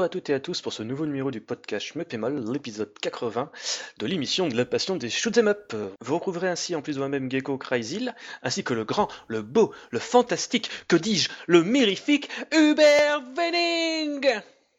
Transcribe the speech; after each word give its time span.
Bonjour 0.00 0.06
à 0.06 0.08
toutes 0.08 0.30
et 0.30 0.32
à 0.34 0.40
tous 0.40 0.62
pour 0.62 0.72
ce 0.72 0.82
nouveau 0.82 1.04
numéro 1.04 1.30
du 1.30 1.42
podcast 1.42 1.84
Schmeppémol, 1.88 2.50
l'épisode 2.50 2.90
80 3.02 3.50
de 3.98 4.06
l'émission 4.06 4.48
de 4.48 4.56
la 4.56 4.64
passion 4.64 4.96
des 4.96 5.10
shoot'em 5.10 5.48
up. 5.48 5.74
Vous 6.00 6.14
retrouverez 6.14 6.48
ainsi 6.48 6.74
en 6.74 6.80
plus 6.80 6.94
de 6.94 7.00
moi-même 7.00 7.30
Gecko 7.30 7.58
Cryzil, 7.58 8.14
ainsi 8.42 8.64
que 8.64 8.72
le 8.72 8.86
grand, 8.86 9.08
le 9.28 9.42
beau, 9.42 9.74
le 9.90 9.98
fantastique, 9.98 10.70
que 10.88 10.96
dis-je, 10.96 11.28
le 11.48 11.62
mirifique 11.64 12.30
Hubert 12.50 13.20
Venning 13.36 14.26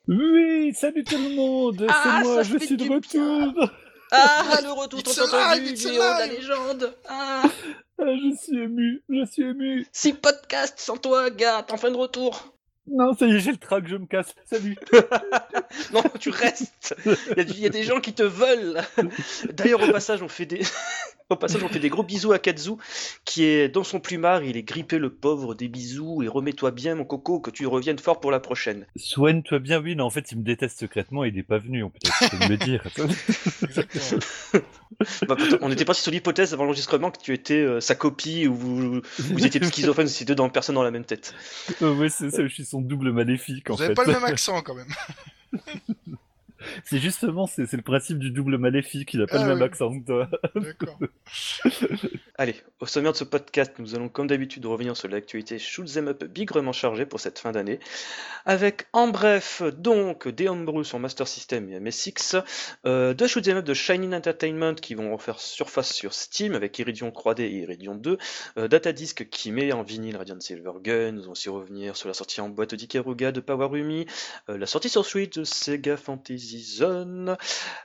Oui, 0.07 0.73
salut 0.73 1.03
tout 1.03 1.19
le 1.19 1.35
monde, 1.35 1.85
Ah, 1.87 2.01
c'est 2.03 2.23
moi, 2.27 2.41
je 2.41 2.57
suis 2.57 2.77
de 2.77 2.91
retour. 2.91 3.69
Ah, 4.11 4.57
le 4.63 4.71
retour 4.71 5.03
tant 5.03 5.11
entendu 5.11 5.69
it's 5.69 5.85
du 5.85 5.93
héros 5.93 5.97
de 6.03 6.19
la 6.19 6.25
légende. 6.25 6.95
Ah, 7.07 7.43
Ah, 7.99 8.05
je 8.07 8.35
suis 8.43 8.57
ému, 8.57 9.03
je 9.07 9.23
suis 9.31 9.43
ému. 9.43 9.85
Six 9.91 10.13
podcasts 10.13 10.79
sans 10.79 10.97
toi, 10.97 11.29
gars, 11.29 11.61
t'es 11.61 11.73
enfin 11.73 11.91
de 11.91 11.95
retour 11.95 12.55
Non, 12.91 13.13
ça 13.13 13.25
y 13.25 13.35
est, 13.35 13.39
j'ai 13.39 13.51
le 13.51 13.57
trac, 13.57 13.87
je 13.87 13.95
me 13.95 14.05
casse. 14.05 14.35
Salut. 14.45 14.77
Non, 15.93 16.03
tu 16.19 16.29
restes 16.31 16.95
Il 17.37 17.59
y, 17.59 17.63
a 17.63 17.67
y 17.67 17.69
des 17.69 17.83
gens 17.83 18.01
qui 18.01 18.11
te 18.11 18.23
veulent 18.23 18.81
D'ailleurs, 19.53 19.81
au 19.81 19.91
passage, 19.91 20.21
on 20.21 20.27
fait 20.27 20.45
des... 20.45 20.61
Au 21.29 21.37
passage, 21.37 21.63
on 21.63 21.69
fait 21.69 21.79
des 21.79 21.87
gros 21.87 22.03
bisous 22.03 22.33
à 22.33 22.39
Kazu, 22.39 22.71
qui 23.23 23.45
est 23.45 23.69
dans 23.69 23.85
son 23.85 24.01
plumard, 24.01 24.43
il 24.43 24.57
est 24.57 24.63
grippé 24.63 24.97
le 24.97 25.09
pauvre, 25.09 25.55
des 25.55 25.69
bisous, 25.69 26.21
et 26.23 26.27
remets-toi 26.27 26.71
bien 26.71 26.95
mon 26.95 27.05
coco, 27.05 27.39
que 27.39 27.49
tu 27.49 27.65
reviennes 27.67 27.99
fort 27.99 28.19
pour 28.19 28.31
la 28.31 28.41
prochaine. 28.41 28.85
Soigne-toi 28.97 29.59
bien, 29.59 29.81
oui, 29.81 29.95
non, 29.95 30.03
en 30.03 30.09
fait, 30.09 30.29
il 30.33 30.39
me 30.39 30.43
déteste 30.43 30.77
secrètement, 30.77 31.23
il 31.23 31.37
est 31.37 31.43
pas 31.43 31.57
venu, 31.57 31.83
on 31.83 31.89
peut 31.89 31.99
peut-être 32.03 32.37
me 32.37 32.49
le 32.49 32.57
dire. 32.57 32.83
Bah, 35.27 35.35
on 35.61 35.71
était 35.71 35.85
parti 35.85 36.01
sur 36.01 36.11
l'hypothèse 36.11 36.53
avant 36.53 36.65
l'enregistrement 36.65 37.09
que 37.09 37.19
tu 37.19 37.33
étais 37.33 37.55
euh, 37.55 37.79
sa 37.79 37.95
copie, 37.95 38.47
ou 38.47 38.53
vous, 38.53 39.01
vous 39.17 39.45
étiez 39.45 39.63
schizophrène, 39.63 40.07
c'est 40.07 40.25
deux 40.25 40.35
dans, 40.35 40.49
personnes 40.49 40.75
dans 40.75 40.83
la 40.83 40.91
même 40.91 41.05
tête. 41.05 41.33
Euh, 41.81 41.95
ouais, 41.95 42.09
c'est 42.09 42.29
ça, 42.29 42.43
je 42.43 42.53
suis 42.53 42.65
son 42.65 42.80
double 42.87 43.11
maléfique, 43.11 43.69
en 43.69 43.75
Vous 43.75 43.81
avez 43.81 43.89
fait. 43.89 43.95
pas 43.95 44.05
le 44.05 44.13
même 44.13 44.23
accent 44.25 44.61
quand 44.61 44.75
même. 44.75 44.87
C'est 46.83 46.99
justement, 46.99 47.47
c'est 47.47 47.71
le 47.71 47.81
principe 47.81 48.19
du 48.19 48.31
double 48.31 48.57
maléfique, 48.57 49.13
il 49.13 49.21
a 49.21 49.27
pas 49.27 49.39
Ah 49.39 49.43
le 49.43 49.45
même 49.45 49.61
oui. 49.61 49.63
accent 49.63 49.99
que 49.99 50.05
toi. 50.05 50.29
D'accord. 50.55 50.99
Allez, 52.37 52.55
au 52.79 52.85
sommaire 52.85 53.11
de 53.11 53.17
ce 53.17 53.23
podcast, 53.23 53.73
nous 53.79 53.93
allons 53.95 54.09
comme 54.09 54.27
d'habitude 54.27 54.65
revenir 54.65 54.97
sur 54.97 55.07
l'actualité 55.07 55.59
Shoot 55.59 55.87
'em 55.97 56.07
Up 56.07 56.23
bigrement 56.23 56.71
chargée 56.71 57.05
pour 57.05 57.19
cette 57.19 57.37
fin 57.39 57.51
d'année, 57.51 57.79
avec 58.45 58.87
en 58.93 59.07
bref 59.09 59.61
donc 59.77 60.27
des 60.27 60.47
homebrews 60.47 60.83
sur 60.83 60.99
Master 60.99 61.27
System 61.27 61.69
et 61.69 61.79
MSX, 61.79 62.37
euh, 62.85 63.13
deux 63.13 63.27
Shoot 63.27 63.47
'em 63.47 63.57
Up 63.57 63.65
de 63.65 63.73
Shining 63.73 64.13
Entertainment 64.13 64.73
qui 64.75 64.95
vont 64.95 65.11
refaire 65.15 65.39
surface 65.39 65.93
sur 65.93 66.13
Steam 66.13 66.55
avec 66.55 66.77
Iridion 66.79 67.11
3D 67.11 67.43
et 67.43 67.57
Iridion 67.59 67.95
2, 67.95 68.17
euh, 68.57 68.67
Datadisk 68.67 69.29
qui 69.29 69.51
met 69.51 69.71
en 69.73 69.83
vinyle 69.83 70.17
Radiant 70.17 70.39
Silvergun, 70.39 71.11
nous 71.11 71.23
allons 71.23 71.31
aussi 71.33 71.49
revenir 71.49 71.95
sur 71.95 72.07
la 72.07 72.13
sortie 72.13 72.41
en 72.41 72.49
boîte 72.49 72.73
d'Ikaruga 72.75 73.31
de 73.31 73.39
Powerumi, 73.41 74.07
euh, 74.49 74.57
la 74.57 74.65
sortie 74.65 74.89
sur 74.89 75.05
Switch 75.05 75.35
de 75.37 75.43
Sega 75.43 75.97
Fantasy 75.97 76.60
Euh, 76.81 77.35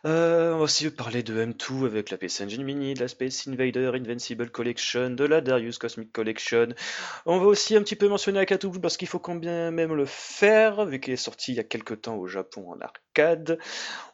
on 0.05 0.59
va 0.59 0.63
aussi 0.63 0.91
parler 0.91 1.23
de 1.23 1.45
M2 1.45 1.87
avec 1.87 2.11
la 2.11 2.19
PS 2.19 2.43
Engine 2.43 2.63
Mini, 2.63 2.95
de 2.95 3.01
la 3.01 3.09
Space 3.09 3.47
Invader 3.47 3.93
Invincible 3.95 4.51
Collection, 4.51 5.11
de 5.11 5.25
la 5.25 5.41
Darius 5.41 5.79
Cosmic 5.79 6.13
Collection. 6.13 6.69
On 7.25 7.39
va 7.39 7.47
aussi 7.47 7.77
un 7.77 7.83
petit 7.83 7.97
peu 7.97 8.09
mentionner 8.09 8.41
Akatu 8.41 8.69
parce 8.81 8.97
qu'il 8.97 9.09
faut 9.09 9.19
quand 9.19 9.35
bien 9.35 9.71
même 9.71 9.95
le 9.95 10.07
faire, 10.07 10.85
vu 10.87 11.01
qu'il 11.01 11.13
est 11.13 11.17
sorti 11.17 11.53
il 11.53 11.57
y 11.57 11.61
a 11.61 11.65
quelques 11.65 12.03
temps 12.03 12.17
au 12.17 12.27
Japon 12.27 12.73
en 12.73 12.81
arcade. 12.81 13.59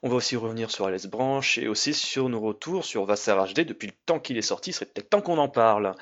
On 0.03 0.09
va 0.09 0.17
aussi 0.17 0.37
revenir 0.37 0.71
sur 0.71 0.87
Alice 0.87 1.07
Branch 1.07 1.59
et 1.59 1.69
aussi 1.69 1.95
sur 1.95 2.29
nos 2.29 2.41
retours 2.41 2.85
sur 2.85 3.05
Vassar 3.05 3.47
HD 3.47 3.61
depuis 3.61 3.89
le 3.89 3.95
temps 4.07 4.21
qu'il 4.21 4.39
est 4.39 4.43
sorti, 4.43 4.71
il 4.71 4.73
serait 4.75 4.87
peut-être 4.87 5.11
temps 5.11 5.23
qu'on 5.23 5.39
en 5.39 5.49
parle. 5.49 5.95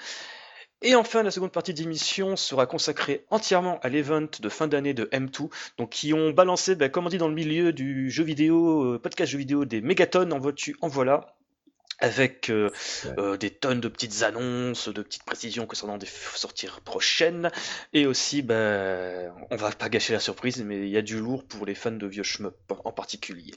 Et 0.83 0.95
enfin, 0.95 1.23
la 1.23 1.31
seconde 1.31 1.53
partie 1.53 1.75
d'émission 1.75 2.37
sera 2.37 2.67
consacrée 2.67 3.25
entièrement 3.31 3.79
à 3.81 3.89
l'event 3.89 4.27
de 4.41 4.49
fin 4.49 4.67
d'année 4.67 4.95
de 4.95 5.05
M2, 5.07 5.51
donc 5.77 5.91
qui 5.91 6.15
ont 6.15 6.31
balancé, 6.31 6.75
ben, 6.75 6.89
comme 6.89 7.07
on 7.07 7.11
dit 7.11 7.19
dans 7.19 7.29
le 7.29 7.35
milieu 7.35 7.73
du 7.73 8.11
jeu 8.11 8.25
vidéo, 8.25 8.95
euh, 8.95 8.99
podcast 8.99 9.33
jeu 9.33 9.39
vidéo, 9.39 9.65
des 9.65 9.81
mégatonnes 9.81 10.33
en 10.33 10.39
voiture, 10.39 10.75
en 10.81 10.89
voilà, 10.89 11.35
avec 11.99 12.51
euh, 12.51 12.71
euh, 13.19 13.37
des 13.37 13.51
tonnes 13.51 13.81
de 13.81 13.89
petites 13.89 14.23
annonces, 14.23 14.89
de 14.89 15.03
petites 15.03 15.25
précisions 15.25 15.67
concernant 15.67 15.99
des 15.99 16.09
sorties 16.35 16.69
prochaines, 16.85 17.51
et 17.93 18.07
aussi, 18.07 18.41
ben, 18.41 19.33
on 19.51 19.57
va 19.57 19.71
pas 19.73 19.91
gâcher 19.91 20.15
la 20.15 20.21
surprise, 20.21 20.63
mais 20.65 20.79
il 20.79 20.89
y 20.89 20.97
a 20.97 21.03
du 21.03 21.19
lourd 21.19 21.45
pour 21.45 21.67
les 21.67 21.75
fans 21.75 21.91
de 21.91 22.07
vieux 22.07 22.23
shmup 22.23 22.57
en 22.85 22.93
particulier. 22.93 23.53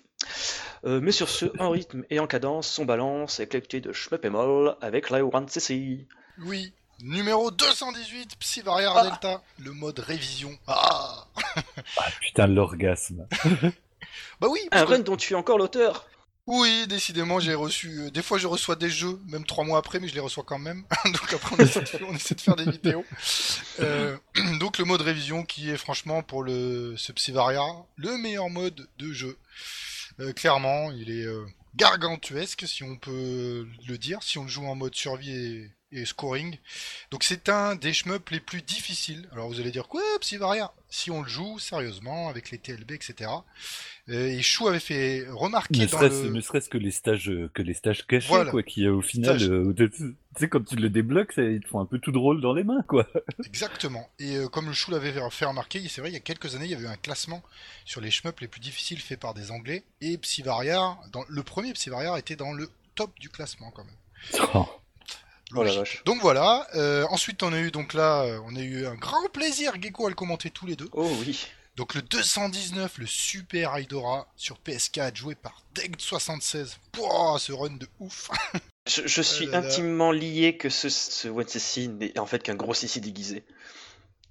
Euh, 0.86 1.00
mais 1.02 1.12
sur 1.12 1.30
ce, 1.30 1.46
en 1.60 1.70
rythme 1.70 2.04
et 2.10 2.20
en 2.20 2.28
cadence, 2.28 2.78
on 2.80 2.86
balance 2.86 3.40
avec 3.40 3.54
l'actualité 3.54 3.88
de 3.88 3.94
Shmup 3.94 4.26
et 4.26 4.30
Moll 4.30 4.76
avec 4.82 5.10
la 5.10 5.22
1CC. 5.22 6.06
Oui. 6.46 6.74
Numéro 7.02 7.52
218, 7.52 8.36
Psyvariar 8.40 8.96
Ah. 8.98 9.04
Delta, 9.10 9.42
le 9.60 9.72
mode 9.74 10.00
révision. 10.00 10.58
Ah 10.68 11.28
Ah 11.98 12.10
putain, 12.22 12.48
l'orgasme. 12.48 13.28
Bah 14.40 14.48
oui, 14.50 14.60
parce 14.70 14.84
Un 14.84 14.86
que- 14.86 14.92
run 14.92 15.00
dont 15.00 15.18
tu 15.18 15.34
es 15.34 15.36
encore 15.36 15.58
l'auteur. 15.58 16.08
oui, 16.48 16.86
décidément, 16.88 17.40
j'ai 17.40 17.54
reçu. 17.54 18.00
euh, 18.00 18.10
des 18.12 18.22
fois, 18.22 18.38
je 18.38 18.48
reçois 18.48 18.76
des 18.76 18.90
jeux, 18.90 19.20
même 19.28 19.46
trois 19.46 19.64
mois 19.64 19.80
après, 19.80 20.00
mais 20.00 20.08
je 20.08 20.14
les 20.14 20.20
reçois 20.20 20.44
quand 20.46 20.60
même. 20.60 20.84
donc 21.06 21.34
après, 21.34 21.56
on 21.58 21.60
essaie, 21.64 21.82
de, 21.82 22.04
on 22.06 22.14
essaie 22.16 22.36
de 22.36 22.42
faire 22.42 22.56
des 22.56 22.70
vidéos. 22.70 23.06
Euh, 23.80 24.18
donc 24.60 24.78
le 24.78 24.86
mode 24.86 25.02
révision, 25.02 25.44
qui 25.44 25.70
est 25.70 25.78
franchement 25.78 26.22
pour 26.24 26.44
le 26.44 26.96
ce 26.98 27.12
Psyvariar, 27.14 27.86
le 27.96 28.18
meilleur 28.18 28.50
mode 28.50 28.88
de 29.00 29.14
jeu. 29.14 29.38
Euh, 30.20 30.34
clairement, 30.34 30.92
il 30.92 31.10
est 31.10 31.26
euh, 31.26 31.46
gargantuesque, 31.76 32.68
si 32.68 32.84
on 32.84 32.98
peut 32.98 33.68
le 33.88 33.98
dire, 33.98 34.22
si 34.22 34.38
on 34.38 34.44
le 34.44 34.50
joue 34.50 34.66
en 34.66 34.76
mode 34.76 34.96
survie 34.96 35.32
et, 35.32 35.72
et 35.94 36.06
scoring. 36.06 36.58
Donc 37.12 37.24
c'est 37.24 37.50
un 37.50 37.76
des 37.76 37.94
shmups 37.94 38.32
les 38.32 38.40
plus 38.40 38.62
difficiles. 38.62 39.28
Alors 39.32 39.48
vous 39.48 39.60
allez 39.60 39.72
dire 39.72 39.88
quoi, 39.88 40.02
Psyvariar 40.22 40.74
Si 40.90 41.12
on 41.12 41.22
le 41.22 41.30
joue 41.30 41.60
sérieusement 41.60 42.30
avec 42.30 42.52
les 42.52 42.58
TLB, 42.58 42.92
etc. 42.92 43.30
Euh, 44.10 44.28
et 44.28 44.42
Chou 44.42 44.68
avait 44.68 44.80
fait 44.80 45.26
remarquer 45.30 45.80
Ne 45.80 45.88
serait-ce 45.88 46.24
le... 46.24 46.30
ne 46.32 46.42
serait-ce 46.42 46.68
que 46.68 46.78
les 46.78 46.92
stages 46.92 47.30
euh, 47.30 47.50
que 47.54 47.62
les 47.62 47.74
stages 47.74 48.06
cachés 48.06 48.28
Voilà. 48.28 48.52
quoi 48.52 48.62
qui 48.62 48.86
euh, 48.86 48.96
au 48.96 49.02
final 49.02 49.42
euh, 49.42 49.74
tu 49.78 50.16
sais 50.38 50.50
quand 50.50 50.66
tu 50.66 50.76
le 50.76 50.90
débloques 50.90 51.32
ça, 51.32 51.42
ils 51.44 51.62
te 51.62 51.68
font 51.68 51.80
un 51.80 51.86
peu 51.86 52.00
tout 52.00 52.12
drôle 52.12 52.42
dans 52.42 52.54
les 52.54 52.64
mains 52.66 52.84
quoi. 52.88 53.08
Exactement. 53.46 54.10
Et 54.20 54.36
euh, 54.36 54.48
comme 54.50 54.68
le 54.68 54.74
Chou 54.74 54.92
l'avait 54.92 55.14
fait 55.30 55.46
remarquer, 55.46 55.82
c'est 55.88 56.02
vrai, 56.02 56.10
il 56.10 56.14
y 56.14 56.18
a 56.18 56.22
quelques 56.22 56.56
années, 56.56 56.66
il 56.66 56.72
y 56.72 56.76
avait 56.76 56.84
eu 56.84 56.88
un 56.88 56.98
classement 56.98 57.42
sur 57.86 58.02
les 58.02 58.12
shmups 58.12 58.42
les 58.42 58.48
plus 58.48 58.60
difficiles 58.60 59.00
faits 59.00 59.20
par 59.20 59.34
des 59.34 59.52
Anglais. 59.52 59.84
Et 60.02 60.18
Psyvariar, 60.18 61.00
dans... 61.12 61.24
le 61.30 61.44
premier 61.44 61.72
Psyvariar 61.74 62.18
était 62.18 62.36
dans 62.36 62.52
le 62.52 62.70
top 62.96 63.12
du 63.20 63.30
classement 63.30 63.72
quand 63.72 63.86
même. 63.86 64.42
Oh. 64.54 64.68
Oh 65.56 65.64
la 65.64 65.74
Logique. 65.74 65.80
vache. 65.80 66.04
Donc 66.06 66.22
voilà. 66.22 66.68
euh, 66.76 67.06
ensuite, 67.10 67.44
on 67.44 67.54
a 67.54 67.60
eu 67.60 67.72
donc 67.72 67.94
là, 67.94 68.24
euh, 68.24 68.40
on 68.46 68.56
a 68.56 68.62
eu 68.62 68.86
un 68.86 68.96
grand 68.96 69.28
plaisir, 69.32 69.74
Gecko, 69.82 70.06
à 70.08 70.10
le 70.10 70.16
commenter 70.16 70.50
tous 70.50 70.66
les 70.66 70.76
deux. 70.76 70.90
Oh 70.94 71.10
oui. 71.26 71.48
Donc 71.76 71.96
le 71.96 72.02
219, 72.04 73.00
le 73.00 73.08
Super 73.08 73.76
Aidora 73.78 74.28
sur 74.36 74.58
PS4, 74.66 75.16
joué 75.16 75.34
par 75.36 75.64
Deck76. 75.76 76.76
Pouah, 76.92 77.38
ce 77.40 77.52
run 77.52 77.72
de 77.78 77.88
ouf. 78.00 78.30
Je, 78.88 79.02
je 79.08 79.22
suis 79.24 79.46
là 79.48 79.62
là. 79.62 79.68
intimement 79.68 80.12
lié 80.12 80.56
que 80.58 80.70
ce, 80.70 80.90
ce 80.90 81.28
One 81.28 81.48
CC 81.48 81.88
n'est 81.88 82.18
en 82.20 82.26
fait 82.28 82.44
qu'un 82.44 82.54
gros 82.56 82.74
CC 82.76 83.00
déguisé. 83.00 83.44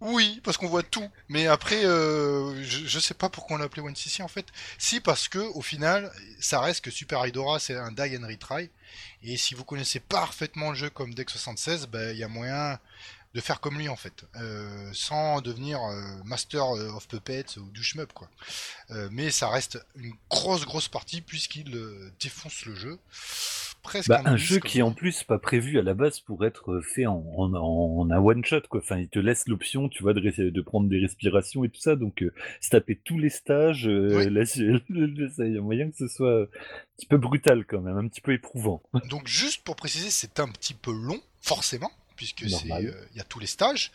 Oui, 0.05 0.41
parce 0.43 0.57
qu'on 0.57 0.67
voit 0.67 0.83
tout. 0.83 1.09
Mais 1.29 1.47
après, 1.47 1.85
euh, 1.85 2.61
je, 2.65 2.89
je 2.89 2.99
sais 2.99 3.15
pas 3.15 3.29
pourquoi 3.29 3.55
on 3.55 3.59
l'a 3.61 3.67
appelé 3.67 3.83
One 3.83 3.95
CC 3.95 4.21
en 4.25 4.29
fait. 4.29 4.47
Si 4.77 4.99
parce 4.99 5.29
que 5.29 5.39
au 5.39 5.63
final, 5.63 6.11
ça 6.41 6.61
reste 6.61 6.85
que 6.85 6.91
Super 6.91 7.25
Idora 7.25 7.61
c'est 7.61 7.77
un 7.77 7.93
die 7.93 8.19
and 8.19 8.27
retry. 8.27 8.69
Et 9.23 9.37
si 9.37 9.55
vous 9.55 9.65
connaissez 9.65 10.01
parfaitement 10.01 10.71
le 10.71 10.77
jeu 10.77 10.91
comme 10.91 11.15
Deck 11.15 11.31
76, 11.31 11.87
ben 11.87 12.11
il 12.11 12.19
y 12.19 12.25
a 12.25 12.29
moyen 12.29 12.81
de 13.35 13.41
faire 13.41 13.61
comme 13.61 13.79
lui 13.79 13.89
en 13.89 13.97
fait, 13.97 14.25
euh, 14.37 14.91
sans 14.93 15.41
devenir 15.41 15.83
euh, 15.83 16.03
Master 16.25 16.67
of 16.69 17.09
Puppets 17.09 17.57
ou 17.59 17.71
du 17.71 17.83
shmup 17.83 18.13
quoi. 18.13 18.29
Euh, 18.91 19.09
mais 19.11 19.31
ça 19.31 19.49
reste 19.49 19.85
une 19.97 20.13
grosse 20.31 20.65
grosse 20.67 20.89
partie 20.89 21.21
puisqu'il 21.23 21.75
euh, 21.77 22.11
défonce 22.21 22.67
le 22.67 22.75
jeu. 22.75 22.99
Presque 23.83 24.11
Bah, 24.11 24.23
un 24.25 24.37
jeu 24.37 24.61
qui 24.61 24.81
en 24.81 24.93
plus 24.93 25.25
pas 25.25 25.41
prévu 25.41 25.77
à 25.77 25.83
la 25.83 25.95
base 25.95 26.21
pour 26.21 26.45
être 26.47 26.81
fait 26.83 27.07
en, 27.07 27.17
en, 27.37 27.53
en 27.53 28.11
un 28.13 28.19
one 28.19 28.45
shot 28.45 28.61
quoi. 28.69 28.79
Enfin, 28.81 28.99
il 28.99 29.09
te 29.09 29.19
laisse 29.19 29.49
l'option, 29.49 29.89
tu 29.89 30.05
vois, 30.05 30.15
de, 30.15 30.21
de 30.51 30.61
prendre 30.61 30.89
des 30.89 31.01
respirations 31.01 31.65
et 31.65 31.69
tout 31.69 31.81
ça. 31.81 31.97
Donc, 31.97 32.23
euh, 32.23 32.33
se 32.61 32.71
taper 32.71 32.95
tous 33.05 33.19
les 33.19 33.29
stages, 33.31 33.89
euh, 33.89 34.19
Oui. 34.19 34.31
là, 34.31 34.43
il 34.55 35.53
y 35.55 35.59
a 35.59 35.61
moyen 35.61 35.91
que 35.91 35.97
ce 35.97 36.07
soit 36.07 36.43
un 36.43 36.47
petit 36.97 37.07
peu 37.07 37.17
brutal 37.19 37.65
quand 37.67 37.81
même, 37.81 37.97
un 37.97 38.07
petit 38.07 38.21
peu 38.21 38.33
éprouvant. 38.33 38.81
Donc 39.09 39.27
juste 39.27 39.65
pour 39.65 39.75
préciser, 39.75 40.11
c'est 40.11 40.39
un 40.39 40.47
petit 40.49 40.75
peu 40.75 40.93
long, 40.93 41.21
forcément, 41.41 41.91
puisque 42.23 42.49
c'est 42.49 42.71
euh, 42.71 43.07
il 43.13 43.17
y 43.17 43.21
a 43.21 43.25
tous 43.25 43.41
les 43.41 43.49
stages. 43.49 43.91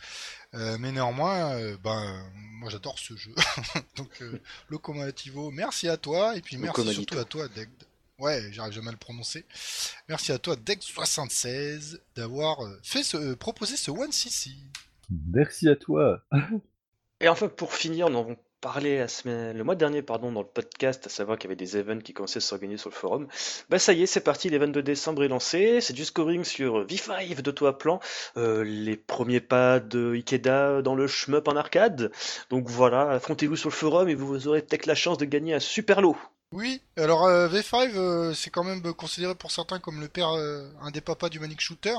Euh, 0.54 0.76
mais 0.78 0.92
néanmoins, 0.92 1.54
euh, 1.56 1.76
ben 1.82 2.30
moi 2.34 2.68
j'adore 2.68 2.98
ce 2.98 3.16
jeu. 3.16 3.34
Donc 3.96 4.20
euh, 4.20 4.40
Locomativo, 4.68 5.50
merci 5.50 5.88
à 5.88 5.96
toi 5.96 6.36
et 6.36 6.42
puis 6.42 6.58
merci 6.58 6.92
surtout 6.92 7.18
à 7.18 7.24
toi 7.24 7.48
Deg. 7.48 7.70
Ouais, 8.18 8.50
j'arrive 8.52 8.74
jamais 8.74 8.88
à 8.88 8.92
le 8.92 8.98
prononcer. 8.98 9.46
Merci 10.08 10.32
à 10.32 10.38
toi 10.38 10.56
Deg76 10.56 11.98
d'avoir 12.16 12.58
fait 12.82 13.02
ce 13.02 13.16
euh, 13.16 13.36
proposé 13.36 13.76
ce 13.76 13.90
One 13.90 14.12
CC. 14.12 14.50
Merci 15.32 15.68
à 15.68 15.76
toi. 15.76 16.22
Et 17.20 17.28
enfin, 17.28 17.48
pour 17.48 17.72
finir, 17.72 18.10
nous 18.10 18.18
n'avons 18.18 18.36
parlé 18.60 18.98
la 18.98 19.08
semaine, 19.08 19.56
le 19.56 19.64
mois 19.64 19.74
dernier 19.74 20.02
pardon, 20.02 20.32
dans 20.32 20.42
le 20.42 20.46
podcast, 20.46 21.06
à 21.06 21.10
savoir 21.10 21.38
qu'il 21.38 21.48
y 21.48 21.52
avait 21.52 21.56
des 21.56 21.76
events 21.76 22.00
qui 22.00 22.12
commençaient 22.12 22.38
à 22.38 22.40
s'organiser 22.40 22.78
sur 22.78 22.90
le 22.90 22.94
forum. 22.94 23.28
Bah 23.68 23.78
ça 23.78 23.92
y 23.92 24.02
est, 24.02 24.06
c'est 24.06 24.20
parti, 24.20 24.48
l'event 24.48 24.68
de 24.68 24.80
décembre 24.80 25.24
est 25.24 25.28
lancé. 25.28 25.80
C'est 25.80 25.92
du 25.92 26.04
scoring 26.04 26.44
sur 26.44 26.84
V5 26.86 27.40
de 27.40 27.50
toi 27.50 27.78
plan, 27.78 28.00
euh, 28.36 28.64
les 28.64 28.96
premiers 28.96 29.40
pas 29.40 29.80
de 29.80 30.14
Ikeda 30.14 30.82
dans 30.82 30.94
le 30.94 31.06
shmup 31.06 31.48
en 31.48 31.56
arcade. 31.56 32.10
Donc 32.50 32.68
voilà, 32.68 33.10
affrontez-vous 33.10 33.56
sur 33.56 33.68
le 33.68 33.74
forum 33.74 34.08
et 34.08 34.14
vous 34.14 34.48
aurez 34.48 34.62
peut-être 34.62 34.86
la 34.86 34.94
chance 34.94 35.18
de 35.18 35.24
gagner 35.24 35.54
un 35.54 35.60
super 35.60 36.00
lot. 36.00 36.16
Oui, 36.50 36.80
alors 36.96 37.26
euh, 37.26 37.46
V5, 37.48 37.92
euh, 37.94 38.32
c'est 38.32 38.48
quand 38.48 38.64
même 38.64 38.80
considéré 38.94 39.34
pour 39.34 39.50
certains 39.50 39.78
comme 39.78 40.00
le 40.00 40.08
père, 40.08 40.30
euh, 40.30 40.66
un 40.80 40.90
des 40.90 41.02
papas 41.02 41.28
du 41.28 41.40
Manic 41.40 41.60
Shooter. 41.60 41.96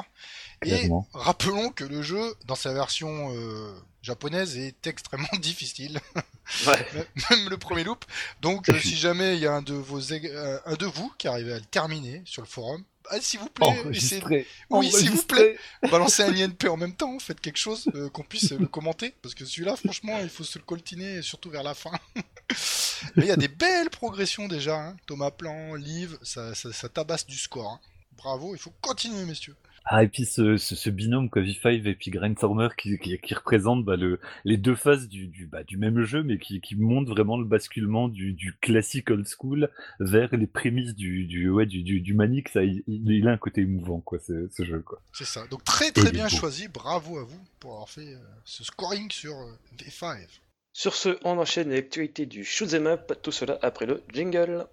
Et 0.65 0.89
rappelons 1.13 1.69
que 1.69 1.83
le 1.83 2.01
jeu, 2.01 2.33
dans 2.45 2.55
sa 2.55 2.73
version 2.73 3.31
euh, 3.35 3.71
japonaise, 4.01 4.57
est 4.57 4.87
extrêmement 4.87 5.27
difficile. 5.39 5.99
Ouais. 6.65 6.87
même 7.29 7.49
le 7.49 7.57
premier 7.57 7.83
loop. 7.83 8.03
Donc, 8.41 8.69
euh, 8.69 8.79
si 8.79 8.95
jamais 8.95 9.35
il 9.35 9.41
y 9.41 9.45
a 9.45 9.53
un 9.53 9.61
de 9.61 9.75
vos, 9.75 10.11
euh, 10.11 10.59
un 10.65 10.75
de 10.75 10.85
vous 10.87 11.13
qui 11.19 11.27
arrive 11.27 11.51
à 11.51 11.59
le 11.59 11.65
terminer 11.65 12.23
sur 12.25 12.41
le 12.41 12.47
forum, 12.47 12.83
ah, 13.09 13.19
s'il 13.21 13.39
vous 13.39 13.49
plaît, 13.49 13.67
Enregistré. 13.67 14.47
Oui, 14.69 14.91
s'il 14.91 15.09
vous 15.11 15.17
Enregistré. 15.17 15.57
balancez 15.89 16.23
un 16.23 16.33
INP 16.35 16.67
en 16.69 16.77
même 16.77 16.93
temps, 16.95 17.17
faites 17.19 17.39
quelque 17.41 17.57
chose, 17.57 17.85
euh, 17.95 18.09
qu'on 18.09 18.23
puisse 18.23 18.51
le 18.51 18.67
commenter, 18.67 19.13
parce 19.21 19.35
que 19.35 19.45
celui-là, 19.45 19.75
franchement, 19.75 20.17
il 20.21 20.29
faut 20.29 20.43
se 20.43 20.57
le 20.59 20.65
coltiner, 20.65 21.21
surtout 21.21 21.49
vers 21.49 21.63
la 21.63 21.73
fin. 21.73 21.91
Mais 23.15 23.25
il 23.25 23.27
y 23.27 23.31
a 23.31 23.37
des 23.37 23.47
belles 23.47 23.89
progressions 23.89 24.47
déjà, 24.47 24.75
hein. 24.79 24.97
Thomas 25.05 25.31
Plan, 25.31 25.75
Liv, 25.75 26.17
ça, 26.21 26.53
ça, 26.55 26.71
ça 26.73 26.89
tabasse 26.89 27.25
du 27.25 27.37
score. 27.37 27.71
hein. 27.71 27.79
Bravo, 28.17 28.53
il 28.53 28.59
faut 28.59 28.73
continuer, 28.81 29.23
messieurs. 29.25 29.55
Ah, 29.91 30.03
et 30.03 30.07
puis 30.07 30.25
ce, 30.25 30.55
ce, 30.57 30.75
ce 30.75 30.89
binôme, 30.91 31.31
quoi, 31.31 31.41
V5 31.41 31.87
et 31.87 31.95
puis 31.95 32.11
Grindstormer, 32.11 32.69
qui, 32.77 32.99
qui, 32.99 33.17
qui 33.17 33.33
représente 33.33 33.83
bah, 33.83 33.95
le, 33.95 34.19
les 34.45 34.57
deux 34.57 34.75
faces 34.75 35.07
du, 35.07 35.25
du, 35.25 35.47
bah, 35.47 35.63
du 35.63 35.77
même 35.77 36.03
jeu, 36.03 36.21
mais 36.21 36.37
qui, 36.37 36.61
qui 36.61 36.75
montrent 36.75 37.09
vraiment 37.09 37.39
le 37.39 37.45
basculement 37.45 38.07
du, 38.07 38.33
du 38.33 38.53
classique 38.53 39.09
old 39.09 39.27
school 39.27 39.67
vers 39.99 40.29
les 40.35 40.45
prémices 40.45 40.93
du, 40.93 41.25
du, 41.25 41.49
ouais, 41.49 41.65
du, 41.65 41.81
du, 41.81 42.01
du 42.01 42.13
Manic. 42.13 42.49
Ça, 42.49 42.63
il, 42.63 42.83
il 42.87 43.27
a 43.27 43.31
un 43.31 43.37
côté 43.37 43.61
émouvant, 43.61 43.99
quoi, 43.99 44.19
ce, 44.19 44.47
ce 44.51 44.63
jeu, 44.63 44.81
quoi. 44.81 45.01
C'est 45.11 45.25
ça. 45.25 45.47
Donc 45.47 45.63
très 45.63 45.91
très 45.91 46.09
Et 46.09 46.11
bien 46.11 46.27
choisi, 46.27 46.67
bravo 46.67 47.17
à 47.17 47.23
vous 47.23 47.41
pour 47.59 47.71
avoir 47.71 47.89
fait 47.89 48.13
euh, 48.13 48.19
ce 48.45 48.63
scoring 48.63 49.09
sur 49.09 49.33
euh, 49.33 49.57
V5. 49.79 50.19
Sur 50.71 50.93
ce, 50.93 51.17
on 51.23 51.39
enchaîne 51.39 51.71
l'actualité 51.71 52.27
du 52.27 52.43
shoot'em 52.43 52.85
up, 52.85 53.11
tout 53.23 53.31
cela 53.31 53.57
après 53.63 53.87
le 53.87 54.03
jingle. 54.13 54.67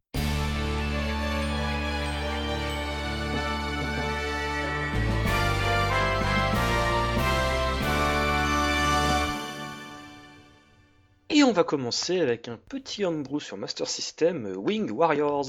On 11.46 11.52
va 11.52 11.64
commencer 11.64 12.20
avec 12.20 12.48
un 12.48 12.56
petit 12.68 13.04
homebrew 13.04 13.40
sur 13.40 13.56
Master 13.56 13.86
System, 13.86 14.46
euh, 14.46 14.54
Wing 14.56 14.90
Warriors. 14.90 15.46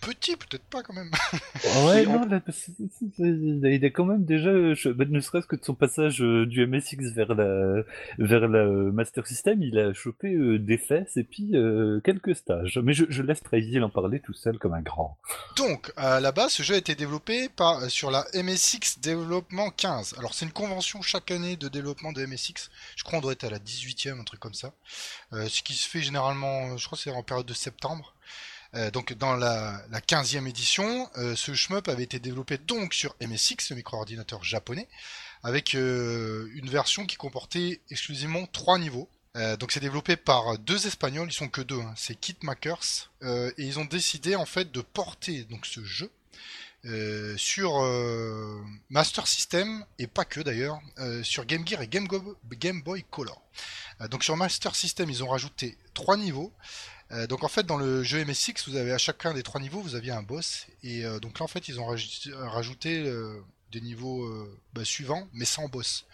Petit, 0.00 0.36
peut-être 0.36 0.64
pas 0.64 0.82
quand 0.82 0.94
même. 0.94 1.10
Ouais, 1.86 2.06
non, 2.06 2.24
là, 2.26 2.40
c'est- 2.52 2.72
il 3.18 3.60
a- 3.66 3.70
il 3.70 3.84
a 3.84 3.90
quand 3.90 4.04
même 4.04 4.24
déjà, 4.24 4.50
euh, 4.50 4.74
je- 4.74 4.90
bah, 4.90 5.04
ne 5.08 5.20
serait-ce 5.20 5.46
que 5.46 5.56
de 5.56 5.64
son 5.64 5.74
passage 5.74 6.22
euh, 6.22 6.46
du 6.46 6.62
MSX 6.66 7.12
vers 7.14 7.34
la, 7.34 7.82
vers 8.18 8.46
la 8.48 8.58
euh, 8.60 8.92
Master 8.92 9.26
System, 9.26 9.60
il 9.62 9.78
a 9.78 9.92
chopé 9.94 10.34
euh, 10.34 10.58
des 10.58 10.78
fesses 10.78 11.16
et 11.16 11.24
puis 11.24 11.56
euh, 11.56 12.00
quelques 12.04 12.36
stages. 12.36 12.78
Mais 12.82 12.92
je, 12.92 13.04
je 13.08 13.22
laisse 13.22 13.42
Trazy 13.42 13.80
en 13.80 13.90
parler 13.90 14.20
tout 14.20 14.34
seul 14.34 14.58
comme 14.58 14.72
un 14.74 14.82
grand. 14.82 15.18
Donc, 15.56 15.92
à 15.96 16.20
la 16.20 16.30
base, 16.32 16.52
ce 16.52 16.62
jeu 16.62 16.74
a 16.74 16.78
été 16.78 16.94
développé 16.94 17.48
par, 17.48 17.82
euh, 17.82 17.88
sur 17.88 18.10
la 18.12 18.24
MSX 18.34 19.00
Développement 19.00 19.70
15. 19.70 20.14
Alors, 20.18 20.32
c'est 20.34 20.44
une 20.46 20.52
convention 20.52 21.02
chaque 21.02 21.30
année 21.32 21.56
de 21.56 21.68
développement 21.68 22.12
de 22.12 22.24
MSX. 22.24 22.70
Je 22.96 23.02
crois 23.04 23.18
qu'on 23.18 23.22
doit 23.22 23.32
être 23.32 23.44
à 23.44 23.50
la 23.50 23.58
18e, 23.58 24.20
un 24.20 24.24
truc 24.24 24.38
comme 24.40 24.54
ça. 24.54 24.72
Euh, 25.32 25.48
ce 25.48 25.62
qui 25.62 25.74
se 25.74 25.88
fait 25.88 26.00
généralement, 26.00 26.70
euh, 26.70 26.76
je 26.76 26.86
crois 26.86 26.98
c'est 26.98 27.10
en 27.10 27.22
période 27.22 27.46
de 27.46 27.54
septembre. 27.54 28.14
Euh, 28.74 28.90
donc, 28.90 29.14
dans 29.14 29.34
la, 29.34 29.82
la 29.90 30.00
15e 30.00 30.46
édition, 30.46 31.08
ce 31.14 31.54
shmup 31.54 31.88
avait 31.88 32.02
été 32.02 32.18
développé 32.18 32.58
donc 32.58 32.92
sur 32.92 33.16
MSX, 33.22 33.70
le 33.70 33.76
micro-ordinateur 33.76 34.44
japonais, 34.44 34.88
avec 35.42 35.72
une 35.72 36.68
version 36.68 37.06
qui 37.06 37.16
comportait 37.16 37.80
exclusivement 37.90 38.46
trois 38.46 38.78
niveaux. 38.78 39.08
Donc 39.58 39.72
c'est 39.72 39.80
développé 39.80 40.16
par 40.16 40.58
deux 40.58 40.86
Espagnols, 40.86 41.28
ils 41.30 41.32
sont 41.32 41.48
que 41.48 41.60
deux, 41.62 41.80
hein, 41.80 41.94
c'est 41.96 42.14
Kitmakers, 42.14 43.10
et 43.22 43.52
ils 43.56 43.78
ont 43.78 43.84
décidé 43.84 44.34
en 44.34 44.46
fait 44.46 44.70
de 44.70 44.82
porter 44.82 45.44
donc 45.44 45.64
ce 45.64 45.82
jeu 45.82 46.10
euh, 46.84 47.36
sur 47.36 47.82
euh, 47.82 48.62
Master 48.88 49.26
System 49.26 49.84
et 49.98 50.06
pas 50.06 50.24
que 50.24 50.40
d'ailleurs, 50.40 50.80
euh, 50.98 51.24
sur 51.24 51.44
Game 51.44 51.66
Gear 51.66 51.82
et 51.82 51.88
Game, 51.88 52.06
Boy 52.82 53.04
Color. 53.10 53.42
Donc 54.10 54.22
sur 54.22 54.36
Master 54.36 54.76
System, 54.76 55.10
ils 55.10 55.24
ont 55.24 55.28
rajouté 55.28 55.76
trois 55.92 56.16
niveaux. 56.16 56.52
Donc 57.28 57.42
en 57.42 57.48
fait 57.48 57.64
dans 57.64 57.78
le 57.78 58.04
jeu 58.04 58.24
MSX, 58.24 58.68
vous 58.68 58.76
avez 58.76 58.92
à 58.92 58.98
chacun 58.98 59.32
des 59.34 59.42
trois 59.42 59.60
niveaux, 59.60 59.80
vous 59.80 59.94
aviez 59.94 60.12
un 60.12 60.22
boss, 60.22 60.66
et 60.84 61.02
donc 61.20 61.38
là 61.38 61.44
en 61.44 61.48
fait 61.48 61.66
ils 61.66 61.80
ont 61.80 61.86
rajouté, 61.86 63.10
des 63.72 63.80
niveaux 63.80 64.30
bah, 64.74 64.84
suivants, 64.84 65.26
mais 65.32 65.46
sans 65.46 65.68
boss. 65.68 66.04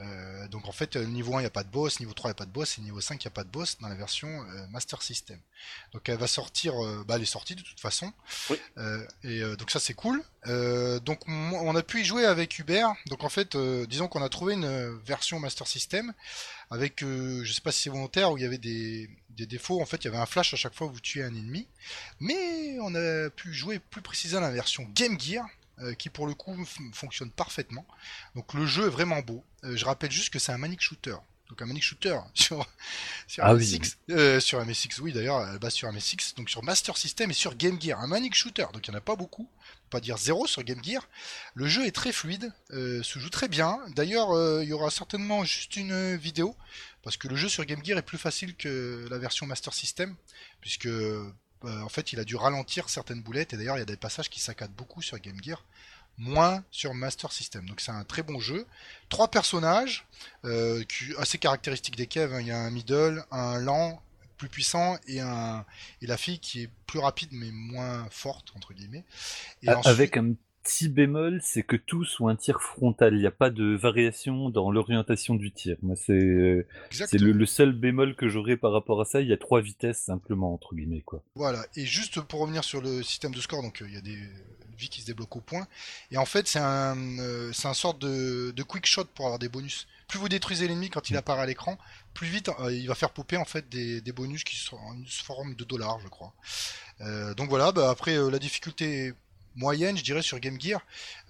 Euh, 0.00 0.48
donc 0.48 0.68
en 0.68 0.72
fait, 0.72 0.96
euh, 0.96 1.04
niveau 1.04 1.34
1, 1.34 1.40
il 1.40 1.42
n'y 1.42 1.46
a 1.46 1.50
pas 1.50 1.64
de 1.64 1.70
boss, 1.70 1.98
niveau 2.00 2.12
3, 2.12 2.28
il 2.28 2.32
n'y 2.32 2.36
a 2.36 2.38
pas 2.38 2.46
de 2.46 2.52
boss, 2.52 2.78
et 2.78 2.82
niveau 2.82 3.00
5, 3.00 3.22
il 3.22 3.26
n'y 3.26 3.32
a 3.32 3.34
pas 3.34 3.44
de 3.44 3.48
boss 3.48 3.78
dans 3.80 3.88
la 3.88 3.94
version 3.94 4.28
euh, 4.28 4.66
Master 4.68 5.02
System. 5.02 5.38
Donc 5.92 6.08
elle 6.08 6.18
va 6.18 6.26
sortir, 6.26 6.74
euh, 6.84 7.04
bah 7.06 7.16
elle 7.16 7.22
est 7.22 7.26
sortie 7.26 7.54
de 7.54 7.62
toute 7.62 7.80
façon. 7.80 8.12
Oui. 8.50 8.58
Et 9.24 9.40
donc 9.56 9.70
ça 9.70 9.80
c'est 9.80 9.94
cool. 9.94 10.22
Donc 10.46 11.20
on, 11.26 11.76
a 11.76 11.82
pu 11.82 12.02
y 12.02 12.04
jouer 12.04 12.24
avec 12.24 12.58
Hubert. 12.58 12.94
Donc 13.06 13.24
en 13.24 13.28
fait, 13.28 13.56
disons 13.56 14.08
qu'on 14.08 14.22
a 14.22 14.28
trouvé 14.28 14.54
une 14.54 14.98
version 14.98 15.40
Master 15.40 15.66
System 15.66 16.12
avec, 16.70 17.00
je 17.00 17.52
sais 17.52 17.60
pas 17.60 17.72
si 17.72 17.82
c'est 17.82 17.90
volontaire, 17.90 18.30
où 18.32 18.38
il 18.38 18.42
y 18.42 18.46
avait 18.46 18.58
des, 18.58 19.10
des 19.30 19.46
défauts. 19.46 19.80
En 19.80 19.86
fait, 19.86 19.96
il 19.98 20.04
y 20.04 20.08
avait 20.08 20.18
un 20.18 20.26
flash 20.26 20.54
à 20.54 20.56
chaque 20.56 20.74
fois 20.74 20.86
où 20.86 20.90
vous 20.90 21.00
tuez 21.00 21.22
un 21.22 21.34
ennemi. 21.34 21.66
Mais 22.20 22.78
on 22.80 22.94
a 22.94 23.30
pu 23.30 23.52
jouer 23.52 23.78
plus 23.78 24.02
précisément 24.02 24.42
la 24.42 24.50
version 24.50 24.88
Game 24.94 25.18
Gear, 25.18 25.46
euh, 25.82 25.94
qui 25.94 26.08
pour 26.10 26.26
le 26.26 26.34
coup 26.34 26.56
fonctionne 26.92 27.30
parfaitement. 27.30 27.86
Donc 28.34 28.54
le 28.54 28.66
jeu 28.66 28.86
est 28.86 28.90
vraiment 28.90 29.20
beau. 29.20 29.44
Euh, 29.64 29.76
je 29.76 29.84
rappelle 29.84 30.10
juste 30.10 30.30
que 30.30 30.38
c'est 30.38 30.52
un 30.52 30.58
manic 30.58 30.80
shooter. 30.80 31.16
Donc 31.48 31.62
un 31.62 31.66
manic 31.66 31.82
shooter 31.82 32.18
sur, 32.34 32.66
sur 33.26 33.44
Ah 33.44 33.54
oui. 33.54 33.78
MSX, 33.78 33.96
euh, 34.10 34.40
sur 34.40 34.64
MSX, 34.64 34.98
oui 35.00 35.12
d'ailleurs, 35.12 35.58
base 35.60 35.74
sur 35.74 35.90
MSX, 35.92 36.34
donc 36.36 36.50
sur 36.50 36.62
Master 36.62 36.96
System 36.96 37.30
et 37.30 37.34
sur 37.34 37.54
Game 37.56 37.80
Gear. 37.80 38.00
Un 38.00 38.06
manic 38.06 38.34
shooter, 38.34 38.66
donc 38.72 38.86
il 38.86 38.90
n'y 38.90 38.96
en 38.96 38.98
a 38.98 39.02
pas 39.02 39.16
beaucoup, 39.16 39.48
pas 39.88 40.00
dire 40.00 40.18
zéro 40.18 40.46
sur 40.46 40.62
Game 40.62 40.82
Gear. 40.82 41.08
Le 41.54 41.66
jeu 41.66 41.86
est 41.86 41.92
très 41.92 42.12
fluide, 42.12 42.52
se 42.70 43.18
joue 43.18 43.30
très 43.30 43.48
bien. 43.48 43.78
D'ailleurs, 43.94 44.62
il 44.62 44.68
y 44.68 44.72
aura 44.72 44.90
certainement 44.90 45.44
juste 45.44 45.76
une 45.76 46.16
vidéo, 46.16 46.54
parce 47.02 47.16
que 47.16 47.28
le 47.28 47.36
jeu 47.36 47.48
sur 47.48 47.64
Game 47.64 47.82
Gear 47.82 47.96
est 47.96 48.02
plus 48.02 48.18
facile 48.18 48.54
que 48.54 49.06
la 49.08 49.16
version 49.16 49.46
Master 49.46 49.72
System, 49.72 50.16
puisque 50.60 50.88
euh, 51.64 51.80
en 51.82 51.88
fait 51.88 52.12
il 52.12 52.20
a 52.20 52.24
dû 52.24 52.36
ralentir 52.36 52.88
certaines 52.88 53.20
boulettes, 53.22 53.52
et 53.52 53.56
d'ailleurs 53.56 53.76
il 53.76 53.80
y 53.80 53.82
a 53.82 53.86
des 53.86 53.96
passages 53.96 54.28
qui 54.30 54.40
saccadent 54.40 54.72
beaucoup 54.72 55.02
sur 55.02 55.18
Game 55.18 55.38
Gear 55.42 55.64
moins 56.16 56.64
sur 56.72 56.94
Master 56.94 57.30
System. 57.32 57.68
Donc 57.68 57.80
c'est 57.80 57.92
un 57.92 58.02
très 58.04 58.22
bon 58.24 58.40
jeu. 58.40 58.66
Trois 59.08 59.30
personnages, 59.30 60.04
euh, 60.44 60.82
qui, 60.84 61.14
assez 61.16 61.38
caractéristiques 61.38 61.94
des 61.96 62.08
caves. 62.08 62.34
hein. 62.34 62.40
Il 62.40 62.48
y 62.48 62.50
a 62.50 62.58
un 62.58 62.70
middle, 62.70 63.24
un 63.30 63.58
lent, 63.60 64.02
plus 64.36 64.48
puissant, 64.48 64.98
et, 65.06 65.20
un, 65.20 65.64
et 66.02 66.06
la 66.06 66.16
fille 66.16 66.40
qui 66.40 66.62
est 66.62 66.70
plus 66.86 66.98
rapide 66.98 67.28
mais 67.32 67.50
moins 67.52 68.06
forte, 68.10 68.52
entre 68.56 68.72
guillemets. 68.72 69.04
Et 69.62 69.68
A- 69.68 69.78
ensuite- 69.78 69.90
Avec 69.92 70.16
un 70.16 70.32
petit 70.68 70.88
bémol, 70.88 71.40
c'est 71.42 71.62
que 71.62 71.76
tous 71.76 72.20
ont 72.20 72.28
un 72.28 72.36
tir 72.36 72.60
frontal. 72.60 73.14
Il 73.14 73.20
n'y 73.20 73.26
a 73.26 73.30
pas 73.30 73.48
de 73.48 73.74
variation 73.74 74.50
dans 74.50 74.70
l'orientation 74.70 75.34
du 75.34 75.50
tir. 75.50 75.76
Moi, 75.82 75.96
c'est 75.96 76.12
euh, 76.12 76.66
c'est 76.90 77.18
le, 77.18 77.32
le 77.32 77.46
seul 77.46 77.72
bémol 77.72 78.14
que 78.14 78.28
j'aurais 78.28 78.58
par 78.58 78.72
rapport 78.72 79.00
à 79.00 79.06
ça. 79.06 79.22
Il 79.22 79.28
y 79.28 79.32
a 79.32 79.38
trois 79.38 79.62
vitesses 79.62 80.02
simplement 80.02 80.52
entre 80.52 80.74
guillemets 80.74 81.00
quoi. 81.00 81.22
Voilà, 81.34 81.64
et 81.74 81.86
juste 81.86 82.20
pour 82.20 82.40
revenir 82.40 82.64
sur 82.64 82.82
le 82.82 83.02
système 83.02 83.34
de 83.34 83.40
score, 83.40 83.62
donc 83.62 83.80
euh, 83.80 83.86
il 83.88 83.94
y 83.94 83.96
a 83.96 84.02
des 84.02 84.18
vies 84.76 84.90
qui 84.90 85.00
se 85.00 85.06
débloquent 85.06 85.38
au 85.38 85.42
point, 85.42 85.66
et 86.12 86.18
en 86.18 86.26
fait 86.26 86.46
c'est 86.46 86.60
un, 86.60 86.96
euh, 87.18 87.50
c'est 87.52 87.66
un 87.66 87.74
sorte 87.74 88.00
de, 88.00 88.52
de 88.52 88.62
quick 88.62 88.86
shot 88.86 89.06
pour 89.14 89.24
avoir 89.24 89.38
des 89.38 89.48
bonus. 89.48 89.88
Plus 90.06 90.18
vous 90.18 90.28
détruisez 90.28 90.68
l'ennemi 90.68 90.88
quand 90.90 91.10
il 91.10 91.16
apparaît 91.16 91.42
à 91.42 91.46
l'écran, 91.46 91.78
plus 92.14 92.28
vite 92.28 92.50
euh, 92.60 92.72
il 92.72 92.86
va 92.86 92.94
faire 92.94 93.10
popper 93.10 93.38
en 93.38 93.44
fait 93.44 93.68
des, 93.68 94.00
des 94.00 94.12
bonus 94.12 94.44
qui 94.44 94.56
sont 94.56 94.76
en 94.76 94.96
forme 95.06 95.54
de 95.54 95.64
dollars, 95.64 95.98
je 96.00 96.08
crois. 96.08 96.34
Donc 97.36 97.48
voilà, 97.48 97.70
bah, 97.70 97.90
après 97.90 98.16
la 98.28 98.40
difficulté 98.40 99.12
moyenne, 99.58 99.96
je 99.98 100.04
dirais 100.04 100.22
sur 100.22 100.38
Game 100.40 100.60
Gear, 100.60 100.80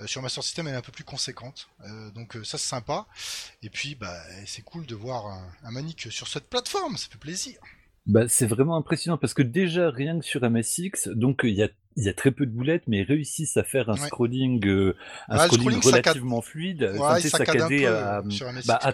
Euh, 0.00 0.06
sur 0.06 0.22
Master 0.22 0.42
System 0.44 0.68
elle 0.68 0.74
est 0.74 0.78
un 0.78 0.82
peu 0.82 0.92
plus 0.92 1.04
conséquente, 1.04 1.68
Euh, 1.84 2.10
donc 2.10 2.36
euh, 2.36 2.44
ça 2.44 2.58
c'est 2.58 2.68
sympa. 2.68 3.06
Et 3.62 3.70
puis 3.70 3.94
bah 3.96 4.16
c'est 4.46 4.62
cool 4.62 4.86
de 4.86 4.94
voir 4.94 5.26
un, 5.26 5.52
un 5.64 5.70
Manic 5.72 6.08
sur 6.12 6.28
cette 6.28 6.48
plateforme, 6.48 6.96
ça 6.96 7.08
fait 7.10 7.18
plaisir. 7.18 7.58
Bah, 8.08 8.24
c'est 8.26 8.46
vraiment 8.46 8.76
impressionnant 8.76 9.18
parce 9.18 9.34
que 9.34 9.42
déjà 9.42 9.90
rien 9.90 10.18
que 10.18 10.24
sur 10.24 10.42
MSX, 10.48 11.08
donc 11.08 11.40
il 11.44 11.50
y 11.54 11.62
a 11.62 11.68
y 12.00 12.08
a 12.08 12.14
très 12.14 12.30
peu 12.30 12.46
de 12.46 12.52
boulettes, 12.52 12.84
mais 12.86 12.98
ils 13.00 13.02
réussissent 13.02 13.56
à 13.56 13.64
faire 13.64 13.90
un 13.90 13.94
Ouais. 13.94 14.06
scrolling, 14.06 14.64
euh, 14.68 14.94
un 15.28 15.38
scrolling, 15.38 15.80
saccade- 15.80 15.84
relativement 15.90 16.40
fluide, 16.40 16.82
Ouais, 16.92 16.98
enfin, 17.00 17.18
saccadé 17.18 17.86
à, 17.86 18.22
MSX, 18.22 18.66
bah, 18.68 18.78
à 18.80 18.92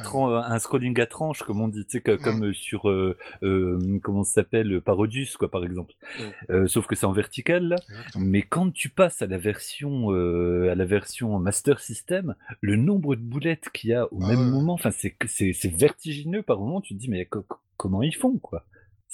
un 0.54 0.58
scrolling 0.58 0.98
à 0.98 1.04
tranche, 1.04 1.42
comme 1.42 1.60
on 1.60 1.68
dit, 1.68 1.84
tu 1.84 1.98
sais, 1.98 2.00
comme 2.00 2.44
euh, 2.46 2.52
sur 2.54 2.88
euh, 2.88 3.14
euh, 3.42 3.98
comment 4.02 4.24
ça 4.24 4.32
s'appelle, 4.36 4.80
Parodius, 4.80 5.36
quoi, 5.36 5.50
par 5.50 5.64
exemple. 5.66 5.92
Mm. 6.18 6.22
Euh, 6.52 6.66
sauf 6.66 6.86
que 6.86 6.96
c'est 6.96 7.04
en 7.04 7.12
vertical 7.12 7.64
là. 7.68 7.76
Exactement. 7.90 8.24
Mais 8.24 8.40
quand 8.40 8.70
tu 8.72 8.88
passes 8.88 9.20
à 9.20 9.26
la 9.26 9.36
version 9.36 10.10
euh, 10.14 10.70
à 10.72 10.74
la 10.74 10.86
version 10.86 11.38
Master 11.38 11.80
System, 11.80 12.34
le 12.62 12.76
nombre 12.76 13.16
de 13.16 13.20
boulettes 13.20 13.68
qu'il 13.74 13.90
y 13.90 13.92
a 13.94 14.06
au 14.14 14.18
Ah 14.22 14.28
même 14.28 14.48
moment, 14.48 14.72
enfin 14.72 14.90
c'est 14.92 15.14
c'est 15.26 15.52
vertigineux 15.76 16.42
par 16.42 16.58
moment. 16.58 16.80
Tu 16.80 16.94
te 16.94 17.00
dis 17.00 17.10
mais 17.10 17.26
co- 17.26 17.42
co- 17.42 17.58
comment 17.76 18.02
ils 18.02 18.14
font 18.16 18.38
quoi? 18.38 18.64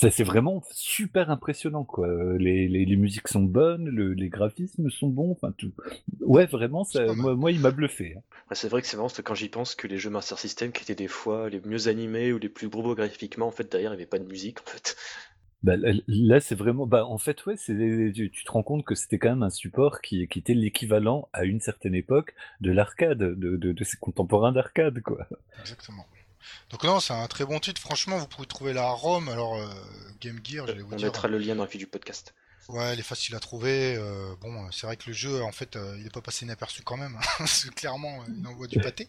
C'est 0.08 0.24
vraiment 0.24 0.62
super 0.70 1.30
impressionnant, 1.30 1.84
quoi. 1.84 2.08
Les, 2.38 2.68
les, 2.68 2.86
les 2.86 2.96
musiques 2.96 3.28
sont 3.28 3.42
bonnes, 3.42 3.86
le, 3.90 4.14
les 4.14 4.30
graphismes 4.30 4.88
sont 4.88 5.08
bons, 5.08 5.32
enfin 5.32 5.52
tout. 5.58 5.72
Ouais, 6.20 6.46
vraiment, 6.46 6.84
ça, 6.84 7.12
moi, 7.12 7.34
moi, 7.34 7.52
il 7.52 7.60
m'a 7.60 7.70
bluffé. 7.70 8.14
hein. 8.16 8.22
Ouais, 8.48 8.56
c'est 8.56 8.68
vrai 8.68 8.80
que 8.80 8.86
c'est 8.86 8.96
marrant, 8.96 9.08
parce 9.08 9.18
que 9.18 9.22
quand 9.22 9.34
j'y 9.34 9.50
pense, 9.50 9.74
que 9.74 9.86
les 9.86 9.98
jeux 9.98 10.08
Master 10.08 10.38
System 10.38 10.72
qui 10.72 10.84
étaient 10.84 10.94
des 10.94 11.08
fois 11.08 11.50
les 11.50 11.60
mieux 11.60 11.88
animés 11.88 12.32
ou 12.32 12.38
les 12.38 12.48
plus 12.48 12.68
gros 12.68 12.94
graphiquement, 12.94 13.48
en 13.48 13.50
fait, 13.50 13.70
derrière, 13.70 13.92
il 13.92 13.96
n'y 13.96 14.02
avait 14.02 14.08
pas 14.10 14.18
de 14.18 14.24
musique, 14.26 14.60
en 14.60 14.70
fait. 14.70 14.96
Bah, 15.62 15.74
là, 15.76 16.40
c'est 16.40 16.54
vraiment. 16.54 16.86
Bah, 16.86 17.04
en 17.04 17.18
fait, 17.18 17.44
ouais, 17.44 17.56
c'est, 17.58 17.74
tu, 18.14 18.30
tu 18.30 18.44
te 18.44 18.50
rends 18.50 18.62
compte 18.62 18.86
que 18.86 18.94
c'était 18.94 19.18
quand 19.18 19.28
même 19.28 19.42
un 19.42 19.50
support 19.50 20.00
qui, 20.00 20.26
qui 20.28 20.38
était 20.38 20.54
l'équivalent 20.54 21.28
à 21.34 21.44
une 21.44 21.60
certaine 21.60 21.94
époque 21.94 22.34
de 22.62 22.72
l'arcade, 22.72 23.18
de, 23.18 23.34
de, 23.34 23.72
de 23.72 23.84
ses 23.84 23.98
contemporains 23.98 24.52
d'arcade, 24.52 25.02
quoi. 25.02 25.26
Exactement. 25.60 26.06
Donc 26.70 26.84
non, 26.84 27.00
c'est 27.00 27.12
un 27.12 27.26
très 27.26 27.44
bon 27.44 27.58
titre. 27.60 27.80
Franchement, 27.80 28.18
vous 28.18 28.26
pouvez 28.28 28.46
trouver 28.46 28.72
la 28.72 28.88
ROM. 28.90 29.28
Alors 29.28 29.56
euh, 29.56 29.68
Game 30.20 30.40
Gear, 30.44 30.66
j'allais 30.66 30.82
vous 30.82 30.92
On 30.92 30.96
dire. 30.96 31.06
mettra 31.06 31.28
le 31.28 31.38
lien 31.38 31.54
dans 31.56 31.64
la 31.64 31.68
fiche 31.68 31.80
du 31.80 31.86
podcast. 31.86 32.34
Ouais, 32.68 32.92
elle 32.92 33.00
est 33.00 33.02
facile 33.02 33.34
à 33.34 33.40
trouver. 33.40 33.96
euh, 33.96 34.34
bon, 34.40 34.70
c'est 34.70 34.86
vrai 34.86 34.96
que 34.96 35.04
le 35.08 35.12
jeu, 35.12 35.42
en 35.42 35.50
fait, 35.50 35.74
euh, 35.74 35.94
il 35.98 36.04
n'est 36.04 36.10
pas 36.10 36.20
passé 36.20 36.44
inaperçu 36.44 36.82
quand 36.82 36.96
même. 36.96 37.16
hein, 37.16 37.26
parce 37.38 37.64
que 37.64 37.70
clairement, 37.70 38.24
il 38.28 38.46
envoie 38.46 38.68
du 38.68 38.78
pâté. 38.78 39.08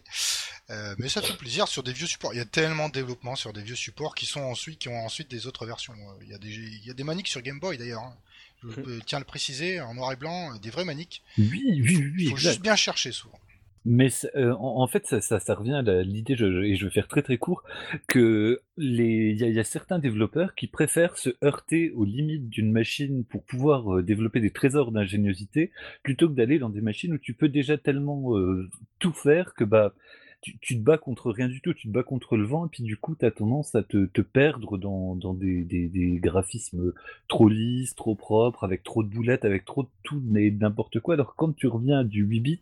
Euh, 0.70 0.94
mais 0.98 1.08
ça 1.08 1.22
fait 1.22 1.36
plaisir 1.36 1.68
sur 1.68 1.82
des 1.84 1.92
vieux 1.92 2.06
supports. 2.08 2.34
Il 2.34 2.38
y 2.38 2.40
a 2.40 2.44
tellement 2.44 2.88
de 2.88 2.94
développement 2.94 3.36
sur 3.36 3.52
des 3.52 3.62
vieux 3.62 3.76
supports 3.76 4.14
qui 4.16 4.26
sont 4.26 4.40
ensuite, 4.40 4.78
qui 4.80 4.88
ont 4.88 5.04
ensuite 5.04 5.30
des 5.30 5.46
autres 5.46 5.64
versions. 5.66 5.94
Il 6.22 6.28
y 6.28 6.34
a 6.34 6.38
des, 6.38 6.48
il 6.48 6.84
y 6.86 6.90
a 6.90 6.94
des 6.94 7.04
maniques 7.04 7.28
sur 7.28 7.40
Game 7.40 7.60
Boy 7.60 7.78
d'ailleurs. 7.78 8.02
hein. 8.02 8.16
Je 8.64 8.68
Mhm. 8.80 9.00
tiens 9.04 9.16
à 9.18 9.20
le 9.20 9.24
préciser, 9.26 9.80
en 9.80 9.94
noir 9.94 10.12
et 10.12 10.16
blanc, 10.16 10.54
des 10.56 10.70
vraies 10.70 10.84
maniques. 10.84 11.22
Oui, 11.36 11.48
oui, 11.50 11.82
oui, 11.82 12.12
Il 12.18 12.28
faut 12.30 12.36
exact. 12.36 12.50
juste 12.50 12.62
bien 12.62 12.76
chercher 12.76 13.10
souvent. 13.12 13.38
Mais 13.84 14.08
euh, 14.36 14.54
en, 14.58 14.86
fait, 14.86 15.06
ça, 15.20 15.54
revient 15.54 15.82
à 15.86 16.02
l'idée, 16.02 16.34
et 16.34 16.76
je 16.76 16.84
vais 16.84 16.90
faire 16.90 17.08
très 17.08 17.22
très 17.22 17.38
court, 17.38 17.64
que 18.06 18.60
les, 18.76 19.34
y 19.34 19.58
a 19.58 19.64
certains 19.64 19.98
développeurs 19.98 20.54
qui 20.54 20.68
préfèrent 20.68 21.18
se 21.18 21.30
heurter 21.42 21.90
aux 21.92 22.04
limites 22.04 22.48
d'une 22.48 22.70
machine 22.70 23.24
pour 23.24 23.44
pouvoir 23.44 23.96
euh, 23.96 24.02
développer 24.02 24.40
des 24.40 24.50
trésors 24.50 24.92
d'ingéniosité, 24.92 25.72
plutôt 26.02 26.28
que 26.28 26.34
d'aller 26.34 26.58
dans 26.58 26.70
des 26.70 26.80
machines 26.80 27.12
où 27.14 27.18
tu 27.18 27.34
peux 27.34 27.48
déjà 27.48 27.76
tellement 27.76 28.36
euh, 28.36 28.68
tout 28.98 29.12
faire 29.12 29.54
que 29.54 29.64
bah 29.64 29.94
tu, 30.42 30.58
te 30.58 30.82
bats 30.82 30.98
contre 30.98 31.30
rien 31.30 31.48
du 31.48 31.60
tout, 31.60 31.72
tu 31.72 31.86
te 31.86 31.92
bats 31.92 32.02
contre 32.02 32.36
le 32.36 32.44
vent, 32.44 32.66
et 32.66 32.68
puis 32.68 32.82
du 32.82 32.96
coup, 32.96 33.14
tu 33.14 33.24
as 33.24 33.30
tendance 33.30 33.74
à 33.76 33.82
te, 33.82 34.20
perdre 34.20 34.76
dans, 34.76 35.34
des, 35.34 36.18
graphismes 36.20 36.92
trop 37.28 37.48
lisses, 37.48 37.94
trop 37.94 38.16
propres, 38.16 38.64
avec 38.64 38.82
trop 38.82 39.02
de 39.04 39.08
boulettes, 39.08 39.44
avec 39.44 39.64
trop 39.64 39.84
de 39.84 39.88
tout 40.02 40.22
et 40.36 40.50
n'importe 40.50 41.00
quoi. 41.00 41.14
Alors 41.14 41.36
quand 41.36 41.54
tu 41.54 41.68
reviens 41.68 42.04
du 42.04 42.24
8 42.24 42.40
bits, 42.40 42.60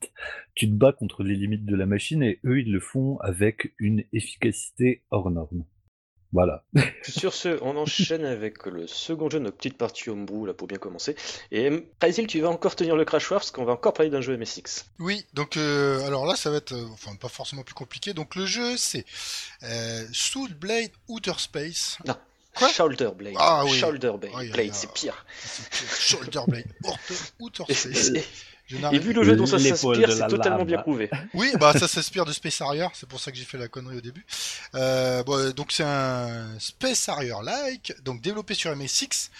tu 0.55 0.69
te 0.69 0.75
bats 0.75 0.93
contre 0.93 1.23
les 1.23 1.35
limites 1.35 1.65
de 1.65 1.77
la 1.77 1.87
machine 1.87 2.23
et 2.23 2.39
eux 2.45 2.61
ils 2.61 2.71
le 2.71 2.81
font 2.81 3.19
avec 3.21 3.73
une 3.79 4.05
efficacité 4.13 5.03
hors 5.11 5.31
norme. 5.31 5.65
Voilà. 6.33 6.63
Sur 7.03 7.35
ce, 7.35 7.59
on 7.63 7.77
enchaîne 7.77 8.25
avec 8.25 8.65
le 8.67 8.87
second 8.87 9.29
jeu, 9.29 9.41
notre 9.41 9.57
petite 9.57 9.77
partie 9.77 10.11
homebrew, 10.11 10.47
là, 10.47 10.55
pour 10.55 10.69
bien 10.69 10.79
commencer. 10.79 11.17
Et 11.51 11.71
Prasil, 11.99 12.27
tu 12.29 12.41
vas 12.41 12.51
encore 12.51 12.77
tenir 12.77 12.95
le 12.95 13.05
crash 13.05 13.29
parce 13.29 13.51
qu'on 13.51 13.65
va 13.65 13.73
encore 13.73 13.93
parler 13.95 14.11
d'un 14.11 14.21
jeu 14.21 14.37
MSX. 14.37 14.85
Oui, 15.01 15.27
donc 15.35 15.57
euh, 15.57 16.07
alors 16.07 16.27
là, 16.27 16.37
ça 16.37 16.51
va 16.51 16.59
être, 16.59 16.73
euh, 16.73 16.87
enfin, 16.93 17.17
pas 17.17 17.29
forcément 17.29 17.63
plus 17.65 17.75
compliqué. 17.75 18.15
Donc 18.15 18.37
le 18.37 18.47
jeu, 18.47 18.77
c'est 18.77 19.05
euh, 19.65 20.07
Soul 20.13 20.55
Blade 20.55 20.91
Outer 21.09 21.35
Space. 21.39 21.99
Non. 22.07 22.15
Quoi? 22.55 22.69
Shoulder 22.69 23.11
Blade. 23.17 23.35
Ah 23.37 23.65
oui. 23.65 23.79
Shoulder 23.79 24.13
Blade, 24.19 24.33
Ah, 24.35 24.41
a- 24.41 24.53
Blade, 24.53 24.75
c'est 24.75 24.93
pire. 24.93 25.25
Shoulder 25.99 26.41
Blade 26.47 26.67
Outer, 27.39 27.65
Space. 27.73 28.11
et- 28.93 28.99
vu 28.99 29.13
le 29.13 29.23
jeu 29.25 29.37
dont 29.37 29.47
ça 29.47 29.59
s'inspire, 29.59 30.11
c'est 30.13 30.27
totalement 30.29 30.59
lame. 30.59 30.67
bien 30.67 30.79
prouvé. 30.79 31.11
Oui, 31.35 31.53
bah 31.59 31.73
ça 31.79 31.89
s'inspire 31.89 32.25
de 32.25 32.33
Space 32.33 32.61
Harrier, 32.61 32.87
c'est 32.95 33.09
pour 33.09 33.21
ça 33.21 33.31
que 33.33 33.37
j'ai 33.39 33.45
fait 33.45 33.59
la 33.59 33.69
connerie 33.69 33.97
au 33.99 34.01
début. 34.01 34.25
Euh, 34.75 35.23
bon, 35.25 35.51
donc 35.53 35.73
c'est 35.73 35.85
un 35.85 36.59
Space 36.59 37.09
Harrier-like, 37.09 37.95
donc 38.03 38.21
développé 38.21 38.55
sur 38.55 38.75
MSX. 38.75 39.31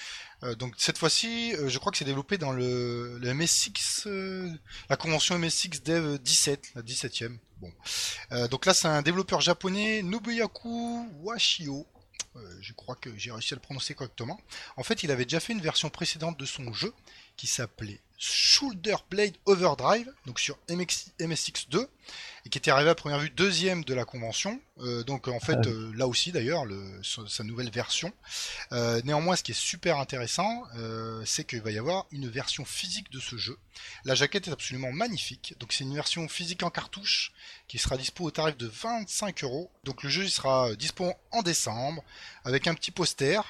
Euh, 0.43 0.55
donc 0.55 0.73
cette 0.79 0.97
fois-ci, 0.97 1.55
euh, 1.57 1.69
je 1.69 1.79
crois 1.79 1.93
que 1.93 1.99
c'est 1.99 2.05
développé 2.07 2.39
dans 2.39 2.53
le, 2.53 3.19
le 3.19 3.35
MSX, 3.35 4.07
euh, 4.07 4.49
la 4.89 4.97
convention 4.97 5.39
MSX 5.39 5.83
Dev 5.85 6.19
17, 6.19 6.73
la 6.77 6.83
17e. 6.83 7.37
Bon, 7.61 7.71
Euh, 8.33 8.49
donc 8.49 8.65
là 8.65 8.73
c'est 8.73 8.89
un 8.89 9.03
développeur 9.03 9.43
japonais, 9.43 10.03
Nobuyaku 10.03 11.09
Washio. 11.23 11.87
Euh, 12.37 12.41
je 12.63 12.73
crois 12.73 12.95
que 12.95 13.11
j'ai 13.19 13.33
réussi 13.33 13.53
à 13.53 13.57
le 13.57 13.61
prononcer 13.61 13.93
correctement. 13.95 14.41
En 14.77 14.83
fait, 14.85 15.03
il 15.03 15.11
avait 15.11 15.25
déjà 15.25 15.41
fait 15.41 15.53
une 15.53 15.61
version 15.61 15.91
précédente 15.91 16.39
de 16.39 16.47
son 16.47 16.73
jeu 16.73 16.95
qui 17.37 17.47
s'appelait 17.49 18.01
Shoulder 18.23 18.97
Blade 19.11 19.35
Overdrive, 19.47 20.13
donc 20.27 20.39
sur 20.39 20.59
MX 20.69 21.11
MSX2, 21.21 21.87
et 22.45 22.51
qui 22.51 22.59
était 22.59 22.71
arrivé 22.71 22.91
à 22.91 22.95
première 22.95 23.19
vue 23.19 23.31
deuxième 23.31 23.83
de 23.83 23.95
la 23.95 24.05
convention. 24.05 24.61
Euh, 24.81 25.03
donc 25.05 25.27
en 25.29 25.41
fait, 25.41 25.57
Ah. 25.65 25.69
euh, 25.69 25.91
là 25.97 26.07
aussi 26.07 26.31
d'ailleurs, 26.31 26.67
le- 26.67 27.01
sa 27.03 27.45
nouvelle 27.45 27.71
version. 27.71 28.13
Euh, 28.73 29.01
néanmoins, 29.05 29.37
ce 29.37 29.43
qui 29.43 29.53
est 29.53 29.55
super 29.55 29.97
intéressant, 29.99 30.65
c'est 31.25 31.45
qu'il 31.47 31.63
va 31.63 31.71
y 31.71 31.79
avoir 31.79 32.07
une 32.11 32.29
version 32.29 32.67
physique 32.67 33.11
de 33.11 33.21
ce 33.21 33.39
jeu. 33.39 33.57
La 34.05 34.15
jaquette 34.15 34.49
est 34.49 34.53
absolument 34.53 34.93
magnifique. 34.93 35.55
Donc 35.59 35.73
c'est 35.73 35.85
une 35.85 35.95
version 35.95 36.29
physique 36.29 36.63
en 36.63 36.69
cartouche 36.71 37.33
qui 37.69 37.79
sera 37.79 37.97
dispo 37.97 38.25
au 38.25 38.31
tarif 38.31 38.57
de 38.59 38.67
25 38.67 39.45
euros. 39.45 39.71
Donc 39.85 40.03
le 40.03 40.11
jeu 40.11 40.25
il 40.25 40.31
sera 40.31 40.75
dispo 40.75 41.11
en 41.31 41.41
décembre 41.43 42.05
avec 42.45 42.67
un 42.67 42.75
petit 42.75 42.91
poster. 42.91 43.41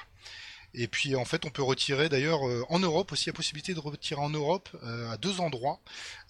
Et 0.73 0.87
puis 0.87 1.15
en 1.15 1.25
fait 1.25 1.45
on 1.45 1.49
peut 1.49 1.63
retirer 1.63 2.09
d'ailleurs 2.09 2.47
euh, 2.47 2.65
en 2.69 2.79
Europe 2.79 3.11
aussi 3.11 3.27
la 3.27 3.33
possibilité 3.33 3.73
de 3.73 3.79
retirer 3.79 4.21
en 4.21 4.29
Europe 4.29 4.69
euh, 4.83 5.09
à 5.11 5.17
deux 5.17 5.39
endroits. 5.39 5.79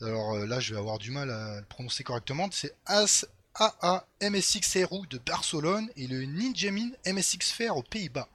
Alors 0.01 0.36
euh, 0.36 0.45
là 0.45 0.60
je 0.60 0.74
vais 0.74 0.79
avoir 0.79 0.98
du 0.98 1.12
mal 1.12 1.29
à 1.29 1.60
le 1.60 1.65
prononcer 1.65 2.03
correctement. 2.03 2.50
C'est 2.51 2.74
As 2.86 3.25
AA 3.55 4.05
MSX 4.21 4.77
Eru 4.77 5.05
de 5.07 5.17
Barcelone 5.17 5.89
et 5.98 6.07
le 6.07 6.24
Ninjamin 6.24 6.89
MSX 7.05 7.51
Fair 7.51 7.75
aux 7.75 7.83
Pays-Bas 7.83 8.29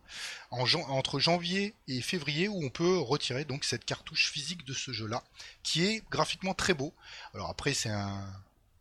en 0.50 0.64
entre 0.88 1.18
janvier 1.18 1.74
et 1.88 2.02
février 2.02 2.48
où 2.48 2.64
on 2.64 2.68
peut 2.68 2.98
retirer 2.98 3.44
donc 3.44 3.64
cette 3.64 3.84
cartouche 3.84 4.30
physique 4.30 4.64
de 4.66 4.74
ce 4.74 4.92
jeu-là 4.92 5.24
qui 5.62 5.86
est 5.86 6.02
graphiquement 6.10 6.54
très 6.54 6.74
beau. 6.74 6.92
Alors 7.34 7.48
après 7.48 7.74
c'est 7.74 7.88
un 7.88 8.24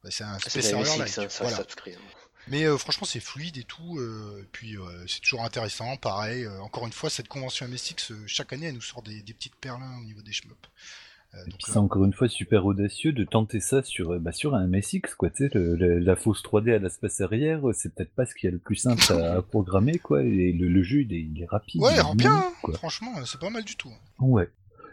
bah, 0.04 0.12
c'est 0.12 0.24
un 0.24 0.34
Harrier 0.34 1.04
MSX, 1.04 1.18
hein, 1.18 1.30
ça 1.30 1.44
voilà. 1.44 1.66
Mais 2.48 2.64
euh, 2.66 2.78
franchement, 2.78 3.06
c'est 3.06 3.20
fluide 3.20 3.58
et 3.58 3.64
tout. 3.64 3.98
euh, 3.98 4.42
et 4.42 4.48
puis, 4.52 4.78
euh, 4.78 4.82
c'est 5.08 5.20
toujours 5.22 5.44
intéressant. 5.44 5.98
Pareil, 5.98 6.48
encore 6.62 6.86
une 6.86 6.94
fois, 6.94 7.10
cette 7.10 7.28
convention 7.28 7.68
MSX, 7.68 8.14
chaque 8.28 8.54
année, 8.54 8.68
elle 8.68 8.76
nous 8.76 8.82
sort 8.82 9.02
des, 9.02 9.22
des 9.22 9.34
petites 9.34 9.56
perlins 9.56 9.98
au 10.00 10.04
niveau 10.06 10.22
des 10.22 10.32
shmups. 10.32 10.54
Et 11.34 11.50
donc, 11.50 11.60
puis 11.60 11.66
c'est 11.74 11.78
encore 11.78 12.06
une 12.06 12.14
fois 12.14 12.30
super 12.30 12.66
audacieux 12.66 13.12
de 13.12 13.26
tenter 13.26 13.60
ça 13.60 13.84
sur, 13.84 14.18
bah, 14.22 14.32
sur 14.32 14.56
un 14.56 14.68
MSX, 14.68 15.16
quoi. 15.18 15.30
Tu 15.30 15.50
sais, 15.50 15.50
la 15.54 16.16
fausse 16.16 16.42
3D 16.42 16.74
à 16.74 16.78
l'espace 16.78 17.20
arrière, 17.20 17.62
c'est 17.74 17.94
peut-être 17.94 18.14
pas 18.14 18.26
ce 18.26 18.34
qu'il 18.36 18.48
y 18.48 18.50
a 18.50 18.52
le 18.52 18.58
plus 18.60 18.78
simple 18.78 19.04
à, 19.12 19.38
à 19.38 19.42
programmer, 19.42 20.00
quoi. 20.00 20.24
Et 20.24 20.54
le, 20.54 20.70
le 20.70 20.82
jeu, 20.84 21.02
il 21.02 21.14
est, 21.14 21.20
il 21.22 21.42
est 21.42 21.46
rapide. 21.46 21.82
ouais, 21.82 21.94
il 21.94 22.00
est 22.00 22.16
bien, 22.16 22.36
hein. 22.38 22.72
franchement, 22.76 23.14
c'est 23.26 23.40
pas 23.40 23.50
mal 23.50 23.66
du 23.66 23.76
tout. 23.76 23.92
Ouais. 24.20 24.50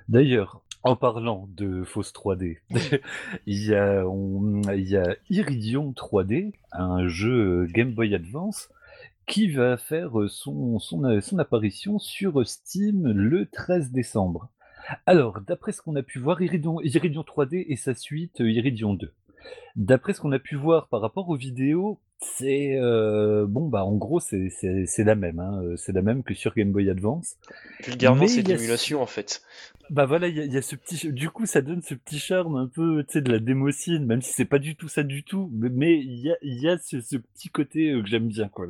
D'ailleurs, 0.09 0.63
en 0.85 0.97
parlant 0.97 1.49
de 1.57 1.85
fausse 1.85 2.13
3D, 2.13 2.59
il 3.47 3.65
y 3.67 3.75
a, 3.75 4.07
on- 4.07 4.63
il 4.73 4.89
y 4.89 4.97
a 4.97 5.17
Iridium 5.31 5.93
3D, 5.93 6.53
un 6.73 7.07
jeu 7.09 7.67
Game 7.67 7.93
Boy 7.93 8.15
Advance, 8.15 8.69
qui 9.27 9.51
va 9.51 9.77
faire 9.77 10.13
son, 10.29 10.79
son, 10.81 11.21
son 11.21 11.39
apparition 11.39 11.99
sur 11.99 12.47
Steam 12.47 13.07
le 13.13 13.47
13 13.47 13.93
décembre. 13.93 14.49
Alors, 15.07 15.41
d'après 15.41 15.71
ce 15.73 15.81
qu'on 15.81 15.95
a 15.95 16.03
pu 16.03 16.19
voir, 16.19 16.43
Iridium, 16.43 16.79
Iridium 16.83 17.23
3D 17.23 17.65
et 17.69 17.77
sa 17.77 17.95
suite 17.95 18.41
euh, 18.41 18.51
Iridium 18.51 18.97
2. 18.97 19.13
D'après 19.77 20.13
ce 20.13 20.21
qu'on 20.21 20.33
a 20.33 20.41
pu 20.41 20.57
voir 20.57 20.89
par 20.89 21.01
rapport 21.01 21.29
aux 21.29 21.37
vidéos, 21.37 22.01
c'est 22.39 22.77
euh, 22.77 23.47
bon 23.47 23.69
bah 23.69 23.85
en 23.85 23.95
gros 23.97 24.21
c'est 24.21 24.49
c'est 24.51 24.87
c'est 24.87 25.05
la 25.05 25.15
même, 25.15 25.39
hein, 25.41 25.61
euh, 25.63 25.77
c'est 25.77 25.93
la 25.93 26.03
même 26.03 26.23
que 26.23 26.35
sur 26.35 26.55
Game 26.55 26.73
Boy 26.73 26.89
Advance. 26.91 27.37
Vulgairement, 27.85 28.27
c'est 28.29 28.43
l'émulation 28.43 29.03
en 29.03 29.07
fait. 29.07 29.43
Bah 29.91 30.07
voilà, 30.07 30.29
il 30.29 30.37
y, 30.37 30.41
a- 30.41 30.45
il 30.45 30.53
y 30.53 30.57
a 30.57 30.63
ce 30.63 30.75
petit, 30.75 31.13
du 31.13 31.29
coup, 31.29 31.45
ça 31.45 31.61
donne 31.61 31.83
ce 31.83 31.93
petit 31.95 32.19
charme 32.19 32.57
un 32.57 32.67
peu, 32.67 33.05
tu 33.05 33.15
sais, 33.15 33.21
de 33.21 33.31
la 33.31 33.39
démocine, 33.41 34.07
même 34.07 34.23
si 34.23 34.33
c'est 34.33 34.47
pas 34.47 34.59
du 34.61 34.75
tout 34.75 34.89
ça 34.89 35.03
du 35.03 35.23
tout, 35.23 35.51
mais- 35.53 35.99
il 35.99 36.19
y 36.21 36.31
a, 36.31 36.37
il 36.41 36.63
y 36.63 36.69
a 36.69 36.79
ce, 36.79 37.01
ce 37.03 37.17
petit 37.17 37.51
côté 37.51 37.91
euh, 37.91 38.01
que 38.03 38.09
j'aime 38.09 38.29
bien, 38.29 38.49
quoi. 38.49 38.67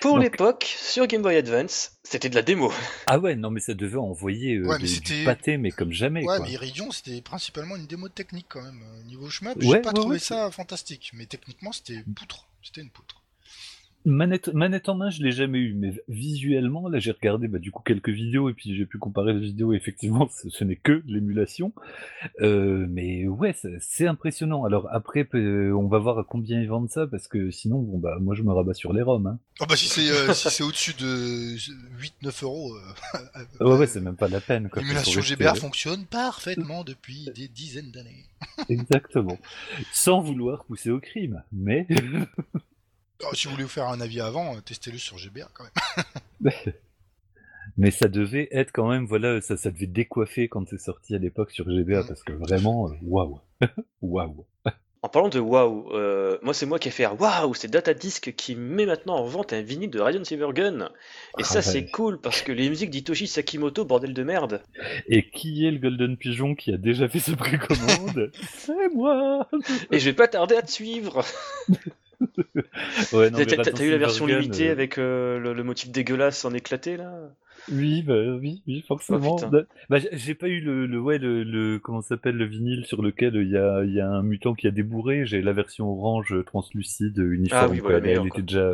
Pour 0.00 0.16
Donc- 0.16 0.24
l'époque, 0.24 0.64
sur 0.64 1.06
Game 1.06 1.22
Boy 1.22 1.36
Advance, 1.36 1.92
c'était 2.02 2.28
de 2.28 2.34
la 2.34 2.42
démo. 2.42 2.70
Ah 3.06 3.18
ouais, 3.18 3.34
non, 3.36 3.50
mais 3.50 3.60
ça 3.60 3.72
devait 3.72 3.96
envoyer 3.96 4.56
euh, 4.56 4.66
Ouais, 4.66 4.76
mais 4.76 4.82
des- 4.82 4.88
c'était- 4.88 5.20
du 5.20 5.24
pâté, 5.24 5.56
mais 5.56 5.70
comme 5.70 5.92
jamais, 5.92 6.20
Ouais, 6.20 6.36
quoi. 6.36 6.40
mais 6.44 6.52
Iridium, 6.52 6.90
c'était 6.92 7.22
principalement 7.22 7.76
une 7.76 7.86
démo 7.86 8.08
technique 8.10 8.46
quand 8.50 8.62
même. 8.62 8.82
Niveau 9.06 9.26
Ouais, 9.26 9.30
j'ai 9.60 9.80
pas 9.80 9.88
ouais, 9.90 9.94
trouvé 9.94 10.14
ouais, 10.16 10.18
ça 10.18 10.50
fantastique. 10.50 11.12
Mais 11.14 11.24
techniquement, 11.24 11.72
c'était 11.72 12.02
poutre. 12.14 12.46
C'était 12.62 12.80
une 12.80 12.90
poutre. 12.90 13.21
Manette, 14.04 14.52
manette 14.52 14.88
en 14.88 14.96
main, 14.96 15.10
je 15.10 15.22
l'ai 15.22 15.30
jamais 15.30 15.58
eu, 15.58 15.74
mais 15.74 15.92
visuellement, 16.08 16.88
là, 16.88 16.98
j'ai 16.98 17.12
regardé 17.12 17.46
bah, 17.46 17.58
du 17.60 17.70
coup 17.70 17.82
quelques 17.84 18.08
vidéos 18.08 18.48
et 18.48 18.52
puis 18.54 18.74
j'ai 18.76 18.84
pu 18.84 18.98
comparer 18.98 19.32
les 19.32 19.38
vidéos. 19.40 19.72
Effectivement, 19.72 20.28
ce, 20.42 20.50
ce 20.50 20.64
n'est 20.64 20.76
que 20.76 21.02
l'émulation, 21.06 21.72
Euh, 22.40 22.86
mais 22.90 23.28
ouais, 23.28 23.54
c'est- 23.80 24.06
impressionnant. 24.08 24.64
Alors 24.64 24.88
après, 24.90 25.28
euh, 25.34 25.72
on 25.72 25.86
va 25.86 25.98
voir 25.98 26.18
à 26.18 26.24
combien 26.24 26.60
ils 26.60 26.68
vendent 26.68 26.90
ça, 26.90 27.06
parce 27.06 27.28
que 27.28 27.50
sinon, 27.52 27.78
bon 27.80 27.98
bah, 27.98 28.16
moi, 28.20 28.34
je 28.34 28.42
me 28.42 28.52
rabats 28.52 28.74
sur 28.74 28.92
les 28.92 29.02
ROM. 29.02 29.26
Hein. 29.26 29.38
Ah 29.60 29.66
bah 29.68 29.76
si 29.76 29.86
c'est 29.86 30.10
euh, 30.10 30.32
si 30.32 30.50
c'est 30.50 30.64
au-dessus 30.64 30.94
de 30.94 31.54
8-9 32.24 32.42
euros, 32.44 32.74
euh, 32.74 33.44
Ouais, 33.64 33.76
ouais, 33.78 33.86
c'est 33.86 34.00
même 34.00 34.16
pas 34.16 34.28
la 34.28 34.40
peine. 34.40 34.68
l'émulation 34.74 35.20
GBA 35.20 35.54
fonctionne 35.54 36.04
parfaitement 36.06 36.82
depuis 36.82 37.28
des 37.36 37.46
dizaines 37.46 37.92
d'années. 37.92 38.24
Exactement. 38.68 39.38
Sans 39.92 40.20
vouloir 40.20 40.64
pousser 40.64 40.90
au 40.90 40.98
crime, 40.98 41.42
mais. 41.52 41.86
Oh, 43.24 43.34
si 43.34 43.46
vous 43.46 43.52
voulez 43.52 43.64
vous 43.64 43.68
faire 43.68 43.88
un 43.88 44.00
avis 44.00 44.20
avant, 44.20 44.56
euh, 44.56 44.60
testez-le 44.60 44.98
sur 44.98 45.18
GBA 45.18 45.48
quand 45.54 45.64
même. 45.64 46.52
Mais 47.76 47.90
ça 47.90 48.08
devait 48.08 48.48
être 48.50 48.72
quand 48.72 48.88
même, 48.88 49.06
voilà, 49.06 49.40
ça, 49.40 49.56
ça 49.56 49.70
devait 49.70 49.86
décoiffer 49.86 50.48
quand 50.48 50.68
c'est 50.68 50.80
sorti 50.80 51.14
à 51.14 51.18
l'époque 51.18 51.52
sur 51.52 51.68
GBA, 51.70 52.04
parce 52.04 52.22
que 52.22 52.32
vraiment, 52.32 52.88
euh, 52.88 52.94
waouh, 53.02 53.40
waouh. 54.02 54.44
En 55.04 55.08
parlant 55.08 55.28
de 55.28 55.40
waouh, 55.40 55.90
euh, 55.94 56.38
moi 56.42 56.54
c'est 56.54 56.64
moi 56.64 56.78
qui 56.78 56.86
ai 56.86 56.92
fait 56.92 57.08
waouh, 57.08 57.54
c'est 57.54 57.66
Datadisc 57.66 58.34
qui 58.36 58.54
met 58.54 58.86
maintenant 58.86 59.16
en 59.16 59.24
vente 59.24 59.52
un 59.52 59.60
vinyle 59.60 59.90
de 59.90 59.98
Radiant 59.98 60.22
Silvergun. 60.22 60.90
Et 61.40 61.42
ça 61.42 61.58
Ah 61.58 61.62
c'est 61.62 61.90
cool 61.90 62.20
parce 62.20 62.42
que 62.42 62.52
les 62.52 62.68
musiques 62.68 62.90
d'Hitoshi 62.90 63.26
Sakimoto, 63.26 63.84
bordel 63.84 64.14
de 64.14 64.22
merde. 64.22 64.62
Et 65.08 65.28
qui 65.28 65.66
est 65.66 65.72
le 65.72 65.78
Golden 65.78 66.16
Pigeon 66.16 66.54
qui 66.54 66.72
a 66.72 66.76
déjà 66.76 67.08
fait 67.08 67.18
sa 67.18 67.34
précommande? 67.34 68.30
C'est 68.54 68.94
moi 68.94 69.48
Et 69.90 69.98
je 69.98 70.04
vais 70.04 70.12
pas 70.12 70.28
tarder 70.28 70.54
à 70.54 70.62
te 70.62 70.70
suivre. 70.70 71.24
Ouais, 73.12 73.30
T'as 73.32 73.84
eu 73.84 73.90
la 73.90 73.98
version 73.98 74.26
limitée 74.26 74.68
euh, 74.68 74.70
avec 74.70 74.98
euh, 74.98 75.38
le, 75.38 75.52
le 75.52 75.64
motif 75.64 75.90
dégueulasse 75.90 76.44
en 76.44 76.54
éclaté 76.54 76.96
là? 76.96 77.12
Oui, 77.68 78.02
bah 78.02 78.14
oui, 78.40 78.62
oui, 78.66 78.82
forcément. 78.86 79.44
putain. 79.44 79.48
Bah, 79.48 79.62
bah, 79.88 79.98
j'ai- 80.12 80.34
pas 80.34 80.48
eu 80.48 80.60
le, 80.60 80.86
le 80.86 81.00
ouais, 81.00 81.18
le, 81.18 81.44
le 81.44 81.78
comment 81.78 82.00
s'appelle 82.02 82.36
le 82.36 82.44
vinyle 82.44 82.84
sur 82.86 83.02
lequel 83.02 83.36
il 83.36 83.48
y 83.48 83.56
a, 83.56 83.84
y 83.84 84.00
a 84.00 84.08
un 84.10 84.22
mutant 84.22 84.54
qui 84.54 84.66
a 84.66 84.70
débourré. 84.72 85.26
J'ai 85.26 85.42
la 85.42 85.52
version 85.52 85.88
orange 85.88 86.34
translucide 86.44 87.18
uniforme. 87.18 87.50
Ah 87.50 87.68
oui, 87.68 87.80
voilà, 87.80 87.98
Elle- 87.98 88.06
elle 88.06 88.26
était 88.26 88.42
déjà, 88.42 88.72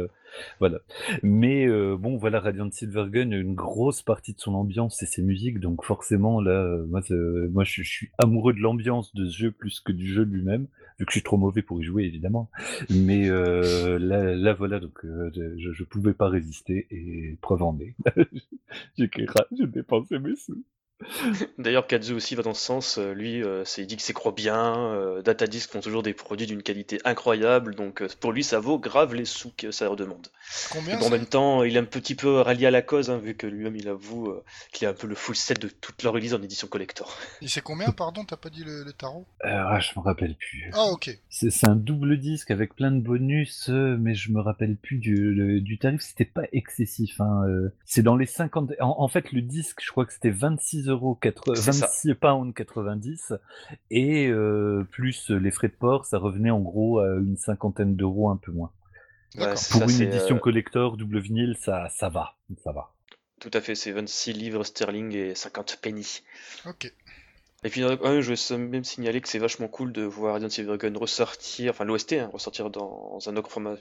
voilà. 0.60 0.80
Mais 1.22 1.66
euh, 1.66 1.96
bon, 1.96 2.16
voilà, 2.16 2.40
Radiant 2.40 2.70
Silvergun, 2.70 3.30
une 3.30 3.54
grosse 3.54 4.02
partie 4.02 4.34
de 4.34 4.40
son 4.40 4.54
ambiance, 4.54 4.96
c'est 4.98 5.06
ses 5.06 5.22
musiques. 5.22 5.60
Donc 5.60 5.84
forcément, 5.84 6.40
là, 6.40 6.50
euh, 6.50 6.86
moi, 6.86 7.02
c'est- 7.02 7.14
moi, 7.14 7.64
je, 7.64 7.82
suis 7.82 8.10
amoureux 8.18 8.52
de 8.52 8.60
l'ambiance 8.60 9.14
de 9.14 9.26
ce 9.26 9.36
jeu 9.36 9.50
plus 9.50 9.80
que 9.80 9.92
du 9.92 10.06
jeu 10.06 10.22
lui-même, 10.22 10.66
vu 10.98 11.06
que 11.06 11.12
je 11.12 11.18
suis 11.18 11.22
trop 11.22 11.36
mauvais 11.36 11.62
pour 11.62 11.80
y 11.80 11.84
jouer, 11.84 12.04
évidemment. 12.04 12.50
Mais 12.90 13.28
euh, 13.30 13.98
là, 13.98 14.34
là, 14.34 14.54
voilà, 14.54 14.80
donc 14.80 15.04
euh, 15.04 15.30
je, 15.58 15.72
je 15.72 15.84
pouvais 15.84 16.14
pas 16.14 16.28
résister 16.28 16.86
et 16.90 17.36
preuve 17.40 17.62
en 17.62 17.78
est. 17.80 17.94
j'ai 18.98 19.66
dépensé 19.66 20.18
mes 20.18 20.36
sous. 20.36 20.64
D'ailleurs, 21.58 21.86
Kazu 21.86 22.12
aussi 22.12 22.34
va 22.34 22.42
dans 22.42 22.54
ce 22.54 22.62
sens. 22.64 22.98
euh, 22.98 23.12
Lui, 23.14 23.42
euh, 23.42 23.64
c'est- 23.64 23.82
il 23.82 23.86
dit 23.86 23.96
que 23.96 24.02
c'est 24.02 24.12
croit 24.12 24.32
bien. 24.32 24.76
euh, 24.94 25.22
Datadisc 25.22 25.70
font 25.70 25.80
toujours 25.80 26.02
des 26.02 26.12
produits 26.14 26.46
d'une 26.46 26.62
qualité 26.62 26.98
incroyable. 27.04 27.74
Donc, 27.74 28.02
euh, 28.02 28.08
pour 28.20 28.32
lui, 28.32 28.42
ça 28.44 28.58
vaut 28.58 28.78
grave 28.78 29.14
les 29.14 29.24
sous 29.24 29.52
que 29.56 29.70
ça 29.70 29.88
redemande. 29.88 30.26
Combien 30.70 30.98
bon, 30.98 31.06
en 31.06 31.10
même 31.10 31.26
temps, 31.26 31.62
il 31.62 31.76
est 31.76 31.80
un 31.80 31.84
petit 31.84 32.14
peu 32.14 32.40
rallié 32.40 32.66
à 32.66 32.70
la 32.70 32.82
cause, 32.82 33.10
hein, 33.10 33.18
vu 33.18 33.34
que 33.36 33.46
lui-même, 33.46 33.76
il 33.76 33.88
avoue 33.88 34.28
euh, 34.30 34.42
qu'il 34.72 34.86
a 34.86 34.90
un 34.90 34.94
peu 34.94 35.06
le 35.06 35.14
full 35.14 35.36
set 35.36 35.60
de 35.60 35.68
toute 35.68 36.02
leur 36.02 36.12
release 36.12 36.34
en 36.34 36.42
édition 36.42 36.66
collector. 36.68 37.16
Et 37.42 37.48
c'est 37.48 37.60
combien, 37.62 37.90
pardon 37.92 38.24
T'as 38.24 38.36
pas 38.36 38.50
dit 38.50 38.64
le, 38.64 38.82
le 38.84 38.92
tarot? 38.92 39.26
Euh, 39.44 39.48
ah, 39.48 39.78
je 39.80 39.90
me 39.96 40.02
rappelle 40.02 40.34
plus. 40.36 40.70
Ah, 40.74 40.86
ok. 40.86 41.10
C'est 41.30 41.50
c'est 41.50 41.68
un 41.68 41.76
double 41.76 42.18
disque 42.18 42.50
avec 42.50 42.74
plein 42.74 42.90
de 42.90 43.00
bonus, 43.00 43.68
mais 43.68 44.14
je 44.14 44.32
me 44.32 44.40
rappelle 44.40 44.76
plus 44.76 44.98
du, 44.98 45.32
le- 45.32 45.60
du 45.60 45.78
tarif. 45.78 46.00
C'était 46.00 46.24
pas 46.24 46.42
excessif. 46.52 47.20
Hein. 47.20 47.42
C'est 47.84 48.02
dans 48.02 48.16
les 48.16 48.26
50. 48.26 48.72
En, 48.80 48.96
en 48.98 49.08
fait, 49.08 49.32
le 49.32 49.42
disque, 49.42 49.80
je 49.82 49.90
crois 49.90 50.04
que 50.06 50.12
c'était 50.12 50.30
26 50.30 50.87
euros, 50.88 51.18
C'est 51.54 51.72
ça. 51.72 51.86
26 51.86 52.14
pounds 52.14 52.54
90, 52.54 53.32
et 53.90 54.26
euh, 54.28 54.86
plus 54.90 55.30
les 55.30 55.50
frais 55.50 55.68
de 55.68 55.74
port, 55.74 56.04
ça 56.06 56.18
revenait 56.18 56.50
en 56.50 56.60
gros 56.60 57.00
à 57.00 57.16
une 57.16 57.36
cinquantaine 57.36 57.96
d'euros, 57.96 58.30
un 58.30 58.36
peu 58.36 58.52
moins. 58.52 58.70
Ouais, 59.36 59.48
Pour 59.48 59.58
ça, 59.58 59.84
une 59.84 60.02
édition 60.02 60.36
euh, 60.36 60.40
collector 60.40 60.96
double 60.96 61.18
vinyle, 61.20 61.56
ça, 61.60 61.88
ça 61.90 62.08
va, 62.08 62.36
ça 62.62 62.72
va. 62.72 62.92
Tout 63.40 63.50
à 63.52 63.60
fait, 63.60 63.74
c'est 63.74 63.92
26 63.92 64.32
livres 64.32 64.64
sterling 64.64 65.14
et 65.14 65.34
50 65.34 65.78
pennies. 65.80 66.22
Ok. 66.66 66.92
Et 67.64 67.70
puis, 67.70 67.84
ouais, 67.84 68.22
je 68.22 68.34
veux 68.34 68.56
même 68.58 68.84
signaler 68.84 69.20
que 69.20 69.28
c'est 69.28 69.40
vachement 69.40 69.66
cool 69.66 69.92
de 69.92 70.02
voir 70.02 70.34
Radiant 70.34 70.48
Silvergun 70.48 70.96
ressortir, 70.96 71.70
enfin 71.70 71.84
l'OST, 71.84 72.12
hein, 72.12 72.30
ressortir 72.32 72.70
dans 72.70 73.18
un 73.26 73.36
autre 73.36 73.50
format 73.50 73.74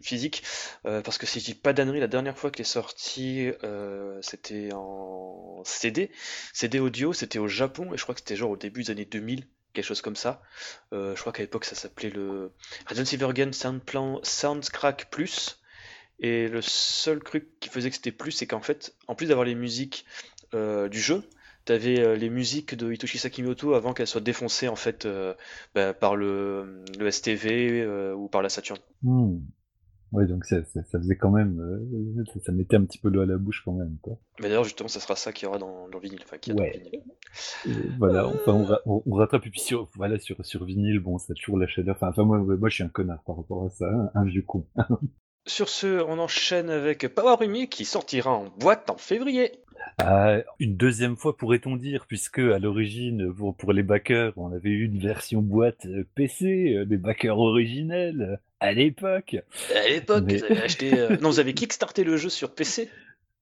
physique, 0.00 0.42
euh, 0.86 1.02
parce 1.02 1.18
que 1.18 1.26
si 1.26 1.40
je 1.40 1.44
dis 1.44 1.54
pas 1.54 1.74
d'annerie, 1.74 2.00
la 2.00 2.06
dernière 2.06 2.38
fois 2.38 2.50
qu'il 2.50 2.62
est 2.62 2.64
sorti, 2.64 3.50
euh, 3.64 4.18
c'était 4.22 4.70
en 4.72 5.62
CD, 5.64 6.10
CD 6.54 6.80
audio, 6.80 7.12
c'était 7.12 7.38
au 7.38 7.48
Japon, 7.48 7.92
et 7.92 7.98
je 7.98 8.02
crois 8.02 8.14
que 8.14 8.22
c'était 8.22 8.36
genre 8.36 8.50
au 8.52 8.56
début 8.56 8.84
des 8.84 8.90
années 8.90 9.04
2000, 9.04 9.46
quelque 9.74 9.84
chose 9.84 10.00
comme 10.00 10.16
ça. 10.16 10.40
Euh, 10.94 11.14
je 11.14 11.20
crois 11.20 11.34
qu'à 11.34 11.42
l'époque 11.42 11.66
ça 11.66 11.74
s'appelait 11.74 12.08
le 12.08 12.54
Radiant 12.86 13.04
Silvergun 13.04 13.52
Soundplan 13.52 14.20
Soundcrack 14.22 15.10
Plus, 15.10 15.60
et 16.18 16.48
le 16.48 16.62
seul 16.62 17.22
truc 17.22 17.60
qui 17.60 17.68
faisait 17.68 17.90
que 17.90 17.96
c'était 17.96 18.10
plus, 18.10 18.32
c'est 18.32 18.46
qu'en 18.46 18.62
fait, 18.62 18.94
en 19.06 19.14
plus 19.14 19.26
d'avoir 19.26 19.44
les 19.44 19.54
musiques 19.54 20.06
euh, 20.54 20.88
du 20.88 20.98
jeu, 20.98 21.22
T'avais 21.66 22.00
euh, 22.00 22.16
les 22.16 22.30
musiques 22.30 22.74
de 22.74 22.90
Hitoshi 22.92 23.18
Sakimoto 23.18 23.74
avant 23.74 23.92
qu'elles 23.92 24.06
soient 24.06 24.20
défoncées 24.22 24.68
en 24.68 24.76
fait 24.76 25.04
euh, 25.04 25.34
bah, 25.74 25.92
par 25.92 26.16
le, 26.16 26.82
le 26.98 27.10
STV 27.10 27.82
euh, 27.82 28.14
ou 28.14 28.28
par 28.28 28.40
la 28.40 28.48
Saturn. 28.48 28.78
Hmm. 29.02 29.38
Ouais, 30.12 30.26
donc 30.26 30.44
ça, 30.44 30.62
ça, 30.72 30.80
ça 30.84 30.98
faisait 31.00 31.16
quand 31.16 31.32
même, 31.32 31.60
ça, 32.32 32.40
ça 32.46 32.52
mettait 32.52 32.76
un 32.76 32.84
petit 32.84 32.98
peu 32.98 33.08
l'eau 33.10 33.22
à 33.22 33.26
la 33.26 33.36
bouche 33.36 33.62
quand 33.64 33.72
même. 33.72 33.96
Quoi. 34.00 34.16
Mais 34.40 34.48
d'ailleurs 34.48 34.62
justement 34.64 34.88
ça 34.88 35.00
sera 35.00 35.16
ça 35.16 35.32
qu'il 35.32 35.46
y 35.46 35.48
aura 35.48 35.58
dans, 35.58 35.88
dans 35.88 35.98
le 35.98 36.00
vinyle, 36.00 36.20
enfin 36.22 36.36
a 36.36 36.52
Ouais. 36.54 36.80
vinyle. 37.64 37.96
Voilà, 37.98 38.28
enfin, 38.28 38.52
on, 38.52 38.64
ra- 38.64 38.80
on- 38.86 39.02
on 39.04 39.14
rattrape. 39.16 39.44
Et 39.46 39.50
puis 39.50 39.60
sur, 39.60 39.88
voilà, 39.96 40.18
sur, 40.20 40.36
sur 40.46 40.64
vinyle, 40.64 41.00
bon, 41.00 41.18
ça 41.18 41.32
a 41.32 41.34
toujours 41.34 41.58
la 41.58 41.66
chaleur. 41.66 41.96
Enfin, 41.96 42.08
enfin, 42.10 42.24
moi, 42.24 42.38
moi, 42.38 42.68
je 42.68 42.74
suis 42.76 42.84
un 42.84 42.88
connard 42.88 43.22
par 43.24 43.36
rapport 43.36 43.64
à 43.66 43.70
ça, 43.70 43.86
hein, 43.86 44.10
un 44.14 44.24
vieux 44.24 44.42
con. 44.42 44.64
Sur 45.44 45.68
ce, 45.68 46.02
on 46.04 46.18
enchaîne 46.18 46.70
avec 46.70 47.06
Power 47.14 47.36
Rumi 47.40 47.68
qui 47.68 47.84
sortira 47.84 48.32
en 48.32 48.48
boîte 48.58 48.90
en 48.90 48.96
février. 48.96 49.52
Ah, 49.98 50.38
une 50.58 50.76
deuxième 50.76 51.16
fois, 51.16 51.36
pourrait-on 51.36 51.76
dire, 51.76 52.06
puisque 52.06 52.38
à 52.38 52.58
l'origine, 52.58 53.32
pour, 53.32 53.56
pour 53.56 53.72
les 53.72 53.82
backers, 53.82 54.32
on 54.36 54.52
avait 54.52 54.68
eu 54.70 54.84
une 54.84 54.98
version 54.98 55.40
boîte 55.40 55.86
euh, 55.86 56.04
PC, 56.14 56.74
euh, 56.76 56.84
des 56.84 56.96
backers 56.98 57.38
originels, 57.38 58.20
euh, 58.22 58.36
à 58.60 58.72
l'époque. 58.72 59.36
À 59.74 59.88
l'époque, 59.88 60.24
Mais- 60.26 60.36
vous 60.38 60.44
avez 60.44 60.60
acheté. 60.62 60.98
euh, 60.98 61.16
Non, 61.22 61.30
vous 61.30 61.40
avez 61.40 61.54
kickstarté 61.54 62.04
le 62.04 62.16
jeu 62.16 62.28
sur 62.28 62.54
PC. 62.54 62.90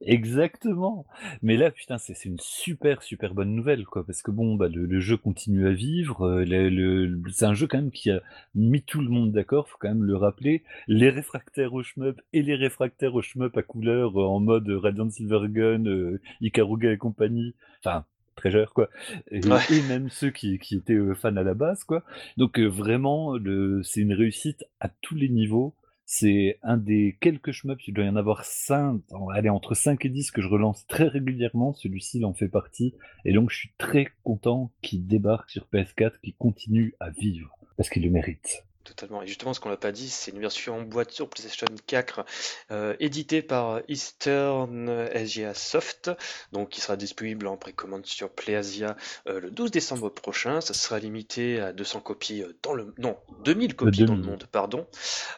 Exactement. 0.06 1.06
Mais 1.42 1.56
là, 1.56 1.70
putain, 1.70 1.96
c'est 1.98 2.14
c'est 2.14 2.28
une 2.28 2.38
super, 2.38 3.02
super 3.02 3.32
bonne 3.34 3.54
nouvelle, 3.54 3.86
quoi, 3.86 4.04
parce 4.04 4.22
que 4.22 4.30
bon, 4.30 4.54
bah, 4.54 4.68
le, 4.68 4.84
le 4.86 5.00
jeu 5.00 5.16
continue 5.16 5.66
à 5.66 5.72
vivre. 5.72 6.26
euh, 6.26 6.44
le- 6.44 7.22
c'est 7.32 7.46
un 7.46 7.54
jeu 7.54 7.66
quand 7.66 7.78
même 7.78 7.90
qui 7.90 8.10
a 8.10 8.20
mis 8.54 8.82
tout 8.82 9.00
le 9.00 9.08
monde 9.08 9.32
d'accord, 9.32 9.68
faut 9.68 9.78
quand 9.80 9.88
même 9.88 10.04
le 10.04 10.16
rappeler. 10.16 10.62
Les 10.88 11.08
réfractaires 11.10 11.72
au 11.74 11.82
shmup 11.82 12.20
et 12.34 12.42
les 12.42 12.54
réfractaires 12.54 13.14
au 13.14 13.22
shmup 13.22 13.56
à 13.56 13.62
couleur 13.62 14.20
euh, 14.20 14.26
en 14.26 14.40
mode 14.40 14.68
Radiant 14.68 15.08
Silvergun, 15.10 15.86
euh, 15.86 16.20
Ikaruga 16.42 16.92
et 16.92 16.98
compagnie, 16.98 17.54
enfin, 17.80 18.04
Treasure, 18.36 18.74
quoi. 18.74 18.90
Et, 19.30 19.40
Ouais. 19.48 19.60
et 19.70 19.80
même 19.88 20.10
ceux 20.10 20.30
qui, 20.30 20.58
qui 20.58 20.74
étaient 20.76 20.92
euh, 20.94 21.14
fans 21.14 21.36
à 21.36 21.42
la 21.42 21.54
base, 21.54 21.84
quoi. 21.84 22.02
Donc 22.36 22.58
vraiment, 22.58 23.36
c'est 23.84 24.00
une 24.00 24.12
réussite 24.12 24.64
à 24.80 24.88
tous 25.00 25.14
les 25.14 25.28
niveaux. 25.28 25.72
C'est 26.06 26.58
un 26.62 26.76
des 26.76 27.16
quelques 27.20 27.52
shmups, 27.52 27.88
il 27.88 27.94
doit 27.94 28.04
y 28.04 28.08
en 28.08 28.16
avoir 28.16 28.44
5, 28.44 29.00
allez, 29.32 29.48
entre 29.48 29.74
5 29.74 30.04
et 30.04 30.10
10 30.10 30.32
que 30.32 30.42
je 30.42 30.48
relance 30.48 30.86
très 30.86 31.08
régulièrement, 31.08 31.72
celui-ci 31.72 32.24
en 32.24 32.34
fait 32.34 32.48
partie, 32.48 32.94
et 33.24 33.32
donc 33.32 33.50
je 33.50 33.56
suis 33.56 33.72
très 33.78 34.08
content 34.22 34.70
qu'il 34.82 35.06
débarque 35.06 35.50
sur 35.50 35.66
PS4, 35.72 36.20
qu'il 36.22 36.34
continue 36.34 36.94
à 37.00 37.10
vivre, 37.10 37.56
parce 37.76 37.88
qu'il 37.88 38.02
le 38.02 38.10
mérite. 38.10 38.66
Totalement. 38.84 39.22
Et 39.22 39.26
justement, 39.26 39.54
ce 39.54 39.60
qu'on 39.60 39.70
l'a 39.70 39.76
pas 39.76 39.92
dit, 39.92 40.10
c'est 40.10 40.30
une 40.30 40.40
version 40.40 40.76
en 40.76 40.82
boîte 40.82 41.10
sur 41.10 41.28
PlayStation 41.28 41.66
4, 41.86 42.24
euh, 42.70 42.94
éditée 43.00 43.40
par 43.42 43.80
Eastern 43.88 44.88
Asia 44.88 45.54
Soft, 45.54 46.10
donc 46.52 46.68
qui 46.68 46.80
sera 46.80 46.96
disponible 46.96 47.46
en 47.46 47.56
précommande 47.56 48.04
sur 48.04 48.30
PlayAsia 48.30 48.96
euh, 49.26 49.40
le 49.40 49.50
12 49.50 49.70
décembre 49.70 50.10
prochain. 50.10 50.60
Ça 50.60 50.74
sera 50.74 50.98
limité 50.98 51.60
à 51.60 51.72
200 51.72 52.00
copies 52.00 52.42
euh, 52.42 52.52
dans 52.62 52.74
le... 52.74 52.94
Non, 52.98 53.16
2000 53.44 53.74
copies 53.74 54.04
dans 54.04 54.14
le 54.14 54.20
2000. 54.20 54.30
monde, 54.30 54.46
pardon. 54.52 54.86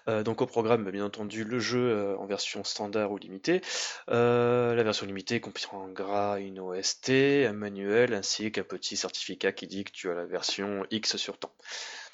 Euh, 0.09 0.22
donc 0.22 0.42
au 0.42 0.46
programme, 0.46 0.90
bien 0.90 1.04
entendu, 1.04 1.44
le 1.44 1.59
jeu 1.59 1.90
euh, 1.90 2.16
en 2.18 2.26
version 2.26 2.64
standard 2.64 3.12
ou 3.12 3.18
limitée. 3.18 3.61
Euh, 4.11 4.74
la 4.74 4.82
version 4.82 5.06
limitée 5.06 5.40
comprend 5.40 5.85
en 5.85 5.88
gras 5.88 6.38
une 6.38 6.61
OST, 6.61 7.11
un 7.11 7.52
manuel, 7.52 8.14
ainsi 8.14 8.50
qu'un 8.52 8.62
petit 8.62 8.96
certificat 8.96 9.52
qui 9.52 9.66
dit 9.66 9.85
que 9.85 9.92
tu 9.92 10.11
as 10.11 10.14
la 10.14 10.26
version 10.26 10.85
X 10.90 11.16
sur 11.16 11.38
temps. 11.38 11.52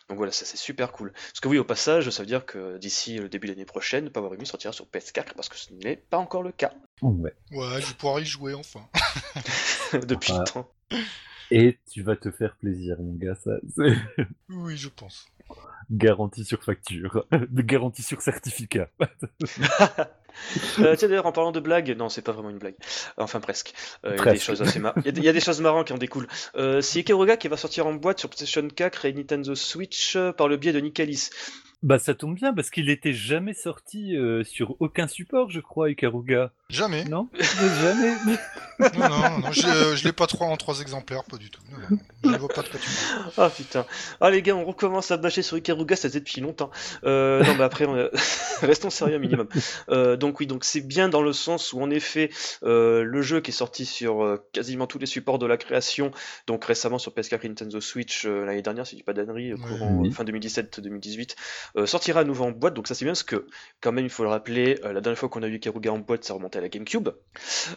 Donc 0.09 0.19
voilà, 0.19 0.33
ça 0.33 0.45
c'est 0.45 0.57
super 0.57 0.93
cool. 0.93 1.13
Parce 1.13 1.41
que 1.41 1.49
oui, 1.49 1.59
au 1.59 1.65
passage, 1.65 2.11
ça 2.11 2.23
veut 2.23 2.27
dire 2.27 2.45
que 2.45 2.79
d'ici 2.79 3.19
le 3.19 3.29
début 3.29 3.47
de 3.47 3.53
l'année 3.53 3.65
prochaine, 3.65 4.11
Power 4.11 4.29
Rumi 4.31 4.47
sortira 4.47 4.73
sur 4.73 4.87
PS4 4.87 5.35
parce 5.35 5.49
que 5.49 5.57
ce 5.57 5.73
n'est 5.73 5.97
pas 5.97 6.19
encore 6.19 6.43
le 6.43 6.53
cas 6.53 6.73
Ouais. 7.01 7.35
Ouais, 7.53 7.81
je 7.81 7.87
vais 7.87 7.95
pouvoir 7.95 8.21
y 8.21 8.25
jouer 8.25 8.55
enfin. 8.55 8.89
depuis 10.07 10.33
le 10.33 10.45
temps. 10.45 10.69
Et 11.51 11.79
tu 11.91 12.03
vas 12.03 12.17
te 12.17 12.31
faire 12.31 12.57
plaisir, 12.57 12.97
mon 12.99 13.15
gars, 13.15 13.35
ça, 13.35 13.53
c'est 13.77 13.95
Oui, 14.49 14.77
je 14.77 14.89
pense. 14.89 15.27
garantie 15.91 16.45
sur 16.45 16.63
facture, 16.65 17.27
garantie 17.53 18.03
sur 18.03 18.23
certificat. 18.23 18.89
Euh, 20.79 20.97
tiens 20.97 21.09
d'ailleurs 21.09 21.27
en 21.27 21.33
parlant 21.33 21.53
de 21.53 21.61
blagues, 21.61 21.95
non 21.97 22.09
c'est 22.09 22.23
pas 22.23 22.33
vraiment 22.33 22.51
une 22.51 22.59
blague, 22.59 22.75
enfin 23.17 23.41
presque. 23.41 23.73
Euh, 24.05 24.11
Il 24.11 24.19
y 24.19 24.21
a 24.21 24.33
des 24.33 24.39
choses 24.39 24.63
assez 24.63 24.79
mar- 24.79 24.95
il 24.99 25.05
y 25.07 25.09
a 25.09 25.13
des- 25.13 25.21
il 25.21 25.25
y 25.25 25.29
a 25.29 25.33
des 25.33 25.41
choses 25.41 25.61
marrantes 25.61 25.87
qui 25.89 25.93
en 25.93 25.99
découlent. 25.99 26.29
Euh, 26.57 26.81
c'est 26.81 27.01
Ikeruga 27.01 27.37
qui 27.37 27.49
va 27.49 27.57
sortir 27.57 27.87
en 27.87 27.95
boîte 27.95 28.19
sur 28.21 28.29
PlayStation 28.29 28.67
4 28.69 29.05
et 29.05 29.13
Nintendo 29.13 29.55
Switch 29.55 30.17
euh, 30.17 30.33
par 30.33 30.49
le 30.49 30.57
biais 30.57 30.73
de 30.73 30.81
Nicalis. 30.81 31.31
Bah 31.83 31.99
ça 31.99 32.15
tombe 32.15 32.37
bien 32.37 32.55
parce 32.55 32.71
qu'il 32.71 32.89
était 32.91 33.13
jamais 33.13 33.55
sorti 33.55 34.17
euh, 34.17 34.45
sur 34.45 34.77
aucun 34.81 35.09
support, 35.09 35.51
je 35.51 35.59
crois, 35.61 35.91
Ikaruga. 35.91 36.53
Jamais. 36.69 37.05
Non? 37.05 37.29
Jamais 37.41 38.15
Non, 38.99 39.09
non, 39.09 39.39
non, 39.39 39.53
je, 39.53 39.95
je 39.97 40.05
l'ai 40.05 40.13
pas 40.13 40.27
trop 40.27 40.45
en 40.45 40.57
trois 40.57 40.81
exemplaires, 40.81 41.23
pas 41.25 41.37
du 41.37 41.51
tout. 41.51 41.61
Non, 41.71 41.79
non, 41.91 41.99
je 42.25 42.29
ne 42.31 42.37
vois 42.39 42.49
pas 42.49 42.63
de 42.63 42.69
quoi 42.69 42.81
tu 42.81 42.89
parles. 42.89 43.31
Ah 43.37 43.51
putain. 43.51 43.85
Ah 44.21 44.31
les 44.31 44.43
gars, 44.43 44.57
on 44.57 44.65
recommence 44.65 45.11
à 45.11 45.17
bâcher 45.19 45.43
sur 45.43 45.57
Ikaruga, 45.59 45.95
ça 45.95 46.09
faisait 46.09 46.21
depuis 46.21 46.41
longtemps. 46.41 46.71
Euh, 47.05 47.45
non, 47.45 47.55
mais 47.57 47.65
après, 47.65 47.85
on- 47.87 48.09
restons 48.63 48.91
sérieux 48.91 49.17
un 49.17 49.19
minimum. 49.21 49.47
Euh, 49.89 50.17
donc 50.17 50.41
oui, 50.41 50.47
donc 50.47 50.65
c'est 50.65 50.81
bien 50.81 51.09
dans 51.09 51.23
le 51.23 51.33
sens 51.33 51.73
où 51.73 51.81
en 51.81 51.91
effet, 51.91 52.31
euh, 52.65 53.03
le 53.05 53.23
jeu 53.23 53.41
qui 53.41 53.51
est 53.51 53.55
sorti 53.55 53.85
sur 53.85 54.25
euh, 54.25 54.45
quasiment 54.53 54.87
tous 54.87 54.99
les 54.99 55.07
supports 55.07 55.39
de 55.39 55.47
la 55.47 55.57
création, 55.59 56.11
donc 56.47 56.65
récemment 56.65 56.99
sur 56.99 57.13
PS4 57.13 57.41
et 57.45 57.49
Nintendo 57.49 57.81
Switch 57.81 58.25
euh, 58.25 58.45
l'année 58.45 58.63
dernière, 58.63 58.87
si 58.87 58.93
je 58.93 58.97
dis 59.01 59.05
pas 59.05 59.13
d'annerie, 59.13 59.53
Oui. 59.55 59.61
courant 59.61 59.93
Oui. 60.01 60.11
fin 60.13 60.25
2017-2018, 60.25 61.37
euh, 61.77 61.87
sortira 61.87 62.21
à 62.21 62.25
nouveau 62.25 62.45
en 62.45 62.51
boîte. 62.51 62.75
Donc 62.75 62.89
ça 62.89 62.95
c'est 62.95 63.05
bien 63.05 63.13
parce 63.13 63.23
que 63.23 63.47
quand 63.81 63.93
même 63.93 64.05
il 64.05 64.11
faut 64.11 64.23
le 64.23 64.29
rappeler, 64.29 64.79
euh, 64.85 64.93
la 64.93 65.01
dernière 65.01 65.19
fois 65.19 65.29
qu'on 65.29 65.43
a 65.43 65.47
eu 65.49 65.55
Ikaruga 65.57 65.93
en 65.93 65.99
boîte, 65.99 66.25
ça 66.25 66.35
remontait 66.35 66.59
à 66.59 66.63
la 66.63 66.69
GameCube. 66.69 67.09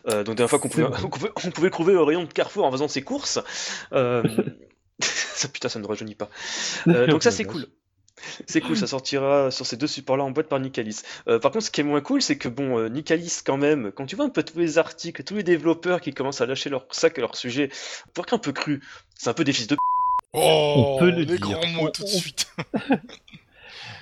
Euh, 0.07 0.19
donc 0.23 0.29
la 0.29 0.35
dernière 0.35 0.49
fois 0.49 0.59
qu'on 0.59 0.69
pouvait, 0.69 0.83
on 1.03 1.09
pouvait, 1.09 1.29
on 1.45 1.51
pouvait 1.51 1.67
le 1.67 1.71
trouver 1.71 1.95
au 1.95 2.05
rayon 2.05 2.23
de 2.23 2.31
Carrefour 2.33 2.65
en 2.65 2.71
faisant 2.71 2.87
ses 2.87 3.01
courses. 3.01 3.39
Euh, 3.93 4.23
ça 5.01 5.47
putain, 5.53 5.69
ça 5.69 5.79
ne 5.79 5.85
rajeunit 5.87 6.15
pas. 6.15 6.29
Euh, 6.87 7.07
donc 7.07 7.23
ça 7.23 7.31
c'est 7.31 7.45
cool. 7.45 7.65
C'est 8.47 8.61
cool, 8.61 8.77
ça 8.77 8.87
sortira 8.87 9.51
sur 9.51 9.65
ces 9.65 9.75
deux 9.75 9.87
supports-là 9.87 10.23
en 10.23 10.31
boîte 10.31 10.47
par 10.47 10.59
Nicalis. 10.59 11.01
Euh, 11.27 11.37
par 11.37 11.51
contre, 11.51 11.65
ce 11.65 11.69
qui 11.69 11.81
est 11.81 11.83
moins 11.83 11.99
cool, 11.99 12.21
c'est 12.21 12.37
que 12.37 12.47
bon, 12.47 12.79
euh, 12.79 12.87
Nicalis 12.87 13.39
quand 13.45 13.57
même, 13.57 13.91
quand 13.91 14.05
tu 14.05 14.15
vois 14.15 14.23
un 14.25 14.29
peu 14.29 14.41
tous 14.41 14.57
les 14.57 14.77
articles, 14.77 15.21
tous 15.23 15.35
les 15.35 15.43
développeurs 15.43 15.99
qui 15.99 16.13
commencent 16.13 16.39
à 16.39 16.45
lâcher 16.45 16.69
leur 16.69 16.87
sac 16.91 17.17
et 17.17 17.21
leur 17.21 17.35
sujet, 17.35 17.69
pour 18.13 18.25
qu'un 18.25 18.37
peu 18.37 18.53
cru, 18.53 18.81
c'est 19.15 19.29
un 19.29 19.33
peu 19.33 19.43
des 19.43 19.51
fils 19.51 19.67
de 19.67 19.75
p***. 19.75 19.79
Oh, 20.33 20.95
peut 20.99 21.11
le 21.11 21.17
les 21.19 21.25
dire. 21.25 21.39
grands 21.39 21.67
mots 21.67 21.87
On- 21.87 21.91
tout 21.91 22.03
de 22.03 22.07
on- 22.07 22.17
suite. 22.17 22.47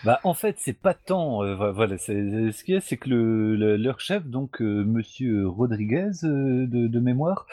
Bah 0.04 0.19
en 0.24 0.34
fait 0.34 0.56
c'est 0.60 0.74
pas 0.78 0.93
tant 0.93 1.43
euh, 1.43 1.56
vo- 1.56 1.74
voilà 1.74 1.98
c'est 1.98 2.52
ce 2.52 2.63
qu'il 2.63 2.74
y 2.76 2.78
a 2.78 2.82
c'est 2.82 2.98
que 2.98 3.10
le, 3.10 3.56
le- 3.56 3.78
leur 3.78 4.00
chef 4.00 4.26
donc 4.26 4.62
euh, 4.62 4.84
Monsieur 4.84 5.48
Rodriguez 5.48 6.12
euh, 6.24 6.67
de, 6.67 6.88
de 6.88 7.00
mémoire 7.00 7.48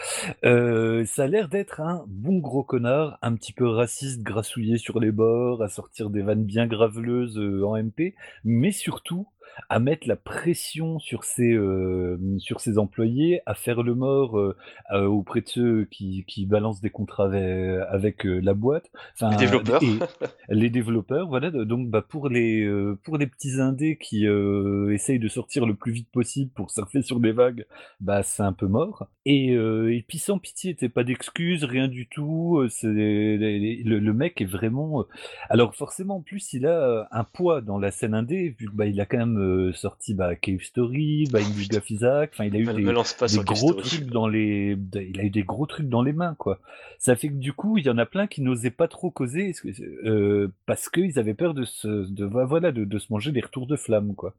euh, 0.44 1.04
ça 1.06 1.24
a 1.24 1.26
l'air 1.26 1.48
d'être 1.48 1.80
un 1.80 2.04
bon 2.08 2.38
gros 2.38 2.62
connard 2.64 3.18
un 3.22 3.34
petit 3.34 3.52
peu 3.52 3.66
raciste 3.68 4.22
grassouillé 4.22 4.78
sur 4.78 5.00
les 5.00 5.12
bords 5.12 5.62
à 5.62 5.68
sortir 5.68 6.10
des 6.10 6.22
vannes 6.22 6.44
bien 6.44 6.66
graveleuses 6.66 7.38
euh, 7.38 7.64
en 7.64 7.76
MP 7.76 8.14
mais 8.44 8.72
surtout 8.72 9.26
à 9.68 9.78
mettre 9.78 10.08
la 10.08 10.16
pression 10.16 10.98
sur 10.98 11.24
ses 11.24 11.52
euh, 11.52 12.18
sur 12.38 12.60
ses 12.60 12.78
employés 12.78 13.40
à 13.46 13.54
faire 13.54 13.82
le 13.82 13.94
mort 13.94 14.38
euh, 14.38 14.56
euh, 14.92 15.06
auprès 15.06 15.40
de 15.40 15.48
ceux 15.48 15.84
qui, 15.84 16.24
qui 16.26 16.46
balancent 16.46 16.80
des 16.80 16.90
contrats 16.90 17.26
avec, 17.26 17.40
avec 17.88 18.24
la 18.24 18.54
boîte 18.54 18.90
enfin 19.14 19.30
Les 19.30 19.36
développeurs. 19.36 19.80
les 20.48 20.70
développeurs, 20.70 21.28
voilà. 21.28 21.50
Donc, 21.50 21.88
bah, 21.88 22.02
pour 22.02 22.28
les 22.28 22.68
pour 23.02 23.18
les 23.18 23.26
petits 23.26 23.60
indés 23.60 23.96
qui 23.96 24.26
essayent 24.92 25.18
de 25.18 25.28
sortir 25.28 25.66
le 25.66 25.74
plus 25.74 25.92
vite 25.92 26.10
possible 26.10 26.50
pour 26.52 26.70
surfer 26.70 27.02
sur 27.02 27.20
des 27.20 27.32
vagues, 27.32 27.66
bah, 28.00 28.22
c'est 28.22 28.42
un 28.42 28.52
peu 28.52 28.66
mort. 28.66 29.08
Et, 29.26 29.52
et 29.52 30.04
puis 30.06 30.18
sans 30.18 30.38
pitié, 30.38 30.74
t'es 30.74 30.88
pas 30.88 31.04
d'excuses, 31.04 31.64
rien 31.64 31.88
du 31.88 32.08
tout. 32.08 32.64
C'est 32.68 32.86
le, 32.86 33.98
le 33.98 34.12
mec 34.12 34.40
est 34.40 34.46
vraiment. 34.46 35.04
Alors 35.48 35.74
forcément, 35.74 36.16
en 36.16 36.22
plus, 36.22 36.52
il 36.52 36.66
a 36.66 37.08
un 37.10 37.24
poids 37.24 37.60
dans 37.60 37.78
la 37.78 37.90
scène 37.90 38.14
indé, 38.14 38.54
vu 38.58 38.66
que 38.66 38.72
bah, 38.72 38.84
a 38.84 39.06
quand 39.06 39.18
même 39.18 39.49
euh, 39.50 39.72
sorti 39.72 40.14
bah, 40.14 40.34
Cave 40.36 40.60
Story, 40.62 41.28
Binding 41.30 41.76
of 41.76 41.90
Isaac. 41.90 42.30
Enfin, 42.32 42.44
il 42.44 42.56
a 42.56 42.58
eu 42.58 42.66
des, 42.66 43.42
gros 43.44 43.74
trucs 43.74 44.06
dans 44.06 44.28
les 44.28 44.76
il 44.94 45.20
a 45.20 45.24
eu 45.24 45.30
des 45.30 45.42
gros 45.42 45.66
trucs 45.66 45.88
dans 45.88 46.02
les 46.02 46.12
mains 46.12 46.34
quoi. 46.38 46.58
Ça 46.98 47.16
fait 47.16 47.28
que 47.28 47.34
du 47.34 47.52
coup 47.52 47.78
il 47.78 47.86
y 47.86 47.90
en 47.90 47.98
a 47.98 48.06
plein 48.06 48.26
qui 48.26 48.42
n'osaient 48.42 48.70
pas 48.70 48.88
trop 48.88 49.10
causer 49.10 49.54
euh, 50.04 50.48
parce 50.66 50.88
qu'ils 50.88 51.18
avaient 51.18 51.34
peur 51.34 51.54
de 51.54 51.64
se 51.64 51.88
de 51.88 52.24
voilà 52.24 52.72
de, 52.72 52.84
de 52.84 52.98
se 52.98 53.06
manger 53.12 53.32
des 53.32 53.40
retours 53.40 53.66
de 53.66 53.76
flamme 53.76 54.14
quoi. 54.14 54.34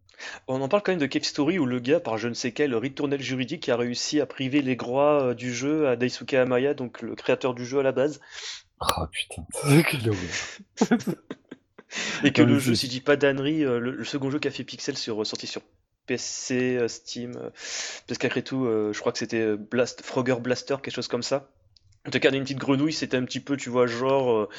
On 0.47 0.61
en 0.61 0.67
parle 0.67 0.83
quand 0.83 0.91
même 0.91 0.99
de 0.99 1.05
Cave 1.05 1.23
Story 1.23 1.59
où 1.59 1.65
le 1.65 1.79
gars, 1.79 1.99
par 1.99 2.17
je 2.17 2.27
ne 2.27 2.33
sais 2.33 2.51
quel 2.51 2.75
ritournelle 2.75 3.21
juridique, 3.21 3.69
a 3.69 3.75
réussi 3.75 4.19
à 4.19 4.25
priver 4.25 4.61
les 4.61 4.75
droits 4.75 5.23
euh, 5.23 5.33
du 5.33 5.53
jeu 5.53 5.87
à 5.87 5.95
Daisuke 5.95 6.33
Amaya, 6.33 6.73
donc 6.73 7.01
le 7.01 7.15
créateur 7.15 7.53
du 7.53 7.65
jeu 7.65 7.79
à 7.79 7.83
la 7.83 7.91
base, 7.91 8.19
oh 8.81 9.05
putain. 9.11 9.45
Quelle 9.89 10.09
horreur. 10.09 11.15
et 12.23 12.31
que 12.33 12.41
Non, 12.41 12.47
le 12.47 12.59
jeu, 12.59 12.75
si 12.75 12.87
je 12.87 12.91
dis 12.91 13.01
pas 13.01 13.15
d'annerie, 13.17 13.63
euh, 13.63 13.79
le, 13.79 13.91
le 13.91 14.03
second 14.03 14.29
jeu 14.31 14.39
qu'a 14.39 14.51
fait 14.51 14.63
Pixel 14.63 14.97
sur, 14.97 15.25
sorti 15.25 15.47
sur 15.47 15.61
PC, 16.07 16.79
Steam, 16.87 17.33
euh, 17.37 17.49
PS4 18.07 18.37
et 18.37 18.43
tout, 18.43 18.65
euh, 18.65 18.93
je 18.93 18.99
crois 18.99 19.11
que 19.11 19.17
c'était 19.19 19.55
Blast, 19.57 20.01
Frogger 20.03 20.35
Blaster, 20.41 20.75
quelque 20.83 20.93
chose 20.95 21.07
comme 21.07 21.23
ça. 21.23 21.49
En 22.07 22.09
tout 22.11 22.19
cas, 22.19 22.31
une 22.31 22.41
petite 22.43 22.57
grenouille, 22.57 22.93
c'était 22.93 23.17
un 23.17 23.25
petit 23.25 23.39
peu, 23.39 23.57
tu 23.57 23.69
vois, 23.69 23.85
genre, 23.85 24.49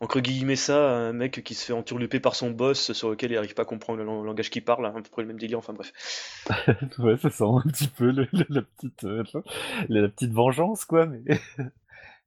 entre 0.00 0.20
guillemets 0.20 0.56
ça, 0.56 0.90
un 0.90 1.12
mec 1.14 1.42
qui 1.44 1.54
se 1.54 1.64
fait 1.64 1.72
enturluper 1.72 2.20
par 2.20 2.34
son 2.34 2.50
boss 2.50 2.92
sur 2.92 3.10
lequel 3.10 3.32
il 3.32 3.38
arrive 3.38 3.54
pas 3.54 3.62
à 3.62 3.64
comprendre 3.66 3.98
le 4.00 4.04
lang- 4.04 4.22
langage 4.22 4.50
qu'il 4.50 4.64
parle, 4.64 4.84
hein, 4.86 4.90
à 4.96 5.02
peu 5.02 5.08
près 5.10 5.22
le 5.22 5.28
même 5.28 5.38
délire, 5.38 5.58
enfin 5.58 5.72
bref. 5.72 5.92
ouais 6.98 7.16
ça 7.16 7.30
sent 7.30 7.44
un 7.44 7.62
petit 7.70 7.88
peu 7.88 8.10
le- 8.10 8.28
le- 8.32 8.46
la 8.48 8.62
petite 8.62 9.04
euh, 9.04 9.22
la 9.88 10.08
petite 10.08 10.32
vengeance 10.32 10.84
quoi 10.84 11.06
mais 11.06 11.22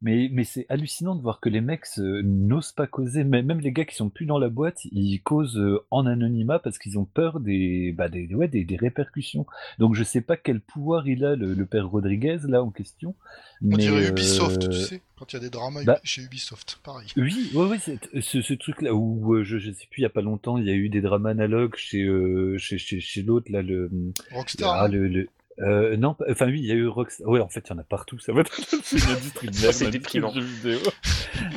mais 0.04 0.30
mais 0.32 0.44
c'est 0.44 0.68
hallucinant 0.70 1.16
de 1.16 1.22
voir 1.22 1.40
que 1.40 1.50
les 1.50 1.62
mecs 1.62 1.88
se- 1.88 2.22
n'osent 2.22 2.72
pas 2.74 2.86
causer. 2.86 3.24
Mais 3.24 3.42
même 3.42 3.60
les 3.62 3.72
gars 3.72 3.86
qui 3.86 3.96
sont 3.96 4.10
plus 4.10 4.28
dans 4.28 4.38
la 4.38 4.50
boîte 4.50 4.86
ils 4.92 5.20
causent 5.22 5.58
euh, 5.58 5.80
en 5.90 6.06
anonymat 6.06 6.60
parce 6.60 6.78
qu'ils 6.78 7.00
ont 7.00 7.06
peur 7.06 7.40
des 7.40 7.92
bah 7.98 8.10
des 8.10 8.28
ouais 8.36 8.48
des, 8.48 8.64
des 8.64 8.76
répercussions. 8.76 9.48
Donc 9.80 9.96
je 9.96 10.04
sais 10.04 10.22
pas 10.22 10.38
quel 10.38 10.60
pouvoir 10.60 11.08
il 11.08 11.26
a 11.26 11.36
le, 11.36 11.56
le 11.56 11.66
père 11.66 11.88
Rodriguez 11.90 12.38
là 12.48 12.62
en 12.62 12.70
question. 12.70 13.16
On 13.64 13.68
mais 13.70 13.78
dirait 13.78 14.10
Ubisoft, 14.10 14.66
euh, 14.66 14.68
tu 14.70 14.78
sais, 14.78 15.02
quand 15.18 15.32
il 15.32 15.38
y 15.38 15.40
a 15.40 15.42
des 15.42 15.50
dramas 15.50 15.84
bah- 15.86 16.02
chez 16.04 16.22
Ubisoft, 16.22 16.80
pareil. 16.84 17.08
Oui, 17.16 17.50
ouais, 17.54 17.66
ouais, 17.68 17.80
ce, 17.80 18.42
ce 18.42 18.54
truc-là 18.54 18.94
où 18.94 19.36
euh, 19.36 19.44
je, 19.46 19.58
je 19.58 19.72
sais 19.72 19.88
plus, 19.90 20.02
il 20.02 20.04
y 20.04 20.06
a 20.06 20.10
pas 20.10 20.22
longtemps, 20.22 20.58
il 20.58 20.66
y 20.66 20.70
a 20.70 20.74
eu 20.74 20.90
des 20.90 21.00
dramas 21.00 21.30
analogues 21.30 21.76
chez 21.78 22.04
euh, 22.04 22.58
chez 22.58 22.78
chez, 22.78 23.00
chez 23.00 23.22
l'autre 23.24 23.50
là, 23.54 23.62
le 23.62 23.90
Rockstar, 24.32 24.74
ah, 24.74 24.88
non? 24.90 24.94
le, 24.96 25.08
le- 25.08 25.30
euh, 25.60 25.96
non, 25.98 26.16
enfin 26.30 26.48
oui, 26.48 26.60
il 26.60 26.66
y 26.66 26.72
a 26.72 26.76
eu 26.76 26.88
Rockstar. 26.88 27.28
Ouais, 27.28 27.40
en 27.40 27.48
fait, 27.50 27.64
il 27.68 27.72
y 27.72 27.76
en 27.76 27.80
a 27.80 27.84
partout. 27.84 28.18
Ça 28.20 28.34
va 28.34 28.42
être 28.42 28.54
c'est 28.84 28.98
une 28.98 29.12
industrie 29.16 29.48
de 29.50 29.58
merde. 29.62 29.74
c'est 29.74 29.92
déprimant. 29.92 30.32
vidéo. 30.32 30.80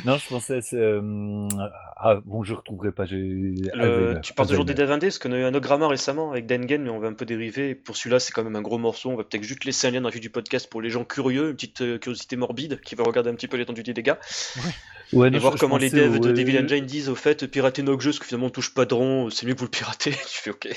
non, 0.05 0.17
je 0.19 0.29
pensais 0.29 0.61
euh, 0.75 1.49
ah 1.97 2.21
bon, 2.25 2.43
je 2.45 2.55
retrouverai 2.55 2.93
pas. 2.93 3.05
Le- 3.07 3.55
Alzheimer, 3.73 4.21
tu 4.23 4.35
parles 4.35 4.49
toujours 4.49 4.65
des 4.67 4.73
Alzheimer. 4.73 4.89
dev 4.89 4.95
indés, 4.95 5.07
parce 5.07 5.19
qu'on 5.19 5.33
a 5.33 5.39
eu 5.39 5.45
un 5.45 5.55
Ogramma 5.55 5.89
récemment 5.89 6.31
avec 6.31 6.47
Dengen, 6.47 6.83
mais 6.83 6.91
on 6.91 6.99
va 6.99 7.09
un 7.09 7.15
peu 7.15 7.25
dériver. 7.25 7.75
Pour 7.75 7.97
celui-là, 7.97 8.19
c'est 8.21 8.33
quand 8.33 8.45
même 8.45 8.57
un 8.57 8.63
gros 8.63 8.79
morceau. 8.79 9.11
On 9.11 9.17
va 9.17 9.25
peut-être 9.25 9.43
juste 9.45 9.65
laisser 9.65 9.87
un 9.87 9.91
lien 9.93 10.01
dans 10.03 10.09
la 10.09 10.13
fiche 10.13 10.21
du 10.21 10.31
podcast 10.31 10.69
pour 10.69 10.83
les 10.83 10.91
gens 10.91 11.05
curieux, 11.05 11.49
une 11.51 11.55
petite 11.55 11.81
euh, 11.81 11.99
curiosité 11.99 12.37
morbide 12.37 12.81
qui 12.83 12.95
va 12.97 13.05
regarder 13.05 13.31
un 13.31 13.35
petit 13.35 13.49
peu 13.49 13.57
l'étendue 13.57 13.83
des 13.83 13.95
dégâts. 13.95 14.15
Ouais, 15.13 15.29
et 15.29 15.31
non, 15.31 15.39
voir 15.39 15.53
je- 15.53 15.59
je 15.59 15.61
comment 15.61 15.79
les 15.79 15.89
devs 15.89 16.19
de 16.21 16.27
ouais, 16.29 16.33
Devil 16.35 16.59
Engine 16.59 16.85
disent 16.85 17.09
au 17.09 17.15
fait, 17.15 17.47
pirater 17.47 17.83
nos 17.83 17.99
jeux, 17.99 18.11
parce 18.11 18.19
que 18.19 18.27
finalement 18.27 18.47
on 18.49 18.51
touche 18.51 18.75
pas 18.75 18.85
de 18.85 18.93
rond, 18.95 19.31
c'est 19.31 19.47
mieux 19.47 19.55
que 19.55 19.61
vous 19.61 19.67
le 19.67 19.71
piratez. 19.71 20.11
tu 20.29 20.41
fais 20.43 20.51
ok. 20.51 20.69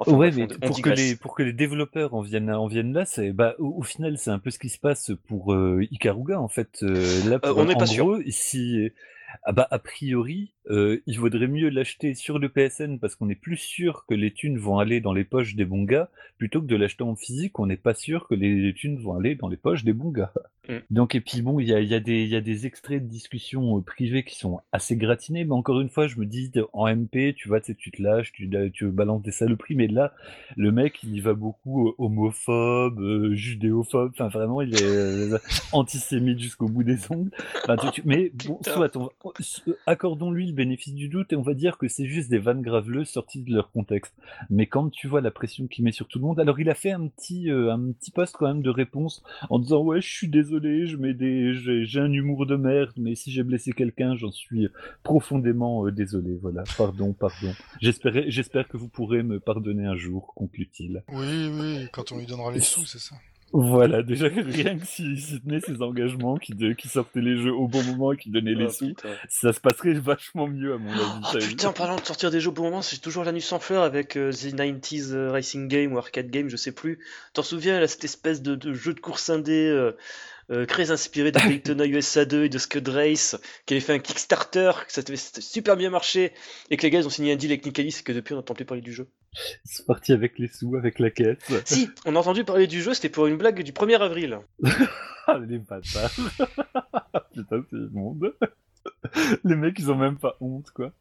Enfin, 0.00 0.16
ouais, 0.16 0.30
mais 0.32 0.42
on- 0.44 0.48
on 0.62 0.66
pour 0.68 0.80
que, 0.82 0.90
les, 0.90 1.14
pour 1.16 1.34
que 1.34 1.42
les 1.42 1.52
développeurs 1.52 2.14
en 2.14 2.22
viennent, 2.22 2.50
en 2.50 2.66
viennent 2.66 2.92
là, 2.92 3.04
c'est 3.04 3.32
bah, 3.32 3.54
au, 3.58 3.68
au 3.78 3.82
final, 3.82 4.16
c'est 4.18 4.30
un 4.30 4.38
peu 4.38 4.50
ce 4.50 4.58
qui 4.58 4.68
se 4.70 4.78
passe 4.78 5.12
pour 5.28 5.52
euh, 5.52 5.86
Ikaruga 5.90 6.40
en 6.40 6.48
fait. 6.48 6.82
Euh, 6.82 7.28
là, 7.28 7.36
Euh, 7.36 7.38
pour- 7.38 7.58
on 7.58 7.64
n'est 7.66 7.74
pas 7.76 7.86
sûr. 7.86 8.04
gros, 8.06 8.18
si, 8.28 8.90
ah 9.42 9.52
bah, 9.52 9.66
a 9.70 9.78
priori, 9.78 10.52
euh, 10.68 11.00
il 11.06 11.18
vaudrait 11.18 11.46
mieux 11.46 11.68
l'acheter 11.68 12.14
sur 12.14 12.38
le 12.38 12.48
PSN 12.48 12.98
parce 12.98 13.14
qu'on 13.16 13.28
est 13.28 13.34
plus 13.34 13.56
sûr 13.56 14.04
que 14.06 14.14
les 14.14 14.32
thunes 14.32 14.58
vont 14.58 14.78
aller 14.78 15.00
dans 15.00 15.12
les 15.12 15.24
poches 15.24 15.54
des 15.54 15.64
bons 15.64 15.84
gars 15.84 16.10
plutôt 16.38 16.60
que 16.60 16.66
de 16.66 16.76
l'acheter 16.76 17.02
en 17.02 17.16
physique. 17.16 17.58
On 17.58 17.66
n'est 17.66 17.76
pas 17.76 17.94
sûr 17.94 18.28
que 18.28 18.34
les, 18.34 18.72
thunes 18.74 18.98
vont 18.98 19.16
aller 19.16 19.34
dans 19.34 19.48
les 19.48 19.56
poches 19.56 19.84
des 19.84 19.92
bons 19.92 20.10
gars. 20.10 20.32
Mm. 20.68 20.76
Donc 20.90 21.14
et 21.14 21.20
puis 21.20 21.42
bon, 21.42 21.58
il 21.60 21.68
y 21.68 21.74
a, 21.74 21.80
y, 21.80 21.94
a 21.94 21.98
y 21.98 22.36
a 22.36 22.40
des 22.40 22.66
extraits 22.66 23.02
de 23.02 23.08
discussions 23.08 23.78
euh, 23.78 23.80
privées 23.80 24.24
qui 24.24 24.36
sont 24.36 24.60
assez 24.72 24.96
gratinés, 24.96 25.44
mais 25.44 25.54
encore 25.54 25.80
une 25.80 25.88
fois, 25.88 26.06
je 26.06 26.18
me 26.18 26.26
dis 26.26 26.50
en 26.72 26.86
MP, 26.88 27.34
tu 27.34 27.48
vois, 27.48 27.60
tu 27.60 27.90
te 27.90 28.02
lâches, 28.02 28.32
tu, 28.32 28.48
tu 28.72 28.86
balances 28.88 29.22
des 29.22 29.32
saloperies, 29.32 29.74
mais 29.74 29.86
là, 29.86 30.12
le 30.56 30.72
mec, 30.72 31.02
il 31.02 31.14
y 31.14 31.20
va 31.20 31.34
beaucoup 31.34 31.88
euh, 31.88 31.92
homophobe, 31.98 33.00
euh, 33.00 33.34
judéophobe, 33.34 34.12
enfin 34.14 34.28
vraiment, 34.28 34.62
il 34.62 34.74
est 34.74 34.84
euh, 34.84 35.38
antisémite 35.72 36.38
jusqu'au 36.38 36.66
bout 36.66 36.82
des 36.84 36.98
ongles. 37.10 37.30
Enfin, 37.62 37.76
tu- 37.76 37.90
tu- 37.90 38.02
mais 38.04 38.32
bon, 38.46 38.58
soit, 38.62 38.96
on- 38.96 39.06
euh, 39.06 39.08
accordons-lui 39.86 40.46
le 40.46 40.52
bénéfice 40.52 40.94
du 40.94 41.08
doute 41.08 41.32
et 41.32 41.36
on 41.36 41.42
va 41.42 41.54
dire 41.54 41.78
que 41.78 41.88
c'est 41.88 42.06
juste 42.06 42.30
des 42.30 42.38
vannes 42.38 42.62
graveleuses 42.62 43.08
sorties 43.08 43.42
de 43.42 43.52
leur 43.54 43.70
contexte. 43.70 44.14
Mais 44.48 44.66
quand 44.66 44.90
tu 44.90 45.08
vois 45.08 45.20
la 45.20 45.30
pression 45.30 45.66
qu'il 45.66 45.84
met 45.84 45.92
sur 45.92 46.08
tout 46.08 46.18
le 46.18 46.24
monde, 46.24 46.40
alors 46.40 46.60
il 46.60 46.70
a 46.70 46.74
fait 46.74 46.90
un 46.90 47.06
petit, 47.08 47.50
euh, 47.50 47.72
un 47.72 47.92
petit 47.92 48.10
post 48.10 48.36
quand 48.36 48.46
même 48.46 48.62
de 48.62 48.70
réponse 48.70 49.22
en 49.48 49.58
disant 49.58 49.82
ouais, 49.82 50.00
je 50.00 50.08
suis 50.08 50.28
désolé, 50.28 50.86
je 50.86 50.96
mets 50.96 51.14
des, 51.14 51.52
j'ai 51.54 52.00
un 52.00 52.12
humour 52.12 52.46
de 52.46 52.56
merde, 52.56 52.92
mais 52.96 53.14
si 53.14 53.30
j'ai 53.30 53.42
blessé 53.42 53.72
quelqu'un, 53.72 54.16
j'en 54.16 54.30
suis 54.30 54.68
profondément 55.02 55.86
euh, 55.86 55.92
désolé. 55.92 56.38
Voilà, 56.40 56.64
pardon, 56.76 57.12
pardon. 57.12 57.52
J'espère 57.80 58.68
que 58.68 58.76
vous 58.76 58.88
pourrez 58.88 59.22
me 59.22 59.40
pardonner 59.40 59.86
un 59.86 59.96
jour, 59.96 60.32
conclut-il. 60.34 61.02
Oui, 61.08 61.50
oui, 61.52 61.88
quand 61.92 62.12
on 62.12 62.18
lui 62.18 62.26
donnera 62.26 62.52
les 62.52 62.60
sous, 62.60 62.86
c'est 62.86 62.98
ça. 62.98 63.16
Voilà, 63.52 64.02
déjà 64.04 64.28
rien 64.28 64.78
que 64.78 64.86
s'il 64.86 65.20
s'il 65.20 65.40
tenait 65.40 65.60
ses 65.60 65.82
engagements, 65.82 66.36
qui, 66.36 66.54
de- 66.54 66.72
qui 66.72 66.86
sortait 66.88 67.20
les 67.20 67.36
jeux 67.36 67.52
au 67.52 67.66
bon 67.66 67.82
moment 67.82 68.12
et 68.12 68.16
qui 68.16 68.30
donnait 68.30 68.54
les 68.54 68.66
Oh, 68.66 68.70
sous, 68.70 68.88
putain. 68.88 69.08
ça 69.28 69.52
se 69.52 69.60
passerait 69.60 69.92
vachement 69.94 70.46
mieux 70.46 70.74
à 70.74 70.78
mon 70.78 70.90
avis. 70.92 71.02
Oh, 71.34 71.38
putain, 71.38 71.68
en 71.68 71.72
parlant 71.72 71.96
de 71.96 72.04
sortir 72.04 72.30
des 72.30 72.40
jeux 72.40 72.50
au 72.50 72.52
bon 72.52 72.62
moment, 72.64 72.82
c'est 72.82 72.98
toujours 72.98 73.24
l'anus 73.24 73.44
sans 73.46 73.58
fleur 73.58 73.82
avec 73.82 74.16
euh, 74.16 74.30
The 74.32 74.54
90s 74.54 75.12
euh, 75.12 75.30
Racing 75.32 75.66
Game 75.68 75.92
ou 75.92 75.98
Arcade 75.98 76.30
Game, 76.30 76.48
je 76.48 76.56
sais 76.56 76.72
plus. 76.72 77.00
T'en 77.32 77.42
souviens, 77.42 77.80
là, 77.80 77.88
cette 77.88 78.04
espèce 78.04 78.40
de, 78.42 78.54
de 78.54 78.72
jeu 78.72 78.94
de 78.94 79.00
course 79.00 79.28
indé 79.30 79.66
euh, 79.68 79.92
euh, 80.50 80.66
très 80.66 80.90
inspiré 80.90 81.32
de 81.32 81.38
Daytona 81.48 81.86
USA 81.86 82.24
2 82.24 82.44
et 82.44 82.48
de 82.48 82.58
Scud 82.58 82.88
Race, 82.88 83.36
qui 83.66 83.74
avait 83.74 83.80
fait 83.80 83.94
un 83.94 83.98
Kickstarter, 83.98 84.72
que 84.86 84.92
ça 84.92 85.02
avait 85.06 85.16
super 85.16 85.76
bien 85.76 85.90
marché, 85.90 86.32
et 86.70 86.76
que 86.76 86.82
les 86.82 86.90
gars 86.90 87.00
ils 87.00 87.06
ont 87.06 87.10
signé 87.10 87.32
un 87.32 87.36
deal 87.36 87.50
avec 87.50 87.64
Nicalis 87.64 87.98
et 88.00 88.02
que 88.02 88.12
depuis 88.12 88.34
on 88.34 88.36
n'entend 88.36 88.54
plus 88.54 88.64
parler 88.64 88.82
du 88.82 88.92
jeu. 88.92 89.08
C'est 89.64 89.86
parti 89.86 90.12
avec 90.12 90.38
les 90.38 90.48
sous, 90.48 90.76
avec 90.76 90.98
la 90.98 91.10
caisse. 91.10 91.38
Si, 91.64 91.88
on 92.04 92.16
a 92.16 92.18
entendu 92.18 92.44
parler 92.44 92.66
du 92.66 92.82
jeu, 92.82 92.94
c'était 92.94 93.08
pour 93.08 93.26
une 93.26 93.36
blague 93.36 93.62
du 93.62 93.72
1er 93.72 93.98
avril. 93.98 94.40
ah, 95.26 95.38
les 95.38 95.58
bâtards. 95.58 96.10
Putain, 97.34 97.64
c'est 97.70 97.76
immonde. 97.76 98.34
les 99.44 99.54
mecs, 99.54 99.78
ils 99.78 99.90
ont 99.90 99.96
même 99.96 100.18
pas 100.18 100.36
honte, 100.40 100.70
quoi. 100.72 100.92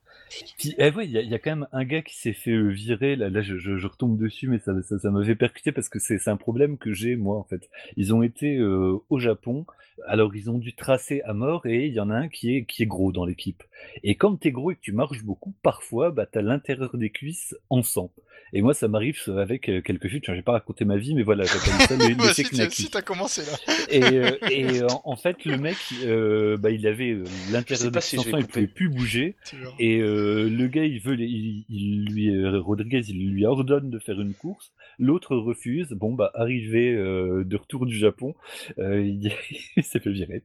Puis, 0.58 0.76
eh 0.78 0.92
ouais, 0.92 1.06
il 1.06 1.12
y, 1.12 1.34
a 1.34 1.40
quand 1.40 1.52
même 1.52 1.68
un 1.72 1.84
gars 1.84 2.02
qui 2.02 2.16
s'est 2.16 2.34
fait 2.34 2.52
euh, 2.52 2.70
virer. 2.70 3.16
Là, 3.16 3.30
là 3.30 3.42
je, 3.42 3.58
je, 3.58 3.88
retombe 3.88 4.18
dessus, 4.18 4.48
mais 4.48 4.60
ça, 4.60 4.74
ça, 4.84 5.00
ça 5.00 5.12
m'avait 5.12 5.36
percuté 5.36 5.72
parce 5.72 5.90
que 5.90 6.00
c'est 6.00 6.28
un 6.28 6.38
problème 6.38 6.78
que 6.78 6.94
j'ai, 6.94 7.16
moi, 7.16 7.38
en 7.38 7.44
fait. 7.44 7.70
Ils 7.98 8.14
ont 8.14 8.24
été 8.24 8.58
euh, 8.58 8.98
au 9.10 9.20
Japon. 9.20 9.66
Alors, 10.08 10.36
ils 10.36 10.50
ont 10.50 10.58
dû 10.58 10.74
tracer 10.74 11.22
à 11.24 11.34
mort 11.34 11.66
et 11.66 11.88
il 11.88 11.94
y 11.94 12.00
en 12.00 12.10
a 12.10 12.16
un 12.16 12.30
qui 12.30 12.56
est, 12.56 12.66
qui 12.66 12.84
est 12.84 12.86
gros 12.86 13.12
dans 13.12 13.26
l'équipe. 13.26 13.64
Et 14.04 14.16
quand 14.16 14.36
t'es 14.36 14.52
gros 14.52 14.72
et 14.72 14.76
que 14.76 14.82
tu 14.82 14.92
marches 14.92 15.24
beaucoup, 15.24 15.54
parfois, 15.62 16.12
bah, 16.12 16.26
t'as 16.26 16.42
l'intérieur 16.42 16.96
des 16.96 17.10
cuisses 17.10 17.56
en 17.70 17.84
sang. 17.84 18.12
Et 18.54 18.62
moi, 18.62 18.74
ça 18.74 18.88
m'arrive 18.88 19.20
avec 19.38 19.70
euh, 19.70 19.82
quelques 19.82 20.08
chutes. 20.08 20.26
J'ai 20.34 20.42
pas 20.42 20.54
raconté 20.54 20.84
ma 20.84 20.98
vie, 20.98 21.14
mais 21.14 21.24
voilà, 21.24 21.44
j'appelle 21.44 21.88
ça 21.88 21.96
le, 21.96 22.16
le 22.28 22.34
si, 22.34 22.46
si 22.72 22.90
t'as 22.90 23.02
commencé 23.02 23.44
là. 23.44 23.76
Et, 23.90 24.04
euh, 24.04 24.38
et 24.50 24.80
en, 25.04 25.16
fait, 25.16 25.46
le 25.46 25.58
mec, 25.58 25.78
euh, 26.04 26.58
bah, 26.58 26.72
il 26.72 26.88
avait 26.88 27.18
l'intérieur 27.52 27.92
de 27.92 28.00
son 28.00 28.24
sang, 28.24 28.38
il 28.38 28.48
pouvait 28.48 28.68
plus 28.68 28.90
bouger. 28.90 29.36
Et 29.78 30.02
le 30.50 30.68
gars, 30.68 30.86
il 30.86 31.00
veut, 31.00 31.20
il, 31.20 31.66
il, 31.70 32.06
lui, 32.06 32.58
Rodriguez, 32.58 33.02
il 33.08 33.32
lui 33.32 33.46
ordonne 33.46 33.90
de 33.90 34.00
faire 34.00 34.20
une 34.20 34.34
course. 34.34 34.72
L'autre 34.98 35.36
refuse. 35.36 35.90
Bon, 35.92 36.14
bah, 36.14 36.32
arrivé 36.34 36.94
de 36.94 37.56
retour 37.56 37.86
du 37.86 37.98
Japon, 37.98 38.36
il, 38.78 39.32
il 39.76 39.84
s'est 39.84 40.00
fait 40.00 40.12
virer. 40.12 40.44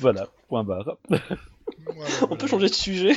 Voilà, 0.00 0.28
point 0.48 0.64
barre. 0.64 0.98
On 2.30 2.36
peut 2.36 2.46
changer 2.46 2.68
de 2.68 2.74
sujet 2.74 3.12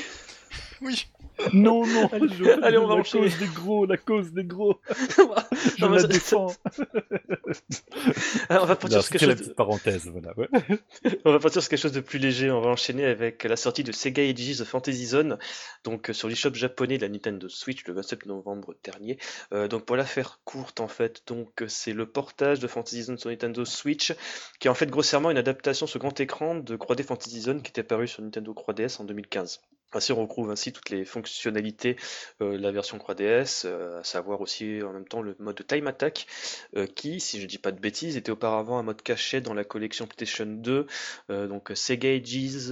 Oui. 0.81 1.07
Non, 1.53 1.85
non, 1.85 2.09
allez, 2.11 2.77
on 2.77 2.87
va 2.87 2.95
la 2.95 3.01
enchaîner. 3.01 3.29
cause 3.29 3.39
des 3.39 3.47
gros, 3.47 3.85
la 3.85 3.97
cause 3.97 4.33
des 4.33 4.43
gros. 4.43 4.79
je 4.89 5.85
non, 5.85 5.91
la 5.91 6.03
défends. 6.03 6.53
Alors, 8.49 8.63
on 8.63 8.67
va 8.67 8.75
partir 8.75 9.01
sur 9.01 9.11
quelque 9.11 9.21
chose. 9.21 9.29
La 9.29 9.35
petite 9.35 9.55
parenthèse, 9.55 10.07
voilà. 10.07 10.33
Ouais. 10.37 10.47
on 11.25 11.31
va 11.31 11.39
partir 11.39 11.61
sur 11.61 11.69
quelque 11.69 11.79
chose 11.79 11.91
de 11.91 12.01
plus 12.01 12.19
léger. 12.19 12.51
On 12.51 12.61
va 12.61 12.69
enchaîner 12.69 13.05
avec 13.05 13.43
la 13.43 13.55
sortie 13.55 13.83
de 13.83 13.91
Sega 13.91 14.23
Ages 14.23 14.63
Fantasy 14.63 15.05
Zone, 15.05 15.37
donc 15.83 16.09
sur 16.13 16.27
l'eShop 16.27 16.53
japonais 16.53 16.97
de 16.97 17.03
la 17.03 17.09
Nintendo 17.09 17.47
Switch 17.49 17.85
le 17.85 17.93
27 17.93 18.25
novembre 18.25 18.75
dernier. 18.83 19.17
Euh, 19.53 19.67
donc 19.67 19.85
pour 19.85 19.95
la 19.95 20.05
faire 20.05 20.41
courte, 20.43 20.79
en 20.79 20.87
fait, 20.87 21.23
donc 21.27 21.63
c'est 21.67 21.93
le 21.93 22.05
portage 22.05 22.59
de 22.59 22.67
Fantasy 22.67 23.03
Zone 23.03 23.17
sur 23.17 23.29
Nintendo 23.29 23.65
Switch, 23.65 24.13
qui 24.59 24.67
est 24.67 24.71
en 24.71 24.75
fait 24.75 24.89
grossièrement 24.89 25.31
une 25.31 25.37
adaptation 25.37 25.87
sur 25.87 25.99
grand 25.99 26.19
écran 26.19 26.55
de 26.55 26.75
3D 26.75 27.03
Fantasy 27.03 27.41
Zone 27.41 27.61
qui 27.61 27.69
était 27.69 27.83
paru 27.83 28.07
sur 28.07 28.21
Nintendo 28.21 28.53
3DS 28.53 29.01
en 29.01 29.05
2015. 29.05 29.61
Ainsi, 29.93 30.11
on 30.11 30.21
retrouve 30.21 30.51
ainsi 30.51 30.71
toutes 30.71 30.91
les 30.91 31.03
fonctionnalités 31.03 31.95
euh, 32.41 32.57
de 32.57 32.61
la 32.61 32.71
version 32.71 32.97
3DS, 32.97 33.63
euh, 33.65 33.99
à 33.99 34.03
savoir 34.03 34.41
aussi 34.41 34.81
en 34.83 34.93
même 34.93 35.07
temps 35.07 35.21
le 35.21 35.35
mode 35.39 35.65
Time 35.65 35.87
Attack, 35.87 36.27
euh, 36.75 36.85
qui, 36.85 37.19
si 37.19 37.41
je 37.41 37.47
dis 37.47 37.57
pas 37.57 37.71
de 37.71 37.79
bêtises, 37.79 38.15
était 38.15 38.31
auparavant 38.31 38.77
un 38.77 38.83
mode 38.83 39.01
caché 39.01 39.41
dans 39.41 39.53
la 39.53 39.63
collection 39.63 40.05
PlayStation 40.05 40.45
2, 40.45 40.85
donc 41.29 41.71
Sega 41.73 42.09
Ages 42.09 42.69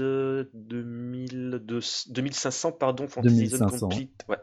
2500, 0.54 2.72
pardon, 2.74 3.08
Fantasy 3.08 3.48
Zone 3.48 3.70
Complete. 3.70 4.26
Ouais, 4.28 4.38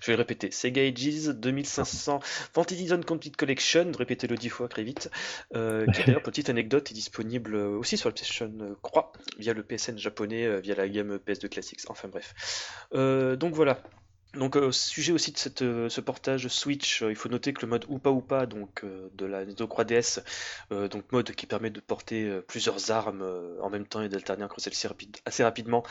je 0.00 0.06
vais 0.06 0.12
le 0.12 0.18
répéter. 0.18 0.50
Sega 0.50 0.82
Ages 0.82 1.28
2500 1.28 2.20
Fantasy 2.22 2.88
Zone 2.88 3.04
Complete 3.04 3.36
Collection, 3.36 3.90
répétez-le 3.96 4.36
dix 4.36 4.48
fois 4.48 4.68
très 4.68 4.82
vite. 4.82 5.10
Euh, 5.54 5.86
qui 5.86 6.04
d'ailleurs, 6.04 6.22
petite 6.22 6.50
anecdote, 6.50 6.90
est 6.90 6.94
disponible 6.94 7.56
aussi 7.56 7.96
sur 7.96 8.08
la 8.08 8.14
PlayStation 8.14 8.76
Croix, 8.82 9.12
via 9.38 9.52
le 9.52 9.62
PSN 9.62 9.98
japonais, 9.98 10.44
euh, 10.44 10.60
via 10.60 10.74
la 10.74 10.88
gamme 10.88 11.16
PS2 11.16 11.48
Classics. 11.48 11.80
Enfin 11.88 12.08
bref. 12.08 12.34
Euh, 12.94 13.36
donc 13.36 13.54
voilà. 13.54 13.82
Donc, 14.36 14.56
euh, 14.56 14.72
sujet 14.72 15.12
aussi 15.12 15.32
de 15.32 15.38
cette, 15.38 15.62
euh, 15.62 15.88
ce 15.88 16.00
portage 16.00 16.48
Switch, 16.48 17.02
euh, 17.02 17.10
il 17.10 17.16
faut 17.16 17.28
noter 17.28 17.52
que 17.52 17.62
le 17.62 17.68
mode 17.68 17.84
Oupa 17.88 18.10
Oupa 18.10 18.46
donc, 18.46 18.84
de 18.84 19.26
la 19.26 19.44
Nintendo 19.44 19.66
3DS, 19.66 20.20
donc 20.70 21.10
mode 21.12 21.30
qui 21.32 21.46
permet 21.46 21.70
de 21.70 21.80
porter 21.80 22.40
plusieurs 22.46 22.90
armes 22.90 23.24
en 23.60 23.70
même 23.70 23.86
temps 23.86 24.02
et 24.02 24.08
d'alterner 24.08 24.44
entre 24.44 24.60
celles-ci 24.60 24.86
assez 25.24 25.44
rapidement 25.44 25.84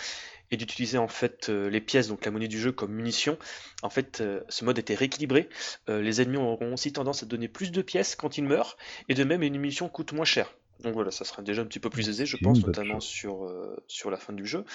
et 0.51 0.57
d'utiliser 0.57 0.97
en 0.97 1.07
fait 1.07 1.49
les 1.49 1.81
pièces, 1.81 2.07
donc 2.07 2.25
la 2.25 2.31
monnaie 2.31 2.47
du 2.47 2.59
jeu, 2.59 2.71
comme 2.71 2.91
munition. 2.91 3.37
En 3.81 3.89
fait, 3.89 4.23
ce 4.49 4.65
mode 4.65 4.77
était 4.77 4.95
rééquilibré. 4.95 5.49
les 5.87 6.21
ennemis 6.21 6.37
auront 6.37 6.73
aussi 6.73 6.91
tendance 6.91 7.23
à 7.23 7.25
donner 7.25 7.47
plus 7.47 7.71
de 7.71 7.81
pièces 7.81 8.15
quand 8.15 8.37
ils 8.37 8.43
meurent, 8.43 8.77
et 9.09 9.13
de 9.13 9.23
même, 9.23 9.41
les 9.41 9.49
munitions 9.49 9.89
coûtent 9.89 10.13
moins 10.13 10.25
cher. 10.25 10.53
Donc 10.83 10.93
voilà, 10.93 11.11
ça 11.11 11.23
sera 11.23 11.41
déjà 11.41 11.61
un 11.61 11.65
petit 11.65 11.79
peu 11.79 11.89
plus 11.89 12.09
aisé, 12.09 12.25
je 12.25 12.37
pense, 12.37 12.65
notamment 12.65 12.99
sur, 12.99 13.49
sur 13.87 14.11
la 14.11 14.17
fin 14.17 14.33
du 14.33 14.45
jeu. 14.45 14.65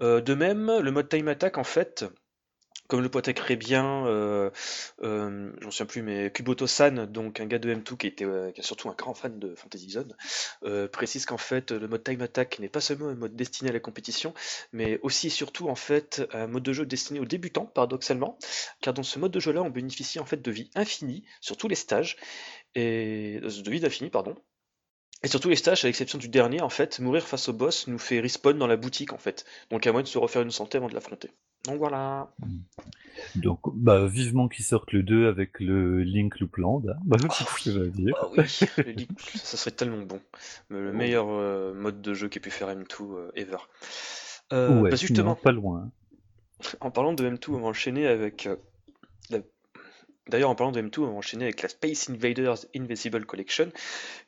de 0.00 0.34
même, 0.34 0.70
le 0.80 0.90
mode 0.90 1.08
Time 1.08 1.28
Attack, 1.28 1.58
en 1.58 1.64
fait, 1.64 2.04
comme 2.88 3.00
le 3.00 3.56
bien, 3.56 4.06
euh, 4.06 4.50
euh, 5.02 5.52
j'en 5.60 5.70
souviens 5.70 5.86
plus, 5.86 6.02
mais 6.02 6.30
Kuboto-san, 6.30 7.06
donc 7.06 7.40
un 7.40 7.46
gars 7.46 7.58
de 7.58 7.74
M2 7.74 7.96
qui 7.96 8.06
était 8.06 8.26
euh, 8.26 8.52
est 8.54 8.62
surtout 8.62 8.90
un 8.90 8.94
grand 8.94 9.14
fan 9.14 9.38
de 9.38 9.54
Fantasy 9.54 9.90
Zone, 9.90 10.14
euh, 10.64 10.86
précise 10.86 11.24
qu'en 11.24 11.38
fait 11.38 11.70
le 11.70 11.88
mode 11.88 12.04
Time 12.04 12.20
Attack 12.20 12.58
n'est 12.58 12.68
pas 12.68 12.80
seulement 12.80 13.08
un 13.08 13.14
mode 13.14 13.36
destiné 13.36 13.70
à 13.70 13.72
la 13.72 13.80
compétition, 13.80 14.34
mais 14.72 14.98
aussi 15.02 15.28
et 15.28 15.30
surtout 15.30 15.68
en 15.68 15.74
fait 15.74 16.22
un 16.32 16.46
mode 16.46 16.62
de 16.62 16.72
jeu 16.72 16.84
destiné 16.86 17.20
aux 17.20 17.24
débutants, 17.24 17.66
paradoxalement, 17.66 18.38
car 18.80 18.92
dans 18.92 19.02
ce 19.02 19.18
mode 19.18 19.32
de 19.32 19.40
jeu-là, 19.40 19.62
on 19.62 19.70
bénéficie 19.70 20.18
en 20.18 20.26
fait 20.26 20.42
de 20.42 20.50
vie 20.50 20.70
infinie 20.74 21.24
sur 21.40 21.56
tous 21.56 21.68
les 21.68 21.74
stages 21.74 22.16
et 22.74 23.40
de 23.40 23.70
vie 23.70 23.80
d'infini, 23.80 24.10
pardon. 24.10 24.36
Et 25.22 25.28
surtout 25.28 25.48
les 25.48 25.56
stages, 25.56 25.84
à 25.84 25.88
l'exception 25.88 26.18
du 26.18 26.28
dernier, 26.28 26.60
en 26.60 26.68
fait, 26.68 27.00
mourir 27.00 27.26
face 27.26 27.48
au 27.48 27.54
boss 27.54 27.86
nous 27.86 27.98
fait 27.98 28.20
respawn 28.20 28.58
dans 28.58 28.66
la 28.66 28.76
boutique, 28.76 29.12
en 29.14 29.18
fait. 29.18 29.46
Donc 29.70 29.86
à 29.86 29.92
moins 29.92 30.02
de 30.02 30.06
se 30.06 30.18
refaire 30.18 30.42
une 30.42 30.50
santé 30.50 30.76
avant 30.76 30.88
de 30.88 30.94
l'affronter. 30.94 31.30
Donc 31.64 31.78
voilà. 31.78 32.30
Donc, 33.36 33.60
bah, 33.74 34.06
vivement 34.06 34.48
qu'ils 34.48 34.64
sortent 34.64 34.92
le 34.92 35.02
2 35.02 35.28
avec 35.28 35.60
le 35.60 36.02
Link 36.02 36.38
Loopland. 36.40 36.82
Hein. 36.88 37.00
Bah, 37.04 37.16
oh, 37.22 37.26
oui. 37.38 37.72
je 37.72 37.86
dire. 37.86 38.14
Oh, 38.22 38.34
oui. 38.36 38.44
le 38.76 38.92
Link, 38.92 39.20
ça 39.34 39.56
serait 39.56 39.70
tellement 39.70 40.02
bon. 40.02 40.20
Le 40.68 40.92
meilleur 40.92 41.26
euh, 41.30 41.72
mode 41.74 42.02
de 42.02 42.12
jeu 42.12 42.28
qu'ait 42.28 42.40
pu 42.40 42.50
faire 42.50 42.68
M2 42.68 42.86
euh, 43.00 43.30
ever. 43.34 43.56
Euh, 44.52 44.82
ouais, 44.82 44.90
bah, 44.90 44.96
justement, 44.96 45.34
pas 45.34 45.52
loin. 45.52 45.90
En 46.80 46.90
parlant 46.90 47.14
de 47.14 47.28
M2, 47.28 47.50
on 47.50 47.60
va 47.60 47.68
enchaîner 47.68 48.06
avec. 48.06 48.48
La... 49.30 49.38
D'ailleurs, 50.28 50.50
en 50.50 50.54
parlant 50.54 50.72
de 50.72 50.82
M2, 50.82 51.00
on 51.00 51.06
va 51.06 51.12
enchaîner 51.12 51.44
avec 51.44 51.62
la 51.62 51.68
Space 51.68 52.10
Invaders 52.10 52.58
Invisible 52.76 53.24
Collection, 53.24 53.70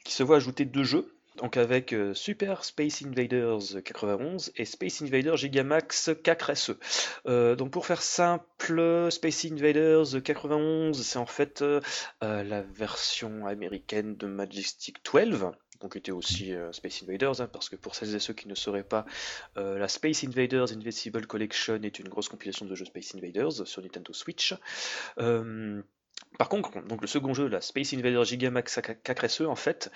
qui 0.04 0.12
se 0.14 0.22
voit 0.22 0.36
ajouter 0.36 0.64
deux 0.64 0.84
jeux 0.84 1.15
donc 1.36 1.56
avec 1.56 1.92
euh, 1.92 2.14
Super 2.14 2.64
Space 2.64 3.02
Invaders 3.02 3.82
91 3.84 4.52
et 4.56 4.64
Space 4.64 5.02
Invaders 5.02 5.36
Gigamax 5.36 6.08
4SE. 6.08 6.76
Euh, 7.26 7.56
donc 7.56 7.70
pour 7.70 7.86
faire 7.86 8.02
simple, 8.02 9.08
Space 9.10 9.44
Invaders 9.44 10.22
91, 10.22 11.00
c'est 11.00 11.18
en 11.18 11.26
fait 11.26 11.62
euh, 11.62 11.80
la 12.20 12.62
version 12.62 13.46
américaine 13.46 14.16
de 14.16 14.26
Majestic 14.26 15.04
12, 15.04 15.50
donc 15.80 15.96
était 15.96 16.12
aussi 16.12 16.54
Space 16.72 17.02
Invaders, 17.02 17.40
hein, 17.40 17.48
parce 17.52 17.68
que 17.68 17.76
pour 17.76 17.94
celles 17.94 18.14
et 18.14 18.18
ceux 18.18 18.32
qui 18.32 18.48
ne 18.48 18.54
sauraient 18.54 18.82
pas, 18.82 19.04
la 19.56 19.88
Space 19.88 20.24
Invaders 20.24 20.72
Invincible 20.72 21.26
Collection 21.26 21.80
est 21.82 21.98
une 21.98 22.08
grosse 22.08 22.28
compilation 22.28 22.64
de 22.64 22.74
jeux 22.74 22.86
Space 22.86 23.14
Invaders 23.14 23.66
sur 23.66 23.82
Nintendo 23.82 24.12
Switch. 24.12 24.54
Par 26.38 26.50
contre, 26.50 26.82
donc 26.86 27.00
le 27.00 27.06
second 27.06 27.32
jeu, 27.32 27.48
la 27.48 27.62
Space 27.62 27.94
Invader 27.94 28.22
Gigamax 28.24 28.78
4SE, 28.78 29.46
en 29.46 29.56
fait, 29.56 29.90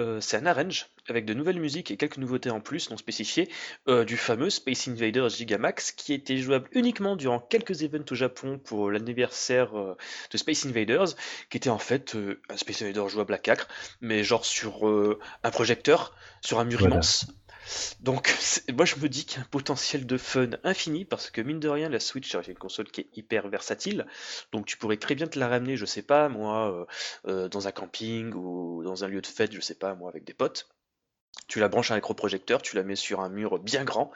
euh, 0.00 0.20
c'est 0.20 0.36
un 0.36 0.46
arrange 0.46 0.88
avec 1.08 1.24
de 1.24 1.34
nouvelles 1.34 1.60
musiques 1.60 1.90
et 1.92 1.96
quelques 1.96 2.16
nouveautés 2.16 2.50
en 2.50 2.60
plus 2.60 2.90
non 2.90 2.96
spécifiées 2.96 3.48
euh, 3.86 4.04
du 4.04 4.16
fameux 4.16 4.50
Space 4.50 4.88
Invaders 4.88 5.28
Gigamax 5.28 5.92
qui 5.92 6.12
était 6.12 6.38
jouable 6.38 6.68
uniquement 6.72 7.14
durant 7.14 7.38
quelques 7.38 7.82
events 7.82 8.10
au 8.10 8.14
Japon 8.14 8.58
pour 8.58 8.90
l'anniversaire 8.90 9.78
euh, 9.78 9.96
de 10.30 10.36
Space 10.36 10.66
Invaders, 10.66 11.14
qui 11.48 11.58
était 11.58 11.70
en 11.70 11.78
fait 11.78 12.16
un 12.48 12.56
Space 12.56 12.82
Invader 12.82 13.08
jouable 13.08 13.34
à 13.34 13.38
4, 13.38 13.68
mais 14.00 14.24
genre 14.24 14.44
sur 14.44 14.84
un 15.42 15.50
projecteur, 15.50 16.16
sur 16.40 16.58
un 16.58 16.64
mur 16.64 16.82
immense. 16.82 17.26
Donc, 18.00 18.34
moi 18.72 18.84
je 18.84 18.96
me 18.96 19.08
dis 19.08 19.24
qu'il 19.24 19.38
y 19.38 19.40
a 19.40 19.44
un 19.44 19.48
potentiel 19.48 20.06
de 20.06 20.18
fun 20.18 20.50
infini 20.64 21.04
parce 21.04 21.30
que 21.30 21.40
mine 21.40 21.60
de 21.60 21.68
rien, 21.68 21.88
la 21.88 22.00
Switch 22.00 22.30
c'est 22.30 22.48
une 22.48 22.58
console 22.58 22.90
qui 22.90 23.02
est 23.02 23.08
hyper 23.16 23.48
versatile. 23.48 24.06
Donc, 24.52 24.66
tu 24.66 24.76
pourrais 24.76 24.96
très 24.96 25.14
bien 25.14 25.26
te 25.26 25.38
la 25.38 25.48
ramener, 25.48 25.76
je 25.76 25.84
sais 25.86 26.02
pas, 26.02 26.28
moi, 26.28 26.72
euh, 26.72 26.86
euh, 27.26 27.48
dans 27.48 27.66
un 27.68 27.72
camping 27.72 28.32
ou 28.34 28.82
dans 28.84 29.04
un 29.04 29.08
lieu 29.08 29.20
de 29.20 29.26
fête, 29.26 29.52
je 29.52 29.60
sais 29.60 29.74
pas, 29.74 29.94
moi, 29.94 30.10
avec 30.10 30.24
des 30.24 30.34
potes. 30.34 30.68
Tu 31.48 31.60
la 31.60 31.68
branches 31.68 31.90
à 31.90 31.94
un 31.94 31.98
microprojecteur, 31.98 32.62
tu 32.62 32.76
la 32.76 32.82
mets 32.84 32.96
sur 32.96 33.20
un 33.20 33.28
mur 33.28 33.58
bien 33.58 33.84
grand, 33.84 34.12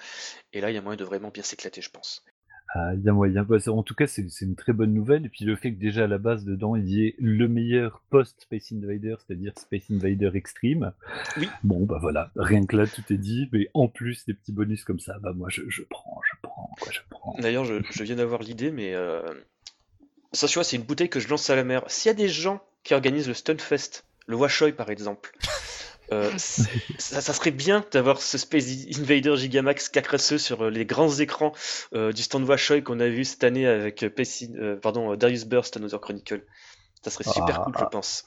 et 0.52 0.60
là 0.60 0.70
il 0.70 0.74
y 0.74 0.78
a 0.78 0.82
moyen 0.82 0.96
de 0.96 1.04
vraiment 1.04 1.30
bien 1.30 1.42
s'éclater, 1.42 1.82
je 1.82 1.90
pense. 1.90 2.24
Ah, 2.70 2.92
il 2.94 3.02
y 3.02 3.08
a 3.08 3.12
moyen. 3.12 3.46
En 3.68 3.82
tout 3.82 3.94
cas, 3.94 4.06
c'est 4.06 4.26
une 4.42 4.54
très 4.54 4.72
bonne 4.72 4.92
nouvelle. 4.92 5.24
Et 5.26 5.28
puis 5.28 5.44
le 5.44 5.56
fait 5.56 5.72
que 5.72 5.78
déjà 5.78 6.04
à 6.04 6.06
la 6.06 6.18
base 6.18 6.44
dedans, 6.44 6.76
il 6.76 6.88
y 6.88 7.06
ait 7.06 7.14
le 7.18 7.48
meilleur 7.48 8.02
post-Space 8.10 8.72
Invader, 8.72 9.16
c'est-à-dire 9.18 9.52
Space 9.56 9.90
Invader 9.90 10.30
Extreme. 10.34 10.92
Oui. 11.38 11.48
Bon, 11.64 11.84
bah 11.84 11.98
voilà, 12.00 12.30
rien 12.36 12.66
que 12.66 12.76
là, 12.76 12.86
tout 12.86 13.04
est 13.10 13.18
dit. 13.18 13.48
Mais 13.52 13.68
en 13.72 13.88
plus, 13.88 14.26
des 14.26 14.34
petits 14.34 14.52
bonus 14.52 14.84
comme 14.84 15.00
ça, 15.00 15.18
bah 15.20 15.32
moi, 15.34 15.48
je, 15.50 15.62
je 15.68 15.82
prends, 15.88 16.20
je 16.30 16.36
prends, 16.42 16.70
quoi, 16.80 16.92
je 16.92 17.00
prends. 17.08 17.34
D'ailleurs, 17.38 17.64
je, 17.64 17.76
je, 17.90 18.02
viens 18.04 18.16
d'avoir 18.16 18.42
l'idée, 18.42 18.70
mais 18.70 18.94
euh... 18.94 19.22
ça, 20.32 20.46
tu 20.46 20.54
vois, 20.54 20.64
c'est 20.64 20.76
une 20.76 20.82
bouteille 20.82 21.08
que 21.08 21.20
je 21.20 21.28
lance 21.28 21.48
à 21.48 21.56
la 21.56 21.64
mer. 21.64 21.84
S'il 21.86 22.10
y 22.10 22.12
a 22.12 22.14
des 22.14 22.28
gens 22.28 22.62
qui 22.84 22.92
organisent 22.92 23.28
le 23.28 23.34
Stunfest, 23.34 24.04
le 24.26 24.36
Washoy 24.36 24.72
par 24.72 24.90
exemple, 24.90 25.32
Euh, 26.12 26.32
ça, 26.38 27.20
serait 27.20 27.50
bien 27.50 27.84
d'avoir 27.92 28.22
ce 28.22 28.38
Space 28.38 28.66
Invader 28.98 29.36
Gigamax 29.36 29.90
4SE 29.90 30.38
sur 30.38 30.62
euh, 30.62 30.70
les 30.70 30.86
grands 30.86 31.12
écrans 31.18 31.52
euh, 31.92 32.12
du 32.12 32.22
stand 32.22 32.44
Washoy 32.44 32.82
qu'on 32.82 33.00
a 33.00 33.08
vu 33.08 33.24
cette 33.24 33.44
année 33.44 33.66
avec 33.66 34.06
pardon, 34.82 35.16
Darius 35.16 35.44
Burst 35.44 35.76
Another 35.76 36.00
Chronicle. 36.00 36.44
Ça 37.02 37.10
serait 37.10 37.24
super 37.24 37.60
ah. 37.60 37.64
cool, 37.64 37.74
je 37.78 37.84
pense. 37.84 38.24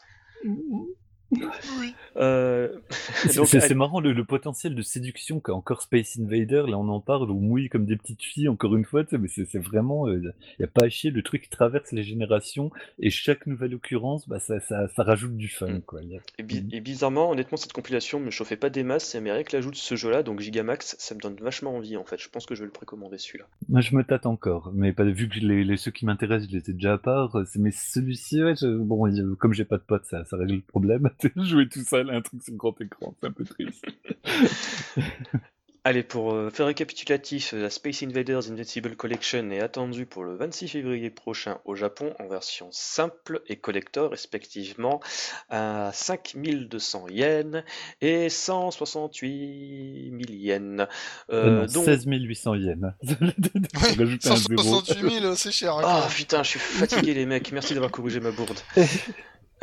Oui. 1.31 1.93
Euh, 2.17 2.67
c'est 3.29 3.73
marrant 3.73 3.99
le, 3.99 4.23
potentiel 4.23 4.75
de 4.75 4.81
séduction 4.81 5.39
qu'a 5.39 5.53
encore 5.53 5.81
Space 5.81 6.19
Invader. 6.19 6.63
Là, 6.67 6.77
on 6.77 6.89
en 6.89 6.99
parle, 6.99 7.31
on 7.31 7.39
mouille 7.39 7.69
comme 7.69 7.85
des 7.85 7.95
petites 7.95 8.23
filles, 8.23 8.49
encore 8.49 8.75
une 8.75 8.85
fois. 8.85 9.03
Mais 9.11 9.27
c'est 9.27 9.59
vraiment, 9.59 10.07
il 10.07 10.27
euh, 10.27 10.33
n'y 10.59 10.65
a 10.65 10.67
pas 10.67 10.85
à 10.85 10.89
chier. 10.89 11.11
Le 11.11 11.23
truc 11.23 11.49
traverse 11.49 11.91
les 11.91 12.03
générations 12.03 12.71
et 12.99 13.09
chaque 13.09 13.47
nouvelle 13.47 13.73
occurrence, 13.75 14.27
bah, 14.27 14.39
ça, 14.39 14.59
ça, 14.59 14.87
rajoute 14.97 15.37
du 15.37 15.47
fun. 15.47 15.67
Mm. 15.67 15.81
Quoi. 15.81 16.01
Et, 16.37 16.43
bizarrement, 16.81 17.31
honnêtement, 17.31 17.57
cette 17.57 17.73
compilation 17.73 18.19
me 18.19 18.29
chauffait 18.29 18.57
pas 18.57 18.69
des 18.69 18.83
masses. 18.83 19.15
Mais 19.21 19.31
rien 19.31 19.43
que 19.43 19.55
l'ajout 19.55 19.71
de 19.71 19.75
ce 19.75 19.95
jeu-là, 19.95 20.23
donc 20.23 20.39
Gigamax, 20.39 20.95
ça 20.99 21.15
me 21.15 21.19
donne 21.19 21.35
vachement 21.35 21.75
envie 21.75 21.97
en 21.97 22.05
fait. 22.05 22.19
Je 22.19 22.29
pense 22.29 22.45
que 22.45 22.55
je 22.55 22.61
vais 22.61 22.67
le 22.67 22.71
précommander 22.71 23.17
celui-là. 23.17 23.45
Moi, 23.69 23.81
je 23.81 23.95
me 23.95 24.03
tâte 24.03 24.25
encore, 24.25 24.71
mais 24.73 24.93
pas, 24.93 25.03
vu 25.03 25.29
que 25.29 25.39
les, 25.39 25.77
ceux 25.77 25.91
qui 25.91 26.05
m'intéressent, 26.05 26.49
je 26.51 26.57
les 26.57 26.69
ai 26.69 26.73
déjà 26.73 26.93
à 26.93 26.97
part. 26.97 27.37
Mais 27.55 27.71
celui-ci, 27.71 28.43
ouais, 28.43 28.53
bon, 28.61 29.35
comme 29.37 29.53
j'ai 29.53 29.65
pas 29.65 29.77
de 29.77 29.83
potes, 29.83 30.05
ça, 30.05 30.25
ça 30.25 30.37
règle 30.37 30.55
le 30.55 30.61
problème. 30.61 31.09
jouer 31.35 31.67
tout 31.67 31.83
seul 31.83 32.09
à 32.09 32.13
un 32.13 32.21
truc 32.21 32.43
sur 32.43 32.53
grand 32.55 32.79
écran, 32.81 33.15
c'est 33.19 33.27
un 33.27 33.31
peu 33.31 33.45
triste. 33.45 33.85
Allez, 35.83 36.03
pour 36.03 36.33
euh, 36.33 36.51
faire 36.51 36.67
récapitulatif, 36.67 37.53
la 37.53 37.71
Space 37.71 38.03
Invaders 38.03 38.51
Invincible 38.51 38.95
Collection 38.95 39.49
est 39.49 39.61
attendue 39.61 40.05
pour 40.05 40.23
le 40.23 40.35
26 40.35 40.67
février 40.67 41.09
prochain 41.09 41.57
au 41.65 41.73
Japon 41.73 42.13
en 42.19 42.27
version 42.27 42.67
simple 42.69 43.41
et 43.47 43.55
collector 43.55 44.11
respectivement 44.11 44.99
à 45.49 45.89
5200 45.91 47.07
yens 47.09 47.63
et 47.99 48.29
168 48.29 50.11
000 50.11 50.39
yens. 50.39 50.87
Euh, 51.31 51.67
16 51.67 52.05
800 52.05 52.55
yens. 52.55 52.93
168 54.21 55.19
000, 55.19 55.33
c'est 55.33 55.51
cher. 55.51 55.77
Hein, 55.77 55.81
ah 55.83 56.07
putain, 56.15 56.43
je 56.43 56.49
suis 56.49 56.59
fatigué 56.59 57.15
les 57.15 57.25
mecs, 57.25 57.51
merci 57.51 57.73
d'avoir 57.73 57.91
corrigé 57.91 58.19
ma 58.19 58.29
bourde. 58.29 58.59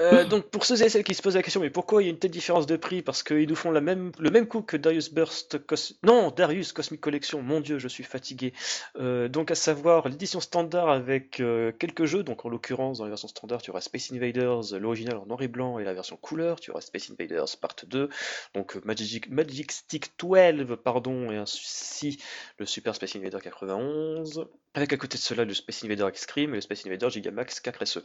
Euh, 0.00 0.24
donc 0.24 0.44
pour 0.44 0.64
ceux 0.64 0.80
et 0.82 0.88
celles 0.88 1.02
qui 1.02 1.14
se 1.14 1.22
posent 1.22 1.34
la 1.34 1.42
question, 1.42 1.60
mais 1.60 1.70
pourquoi 1.70 2.02
il 2.02 2.06
y 2.06 2.08
a 2.08 2.12
une 2.12 2.18
telle 2.18 2.30
différence 2.30 2.66
de 2.66 2.76
prix? 2.76 3.02
Parce 3.02 3.22
qu'ils 3.22 3.48
nous 3.48 3.56
font 3.56 3.72
la 3.72 3.80
même, 3.80 4.12
le 4.18 4.30
même 4.30 4.46
coup 4.46 4.62
que 4.62 4.76
Darius 4.76 5.12
Burst, 5.12 5.58
non 6.04 6.30
Darius 6.30 6.72
Cosmic 6.72 7.00
Collection. 7.00 7.42
Mon 7.42 7.60
Dieu, 7.60 7.78
je 7.78 7.88
suis 7.88 8.04
fatigué. 8.04 8.52
Euh, 8.96 9.28
donc 9.28 9.50
à 9.50 9.56
savoir 9.56 10.08
l'édition 10.08 10.40
standard 10.40 10.88
avec 10.88 11.40
euh, 11.40 11.72
quelques 11.72 12.04
jeux. 12.04 12.22
Donc 12.22 12.44
en 12.44 12.48
l'occurrence 12.48 12.98
dans 12.98 13.04
la 13.04 13.10
version 13.10 13.28
standard, 13.28 13.60
tu 13.60 13.70
auras 13.70 13.80
Space 13.80 14.12
Invaders, 14.12 14.78
l'original 14.78 15.16
en 15.16 15.26
noir 15.26 15.42
et 15.42 15.48
blanc, 15.48 15.78
et 15.78 15.84
la 15.84 15.94
version 15.94 16.16
couleur. 16.16 16.60
Tu 16.60 16.70
auras 16.70 16.80
Space 16.80 17.10
Invaders 17.10 17.56
Part 17.60 17.76
2, 17.86 18.08
donc 18.54 18.76
Magic, 18.84 19.28
Magic 19.30 19.72
Stick 19.72 20.12
12, 20.18 20.76
pardon, 20.82 21.32
et 21.32 21.36
ainsi 21.36 22.18
le 22.58 22.66
Super 22.66 22.94
Space 22.94 23.16
Invader 23.16 23.38
91. 23.42 24.46
Avec 24.74 24.92
à 24.92 24.96
côté 24.96 25.16
de 25.16 25.22
cela 25.22 25.44
le 25.44 25.54
Space 25.54 25.82
Invader 25.82 26.06
X-Cream 26.08 26.50
et 26.50 26.56
le 26.56 26.60
Space 26.60 26.86
Invader 26.86 27.10
Gigamax 27.10 27.60
4SE. 27.60 28.02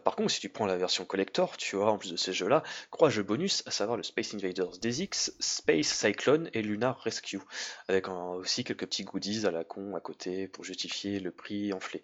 par 0.00 0.16
contre, 0.16 0.30
si 0.30 0.40
tu 0.40 0.50
prends 0.50 0.66
la 0.66 0.76
version 0.76 1.05
collector, 1.06 1.56
tu 1.56 1.76
auras 1.76 1.90
en 1.90 1.98
plus 1.98 2.12
de 2.12 2.16
ces 2.16 2.32
jeux-là 2.32 2.62
trois 2.90 3.08
jeux 3.08 3.22
bonus, 3.22 3.62
à 3.66 3.70
savoir 3.70 3.96
le 3.96 4.02
Space 4.02 4.34
Invaders 4.34 4.78
DX, 4.82 5.32
Space 5.40 5.86
Cyclone 5.86 6.50
et 6.52 6.62
Lunar 6.62 6.98
Rescue, 7.00 7.40
avec 7.88 8.08
aussi 8.08 8.64
quelques 8.64 8.86
petits 8.86 9.04
goodies 9.04 9.46
à 9.46 9.50
la 9.50 9.64
con 9.64 9.94
à 9.96 10.00
côté 10.00 10.48
pour 10.48 10.64
justifier 10.64 11.20
le 11.20 11.30
prix 11.30 11.72
enflé. 11.72 12.02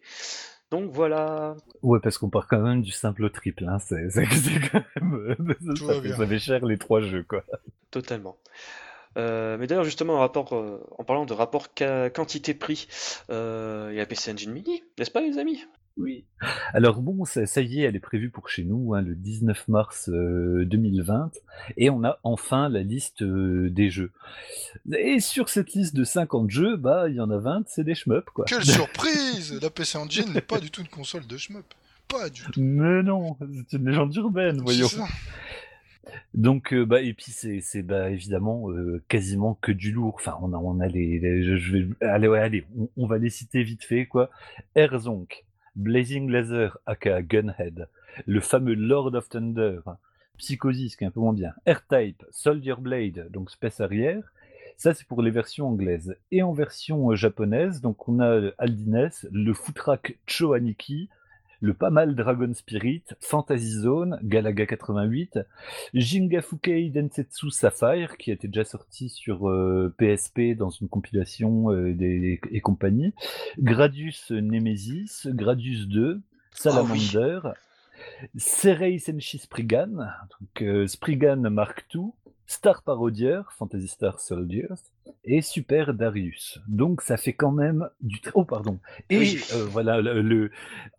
Donc 0.70 0.90
voilà. 0.90 1.54
Ouais, 1.82 2.00
parce 2.02 2.16
qu'on 2.16 2.30
part 2.30 2.48
quand 2.48 2.60
même 2.60 2.80
du 2.80 2.92
simple 2.92 3.24
au 3.24 3.28
triple, 3.28 3.64
hein. 3.68 3.78
c'est 3.78 4.08
quand 4.72 4.82
même. 4.96 5.54
ça, 6.16 6.26
fait, 6.26 6.38
cher 6.38 6.64
les 6.64 6.78
trois 6.78 7.02
jeux, 7.02 7.24
quoi. 7.24 7.44
Totalement. 7.90 8.38
Euh, 9.18 9.58
mais 9.58 9.66
d'ailleurs, 9.66 9.84
justement, 9.84 10.14
en, 10.14 10.20
rapport, 10.20 10.54
euh, 10.54 10.82
en 10.98 11.04
parlant 11.04 11.26
de 11.26 11.34
rapport 11.34 11.68
quantité-prix, 11.74 12.88
euh, 13.30 13.90
il 13.92 13.96
y 13.96 14.00
a 14.00 14.06
PC 14.06 14.32
Engine 14.32 14.52
Mini, 14.52 14.82
n'est-ce 14.98 15.10
pas, 15.10 15.20
les 15.20 15.38
amis? 15.38 15.62
Oui. 15.96 16.24
Alors 16.72 17.00
bon, 17.02 17.24
ça, 17.24 17.60
y 17.60 17.80
est, 17.80 17.84
elle 17.84 17.96
est 17.96 18.00
prévue 18.00 18.30
pour 18.30 18.48
chez 18.48 18.64
nous, 18.64 18.94
hein, 18.94 19.02
le 19.02 19.14
19 19.14 19.68
mars 19.68 20.08
2020, 20.08 21.30
et 21.76 21.90
on 21.90 22.04
a 22.04 22.18
enfin 22.22 22.68
la 22.68 22.82
liste 22.82 23.22
des 23.22 23.90
jeux. 23.90 24.10
Et 24.96 25.20
sur 25.20 25.48
cette 25.48 25.72
liste 25.72 25.94
de 25.94 26.04
50 26.04 26.50
jeux, 26.50 26.76
bah 26.76 27.08
il 27.08 27.16
y 27.16 27.20
en 27.20 27.30
a 27.30 27.38
20, 27.38 27.64
c'est 27.68 27.84
des 27.84 27.94
shmups, 27.94 28.30
quoi. 28.34 28.44
Quelle 28.46 28.64
surprise 28.64 29.58
La 29.60 29.70
PC 29.70 29.98
Engine 29.98 30.32
n'est 30.32 30.40
pas 30.40 30.60
du 30.60 30.70
tout 30.70 30.80
une 30.80 30.88
console 30.88 31.26
de 31.26 31.36
shmup. 31.36 31.66
Pas 32.08 32.28
du 32.28 32.42
tout. 32.42 32.60
Mais 32.60 33.02
non, 33.02 33.36
c'est 33.68 33.76
une 33.78 33.88
légende 33.88 34.14
urbaine, 34.16 34.60
voyons. 34.60 34.88
Donc, 36.34 36.74
bah, 36.74 37.00
et 37.00 37.14
puis 37.14 37.30
c'est 37.30 37.82
bah, 37.82 38.10
évidemment 38.10 38.66
quasiment 39.08 39.54
que 39.60 39.72
du 39.72 39.92
lourd. 39.92 40.14
Enfin, 40.16 40.36
on 40.42 40.52
a, 40.52 40.56
on 40.56 40.80
a 40.80 40.88
les, 40.88 41.42
je, 41.42 41.72
vais, 41.72 41.86
allez, 42.06 42.28
ouais, 42.28 42.40
allez, 42.40 42.66
on, 42.96 43.06
va 43.06 43.18
les 43.18 43.30
citer 43.30 43.62
vite 43.62 43.84
fait 43.84 44.06
quoi. 44.06 44.30
Erzonk, 44.74 45.44
Blazing 45.76 46.30
Laser, 46.30 46.78
aka 46.86 47.22
Gunhead, 47.22 47.88
le 48.26 48.40
fameux 48.40 48.74
Lord 48.74 49.14
of 49.14 49.28
Thunder, 49.28 49.80
Psychosis, 50.38 50.96
qui 50.96 51.04
est 51.04 51.06
un 51.06 51.10
peu 51.10 51.20
moins 51.20 51.32
bien, 51.32 51.54
R-Type, 51.66 52.24
Soldier 52.30 52.74
Blade, 52.78 53.28
donc 53.30 53.50
Space 53.50 53.80
Arrière. 53.80 54.32
Ça, 54.76 54.94
c'est 54.94 55.06
pour 55.06 55.22
les 55.22 55.30
versions 55.30 55.68
anglaises. 55.68 56.16
Et 56.30 56.42
en 56.42 56.52
version 56.52 57.10
euh, 57.10 57.14
japonaise, 57.14 57.80
donc 57.80 58.08
on 58.08 58.20
a 58.20 58.50
Aldines, 58.58 59.10
le 59.30 59.54
Footrak 59.54 60.18
Choaniki, 60.26 61.08
le 61.62 61.74
pas 61.74 61.90
mal 61.90 62.16
Dragon 62.16 62.52
Spirit, 62.52 63.04
Fantasy 63.20 63.70
Zone, 63.70 64.18
Galaga 64.24 64.66
88, 64.66 65.38
Jingafukei 65.94 66.90
Densetsu 66.90 67.50
Sapphire, 67.50 68.16
qui 68.18 68.32
était 68.32 68.48
déjà 68.48 68.64
sorti 68.64 69.08
sur 69.08 69.48
PSP 69.96 70.38
euh, 70.38 70.54
dans 70.56 70.70
une 70.70 70.88
compilation 70.88 71.70
euh, 71.70 71.94
et 71.98 72.60
compagnie, 72.60 73.14
Gradius 73.58 74.32
Nemesis, 74.32 75.26
Gradius 75.26 75.86
2, 75.86 76.20
Salamander, 76.50 77.40
oh 77.44 77.48
Serei 78.36 78.98
Senshi 78.98 79.38
Spriggan, 79.38 80.08
donc 80.40 80.62
euh, 80.62 80.88
Spriggan 80.88 81.48
Mark 81.48 81.86
II, 81.94 82.10
Star 82.52 82.82
Parodier, 82.82 83.40
Fantasy 83.56 83.88
Star 83.88 84.20
Soldiers, 84.20 84.66
et 85.24 85.40
Super 85.40 85.94
Darius. 85.94 86.60
Donc 86.68 87.00
ça 87.00 87.16
fait 87.16 87.32
quand 87.32 87.50
même 87.50 87.88
du... 88.02 88.20
Oh 88.34 88.44
pardon. 88.44 88.78
Et 89.08 89.36
euh, 89.54 89.64
voilà, 89.70 90.02
le, 90.02 90.50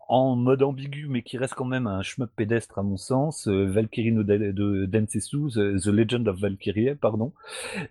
en 0.08 0.34
mode 0.34 0.64
ambigu, 0.64 1.06
mais 1.08 1.22
qui 1.22 1.38
reste 1.38 1.54
quand 1.54 1.64
même 1.64 1.86
un 1.86 2.02
shmup 2.02 2.30
pédestre 2.34 2.80
à 2.80 2.82
mon 2.82 2.96
sens, 2.96 3.46
euh, 3.46 3.66
Valkyrie 3.66 4.10
no 4.10 4.24
de 4.24 4.86
Densetsu, 4.86 5.48
The, 5.52 5.86
Legend 5.86 6.26
of 6.26 6.40
Valkyrie, 6.40 6.96
pardon, 6.96 7.32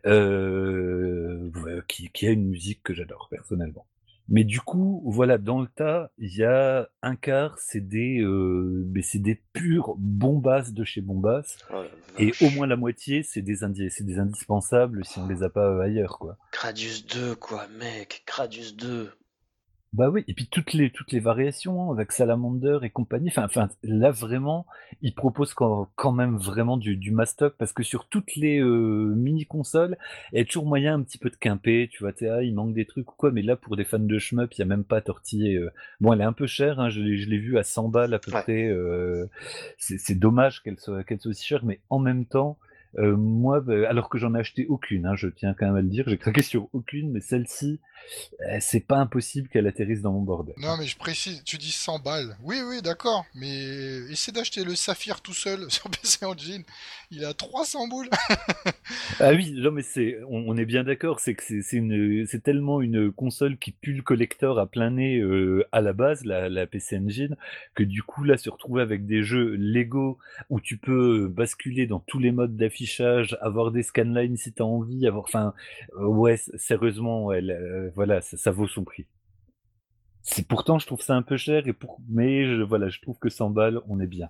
euh, 0.05 1.49
qui, 1.87 2.09
qui 2.09 2.27
a 2.27 2.31
une 2.31 2.49
musique 2.49 2.83
que 2.83 2.93
j'adore 2.93 3.29
personnellement. 3.31 3.85
Mais 4.29 4.43
du 4.43 4.61
coup, 4.61 5.03
voilà, 5.05 5.37
dans 5.37 5.61
le 5.61 5.67
tas, 5.67 6.11
il 6.17 6.33
y 6.35 6.43
a 6.43 6.87
un 7.01 7.15
quart, 7.15 7.57
c'est 7.59 7.81
des, 7.81 8.21
euh, 8.21 8.89
c'est 9.01 9.21
des 9.21 9.41
pures 9.53 9.95
bombasses 9.97 10.73
de 10.73 10.83
chez 10.83 11.01
Bombas. 11.01 11.57
Oh 11.73 11.83
et 12.19 12.31
au 12.41 12.49
moins 12.51 12.67
la 12.67 12.75
moitié, 12.75 13.23
c'est 13.23 13.41
des, 13.41 13.57
c'est 13.89 14.05
des 14.05 14.19
indispensables 14.19 15.03
si 15.03 15.19
on 15.19 15.27
les 15.27 15.43
a 15.43 15.49
pas 15.49 15.67
euh, 15.67 15.81
ailleurs, 15.81 16.19
quoi. 16.19 16.37
Gradius 16.51 17.05
2, 17.07 17.35
quoi, 17.35 17.67
mec, 17.79 18.23
Gradius 18.27 18.75
2. 18.75 19.11
Bah 19.93 20.09
oui, 20.09 20.23
et 20.27 20.33
puis 20.33 20.47
toutes 20.47 20.73
les 20.73 20.89
toutes 20.89 21.11
les 21.11 21.19
variations 21.19 21.91
avec 21.91 22.11
Salamander 22.11 22.79
et 22.81 22.89
compagnie. 22.89 23.29
Enfin, 23.29 23.43
enfin 23.43 23.69
là 23.83 24.09
vraiment, 24.09 24.65
ils 25.03 25.13
proposent 25.13 25.53
quand, 25.53 25.87
quand 25.95 26.11
même 26.11 26.35
vraiment 26.35 26.77
du, 26.77 26.97
du 26.97 27.11
mastoc 27.11 27.53
parce 27.59 27.73
que 27.73 27.83
sur 27.83 28.07
toutes 28.07 28.35
les 28.35 28.59
euh, 28.59 29.13
mini 29.15 29.45
consoles, 29.45 29.95
il 30.31 30.39
y 30.39 30.41
a 30.41 30.45
toujours 30.45 30.65
moyen 30.65 30.95
un 30.95 31.03
petit 31.03 31.19
peu 31.19 31.29
de 31.29 31.35
quimper. 31.35 31.89
Tu 31.91 32.01
vois, 32.03 32.11
ah, 32.23 32.41
il 32.41 32.55
manque 32.55 32.73
des 32.73 32.85
trucs 32.85 33.11
ou 33.11 33.15
quoi. 33.15 33.31
Mais 33.31 33.43
là, 33.43 33.55
pour 33.55 33.77
des 33.77 33.83
fans 33.83 33.99
de 33.99 34.17
shmup, 34.17 34.51
il 34.55 34.59
y 34.59 34.61
a 34.63 34.65
même 34.65 34.83
pas 34.83 34.99
tortillé. 34.99 35.57
Euh. 35.57 35.71
Bon, 36.01 36.11
elle 36.11 36.21
est 36.21 36.25
un 36.25 36.33
peu 36.33 36.47
chère. 36.47 36.79
Hein, 36.79 36.89
je 36.89 36.99
l'ai 36.99 37.17
je 37.17 37.29
l'ai 37.29 37.37
vue 37.37 37.59
à 37.59 37.63
100 37.63 37.89
balles 37.89 38.15
à 38.15 38.19
peu 38.19 38.31
près. 38.31 38.67
Euh, 38.67 39.27
c'est 39.77 40.17
dommage 40.17 40.63
qu'elle 40.63 40.79
soit 40.79 41.03
qu'elle 41.03 41.19
soit 41.19 41.29
aussi 41.29 41.45
chère, 41.45 41.63
mais 41.63 41.79
en 41.91 41.99
même 41.99 42.25
temps. 42.25 42.57
Moi, 42.97 43.61
bah, 43.61 43.89
alors 43.89 44.09
que 44.09 44.17
j'en 44.17 44.35
ai 44.35 44.39
acheté 44.39 44.65
aucune, 44.67 45.05
hein, 45.05 45.15
je 45.15 45.27
tiens 45.27 45.55
quand 45.57 45.65
même 45.65 45.75
à 45.75 45.81
le 45.81 45.87
dire, 45.87 46.05
j'ai 46.07 46.17
craqué 46.17 46.41
sur 46.41 46.67
aucune, 46.73 47.11
mais 47.11 47.21
celle-ci, 47.21 47.79
eh, 48.49 48.59
c'est 48.59 48.81
pas 48.81 48.97
impossible 48.97 49.47
qu'elle 49.47 49.67
atterrisse 49.67 50.01
dans 50.01 50.11
mon 50.11 50.21
bordel. 50.21 50.55
Non, 50.57 50.77
mais 50.77 50.85
je 50.85 50.97
précise, 50.97 51.43
tu 51.43 51.57
dis 51.57 51.71
100 51.71 51.99
balles. 51.99 52.37
Oui, 52.43 52.61
oui, 52.65 52.81
d'accord, 52.81 53.25
mais 53.33 53.97
essaie 54.11 54.31
d'acheter 54.31 54.63
le 54.63 54.75
Saphir 54.75 55.21
tout 55.21 55.33
seul 55.33 55.65
sur 55.71 55.89
PC 55.89 56.25
Engine. 56.25 56.63
Il 57.15 57.25
a 57.25 57.33
300 57.33 57.87
boules. 57.89 58.09
ah 59.19 59.33
oui, 59.33 59.53
non, 59.55 59.69
mais 59.69 59.83
c'est, 59.83 60.17
on, 60.29 60.57
est 60.57 60.65
bien 60.65 60.83
d'accord, 60.83 61.19
c'est 61.19 61.35
que 61.35 61.43
c'est 61.61 62.43
tellement 62.43 62.81
une 62.81 63.11
console 63.11 63.57
qui 63.57 63.71
pue 63.71 63.93
le 63.93 64.01
collector 64.01 64.57
à 64.57 64.65
plein 64.65 64.89
nez 64.89 65.19
euh, 65.19 65.63
à 65.71 65.81
la 65.81 65.93
base, 65.93 66.25
la, 66.25 66.49
la, 66.49 66.65
PC 66.65 66.97
Engine, 66.97 67.35
que 67.75 67.83
du 67.83 68.01
coup 68.01 68.23
là, 68.23 68.35
se 68.37 68.49
retrouver 68.49 68.81
avec 68.81 69.05
des 69.05 69.21
jeux 69.21 69.55
Lego 69.55 70.17
où 70.49 70.59
tu 70.59 70.77
peux 70.77 71.27
basculer 71.27 71.85
dans 71.85 71.99
tous 71.99 72.17
les 72.17 72.31
modes 72.31 72.57
d'affichage, 72.57 73.37
avoir 73.41 73.71
des 73.71 73.83
scanlines 73.83 74.35
si 74.35 74.51
t'as 74.51 74.63
envie, 74.63 75.05
avoir, 75.05 75.25
enfin, 75.25 75.53
euh, 75.97 76.05
ouais, 76.07 76.37
sérieusement, 76.55 77.31
euh, 77.31 77.91
voilà, 77.93 78.21
ça, 78.21 78.49
vaut 78.49 78.67
son 78.67 78.83
prix. 78.83 79.05
C'est 80.23 80.47
pourtant, 80.47 80.79
je 80.79 80.87
trouve 80.87 81.01
ça 81.01 81.15
un 81.15 81.21
peu 81.21 81.37
cher, 81.37 81.67
et 81.67 81.73
pour... 81.73 81.99
mais 82.09 82.63
voilà, 82.63 82.89
je 82.89 82.99
trouve 83.01 83.19
que 83.19 83.29
100 83.29 83.51
balles, 83.51 83.81
on 83.87 83.99
est 83.99 84.07
bien. 84.07 84.29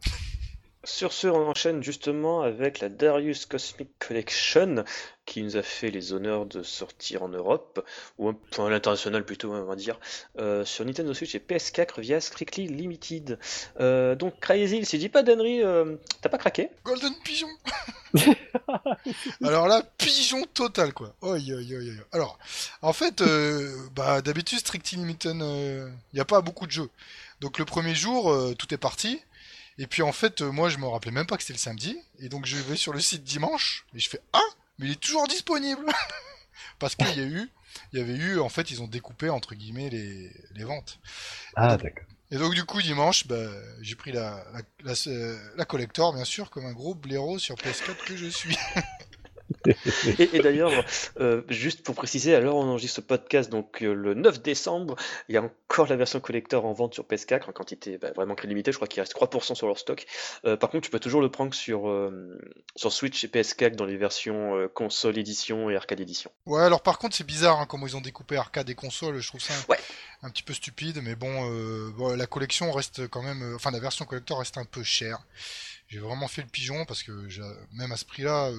Sur 0.85 1.13
ce, 1.13 1.27
on 1.27 1.47
enchaîne 1.47 1.81
justement 1.81 2.41
avec 2.41 2.79
la 2.79 2.89
Darius 2.89 3.45
Cosmic 3.45 3.89
Collection, 3.99 4.83
qui 5.25 5.41
nous 5.41 5.55
a 5.55 5.61
fait 5.61 5.91
les 5.91 6.11
honneurs 6.11 6.45
de 6.45 6.61
sortir 6.61 7.23
en 7.23 7.29
Europe, 7.29 7.85
ou 8.17 8.27
un 8.27 8.33
point 8.33 8.67
à 8.67 8.69
l'international 8.69 9.23
plutôt, 9.23 9.53
on 9.53 9.63
va 9.63 9.75
dire, 9.77 9.97
euh, 10.39 10.65
sur 10.65 10.83
Nintendo 10.83 11.13
Switch 11.13 11.35
et 11.35 11.39
PS4 11.39 12.01
via 12.01 12.19
Strictly 12.19 12.67
Limited. 12.67 13.39
Euh, 13.79 14.15
donc, 14.15 14.39
Crazy, 14.41 14.83
si 14.83 14.97
je 14.97 15.01
dis 15.01 15.09
pas 15.09 15.23
d'annerie, 15.23 15.63
euh, 15.63 15.95
t'as 16.21 16.29
pas 16.29 16.37
craqué 16.37 16.69
Golden 16.83 17.13
Pigeon 17.23 17.47
Alors 19.43 19.67
là, 19.67 19.83
pigeon 19.97 20.43
total, 20.53 20.93
quoi. 20.93 21.15
Oi, 21.21 21.37
oi, 21.37 21.61
oi, 21.61 21.77
oi. 21.77 22.05
Alors, 22.11 22.37
en 22.81 22.93
fait, 22.93 23.21
euh, 23.21 23.73
bah, 23.95 24.21
d'habitude, 24.21 24.59
Strictly 24.59 24.97
Limited, 24.97 25.35
il 25.35 25.91
n'y 26.13 26.19
a 26.19 26.25
pas 26.25 26.41
beaucoup 26.41 26.67
de 26.67 26.71
jeux. 26.71 26.89
Donc 27.43 27.59
le 27.59 27.65
premier 27.65 27.93
jour, 27.93 28.31
euh, 28.31 28.55
tout 28.57 28.73
est 28.73 28.77
parti. 28.77 29.19
Et 29.77 29.87
puis 29.87 30.01
en 30.01 30.11
fait, 30.11 30.41
euh, 30.41 30.51
moi, 30.51 30.69
je 30.69 30.77
me 30.77 30.87
rappelais 30.87 31.11
même 31.11 31.25
pas 31.25 31.37
que 31.37 31.43
c'était 31.43 31.53
le 31.53 31.59
samedi. 31.59 31.97
Et 32.19 32.29
donc 32.29 32.45
je 32.45 32.57
vais 32.57 32.75
sur 32.75 32.93
le 32.93 32.99
site 32.99 33.23
dimanche 33.23 33.85
et 33.95 33.99
je 33.99 34.09
fais 34.09 34.21
ah, 34.33 34.39
mais 34.77 34.87
il 34.87 34.91
est 34.91 34.99
toujours 34.99 35.27
disponible 35.27 35.85
parce 36.79 36.95
qu'il 36.95 37.07
y 37.15 37.21
a 37.21 37.25
eu, 37.25 37.49
il 37.91 37.99
y 37.99 38.01
avait 38.01 38.15
eu, 38.15 38.39
en 38.39 38.49
fait, 38.49 38.71
ils 38.71 38.81
ont 38.81 38.87
découpé 38.87 39.29
entre 39.29 39.55
guillemets 39.55 39.89
les, 39.89 40.31
les 40.51 40.63
ventes. 40.63 40.99
Ah, 41.55 41.77
d'accord. 41.77 42.05
Et 42.31 42.37
donc 42.37 42.55
du 42.55 42.63
coup 42.63 42.81
dimanche, 42.81 43.27
bah, 43.27 43.35
j'ai 43.81 43.95
pris 43.95 44.11
la, 44.11 44.43
la, 44.53 44.93
la, 44.95 45.35
la 45.55 45.65
collector 45.65 46.13
bien 46.13 46.25
sûr 46.25 46.49
comme 46.49 46.65
un 46.65 46.73
gros 46.73 46.95
blaireau 46.95 47.37
sur 47.37 47.55
PS4 47.55 47.95
que 48.05 48.17
je 48.17 48.25
suis. 48.25 48.57
Et, 50.19 50.37
et 50.37 50.39
d'ailleurs, 50.39 50.71
euh, 51.19 51.41
juste 51.49 51.83
pour 51.83 51.95
préciser, 51.95 52.33
alors 52.35 52.57
on 52.57 52.63
enregistre 52.69 52.97
ce 52.97 53.01
podcast 53.01 53.49
donc 53.49 53.81
euh, 53.83 53.93
le 53.93 54.13
9 54.13 54.41
décembre, 54.41 54.95
il 55.29 55.35
y 55.35 55.37
a 55.37 55.41
encore 55.43 55.87
la 55.87 55.95
version 55.95 56.19
collector 56.19 56.65
en 56.65 56.73
vente 56.73 56.93
sur 56.93 57.03
PS4 57.03 57.49
en 57.49 57.51
quantité 57.51 57.97
bah, 57.97 58.11
vraiment 58.15 58.35
très 58.35 58.47
limitée, 58.47 58.71
je 58.71 58.77
crois 58.77 58.87
qu'il 58.87 59.01
reste 59.01 59.15
3% 59.15 59.55
sur 59.55 59.67
leur 59.67 59.77
stock. 59.77 60.05
Euh, 60.45 60.57
par 60.57 60.69
contre, 60.69 60.85
tu 60.85 60.91
peux 60.91 60.99
toujours 60.99 61.21
le 61.21 61.29
prendre 61.29 61.53
sur, 61.53 61.91
sur 62.75 62.91
Switch 62.91 63.23
et 63.23 63.27
PS4 63.27 63.75
dans 63.75 63.85
les 63.85 63.97
versions 63.97 64.67
console 64.73 65.17
édition 65.17 65.69
et 65.69 65.75
arcade 65.75 65.99
édition. 65.99 66.31
Ouais, 66.45 66.61
alors 66.61 66.81
par 66.81 66.97
contre 66.97 67.15
c'est 67.15 67.25
bizarre 67.25 67.59
hein, 67.59 67.65
comment 67.67 67.87
ils 67.87 67.95
ont 67.97 68.01
découpé 68.01 68.37
arcade 68.37 68.69
et 68.69 68.75
console, 68.75 69.19
je 69.19 69.27
trouve 69.27 69.41
ça 69.41 69.53
un, 69.53 69.63
Ouais. 69.69 69.79
un 70.23 70.29
petit 70.29 70.43
peu 70.43 70.53
stupide, 70.53 70.99
mais 71.03 71.15
bon, 71.15 71.89
bon, 71.91 72.15
la 72.15 72.27
collection 72.27 72.71
reste 72.71 73.07
quand 73.07 73.21
même, 73.21 73.53
enfin 73.55 73.71
la 73.71 73.79
version 73.79 74.05
collector 74.05 74.39
reste 74.39 74.57
un 74.57 74.65
peu 74.65 74.83
chère. 74.83 75.19
J'ai 75.93 75.99
vraiment 75.99 76.27
fait 76.27 76.41
le 76.41 76.47
pigeon 76.47 76.85
parce 76.85 77.03
que 77.03 77.11
même 77.71 77.91
à 77.91 77.97
ce 77.97 78.05
prix-là, 78.05 78.47
euh, 78.49 78.57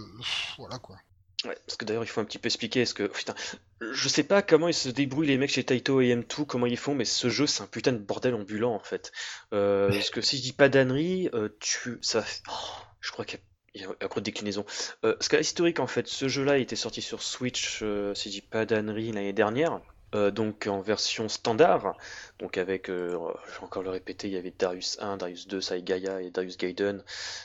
voilà 0.57 0.79
quoi. 0.79 0.97
Ouais, 1.45 1.59
parce 1.67 1.77
que 1.77 1.85
d'ailleurs 1.85 2.05
il 2.05 2.07
faut 2.07 2.21
un 2.21 2.25
petit 2.25 2.39
peu 2.39 2.47
expliquer, 2.47 2.83
parce 2.83 2.93
que 2.93 3.09
putain, 3.09 3.35
je 3.81 4.09
sais 4.09 4.23
pas 4.23 4.41
comment 4.41 4.69
ils 4.69 4.75
se 4.75 4.89
débrouillent 4.89 5.27
les 5.27 5.37
mecs 5.37 5.51
chez 5.51 5.65
Taito 5.65 6.01
et 6.01 6.15
M2, 6.15 6.47
comment 6.47 6.67
ils 6.67 6.77
font, 6.77 6.95
mais 6.95 7.05
ce 7.05 7.29
jeu 7.29 7.49
c'est 7.49 7.65
un 7.65 7.67
putain 7.67 7.91
de 7.91 7.99
bordel 7.99 8.35
ambulant 8.37 8.73
en 8.73 8.79
fait. 8.79 9.11
Euh, 9.53 9.89
parce 9.89 10.11
que 10.11 10.21
si 10.21 10.37
je 10.37 10.43
dis 10.43 10.53
pas 10.53 10.69
d'ânerie, 10.69 11.29
euh, 11.35 11.49
tu, 11.59 11.99
ça, 12.03 12.25
oh, 12.49 12.53
je 13.01 13.11
crois 13.11 13.25
qu'il 13.25 13.41
y 13.75 13.83
a 13.83 13.89
un 13.89 14.07
gros 14.07 14.21
déclinaison. 14.21 14.65
Euh, 15.05 15.15
parce 15.15 15.27
qu'à 15.27 15.39
l'historique, 15.39 15.81
en 15.81 15.89
fait, 15.89 16.07
ce 16.07 16.29
jeu-là 16.29 16.59
était 16.59 16.77
sorti 16.77 17.03
sur 17.03 17.21
Switch, 17.21 17.79
si 17.79 17.85
je 17.85 18.29
dis 18.29 18.43
pas 18.43 18.65
d'ânerie, 18.65 19.11
l'année 19.11 19.33
dernière. 19.33 19.81
Euh, 20.15 20.31
donc 20.31 20.67
en 20.67 20.81
version 20.81 21.29
standard, 21.29 21.97
donc 22.39 22.59
avec, 22.59 22.89
euh, 22.89 23.19
je 23.47 23.59
vais 23.59 23.65
encore 23.65 23.83
le 23.83 23.91
répéter, 23.91 24.29
il 24.29 24.35
y 24.35 24.39
avait 24.39 24.55
Darius 24.57 24.99
1, 25.01 25.19
Darius 25.19 25.47
2, 25.47 25.61
Saigaya 25.61 26.23
et 26.23 26.31
Darius 26.31 26.57
Gaiden, 26.57 27.03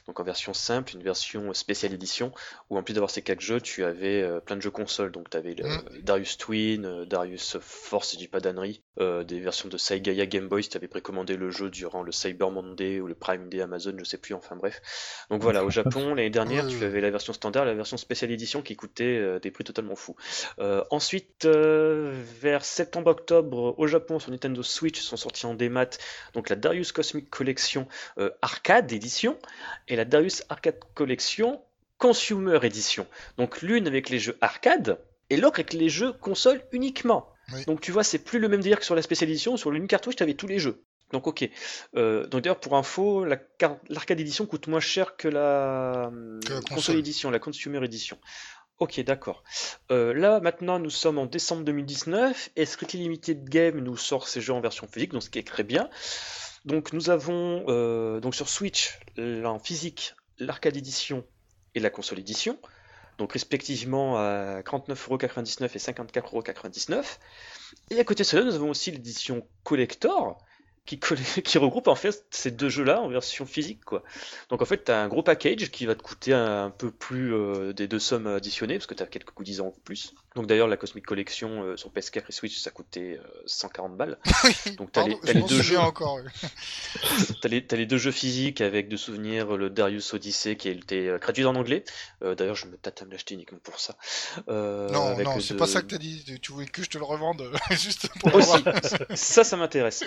donc 0.08 0.20
en 0.20 0.24
version 0.24 0.54
simple, 0.54 0.94
une 0.96 1.04
version 1.04 1.54
spéciale 1.54 1.94
édition, 1.94 2.32
où 2.70 2.78
en 2.78 2.84
plus 2.84 2.94
d'avoir 2.94 3.12
ces 3.12 3.22
quatre 3.22 3.42
jeux, 3.42 3.62
tu 3.62 3.84
avais 3.84 4.22
euh, 4.22 4.40
plein 4.40 4.56
de 4.56 4.62
jeux 4.62 4.72
consoles, 4.72 5.12
donc 5.12 5.30
tu 5.30 5.38
avais 5.38 5.50
Mm. 5.64 6.02
Darius 6.04 6.38
Twin, 6.38 6.86
euh, 6.86 7.06
Darius 7.06 7.58
Force, 7.60 8.10
si 8.10 8.16
je 8.16 8.20
dis 8.20 8.28
pas 8.28 8.40
euh, 9.00 9.24
des 9.24 9.40
versions 9.40 9.70
de 9.70 9.78
Saigaya 9.78 10.26
Game 10.26 10.48
Boy 10.48 10.64
si 10.64 10.70
tu 10.70 10.78
avais 10.78 10.88
précommandé 10.88 11.38
le 11.38 11.52
jeu 11.52 11.70
durant 11.70 12.04
le 12.04 12.12
Cyber 12.12 12.52
Monday 12.52 13.00
ou 13.00 13.08
le 13.08 13.16
Prime 13.16 13.50
Day 13.50 13.62
Amazon, 13.62 13.94
je 13.98 14.04
sais 14.04 14.18
plus, 14.18 14.34
enfin 14.34 14.56
bref. 14.56 14.82
Donc 15.30 15.42
voilà, 15.42 15.64
au 15.64 15.70
Japon, 15.70 16.10
l'année 16.16 16.30
dernière, 16.30 16.68
tu 16.68 16.78
ouais. 16.78 16.86
avais 16.86 17.02
la 17.02 17.10
version 17.10 17.34
standard, 17.34 17.66
la 17.66 17.74
version 17.74 17.98
spéciale 17.98 18.32
édition 18.32 18.62
qui 18.62 18.76
coûtait 18.76 19.18
euh, 19.18 19.40
des 19.40 19.52
prix 19.52 19.64
totalement 19.64 19.96
fous. 19.96 20.16
Euh, 20.60 20.84
ensuite, 20.90 21.46
euh, 21.46 22.14
vers 22.60 22.66
septembre-octobre, 22.66 23.76
au 23.78 23.88
Japon, 23.88 24.20
sur 24.20 24.32
Nintendo 24.32 24.62
Switch, 24.64 25.00
sont 25.00 25.16
sortis 25.18 25.46
en 25.46 25.54
démat 25.54 25.90
donc 26.34 26.50
la 26.50 26.56
Darius 26.58 26.92
Cosmic 26.92 27.30
Collection 27.30 27.88
euh, 28.18 28.30
Arcade 28.42 28.92
Edition 28.92 29.38
et 29.88 29.96
la 29.96 30.04
Darius 30.04 30.44
Arcade 30.50 30.78
Collection 30.94 31.62
Consumer 31.98 32.60
Edition. 32.64 33.08
Donc 33.38 33.62
l'une 33.62 33.88
avec 33.88 34.10
les 34.10 34.20
jeux 34.20 34.38
arcade 34.42 35.00
et 35.30 35.38
l'autre 35.38 35.60
avec 35.60 35.74
les 35.74 35.90
jeux 35.90 36.12
console 36.12 36.62
uniquement. 36.74 37.30
Oui. 37.54 37.64
Donc 37.66 37.80
tu 37.82 37.92
vois, 37.92 38.04
c'est 38.04 38.20
plus 38.20 38.40
le 38.40 38.50
même 38.50 38.62
délire 38.62 38.80
que 38.80 38.86
sur 38.86 38.96
la 38.96 39.02
spéciale 39.02 39.30
édition. 39.30 39.56
Sur 39.58 39.72
l'une 39.72 39.88
cartouche, 39.88 40.18
tu 40.18 40.24
avais 40.24 40.34
tous 40.34 40.48
les 40.48 40.60
jeux. 40.60 40.84
Donc 41.12 41.28
ok. 41.28 41.50
Euh, 41.96 42.28
donc 42.28 42.44
d'ailleurs 42.44 42.60
pour 42.60 42.76
info, 42.76 43.24
la 43.26 43.38
l'arcade 43.90 44.20
édition 44.20 44.46
coûte 44.46 44.68
moins 44.68 44.80
cher 44.80 45.16
que 45.16 45.28
la, 45.28 46.12
Que 46.46 46.54
la 46.54 46.60
console. 46.62 46.76
console. 46.76 46.96
édition, 46.98 47.32
la 47.32 47.40
consumer 47.40 47.84
édition. 47.84 48.18
Ok, 48.80 49.02
d'accord. 49.02 49.44
Euh, 49.92 50.14
là 50.14 50.40
maintenant 50.40 50.80
nous 50.80 50.90
sommes 50.90 51.18
en 51.18 51.26
décembre 51.26 51.66
2019 51.66 52.52
et 52.56 52.66
Strictly 52.66 53.02
Limited 53.02 53.44
Game 53.50 53.80
nous 53.80 53.98
sort 53.98 54.30
ses 54.30 54.40
jeux 54.40 54.54
en 54.54 54.62
version 54.62 54.88
physique, 54.88 55.12
donc 55.12 55.22
ce 55.22 55.30
qui 55.30 55.38
est 55.38 55.48
très 55.48 55.64
bien. 55.64 55.90
Donc 56.64 56.94
nous 56.94 57.10
avons 57.10 57.66
euh, 57.68 58.22
donc 58.22 58.36
sur 58.36 58.48
Switch 58.48 58.98
en 59.18 59.60
physique 59.60 60.16
l'arcade 60.38 60.78
édition 60.78 61.26
et 61.76 61.82
la 61.82 61.90
console 61.90 62.20
édition, 62.20 62.58
donc 63.18 63.34
respectivement 63.34 64.18
à 64.18 64.62
49,99€ 64.62 65.66
et 65.66 65.78
54,99€. 65.78 67.04
Et 67.90 68.00
à 68.00 68.04
côté 68.06 68.24
de 68.24 68.28
cela, 68.28 68.46
nous 68.46 68.56
avons 68.56 68.70
aussi 68.70 68.92
l'édition 68.92 69.46
collector 69.66 70.42
qui, 71.44 71.58
regroupe 71.58 71.88
en 71.88 71.96
fait 71.96 72.26
ces 72.32 72.52
deux 72.52 72.70
jeux-là 72.70 73.02
en 73.02 73.10
version 73.10 73.46
physique 73.46 73.84
quoi. 73.86 74.04
Donc 74.50 74.62
en 74.62 74.66
fait, 74.66 74.86
tu 74.86 74.92
un 74.92 75.08
gros 75.08 75.24
package 75.24 75.70
qui 75.72 75.86
va 75.86 75.96
te 75.96 76.02
coûter 76.02 76.34
un, 76.34 76.70
peu 76.72 76.92
plus 76.92 77.34
euh, 77.34 77.74
des 77.74 77.88
deux 77.88 78.00
sommes 78.00 78.28
additionnées 78.28 78.76
parce 78.76 78.88
que 78.88 78.94
tu 78.94 79.04
as 79.04 79.08
quelques 79.08 79.34
goodies 79.34 79.62
en 79.62 79.72
plus. 79.84 80.14
Donc 80.36 80.46
d'ailleurs 80.46 80.68
la 80.68 80.78
Cosmic 80.78 81.06
Collection 81.06 81.64
euh, 81.64 81.76
sur 81.78 81.90
PS4 81.90 82.24
et 82.30 82.32
Switch 82.32 82.58
ça 82.60 82.70
coûtait 82.72 83.20
euh, 83.20 83.42
140 83.48 83.98
balles. 83.98 84.18
Donc 84.78 84.92
t'as 84.92 85.08
les, 85.08 85.18
t'as 85.24 85.34
les 85.34 85.42
deux 85.42 85.62
jeux. 85.62 85.80
encore. 85.80 86.20
T'as 87.42 87.50
les, 87.50 87.66
t'as 87.66 87.76
les 87.78 87.86
deux 87.86 87.98
jeux 87.98 88.12
physiques 88.12 88.62
avec 88.62 88.90
de 88.90 88.98
souvenirs, 88.98 89.56
le 89.58 89.70
Darius 89.70 90.14
Odyssey 90.14 90.56
qui 90.56 90.70
été 90.70 91.08
euh, 91.10 91.18
traduit 91.20 91.46
en 91.46 91.56
anglais. 91.56 91.84
Euh, 92.24 92.36
D'ailleurs, 92.36 92.56
je 92.56 92.66
me 92.68 92.76
tâte 92.78 93.02
à 93.02 93.06
me 93.06 93.12
l'acheter 93.12 93.34
uniquement 93.36 93.60
pour 93.64 93.80
ça. 93.80 93.96
Euh, 94.50 94.90
non, 94.90 95.18
non, 95.18 95.40
c'est 95.40 95.54
de- 95.54 95.60
pas 95.60 95.68
ça 95.68 95.82
que 95.82 95.88
t'as 95.88 95.98
dit. 95.98 96.24
Tu 96.42 96.52
voulais 96.52 96.66
que 96.68 96.84
je 96.84 96.90
te 96.90 96.98
le 96.98 97.04
revende 97.04 97.50
juste 97.72 98.10
pour 98.20 98.36
Aussi, 98.36 98.52
ça, 99.16 99.44
ça 99.44 99.58
m'intéresse. 99.58 100.04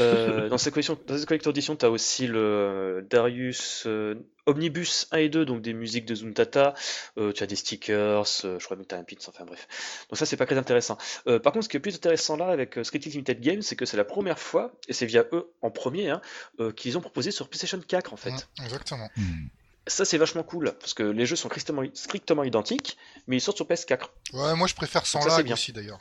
Euh, 0.00 0.48
dans 0.48 0.58
cette 0.58 0.72
collection, 0.74 0.98
dans 1.06 1.16
cette 1.18 1.26
collector 1.26 1.50
edition, 1.50 1.76
t'as 1.76 1.88
aussi 1.88 2.26
le 2.26 3.06
Darius 3.10 3.84
euh, 3.86 4.14
Omnibus 4.46 5.08
1 5.10 5.18
et 5.18 5.28
2, 5.28 5.44
donc 5.44 5.62
des 5.62 5.72
musiques 5.72 6.06
de 6.06 6.14
Zuntata. 6.14 6.74
Euh, 7.18 7.32
tu 7.32 7.42
as 7.42 7.46
des 7.46 7.56
stickers, 7.56 8.24
euh, 8.44 8.58
je 8.58 8.64
crois 8.64 8.76
même 8.76 8.84
que 8.84 8.90
t'as 8.90 8.98
un 8.98 9.04
pins, 9.04 9.16
enfin 9.26 9.44
bref. 9.44 9.68
Donc 10.08 10.18
ça, 10.18 10.26
c'est 10.26 10.36
pas 10.36 10.46
très 10.46 10.56
intéressant. 10.56 10.96
Euh, 11.26 11.38
par 11.38 11.52
contre, 11.52 11.64
ce 11.64 11.68
qui 11.68 11.76
est 11.76 11.80
plus 11.80 11.94
intéressant 11.94 12.36
là 12.36 12.48
avec 12.48 12.78
euh, 12.78 12.84
Strictly 12.84 13.10
Limited 13.12 13.40
Games, 13.40 13.62
c'est 13.62 13.76
que 13.76 13.84
c'est 13.86 13.96
la 13.96 14.04
première 14.04 14.38
fois, 14.38 14.72
et 14.88 14.92
c'est 14.92 15.06
via 15.06 15.24
eux 15.32 15.50
en 15.62 15.70
premier, 15.70 16.10
hein, 16.10 16.20
euh, 16.60 16.72
qu'ils 16.72 16.96
ont 16.96 17.00
proposé 17.00 17.30
sur 17.30 17.48
PlayStation 17.48 17.80
4 17.80 18.12
en 18.12 18.16
fait. 18.16 18.48
Exactement. 18.62 19.10
Hmm. 19.16 19.46
Ça, 19.88 20.04
c'est 20.04 20.18
vachement 20.18 20.42
cool, 20.42 20.74
parce 20.80 20.94
que 20.94 21.04
les 21.04 21.26
jeux 21.26 21.36
sont 21.36 21.48
strictement, 21.48 21.82
strictement 21.94 22.42
identiques, 22.42 22.96
mais 23.28 23.36
ils 23.36 23.40
sortent 23.40 23.58
sur 23.58 23.66
PS4. 23.66 24.08
Ouais, 24.32 24.54
moi 24.56 24.66
je 24.66 24.74
préfère 24.74 25.06
sans 25.06 25.20
Ça, 25.20 25.28
lag 25.28 25.52
aussi 25.52 25.72
d'ailleurs. 25.72 26.00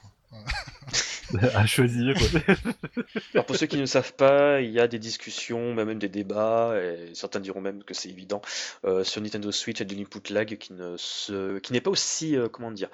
À 1.53 1.65
choisir. 1.65 2.15
Alors 3.33 3.45
pour 3.45 3.55
ceux 3.55 3.65
qui 3.65 3.77
ne 3.77 3.85
savent 3.85 4.13
pas, 4.13 4.61
il 4.61 4.71
y 4.71 4.79
a 4.79 4.87
des 4.87 4.99
discussions, 4.99 5.73
même 5.73 5.97
des 5.97 6.09
débats, 6.09 6.75
et 6.81 7.13
certains 7.13 7.39
diront 7.39 7.61
même 7.61 7.83
que 7.83 7.93
c'est 7.93 8.09
évident. 8.09 8.41
Euh, 8.85 9.03
sur 9.03 9.21
Nintendo 9.21 9.51
Switch, 9.51 9.79
il 9.79 9.79
y 9.79 9.83
a 9.83 9.85
de 9.93 9.95
l'input 9.95 10.31
lag 10.31 10.57
qui 10.57 10.73
ne 10.73 10.95
se, 10.97 11.59
qui 11.59 11.73
n'est 11.73 11.81
pas 11.81 11.91
aussi, 11.91 12.35
euh, 12.35 12.47
comment 12.47 12.71
dire, 12.71 12.89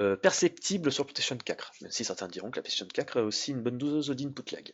euh, 0.00 0.16
perceptible 0.16 0.90
sur 0.90 1.04
PlayStation 1.04 1.36
4. 1.36 1.72
Même 1.82 1.90
si 1.90 2.04
certains 2.04 2.28
diront 2.28 2.50
que 2.50 2.56
la 2.56 2.62
PlayStation 2.62 2.88
4 2.92 3.20
a 3.20 3.22
aussi 3.22 3.50
une 3.52 3.62
bonne 3.62 3.78
dose 3.78 4.10
d'input 4.10 4.50
lag. 4.52 4.72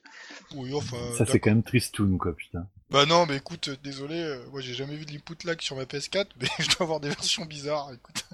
Oui, 0.55 0.73
enfin. 0.75 0.99
Ça, 1.17 1.27
c'est 1.27 1.41
quand 1.41 1.51
même 1.51 1.63
tristoun, 1.63 2.19
quoi, 2.19 2.35
putain. 2.35 2.67
Bah 2.91 3.07
non, 3.07 3.25
mais 3.25 3.37
écoute, 3.37 3.71
désolé, 3.85 4.21
euh, 4.21 4.45
moi 4.51 4.61
j'ai 4.61 4.75
jamais 4.75 4.97
vu 4.97 5.05
de 5.05 5.13
l'input 5.13 5.37
lag 5.45 5.61
sur 5.61 5.77
ma 5.77 5.85
PS4, 5.85 6.27
mais 6.41 6.49
je 6.59 6.69
dois 6.71 6.83
avoir 6.83 6.99
des 6.99 7.09
versions 7.09 7.45
bizarres. 7.45 7.93
Écoute. 7.95 8.25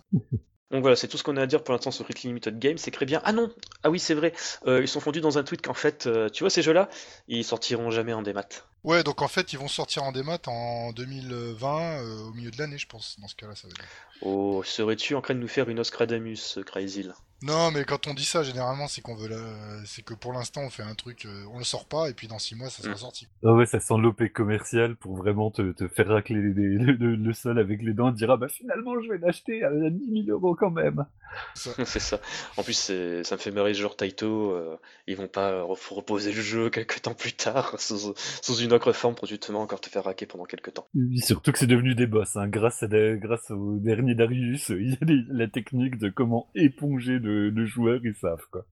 Donc 0.71 0.81
voilà, 0.81 0.97
c'est 0.97 1.07
tout 1.07 1.17
ce 1.17 1.23
qu'on 1.23 1.37
a 1.37 1.43
à 1.43 1.47
dire 1.47 1.63
pour 1.63 1.73
l'instant 1.73 1.93
sur 1.93 2.05
Strictly 2.05 2.29
Limited 2.29 2.59
Game. 2.59 2.77
C'est 2.77 2.91
très 2.91 3.07
bien. 3.07 3.21
Ah 3.25 3.33
non, 3.33 3.53
ah 3.85 3.91
oui, 3.91 4.01
c'est 4.01 4.15
vrai. 4.15 4.33
Euh, 4.67 4.83
ils 4.83 4.89
sont 4.89 5.01
fondus 5.01 5.21
dans 5.21 5.39
un 5.39 5.45
tweet 5.45 5.63
qu'en 5.63 5.75
fait, 5.75 6.07
euh, 6.07 6.29
tu 6.29 6.43
vois 6.43 6.51
ces 6.51 6.63
jeux-là, 6.63 6.89
ils 7.29 7.45
sortiront 7.45 7.91
jamais 7.91 8.13
en 8.13 8.23
démat. 8.23 8.49
Ouais, 8.83 9.03
donc 9.05 9.23
en 9.23 9.29
fait 9.29 9.53
ils 9.53 9.59
vont 9.59 9.69
sortir 9.69 10.05
en 10.05 10.13
démat 10.13 10.39
en 10.47 10.93
2020, 10.93 12.03
euh, 12.03 12.29
au 12.29 12.33
milieu 12.33 12.51
de 12.51 12.59
l'année, 12.59 12.79
je 12.79 12.87
pense. 12.87 13.19
Dans 13.21 13.29
ce 13.29 13.37
cas-là, 13.37 13.55
ça 13.55 13.69
veut 13.69 13.75
dire. 13.75 13.85
Oh, 14.23 14.63
serais-tu 14.65 15.15
en 15.15 15.21
train 15.21 15.35
de 15.35 15.41
nous 15.41 15.49
faire 15.49 15.69
une 15.69 15.79
Oscradamus, 15.79 16.59
Crazy 16.67 17.09
Non, 17.43 17.71
mais 17.71 17.85
quand 17.85 18.07
on 18.07 18.15
dit 18.15 18.25
ça, 18.25 18.43
généralement, 18.43 18.89
c'est 18.89 19.03
qu'on 19.03 19.15
veut 19.15 19.29
la... 19.29 19.37
c'est 19.85 20.03
que 20.03 20.15
pour 20.15 20.33
l'instant 20.33 20.63
on 20.63 20.71
fait 20.71 20.83
un 20.83 20.95
truc, 20.95 21.27
euh, 21.27 21.45
on 21.53 21.59
le 21.59 21.65
sort 21.65 21.87
pas, 21.87 22.09
et 22.09 22.15
puis 22.15 22.29
dans 22.29 22.39
6 22.39 22.55
mois 22.55 22.71
ça 22.71 22.83
sera 22.83 22.95
Mm. 22.95 22.99
sorti. 22.99 23.29
Ah 23.45 23.53
ouais, 23.53 23.67
ça 23.67 23.79
sent 23.79 23.95
l'OP 23.99 24.23
commercial 24.33 24.97
pour 24.97 25.17
vraiment 25.17 25.51
te, 25.51 25.73
te 25.73 25.87
faire 25.87 26.09
racler 26.09 26.41
les- 26.41 26.55
les- 26.55 26.79
le, 26.93 27.15
le 27.15 27.33
sol 27.35 27.59
avec 27.59 27.83
les 27.83 27.93
dents 27.93 28.09
et 28.11 28.15
dire 28.15 28.31
ah 28.31 28.37
bah 28.39 28.49
finalement 28.49 28.99
je 29.03 29.11
vais 29.11 29.19
l'acheter 29.19 29.63
à 29.65 29.71
10 29.71 30.25
000 30.25 30.31
euros 30.31 30.55
quand 30.55 30.71
même. 30.71 31.05
C'est 31.55 32.01
ça. 32.01 32.21
En 32.57 32.63
plus, 32.63 32.75
ça 33.23 33.35
me 33.37 33.41
fait 33.41 33.51
marrer 33.51 33.75
genre 33.75 33.97
Taito. 33.97 34.53
Euh, 34.53 34.77
ils 35.07 35.17
vont 35.17 35.29
pas 35.29 35.63
reposer 35.63 36.33
le 36.33 36.41
jeu 36.41 36.71
quelques 36.71 37.03
temps 37.03 37.15
plus 37.15 37.33
tard 37.33 37.77
sous, 37.81 38.15
une 38.61 38.73
autre 38.73 38.93
forme 38.93 39.15
pour 39.15 39.27
justement 39.27 39.63
encore 39.63 39.81
te 39.81 39.89
faire 39.89 40.05
raquer 40.05 40.27
pendant 40.27 40.45
quelques 40.45 40.75
temps. 40.75 40.89
Surtout 41.19 41.53
que 41.53 41.59
c'est 41.59 41.67
devenu 41.67 41.95
des 41.95 42.07
boss. 42.07 42.37
Hein. 42.37 42.49
Grâce, 42.49 42.83
à 42.83 42.89
grâce 42.89 43.51
au 43.51 43.79
dernier 43.79 44.15
Darius, 44.15 44.69
il 44.71 44.91
y 44.91 44.95
a 44.95 45.25
la 45.29 45.49
technique 45.49 45.99
de 45.99 46.09
comment 46.09 46.49
éponger 46.55 47.19
le, 47.19 47.51
le 47.51 47.67
joueur, 47.67 48.01
ils 48.05 48.15
savent 48.15 48.47
quoi. 48.51 48.65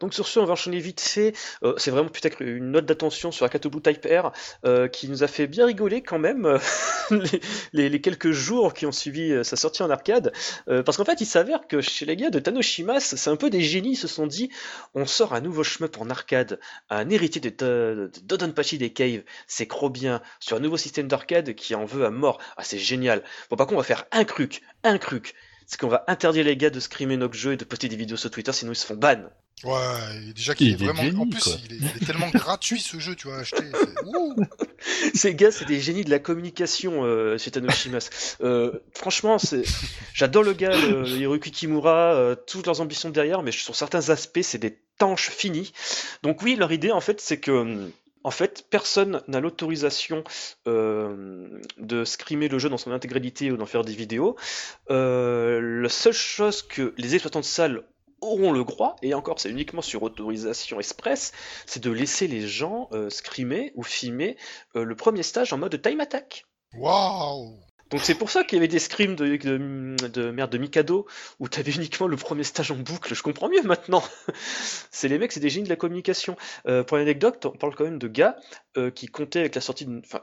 Donc 0.00 0.14
sur 0.14 0.26
ce, 0.26 0.38
on 0.38 0.44
va 0.44 0.52
enchaîner 0.52 0.78
vite 0.78 1.00
fait. 1.00 1.34
Euh, 1.62 1.74
c'est 1.76 1.90
vraiment 1.90 2.08
peut-être 2.08 2.40
une 2.42 2.70
note 2.70 2.86
d'attention 2.86 3.32
sur 3.32 3.44
Akatobu 3.46 3.80
Type 3.80 4.06
R 4.06 4.32
euh, 4.64 4.88
qui 4.88 5.08
nous 5.08 5.22
a 5.22 5.26
fait 5.26 5.46
bien 5.46 5.66
rigoler 5.66 6.02
quand 6.02 6.18
même 6.18 6.46
euh, 6.46 6.58
les, 7.72 8.00
quelques 8.00 8.30
jours 8.30 8.74
qui 8.74 8.86
ont 8.86 8.92
suivi 8.92 9.44
sa 9.44 9.56
sortie 9.56 9.82
en 9.82 9.90
arcade. 9.90 10.32
parce 10.66 10.96
qu'en 10.96 11.04
fait, 11.04 11.20
il 11.20 11.26
s'avère 11.26 11.66
que 11.66 11.80
chez 11.80 12.04
les 12.04 12.16
gars 12.16 12.30
de 12.30 12.38
Tanoshimas, 12.38 13.14
c'est 13.16 13.30
un 13.30 13.36
peu 13.36 13.50
des 13.50 13.62
génies. 13.62 13.92
Ils 13.92 13.96
se 13.96 14.08
sont 14.08 14.26
dit, 14.26 14.50
on 14.94 15.06
sort 15.06 15.34
un 15.34 15.40
nouveau 15.40 15.64
shmup 15.64 15.96
en 15.98 16.10
arcade, 16.10 16.60
un 16.90 17.08
héritier 17.10 17.40
de, 17.40 18.10
Dodonpachi 18.22 18.78
des 18.78 18.90
Cave. 18.90 19.22
C'est 19.46 19.66
trop 19.66 19.90
bien. 19.90 20.22
Sur 20.40 20.56
un 20.56 20.60
nouveau 20.60 20.76
système 20.76 21.08
d'arcade 21.08 21.54
qui 21.54 21.74
en 21.74 21.84
veut 21.84 22.04
à 22.04 22.10
mort. 22.10 22.38
Ah, 22.56 22.64
c'est 22.64 22.78
génial. 22.78 23.22
Bon, 23.50 23.56
par 23.56 23.66
contre, 23.66 23.76
on 23.76 23.80
va 23.80 23.84
faire 23.84 24.04
un 24.12 24.24
truc, 24.24 24.62
un 24.84 24.98
truc. 24.98 25.34
C'est 25.66 25.78
qu'on 25.78 25.88
va 25.88 26.04
interdire 26.08 26.44
les 26.44 26.56
gars 26.56 26.70
de 26.70 26.80
screamer 26.80 27.16
notre 27.16 27.34
jeu 27.34 27.52
et 27.52 27.56
de 27.56 27.64
poster 27.64 27.88
des 27.88 27.96
vidéos 27.96 28.16
sur 28.16 28.30
Twitter, 28.30 28.52
sinon 28.52 28.72
ils 28.72 28.76
se 28.76 28.86
font 28.86 28.96
ban. 28.96 29.28
Ouais, 29.64 30.32
déjà 30.34 30.54
qu'il 30.54 30.70
est, 30.70 30.76
vraiment. 30.76 31.22
en 31.22 31.26
plus, 31.26 31.58
il 31.68 31.84
est, 31.84 32.06
tellement 32.06 32.30
gratuit 32.30 32.80
ce 32.80 32.98
jeu, 32.98 33.16
tu 33.16 33.26
vois, 33.26 33.38
acheter. 33.38 33.64
Ces 35.14 35.34
gars, 35.34 35.50
c'est 35.50 35.64
des 35.64 35.80
génies 35.80 36.04
de 36.04 36.10
la 36.10 36.20
communication 36.20 37.04
euh, 37.04 37.38
chez 37.38 37.50
Tanoshimas. 37.50 38.36
Euh, 38.40 38.72
franchement, 38.94 39.38
c'est. 39.38 39.62
J'adore 40.14 40.44
le 40.44 40.52
gars, 40.52 40.76
le, 40.76 41.06
Hiroki 41.08 41.50
Kimura, 41.50 42.14
euh, 42.14 42.36
toutes 42.46 42.66
leurs 42.66 42.80
ambitions 42.80 43.10
derrière, 43.10 43.42
mais 43.42 43.50
sur 43.50 43.74
certains 43.74 44.10
aspects, 44.10 44.42
c'est 44.42 44.58
des 44.58 44.78
tanches 44.98 45.30
finis. 45.30 45.72
Donc 46.22 46.42
oui, 46.42 46.54
leur 46.54 46.70
idée, 46.70 46.92
en 46.92 47.00
fait, 47.00 47.20
c'est 47.20 47.38
que. 47.38 47.90
En 48.24 48.32
fait, 48.32 48.66
personne 48.68 49.22
n'a 49.28 49.40
l'autorisation 49.40 50.22
de 50.66 52.04
screamer 52.04 52.48
le 52.48 52.58
jeu 52.58 52.68
dans 52.68 52.76
son 52.76 52.90
intégralité 52.90 53.50
ou 53.50 53.56
d'en 53.56 53.64
faire 53.64 53.84
des 53.84 53.94
vidéos. 53.94 54.36
la 54.88 55.88
seule 55.88 56.12
chose 56.12 56.62
que 56.62 56.94
les 56.98 57.14
exploitants 57.14 57.40
de 57.40 57.44
salles 57.44 57.84
auront 58.20 58.52
le 58.52 58.64
droit, 58.64 58.96
et 59.02 59.14
encore 59.14 59.40
c'est 59.40 59.50
uniquement 59.50 59.82
sur 59.82 60.02
autorisation 60.02 60.78
express, 60.78 61.32
c'est 61.66 61.82
de 61.82 61.90
laisser 61.90 62.26
les 62.28 62.46
gens 62.46 62.88
euh, 62.92 63.10
scrimer 63.10 63.72
ou 63.74 63.82
filmer 63.82 64.36
euh, 64.76 64.84
le 64.84 64.94
premier 64.94 65.22
stage 65.22 65.52
en 65.52 65.58
mode 65.58 65.80
time 65.80 66.00
attack. 66.00 66.46
Waouh 66.76 67.58
donc 67.90 68.02
c'est 68.02 68.14
pour 68.14 68.28
ça 68.28 68.44
qu'il 68.44 68.56
y 68.56 68.58
avait 68.58 68.68
des 68.68 68.80
scrims 68.80 69.16
de, 69.16 69.36
de, 69.36 70.30
merde 70.30 70.52
de 70.52 70.58
Mikado 70.58 71.06
où 71.40 71.48
t'avais 71.48 71.72
uniquement 71.72 72.06
le 72.06 72.18
premier 72.18 72.44
stage 72.44 72.70
en 72.70 72.76
boucle. 72.76 73.14
Je 73.14 73.22
comprends 73.22 73.48
mieux 73.48 73.62
maintenant. 73.62 74.04
c'est 74.90 75.08
les 75.08 75.18
mecs, 75.18 75.32
c'est 75.32 75.40
des 75.40 75.48
génies 75.48 75.64
de 75.64 75.70
la 75.70 75.76
communication. 75.76 76.36
Euh, 76.66 76.84
pour 76.84 76.98
l'anecdote, 76.98 77.46
on 77.46 77.56
parle 77.56 77.74
quand 77.74 77.84
même 77.84 77.98
de 77.98 78.08
gars 78.08 78.36
qui 78.94 79.06
comptaient 79.06 79.40
avec 79.40 79.54
la 79.54 79.62
sortie, 79.62 79.88
enfin 80.04 80.20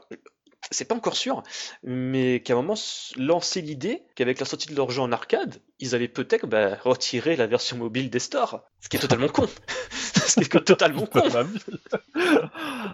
c'est 0.70 0.86
pas 0.86 0.94
encore 0.94 1.16
sûr, 1.16 1.42
mais 1.82 2.40
qu'à 2.40 2.54
un 2.54 2.56
moment 2.56 2.74
lancé 3.16 3.60
l'idée 3.60 4.02
qu'avec 4.14 4.40
la 4.40 4.46
sortie 4.46 4.68
de 4.68 4.74
leur 4.74 4.90
jeu 4.90 5.00
en 5.00 5.12
arcade, 5.12 5.60
ils 5.78 5.94
allaient 5.94 6.08
peut-être 6.08 6.46
bah, 6.46 6.76
retirer 6.82 7.36
la 7.36 7.46
version 7.46 7.76
mobile 7.76 8.10
des 8.10 8.18
stores. 8.18 8.62
Ce 8.80 8.88
qui 8.88 8.96
est 8.96 9.00
totalement 9.00 9.28
con. 9.28 9.48
ce 9.90 10.40
qui 10.40 10.56
est 10.56 10.60
totalement 10.64 11.06
con. 11.06 11.22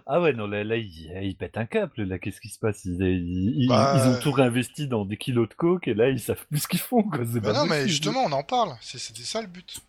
ah 0.06 0.20
ouais, 0.20 0.32
non, 0.32 0.46
là, 0.46 0.64
là 0.64 0.76
ils, 0.76 1.36
pètent 1.38 1.56
un 1.56 1.66
câble. 1.66 2.02
Là, 2.02 2.18
qu'est-ce 2.18 2.40
qui 2.40 2.48
se 2.48 2.58
passe? 2.58 2.84
Ils, 2.84 3.66
bah, 3.68 4.02
ont 4.06 4.20
tout 4.20 4.32
réinvesti 4.32 4.86
dans 4.86 5.04
des 5.04 5.16
kilos 5.16 5.48
de 5.48 5.54
coke 5.54 5.88
et 5.88 5.94
là, 5.94 6.10
ils 6.10 6.20
savent 6.20 6.44
plus 6.48 6.60
ce 6.60 6.68
qu'ils 6.68 6.80
font. 6.80 7.02
Quoi. 7.02 7.20
Bah 7.24 7.52
non, 7.52 7.66
mais 7.66 7.88
justement, 7.88 8.24
on 8.24 8.32
en 8.32 8.42
parle. 8.42 8.76
C'était 8.80 9.22
ça 9.22 9.40
le 9.40 9.48
but. 9.48 9.80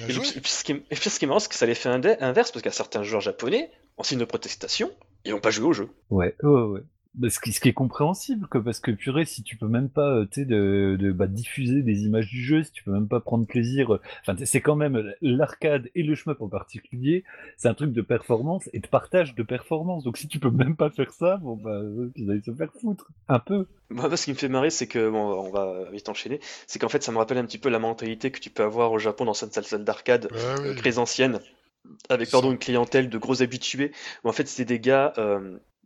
Et, 0.00 0.12
puis, 0.12 0.50
ce 0.50 0.64
qui 0.64 0.72
est, 0.72 1.26
marrant, 1.26 1.40
c'est 1.40 1.48
que 1.48 1.54
ça 1.54 1.66
les 1.66 1.74
fait 1.74 1.88
inverse 1.88 2.52
parce 2.52 2.62
qu'il 2.62 2.66
y 2.66 2.68
a 2.68 2.72
certains 2.72 3.02
joueurs 3.02 3.20
japonais, 3.20 3.70
en 3.96 4.04
signe 4.04 4.18
de 4.18 4.24
protestation, 4.24 4.90
ils 5.24 5.32
n'ont 5.32 5.40
pas 5.40 5.50
joué 5.50 5.66
au 5.66 5.72
jeu. 5.72 5.88
Ouais, 6.10 6.36
ouais, 6.42 6.62
ouais. 6.62 6.80
Bah, 7.14 7.28
ce, 7.28 7.40
qui, 7.40 7.52
ce, 7.52 7.60
qui, 7.60 7.68
est 7.68 7.74
compréhensible, 7.74 8.46
quoi, 8.46 8.64
parce 8.64 8.80
que 8.80 8.90
purée, 8.90 9.26
si 9.26 9.42
tu 9.42 9.58
peux 9.58 9.68
même 9.68 9.90
pas 9.90 10.16
euh, 10.16 10.26
de, 10.34 10.96
de 10.98 11.12
bah, 11.12 11.26
diffuser 11.26 11.82
des 11.82 12.04
images 12.04 12.28
du 12.28 12.42
jeu, 12.42 12.62
si 12.62 12.72
tu 12.72 12.82
peux 12.82 12.90
même 12.90 13.06
pas 13.06 13.20
prendre 13.20 13.46
plaisir, 13.46 13.94
euh, 13.94 14.00
enfin 14.22 14.34
c'est 14.46 14.62
quand 14.62 14.76
même 14.76 15.12
l'arcade 15.20 15.90
et 15.94 16.02
le 16.02 16.14
shmup 16.14 16.40
en 16.40 16.48
particulier, 16.48 17.24
c'est 17.58 17.68
un 17.68 17.74
truc 17.74 17.92
de 17.92 18.00
performance 18.00 18.70
et 18.72 18.80
de 18.80 18.86
partage 18.86 19.34
de 19.34 19.42
performance. 19.42 20.04
Donc 20.04 20.16
si 20.16 20.26
tu 20.26 20.38
peux 20.38 20.50
même 20.50 20.74
pas 20.74 20.88
faire 20.88 21.12
ça, 21.12 21.36
bon 21.36 21.54
bah 21.56 21.82
ils 22.16 22.30
allaient 22.30 22.40
se 22.40 22.54
faire 22.54 22.72
foutre 22.80 23.08
un 23.28 23.40
peu. 23.40 23.66
Moi, 23.90 24.16
ce 24.16 24.24
qui 24.24 24.30
me 24.30 24.36
fait 24.36 24.48
marrer, 24.48 24.70
c'est 24.70 24.86
que 24.86 25.10
bon, 25.10 25.34
on 25.34 25.50
va 25.50 25.90
vite 25.92 26.08
enchaîner, 26.08 26.40
c'est 26.66 26.78
qu'en 26.78 26.88
fait 26.88 27.02
ça 27.02 27.12
me 27.12 27.18
rappelle 27.18 27.36
un 27.36 27.44
petit 27.44 27.58
peu 27.58 27.68
la 27.68 27.78
mentalité 27.78 28.30
que 28.30 28.40
tu 28.40 28.48
peux 28.48 28.62
avoir 28.62 28.90
au 28.90 28.98
Japon 28.98 29.26
dans 29.26 29.34
cette 29.34 29.52
salle 29.52 29.84
d'arcade 29.84 30.28
euh, 30.32 30.74
très 30.76 30.96
ancienne 30.96 31.40
avec 32.08 32.30
pardon 32.30 32.52
une 32.52 32.58
clientèle 32.58 33.10
de 33.10 33.18
gros 33.18 33.42
habitués 33.42 33.92
où 34.24 34.28
en 34.28 34.32
fait 34.32 34.48
c'est 34.48 34.64
des 34.64 34.80
gars 34.80 35.12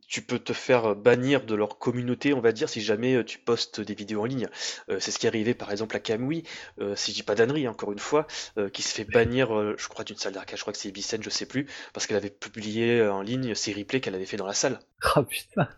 tu 0.08 0.22
peux 0.22 0.38
te 0.38 0.52
faire 0.52 0.94
bannir 0.94 1.44
de 1.44 1.54
leur 1.54 1.78
communauté, 1.78 2.32
on 2.32 2.40
va 2.40 2.52
dire, 2.52 2.68
si 2.68 2.80
jamais 2.80 3.14
euh, 3.14 3.24
tu 3.24 3.38
postes 3.38 3.80
des 3.80 3.94
vidéos 3.94 4.22
en 4.22 4.24
ligne. 4.24 4.48
Euh, 4.88 4.98
c'est 5.00 5.10
ce 5.10 5.18
qui 5.18 5.26
est 5.26 5.28
arrivé 5.28 5.54
par 5.54 5.72
exemple 5.72 5.96
à 5.96 6.00
Kamui, 6.00 6.44
euh, 6.80 6.94
si 6.96 7.10
je 7.10 7.16
dis 7.16 7.22
pas 7.22 7.34
d'annerie, 7.34 7.66
encore 7.68 7.92
une 7.92 7.98
fois, 7.98 8.26
qui 8.72 8.82
se 8.82 8.94
fait 8.94 9.04
bannir, 9.04 9.76
je 9.76 9.88
crois, 9.88 10.04
d'une 10.04 10.16
salle 10.16 10.32
d'arcade, 10.32 10.56
je 10.56 10.62
crois 10.62 10.72
que 10.72 10.78
c'est 10.78 10.88
Ibisen, 10.88 11.22
je 11.22 11.30
sais 11.30 11.46
plus, 11.46 11.66
parce 11.92 12.06
qu'elle 12.06 12.16
avait 12.16 12.30
publié 12.30 13.06
en 13.06 13.22
ligne 13.22 13.54
ses 13.54 13.72
replays 13.72 14.00
qu'elle 14.00 14.14
avait 14.14 14.26
fait 14.26 14.36
dans 14.36 14.46
la 14.46 14.54
salle. 14.54 14.80
Oh 15.16 15.22
putain 15.22 15.68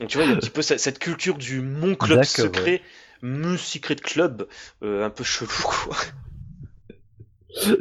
Donc 0.00 0.08
tu 0.08 0.16
vois, 0.16 0.26
il 0.26 0.30
y 0.30 0.32
a 0.32 0.36
un 0.36 0.38
petit 0.38 0.50
peu 0.50 0.62
cette, 0.62 0.98
culture 0.98 1.36
du 1.36 1.60
mon 1.60 1.94
club 1.94 2.24
secret, 2.24 2.82
mon 3.22 3.56
secret 3.56 3.96
club, 3.96 4.48
un 4.82 5.10
peu 5.10 5.24
chelou, 5.24 5.50
quoi. 5.62 5.96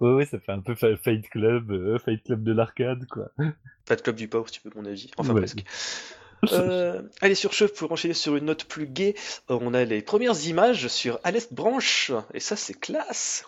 Ouais, 0.00 0.12
ouais, 0.12 0.24
ça 0.24 0.38
fait 0.38 0.52
un 0.52 0.60
peu 0.60 0.74
Fight 0.74 1.28
Club, 1.28 1.98
Fight 1.98 2.22
Club 2.24 2.42
de 2.42 2.52
l'arcade, 2.52 3.06
quoi. 3.10 3.30
Fight 3.86 4.02
Club 4.02 4.16
du 4.16 4.28
pauvre, 4.28 4.48
si 4.48 4.60
tu 4.60 4.68
veux 4.68 4.74
mon 4.74 4.86
avis. 4.86 5.10
Enfin, 5.16 5.34
presque. 5.34 5.64
Euh, 6.50 7.02
allez, 7.20 7.36
sur 7.36 7.54
ce, 7.54 7.64
pour 7.64 7.92
enchaîner 7.92 8.14
sur 8.14 8.34
une 8.34 8.46
note 8.46 8.64
plus 8.64 8.86
gaie, 8.86 9.14
euh, 9.50 9.58
on 9.60 9.74
a 9.74 9.84
les 9.84 10.02
premières 10.02 10.44
images 10.46 10.88
sur 10.88 11.20
Alest 11.22 11.52
Branch, 11.52 12.10
et 12.34 12.40
ça 12.40 12.56
c'est 12.56 12.74
classe. 12.74 13.44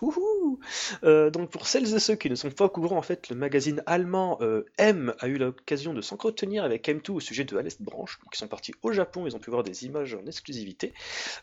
Euh, 1.03 1.29
donc 1.29 1.49
pour 1.49 1.67
celles 1.67 1.93
et 1.93 1.99
ceux 1.99 2.15
qui 2.15 2.29
ne 2.29 2.35
sont 2.35 2.51
pas 2.51 2.65
au 2.65 2.69
courant, 2.69 2.97
en 2.97 3.01
fait, 3.01 3.29
le 3.29 3.35
magazine 3.35 3.83
allemand 3.85 4.39
M 4.77 5.13
a 5.19 5.27
eu 5.27 5.37
l'occasion 5.37 5.93
de 5.93 6.01
s'entretenir 6.01 6.63
avec 6.63 6.87
M2 6.87 7.11
au 7.11 7.19
sujet 7.19 7.43
de 7.43 7.57
Alest 7.57 7.81
Branch. 7.81 8.09
Donc 8.23 8.33
ils 8.33 8.37
sont 8.37 8.47
partis 8.47 8.73
au 8.81 8.93
Japon, 8.93 9.27
ils 9.27 9.35
ont 9.35 9.39
pu 9.39 9.49
voir 9.49 9.63
des 9.63 9.85
images 9.85 10.15
en 10.15 10.25
exclusivité. 10.25 10.93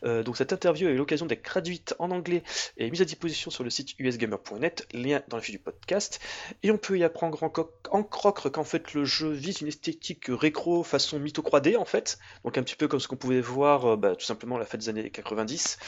donc 0.02 0.36
cette 0.36 0.52
interview 0.52 0.88
a 0.88 0.90
eu 0.90 0.96
l'occasion 0.96 1.26
d'être 1.26 1.42
traduite 1.42 1.94
en 1.98 2.10
anglais 2.10 2.42
et 2.78 2.90
mise 2.90 3.02
à 3.02 3.04
disposition 3.04 3.50
sur 3.50 3.64
le 3.64 3.70
site 3.70 3.94
usgamer.net, 3.98 4.86
lien 4.94 5.22
dans 5.28 5.36
la 5.36 5.42
fiche 5.42 5.52
du 5.52 5.58
podcast. 5.58 6.20
Et 6.62 6.70
on 6.70 6.78
peut 6.78 6.98
y 6.98 7.04
apprendre 7.04 7.42
en, 7.42 8.02
croc 8.02 8.50
qu'en 8.50 8.64
fait 8.64 8.94
le 8.94 9.04
jeu 9.04 9.30
vise 9.30 9.60
une 9.60 9.68
esthétique 9.68 10.26
récro 10.28 10.82
façon 10.82 11.18
mytho 11.18 11.41
3D 11.42 11.76
en 11.76 11.84
fait, 11.84 12.18
donc 12.44 12.56
un 12.58 12.62
petit 12.62 12.76
peu 12.76 12.88
comme 12.88 13.00
ce 13.00 13.08
qu'on 13.08 13.16
pouvait 13.16 13.40
voir 13.40 13.92
euh, 13.92 13.96
bah, 13.96 14.16
tout 14.16 14.24
simplement 14.24 14.58
la 14.58 14.64
fin 14.64 14.78
des 14.78 14.88
années 14.88 15.10
90, 15.10 15.78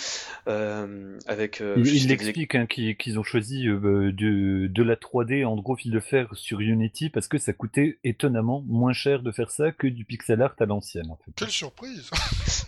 euh, 0.48 1.18
avec. 1.26 1.61
Euh, 1.61 1.74
il, 1.84 2.11
explique 2.11 2.55
hein, 2.55 2.66
qu'ils 2.66 3.18
ont 3.18 3.22
choisi 3.22 3.66
euh, 3.68 4.12
de, 4.12 4.66
de, 4.66 4.82
la 4.82 4.96
3D 4.96 5.44
en 5.44 5.57
gros 5.57 5.76
fil 5.76 5.90
de 5.90 6.00
fer 6.00 6.28
sur 6.34 6.61
Unity 6.61 7.11
parce 7.11 7.28
que 7.28 7.38
ça 7.38 7.52
coûtait 7.52 7.98
étonnamment 8.05 8.62
moins 8.66 8.92
cher 8.92 9.22
de 9.22 9.32
faire 9.32 9.50
ça 9.50 9.72
que 9.72 9.86
du 9.86 10.05
pixel 10.05 10.42
art 10.42 10.55
à 10.59 10.66
l'ancienne. 10.66 11.11
En 11.11 11.16
fait. 11.16 11.32
Quelle 11.36 11.50
surprise 11.50 12.11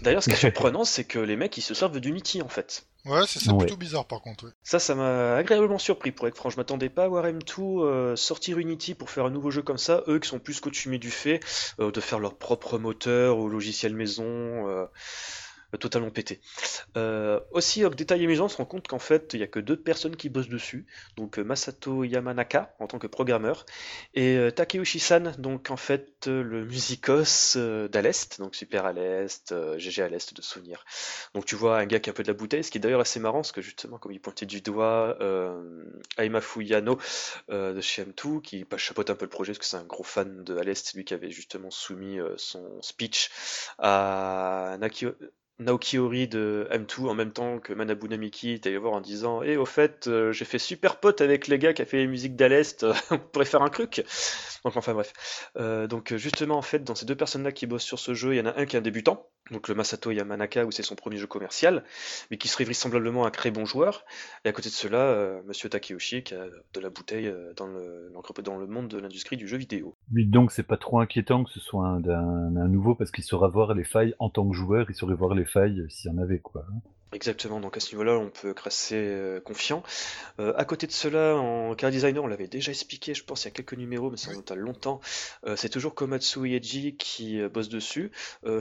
D'ailleurs, 0.02 0.22
ce 0.22 0.28
qui 0.28 0.34
est 0.34 0.38
surprenant, 0.40 0.84
c'est 0.84 1.04
que 1.04 1.18
les 1.18 1.36
mecs 1.36 1.56
ils 1.56 1.62
se 1.62 1.74
servent 1.74 2.00
d'Unity 2.00 2.42
en 2.42 2.48
fait. 2.48 2.86
Ouais, 3.06 3.22
c'est 3.26 3.56
plutôt 3.56 3.76
bizarre 3.76 4.04
par 4.04 4.20
contre. 4.20 4.52
Ça, 4.64 4.78
ça 4.80 4.94
m'a 4.96 5.36
agréablement 5.36 5.78
surpris 5.78 6.10
pour 6.10 6.26
être 6.26 6.36
franc. 6.36 6.50
Je 6.50 6.56
m'attendais 6.56 6.88
pas 6.88 7.04
à 7.04 7.08
voir 7.08 7.24
M2 7.24 7.84
euh, 7.84 8.16
sortir 8.16 8.58
Unity 8.58 8.94
pour 8.94 9.10
faire 9.10 9.24
un 9.26 9.30
nouveau 9.30 9.50
jeu 9.50 9.62
comme 9.62 9.78
ça. 9.78 10.02
Eux 10.08 10.18
qui 10.18 10.28
sont 10.28 10.40
plus 10.40 10.60
coutumés 10.60 10.98
du 10.98 11.12
fait 11.12 11.40
euh, 11.78 11.92
de 11.92 12.00
faire 12.00 12.18
leur 12.18 12.36
propre 12.36 12.78
moteur 12.78 13.38
ou 13.38 13.48
logiciel 13.48 13.94
maison. 13.94 14.24
Euh, 14.26 14.86
totalement 15.78 16.10
pété. 16.10 16.40
Euh, 16.96 17.40
aussi, 17.50 17.82
détail 17.96 18.24
amusant, 18.24 18.46
on 18.46 18.48
se 18.48 18.56
rend 18.56 18.64
compte 18.64 18.88
qu'en 18.88 18.98
fait, 18.98 19.32
il 19.34 19.38
n'y 19.38 19.42
a 19.42 19.46
que 19.46 19.60
deux 19.60 19.76
personnes 19.76 20.16
qui 20.16 20.28
bossent 20.28 20.48
dessus. 20.48 20.86
Donc 21.16 21.38
euh, 21.38 21.44
Masato 21.44 22.04
Yamanaka 22.04 22.74
en 22.78 22.86
tant 22.86 22.98
que 22.98 23.06
programmeur 23.06 23.66
et 24.14 24.36
euh, 24.36 24.50
Takeuchi-san, 24.50 25.34
donc 25.38 25.70
en 25.70 25.76
fait 25.76 26.26
le 26.26 26.64
musicos 26.64 27.56
d'Alest, 27.56 28.40
donc 28.40 28.54
super 28.54 28.86
à 28.86 28.92
l'Est, 28.92 29.54
GG 29.78 30.02
à 30.02 30.08
l'Est 30.08 30.34
de 30.34 30.42
souvenir. 30.42 30.84
Donc 31.34 31.44
tu 31.44 31.56
vois 31.56 31.78
un 31.78 31.86
gars 31.86 32.00
qui 32.00 32.10
a 32.10 32.12
un 32.12 32.14
peu 32.14 32.22
de 32.22 32.28
la 32.28 32.34
bouteille, 32.34 32.64
ce 32.64 32.70
qui 32.70 32.78
est 32.78 32.80
d'ailleurs 32.80 33.00
assez 33.00 33.20
marrant, 33.20 33.38
parce 33.38 33.52
que 33.52 33.60
justement, 33.60 33.98
comme 33.98 34.12
il 34.12 34.20
pointait 34.20 34.46
du 34.46 34.60
doigt 34.60 35.18
Aima 36.18 36.40
Fuyano 36.40 36.98
de 37.48 37.80
chez 37.80 38.04
M2, 38.04 38.40
qui 38.40 38.64
bah, 38.64 38.76
chapeaute 38.76 39.10
un 39.10 39.14
peu 39.14 39.24
le 39.24 39.30
projet, 39.30 39.52
parce 39.52 39.58
que 39.58 39.64
c'est 39.64 39.76
un 39.76 39.84
gros 39.84 40.04
fan 40.04 40.44
de 40.44 40.56
Alest, 40.56 40.94
lui 40.94 41.04
qui 41.04 41.14
avait 41.14 41.30
justement 41.30 41.70
soumis 41.70 42.18
son 42.36 42.80
speech 42.82 43.30
à 43.78 44.76
Nakio 44.80 45.14
Naoki 45.58 45.98
Ori 45.98 46.28
de 46.28 46.68
M2 46.70 47.08
en 47.08 47.14
même 47.14 47.32
temps 47.32 47.58
que 47.58 47.72
Manabu 47.72 48.08
Namiki 48.08 48.60
allé 48.64 48.76
voir 48.76 48.92
en 48.92 49.00
disant 49.00 49.42
Et 49.42 49.52
eh, 49.52 49.56
au 49.56 49.64
fait, 49.64 50.06
euh, 50.06 50.32
j'ai 50.32 50.44
fait 50.44 50.58
super 50.58 51.00
pote 51.00 51.20
avec 51.20 51.46
les 51.46 51.58
gars 51.58 51.72
qui 51.72 51.82
a 51.82 51.86
fait 51.86 51.98
les 51.98 52.06
musiques 52.06 52.36
d'Alest, 52.36 52.84
on 53.10 53.18
pourrait 53.18 53.46
faire 53.46 53.62
un 53.62 53.70
truc. 53.70 54.04
Donc, 54.66 54.76
enfin 54.76 54.94
bref. 54.94 55.50
Euh, 55.56 55.86
donc, 55.86 56.14
justement, 56.16 56.56
en 56.56 56.62
fait, 56.62 56.82
dans 56.82 56.96
ces 56.96 57.06
deux 57.06 57.14
personnes-là 57.14 57.52
qui 57.52 57.66
bossent 57.66 57.84
sur 57.84 58.00
ce 58.00 58.14
jeu, 58.14 58.34
il 58.34 58.38
y 58.38 58.40
en 58.40 58.46
a 58.46 58.58
un 58.58 58.66
qui 58.66 58.74
est 58.76 58.80
un 58.80 58.82
débutant, 58.82 59.28
donc 59.52 59.68
le 59.68 59.76
Masato 59.76 60.10
Yamanaka, 60.10 60.66
où 60.66 60.72
c'est 60.72 60.82
son 60.82 60.96
premier 60.96 61.18
jeu 61.18 61.28
commercial, 61.28 61.84
mais 62.30 62.36
qui 62.36 62.48
serait 62.48 62.64
vraisemblablement 62.64 63.26
un 63.26 63.30
très 63.30 63.52
bon 63.52 63.64
joueur. 63.64 64.04
Et 64.44 64.48
à 64.48 64.52
côté 64.52 64.68
de 64.68 64.74
cela, 64.74 64.98
euh, 64.98 65.40
Monsieur 65.46 65.68
Takeyoshi, 65.68 66.24
qui 66.24 66.34
a 66.34 66.46
de 66.74 66.80
la 66.80 66.90
bouteille 66.90 67.28
euh, 67.28 67.52
dans 67.54 67.68
le, 67.68 68.12
dans 68.42 68.58
le 68.58 68.66
monde 68.66 68.88
de 68.88 68.98
l'industrie 68.98 69.36
du 69.36 69.46
jeu 69.46 69.56
vidéo. 69.56 69.94
Oui, 70.12 70.26
donc 70.26 70.50
c'est 70.50 70.64
pas 70.64 70.76
trop 70.76 70.98
inquiétant 70.98 71.44
que 71.44 71.50
ce 71.52 71.60
soit 71.60 71.86
un, 71.86 72.68
nouveau, 72.68 72.96
parce 72.96 73.12
qu'il 73.12 73.22
saura 73.22 73.46
voir 73.46 73.72
les 73.74 73.84
failles 73.84 74.14
en 74.18 74.30
tant 74.30 74.48
que 74.48 74.54
joueur, 74.54 74.86
il 74.88 74.96
saurait 74.96 75.14
voir 75.14 75.34
les 75.34 75.44
failles 75.46 75.84
s'il 75.88 76.10
y 76.10 76.14
en 76.14 76.18
avait, 76.18 76.38
quoi. 76.40 76.66
Exactement, 77.12 77.60
donc 77.60 77.76
à 77.76 77.80
ce 77.80 77.92
niveau-là, 77.92 78.18
on 78.18 78.30
peut 78.30 78.50
être 78.50 78.66
assez 78.66 78.96
euh, 78.96 79.40
confiant. 79.40 79.84
Euh, 80.40 80.52
à 80.56 80.64
côté 80.64 80.88
de 80.88 80.92
cela, 80.92 81.36
en 81.36 81.74
car 81.76 81.90
designer, 81.90 82.22
on 82.22 82.26
l'avait 82.26 82.48
déjà 82.48 82.72
expliqué, 82.72 83.14
je 83.14 83.22
pense, 83.22 83.44
il 83.44 83.44
y 83.46 83.48
a 83.48 83.50
quelques 83.52 83.74
numéros, 83.74 84.10
mais 84.10 84.16
ça 84.16 84.30
remonte 84.30 84.50
à 84.50 84.56
longtemps. 84.56 85.00
Euh, 85.46 85.54
c'est 85.54 85.68
toujours 85.68 85.94
Komatsu 85.94 86.48
Ieji 86.48 86.96
qui 86.96 87.40
bosse 87.48 87.68
dessus. 87.68 88.10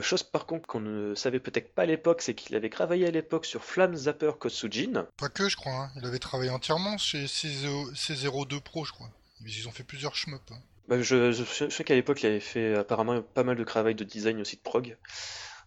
chose 0.00 0.22
par 0.22 0.46
contre 0.46 0.66
qu'on 0.68 0.80
ne 0.80 1.14
savait 1.14 1.40
peut-être 1.40 1.74
pas 1.74 1.82
à 1.82 1.86
l'époque, 1.86 2.22
c'est 2.22 2.34
qu'il 2.34 2.54
avait 2.54 2.70
travaillé 2.70 3.06
à 3.06 3.10
l'époque 3.10 3.46
sur 3.46 3.64
Flamme 3.64 3.96
Zapper 3.96 4.32
Kotsujin. 4.38 5.06
Pas 5.18 5.28
que, 5.28 5.48
je 5.48 5.56
crois. 5.56 5.72
Hein. 5.72 5.90
Il 5.96 6.06
avait 6.06 6.18
travaillé 6.18 6.50
entièrement 6.50 6.96
chez 6.98 7.26
C02 7.26 8.60
Pro, 8.60 8.84
je 8.84 8.92
crois. 8.92 9.10
Ils 9.44 9.68
ont 9.68 9.72
fait 9.72 9.84
plusieurs 9.84 10.14
shmups. 10.14 10.40
Hein. 10.52 10.58
Bah, 10.88 11.02
je, 11.02 11.32
je, 11.32 11.68
sais 11.68 11.84
qu'à 11.84 11.94
l'époque, 11.94 12.22
il 12.22 12.26
avait 12.26 12.40
fait 12.40 12.76
apparemment 12.76 13.20
pas 13.20 13.42
mal 13.42 13.56
de 13.56 13.64
travail 13.64 13.96
de 13.96 14.04
design 14.04 14.40
aussi 14.40 14.56
de 14.56 14.62
prog. 14.62 14.96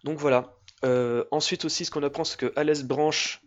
Donc 0.04 0.18
voilà, 0.18 0.54
euh, 0.84 1.24
ensuite 1.30 1.64
aussi, 1.64 1.84
ce 1.84 1.90
qu'on 1.90 2.02
apprend, 2.02 2.24
c'est 2.24 2.38
que 2.38 2.52
Alès 2.56 2.84
Branch, 2.84 3.40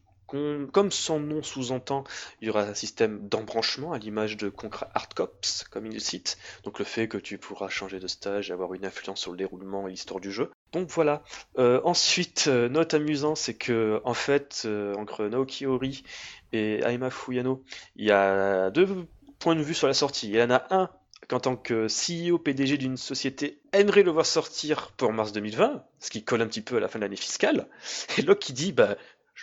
comme 0.71 0.91
son 0.91 1.19
nom 1.19 1.43
sous-entend, 1.43 2.03
il 2.41 2.47
y 2.47 2.49
aura 2.49 2.63
un 2.63 2.73
système 2.73 3.27
d'embranchement 3.27 3.93
à 3.93 3.99
l'image 3.99 4.35
de 4.35 4.49
Concra 4.49 4.89
Hardcops, 4.95 5.65
comme 5.69 5.85
il 5.85 5.93
le 5.93 5.99
cite. 5.99 6.39
Donc 6.63 6.79
le 6.79 6.85
fait 6.85 7.07
que 7.07 7.19
tu 7.19 7.37
pourras 7.37 7.69
changer 7.69 7.99
de 7.99 8.07
stage 8.07 8.49
et 8.49 8.53
avoir 8.53 8.73
une 8.73 8.83
influence 8.83 9.19
sur 9.19 9.31
le 9.31 9.37
déroulement 9.37 9.87
et 9.87 9.91
l'histoire 9.91 10.19
du 10.19 10.31
jeu. 10.31 10.49
Donc 10.71 10.89
voilà. 10.89 11.21
Euh, 11.59 11.81
ensuite, 11.83 12.45
euh, 12.47 12.67
note 12.67 12.95
amusant, 12.95 13.35
c'est 13.35 13.53
que 13.53 14.01
en 14.05 14.15
fait, 14.15 14.67
entre 14.97 15.25
Naoki 15.25 15.67
Ori 15.67 16.03
et 16.51 16.79
Aima 16.83 17.11
Fuyano, 17.11 17.63
il 17.95 18.05
y 18.05 18.11
a 18.11 18.71
deux 18.71 19.05
points 19.37 19.55
de 19.55 19.61
vue 19.61 19.75
sur 19.75 19.87
la 19.87 19.93
sortie. 19.93 20.29
Il 20.29 20.35
y 20.35 20.41
en 20.41 20.49
a 20.49 20.65
un 20.71 20.89
qu'en 21.33 21.39
tant 21.39 21.55
que 21.55 21.87
CEO 21.87 22.37
PDG 22.37 22.77
d'une 22.77 22.95
société 22.95 23.59
aimerait 23.71 24.03
le 24.03 24.11
voir 24.11 24.25
sortir 24.25 24.91
pour 24.97 25.11
mars 25.13 25.31
2020, 25.31 25.83
ce 25.99 26.11
qui 26.11 26.23
colle 26.23 26.43
un 26.43 26.47
petit 26.47 26.61
peu 26.61 26.77
à 26.77 26.79
la 26.79 26.87
fin 26.87 26.99
de 26.99 27.03
l'année 27.03 27.15
fiscale. 27.15 27.67
Et 28.19 28.21
Locke 28.21 28.37
qui 28.37 28.53
dit 28.53 28.71
bah 28.71 28.97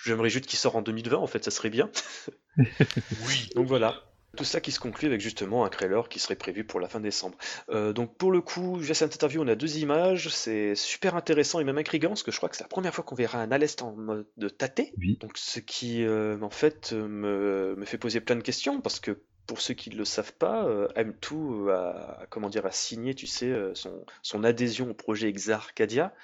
j'aimerais 0.05 0.31
juste 0.31 0.47
qu'il 0.47 0.59
sorte 0.59 0.77
en 0.77 0.83
2020 0.83 1.17
en 1.17 1.27
fait, 1.27 1.43
ça 1.43 1.51
serait 1.51 1.69
bien. 1.69 1.91
oui. 2.59 3.51
Donc 3.57 3.67
voilà. 3.67 4.05
Tout 4.37 4.45
ça 4.45 4.61
qui 4.61 4.71
se 4.71 4.79
conclut 4.79 5.09
avec 5.09 5.21
justement 5.21 5.65
un 5.65 5.69
trailer 5.69 6.09
qui 6.09 6.21
serait 6.21 6.37
prévu 6.37 6.63
pour 6.63 6.79
la 6.79 6.87
fin 6.87 7.01
décembre. 7.01 7.37
Euh, 7.71 7.93
donc 7.93 8.17
pour 8.17 8.31
le 8.31 8.41
coup, 8.41 8.79
j'ai 8.81 8.95
cette 8.95 9.13
interview, 9.13 9.43
on 9.43 9.49
a 9.49 9.57
deux 9.57 9.79
images, 9.79 10.29
c'est 10.29 10.77
super 10.77 11.17
intéressant 11.17 11.59
et 11.59 11.65
même 11.65 11.79
intriguant 11.79 12.11
parce 12.11 12.23
que 12.23 12.31
je 12.31 12.37
crois 12.37 12.49
que 12.49 12.55
c'est 12.57 12.63
la 12.63 12.69
première 12.69 12.95
fois 12.95 13.03
qu'on 13.03 13.17
verra 13.17 13.43
un 13.43 13.51
Alest 13.51 13.83
en 13.83 13.97
mode 13.97 14.29
de 14.37 14.49
tâter. 14.49 14.93
Donc 15.19 15.33
ce 15.35 15.59
qui 15.59 16.05
euh, 16.05 16.41
en 16.41 16.51
fait 16.51 16.93
me, 16.93 17.75
me, 17.77 17.85
fait 17.85 17.99
poser 17.99 18.21
plein 18.21 18.37
de 18.37 18.43
questions 18.43 18.81
parce 18.81 19.01
que 19.01 19.21
pour 19.51 19.61
ceux 19.61 19.75
qui 19.75 19.91
ne 19.91 19.97
le 19.97 20.05
savent 20.05 20.33
pas, 20.35 20.65
euh, 20.65 20.87
M2 20.95 21.73
a, 21.73 22.25
comment 22.31 22.49
dire, 22.49 22.67
a 22.67 22.71
signé, 22.71 23.17
tu 23.17 23.27
sais, 23.27 23.51
euh, 23.51 23.75
son, 24.23 24.45
adhésion 24.45 24.91
au 24.91 24.95
projet 24.95 25.29
Exarcadia. 25.29 26.15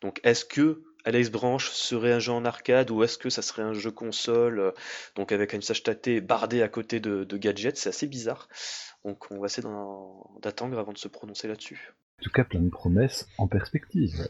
Donc, 0.00 0.18
est-ce 0.24 0.46
que 0.46 0.82
Alex 1.04 1.28
Branch 1.28 1.62
serait 1.62 2.14
un 2.14 2.20
jeu 2.20 2.32
en 2.32 2.46
arcade 2.46 2.90
ou 2.90 3.02
est-ce 3.02 3.18
que 3.18 3.28
ça 3.28 3.42
serait 3.42 3.60
un 3.60 3.74
jeu 3.74 3.90
console, 3.90 4.60
euh, 4.60 4.70
donc 5.14 5.30
avec 5.30 5.52
un 5.52 5.58
usage 5.58 5.82
tâté 5.82 6.22
bardé 6.22 6.62
à 6.62 6.68
côté 6.68 7.00
de, 7.00 7.24
de 7.24 7.36
gadgets? 7.36 7.76
C'est 7.76 7.90
assez 7.90 8.06
bizarre. 8.06 8.48
Donc, 9.04 9.30
on 9.30 9.38
va 9.40 9.44
essayer 9.44 9.68
d'attendre 10.40 10.78
avant 10.78 10.94
de 10.94 10.98
se 10.98 11.08
prononcer 11.08 11.48
là-dessus. 11.48 11.92
En 12.20 12.22
tout 12.22 12.30
cas, 12.30 12.44
plein 12.44 12.60
de 12.60 12.70
promesses 12.70 13.28
en 13.36 13.46
perspective. 13.46 14.26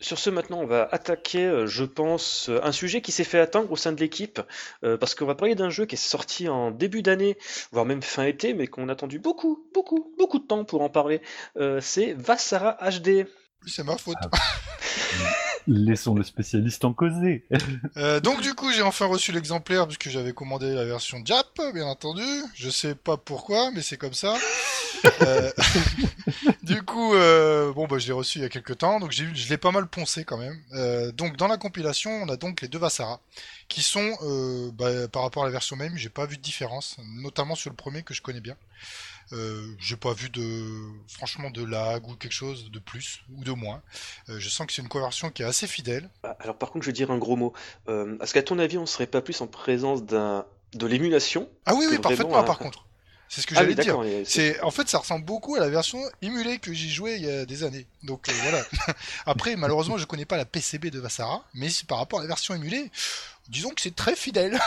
Sur 0.00 0.18
ce, 0.18 0.28
maintenant, 0.28 0.60
on 0.60 0.66
va 0.66 0.88
attaquer, 0.90 1.44
euh, 1.44 1.66
je 1.66 1.84
pense, 1.84 2.48
euh, 2.48 2.60
un 2.62 2.72
sujet 2.72 3.00
qui 3.00 3.12
s'est 3.12 3.24
fait 3.24 3.38
attendre 3.38 3.70
au 3.70 3.76
sein 3.76 3.92
de 3.92 4.00
l'équipe, 4.00 4.40
euh, 4.82 4.96
parce 4.96 5.14
qu'on 5.14 5.26
va 5.26 5.34
parler 5.34 5.54
d'un 5.54 5.70
jeu 5.70 5.86
qui 5.86 5.94
est 5.94 5.98
sorti 5.98 6.48
en 6.48 6.70
début 6.70 7.02
d'année, 7.02 7.38
voire 7.72 7.84
même 7.84 8.02
fin 8.02 8.24
été, 8.24 8.54
mais 8.54 8.66
qu'on 8.66 8.88
a 8.88 8.92
attendu 8.92 9.18
beaucoup, 9.18 9.64
beaucoup, 9.72 10.12
beaucoup 10.18 10.38
de 10.38 10.46
temps 10.46 10.64
pour 10.64 10.82
en 10.82 10.88
parler. 10.88 11.20
c'est 11.80 12.12
Vassara 12.12 12.76
HD. 12.82 13.26
C'est 13.66 13.84
ma 13.84 13.96
faute. 13.96 14.16
Ah. 14.20 14.38
Laissons 15.66 16.14
le 16.14 16.22
spécialiste 16.22 16.84
en 16.84 16.92
causer. 16.92 17.46
Euh, 17.96 18.20
donc 18.20 18.42
du 18.42 18.54
coup, 18.54 18.70
j'ai 18.70 18.82
enfin 18.82 19.06
reçu 19.06 19.32
l'exemplaire 19.32 19.86
puisque 19.86 20.10
j'avais 20.10 20.32
commandé 20.32 20.74
la 20.74 20.84
version 20.84 21.18
Jap, 21.24 21.46
bien 21.72 21.86
entendu. 21.86 22.22
Je 22.54 22.68
sais 22.68 22.94
pas 22.94 23.16
pourquoi, 23.16 23.70
mais 23.70 23.80
c'est 23.80 23.96
comme 23.96 24.12
ça. 24.12 24.36
Euh, 25.22 25.50
du 26.62 26.82
coup, 26.82 27.14
euh, 27.14 27.72
bon 27.72 27.86
bah 27.86 27.98
je 27.98 28.06
l'ai 28.06 28.12
reçu 28.12 28.38
il 28.38 28.42
y 28.42 28.44
a 28.44 28.48
quelques 28.48 28.78
temps, 28.78 29.00
donc 29.00 29.12
j'ai 29.12 29.26
je 29.34 29.48
l'ai 29.48 29.58
pas 29.58 29.70
mal 29.70 29.86
poncé 29.86 30.24
quand 30.24 30.38
même. 30.38 31.12
donc 31.12 31.36
dans 31.36 31.48
la 31.48 31.56
compilation, 31.56 32.10
on 32.22 32.28
a 32.28 32.36
donc 32.36 32.60
les 32.60 32.68
deux 32.68 32.78
Vassara 32.78 33.20
qui 33.68 33.82
sont 33.82 34.16
bah, 34.74 35.08
par 35.08 35.22
rapport 35.22 35.42
à 35.42 35.46
la 35.46 35.52
version 35.52 35.76
même, 35.76 35.96
j'ai 35.96 36.08
pas 36.08 36.26
vu 36.26 36.36
de 36.36 36.42
différence, 36.42 36.96
notamment 37.22 37.54
sur 37.54 37.70
le 37.70 37.76
premier 37.76 38.02
que 38.02 38.14
je 38.14 38.22
connais 38.22 38.40
bien. 38.40 38.56
Euh, 39.32 39.74
j'ai 39.78 39.96
pas 39.96 40.12
vu 40.12 40.28
de 40.28 40.42
franchement 41.08 41.50
de 41.50 41.64
lag 41.64 42.06
ou 42.06 42.14
quelque 42.14 42.32
chose 42.32 42.70
de 42.70 42.78
plus 42.78 43.22
ou 43.36 43.42
de 43.42 43.52
moins. 43.52 43.82
Euh, 44.28 44.38
je 44.38 44.48
sens 44.48 44.66
que 44.66 44.72
c'est 44.72 44.82
une 44.82 44.88
conversion 44.88 45.30
qui 45.30 45.42
est 45.42 45.46
assez 45.46 45.66
fidèle. 45.66 46.10
Ah, 46.22 46.36
alors 46.40 46.56
par 46.56 46.70
contre, 46.70 46.84
je 46.84 46.90
vais 46.90 46.94
dire 46.94 47.10
un 47.10 47.18
gros 47.18 47.36
mot. 47.36 47.52
Euh, 47.88 48.18
est-ce 48.20 48.34
qu'à 48.34 48.42
ton 48.42 48.58
avis, 48.58 48.78
on 48.78 48.86
serait 48.86 49.06
pas 49.06 49.22
plus 49.22 49.40
en 49.40 49.46
présence 49.46 50.04
d'un 50.04 50.44
de 50.74 50.86
l'émulation 50.86 51.48
Ah 51.66 51.74
oui, 51.74 51.86
oui, 51.88 51.98
parfaitement. 51.98 52.42
Par 52.44 52.58
contre, 52.58 52.86
c'est 53.34 53.40
ce 53.40 53.46
que 53.48 53.54
ah 53.56 53.62
j'allais 53.62 53.74
dire. 53.74 53.98
C'est 54.24 54.60
en 54.60 54.70
fait, 54.70 54.88
ça 54.88 54.98
ressemble 54.98 55.24
beaucoup 55.24 55.56
à 55.56 55.60
la 55.60 55.68
version 55.68 55.98
émulée 56.22 56.58
que 56.58 56.72
j'ai 56.72 56.88
joué 56.88 57.16
il 57.16 57.24
y 57.24 57.30
a 57.30 57.44
des 57.44 57.64
années. 57.64 57.84
Donc 58.04 58.30
voilà. 58.30 58.62
Après, 59.26 59.56
malheureusement, 59.56 59.98
je 59.98 60.04
connais 60.04 60.24
pas 60.24 60.36
la 60.36 60.44
PCB 60.44 60.90
de 60.90 61.00
Vassara, 61.00 61.44
mais 61.52 61.66
par 61.88 61.98
rapport 61.98 62.20
à 62.20 62.22
la 62.22 62.28
version 62.28 62.54
émulée, 62.54 62.92
disons 63.48 63.70
que 63.70 63.80
c'est 63.80 63.96
très 63.96 64.14
fidèle. 64.14 64.60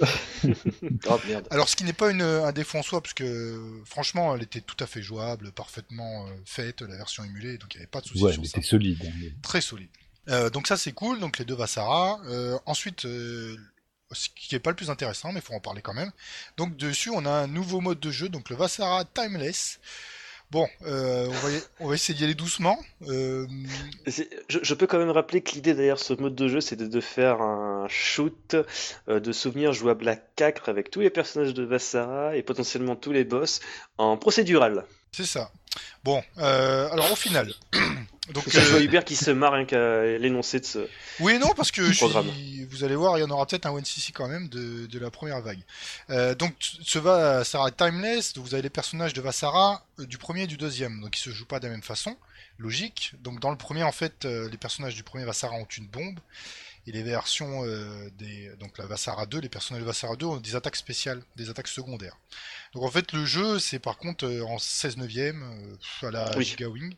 oh, 0.44 1.20
merde. 1.26 1.48
Alors, 1.50 1.68
ce 1.68 1.74
qui 1.74 1.82
n'est 1.82 1.92
pas 1.92 2.12
une, 2.12 2.22
un 2.22 2.52
défaut 2.52 2.78
en 2.78 2.82
soi, 2.82 3.00
parce 3.00 3.14
que 3.14 3.60
franchement, 3.84 4.36
elle 4.36 4.42
était 4.42 4.60
tout 4.60 4.76
à 4.78 4.86
fait 4.86 5.02
jouable, 5.02 5.50
parfaitement 5.50 6.26
euh, 6.26 6.30
faite, 6.44 6.82
la 6.82 6.96
version 6.96 7.24
émulée, 7.24 7.58
donc 7.58 7.74
il 7.74 7.78
n'y 7.78 7.82
avait 7.82 7.90
pas 7.90 8.02
de 8.02 8.06
souci. 8.06 8.22
Ouais, 8.22 8.34
elle 8.34 8.46
était 8.46 8.62
solide. 8.62 9.02
Hein, 9.04 9.30
très 9.42 9.60
solide. 9.60 9.88
Euh, 10.28 10.50
donc 10.50 10.68
ça 10.68 10.76
c'est 10.76 10.92
cool, 10.92 11.18
donc 11.18 11.38
les 11.38 11.44
deux 11.44 11.54
Vassara. 11.54 12.20
Euh, 12.26 12.58
ensuite, 12.66 13.04
euh, 13.04 13.56
ce 14.14 14.28
qui 14.34 14.54
n'est 14.54 14.60
pas 14.60 14.70
le 14.70 14.76
plus 14.76 14.90
intéressant, 14.90 15.32
mais 15.32 15.40
il 15.40 15.42
faut 15.42 15.54
en 15.54 15.60
parler 15.60 15.82
quand 15.82 15.94
même. 15.94 16.12
Donc 16.56 16.76
dessus 16.76 17.10
on 17.10 17.24
a 17.24 17.30
un 17.30 17.46
nouveau 17.46 17.80
mode 17.80 18.00
de 18.00 18.10
jeu, 18.10 18.28
donc 18.28 18.50
le 18.50 18.56
Vassara 18.56 19.04
Timeless. 19.04 19.80
Bon, 20.52 20.68
euh, 20.84 21.28
on, 21.28 21.30
va, 21.30 21.48
on, 21.80 21.88
va, 21.88 21.94
essayer 21.94 22.14
d'y 22.14 22.24
aller 22.24 22.34
doucement. 22.34 22.78
Euh... 23.08 23.46
Je, 24.06 24.22
je, 24.50 24.74
peux 24.74 24.86
quand 24.86 24.98
même 24.98 25.08
rappeler 25.08 25.40
que 25.40 25.52
l'idée 25.52 25.72
derrière 25.72 25.98
ce 25.98 26.12
mode 26.12 26.34
de 26.34 26.46
jeu, 26.46 26.60
c'est 26.60 26.76
de, 26.76 26.86
de, 26.86 27.00
faire 27.00 27.40
un 27.40 27.88
shoot 27.88 28.54
euh, 29.08 29.18
de 29.18 29.32
souvenirs 29.32 29.72
jouable 29.72 30.06
à 30.08 30.16
4 30.16 30.68
avec 30.68 30.90
tous 30.90 31.00
les 31.00 31.08
personnages 31.08 31.54
de 31.54 31.62
Vassara 31.62 32.36
et 32.36 32.42
potentiellement 32.42 32.96
tous 32.96 33.12
les 33.12 33.24
boss 33.24 33.60
en 33.96 34.18
procédural. 34.18 34.84
C'est 35.10 35.24
ça. 35.24 35.50
Bon, 36.04 36.22
euh, 36.38 36.90
alors 36.90 37.12
au 37.12 37.16
final, 37.16 37.52
Donc, 38.32 38.44
je 38.48 38.60
vois 38.60 38.80
Hubert 38.80 39.04
qui 39.04 39.16
se 39.16 39.32
marre 39.32 39.54
rien 39.54 39.64
qu'à 39.64 40.04
l'énoncé 40.18 40.60
de 40.60 40.64
ce. 40.64 40.88
Oui 41.18 41.34
et 41.34 41.38
non, 41.38 41.52
parce 41.56 41.72
que 41.72 41.82
vous 41.82 42.84
allez 42.84 42.94
voir, 42.94 43.18
il 43.18 43.22
y 43.22 43.24
en 43.24 43.30
aura 43.30 43.46
peut-être 43.46 43.66
un 43.66 43.72
OneCC 43.72 44.12
quand 44.14 44.28
même 44.28 44.48
de, 44.48 44.86
de 44.86 44.98
la 45.00 45.10
première 45.10 45.40
vague. 45.40 45.58
Euh, 46.10 46.34
donc, 46.36 46.54
ce 46.60 47.00
va 47.00 47.42
Sarah 47.42 47.72
Timeless, 47.72 48.34
vous 48.36 48.54
avez 48.54 48.62
les 48.62 48.70
personnages 48.70 49.12
de 49.12 49.20
Vassara 49.20 49.84
euh, 49.98 50.06
du 50.06 50.18
premier 50.18 50.42
et 50.42 50.46
du 50.46 50.56
deuxième, 50.56 51.00
donc 51.00 51.18
ils 51.18 51.20
se 51.20 51.30
jouent 51.30 51.46
pas 51.46 51.58
de 51.58 51.66
la 51.66 51.72
même 51.72 51.82
façon, 51.82 52.16
logique. 52.58 53.14
Donc, 53.22 53.40
dans 53.40 53.50
le 53.50 53.56
premier, 53.56 53.82
en 53.82 53.92
fait, 53.92 54.24
euh, 54.24 54.48
les 54.50 54.58
personnages 54.58 54.94
du 54.94 55.02
premier 55.02 55.24
Vassara 55.24 55.56
ont 55.56 55.66
une 55.76 55.88
bombe, 55.88 56.20
et 56.86 56.92
les 56.92 57.02
versions 57.02 57.64
des. 58.18 58.50
Donc, 58.58 58.78
la 58.78 58.86
Vassara 58.86 59.26
2, 59.26 59.40
les 59.40 59.48
personnages 59.48 59.82
de 59.82 59.86
Vassara 59.86 60.16
2 60.16 60.26
ont 60.26 60.36
des 60.38 60.56
attaques 60.56 60.76
spéciales, 60.76 61.22
des 61.36 61.48
attaques 61.50 61.68
secondaires. 61.68 62.16
Donc, 62.74 62.82
en 62.82 62.90
fait, 62.90 63.12
le 63.12 63.24
jeu, 63.24 63.58
c'est 63.58 63.78
par 63.78 63.98
contre 63.98 64.26
en 64.26 64.58
16 64.58 64.96
neuvième, 64.96 65.44
à 66.02 66.10
la 66.10 66.40
Giga 66.40 66.68
Wing. 66.68 66.94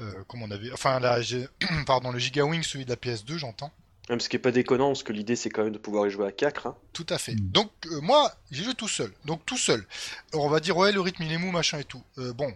Euh, 0.00 0.24
comme 0.26 0.42
on 0.42 0.50
avait, 0.50 0.72
enfin 0.72 0.98
là, 0.98 1.20
pardon, 1.86 2.10
le 2.10 2.18
Giga 2.18 2.44
Wing, 2.44 2.62
celui 2.62 2.84
de 2.84 2.90
la 2.90 2.96
PS2, 2.96 3.38
j'entends. 3.38 3.72
Ce 4.18 4.28
qui 4.28 4.36
est 4.36 4.40
pas 4.40 4.50
déconnant, 4.50 4.88
parce 4.88 5.02
que 5.02 5.12
l'idée 5.12 5.36
c'est 5.36 5.50
quand 5.50 5.64
même 5.64 5.72
de 5.72 5.78
pouvoir 5.78 6.06
y 6.06 6.10
jouer 6.10 6.26
à 6.26 6.32
4. 6.32 6.66
Hein. 6.66 6.76
Tout 6.92 7.06
à 7.08 7.18
fait. 7.18 7.34
Mm. 7.34 7.50
Donc 7.50 7.70
euh, 7.86 8.00
moi, 8.00 8.32
j'ai 8.50 8.64
joué 8.64 8.74
tout 8.74 8.88
seul. 8.88 9.12
Donc 9.24 9.44
tout 9.46 9.56
seul. 9.56 9.86
Alors, 10.32 10.44
on 10.44 10.48
va 10.48 10.60
dire 10.60 10.76
ouais, 10.76 10.92
le 10.92 11.00
rythme 11.00 11.22
il 11.22 11.32
est 11.32 11.38
mou, 11.38 11.50
machin 11.50 11.78
et 11.78 11.84
tout. 11.84 12.02
Euh, 12.18 12.32
bon, 12.32 12.52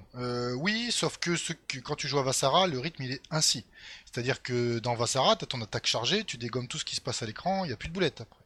oui, 0.57 0.88
sauf 0.90 1.18
que, 1.18 1.36
ce 1.36 1.53
que, 1.53 1.78
quand 1.78 1.94
tu 1.94 2.09
joues 2.09 2.18
à 2.18 2.22
Vassara, 2.22 2.66
le 2.66 2.78
rythme 2.78 3.03
il 3.03 3.12
est 3.12 3.22
ainsi. 3.30 3.64
C'est-à-dire 4.05 4.42
que 4.42 4.78
dans 4.78 4.94
Vassara, 4.94 5.36
tu 5.36 5.44
as 5.44 5.46
ton 5.46 5.61
attaque 5.62 5.86
chargée, 5.86 6.24
tu 6.24 6.36
dégommes 6.36 6.68
tout 6.68 6.78
ce 6.78 6.84
qui 6.84 6.96
se 6.96 7.01
passe 7.01 7.22
à 7.22 7.26
l'écran, 7.26 7.64
il 7.64 7.68
n'y 7.68 7.74
a 7.74 7.76
plus 7.76 7.88
de 7.88 7.94
boulettes 7.94 8.20
après. 8.20 8.40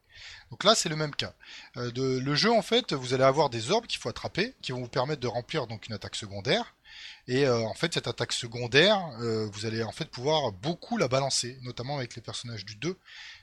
Donc 0.51 0.65
là, 0.65 0.75
c'est 0.75 0.89
le 0.89 0.97
même 0.97 1.15
cas. 1.15 1.33
de, 1.77 2.19
le 2.19 2.35
jeu, 2.35 2.53
en 2.53 2.63
fait, 2.63 2.93
vous 2.93 3.15
allez 3.15 3.25
avoir 3.25 3.49
des 3.49 3.71
orbes 3.71 3.87
qu'il 3.87 3.99
faut 3.99 4.11
attraper, 4.11 4.55
qui 4.63 4.73
vont 4.73 4.81
vous 4.81 4.89
permettre 4.89 5.21
de 5.21 5.27
remplir 5.27 5.67
donc 5.67 5.89
une 5.89 5.95
attaque 5.95 6.15
secondaire. 6.15 6.75
Et 7.29 7.47
euh, 7.47 7.61
en 7.61 7.75
fait, 7.75 7.95
cette 7.95 8.09
attaque 8.09 8.33
secondaire, 8.33 8.99
euh, 9.21 9.49
vous 9.53 9.65
allez 9.65 9.83
en 9.83 9.93
fait 9.93 10.07
pouvoir 10.07 10.53
beaucoup 10.53 10.97
la 10.97 11.07
balancer, 11.09 11.57
notamment 11.63 11.97
avec 11.99 12.17
les 12.17 12.23
personnages 12.23 12.65
du 12.65 12.75
2. 12.77 12.97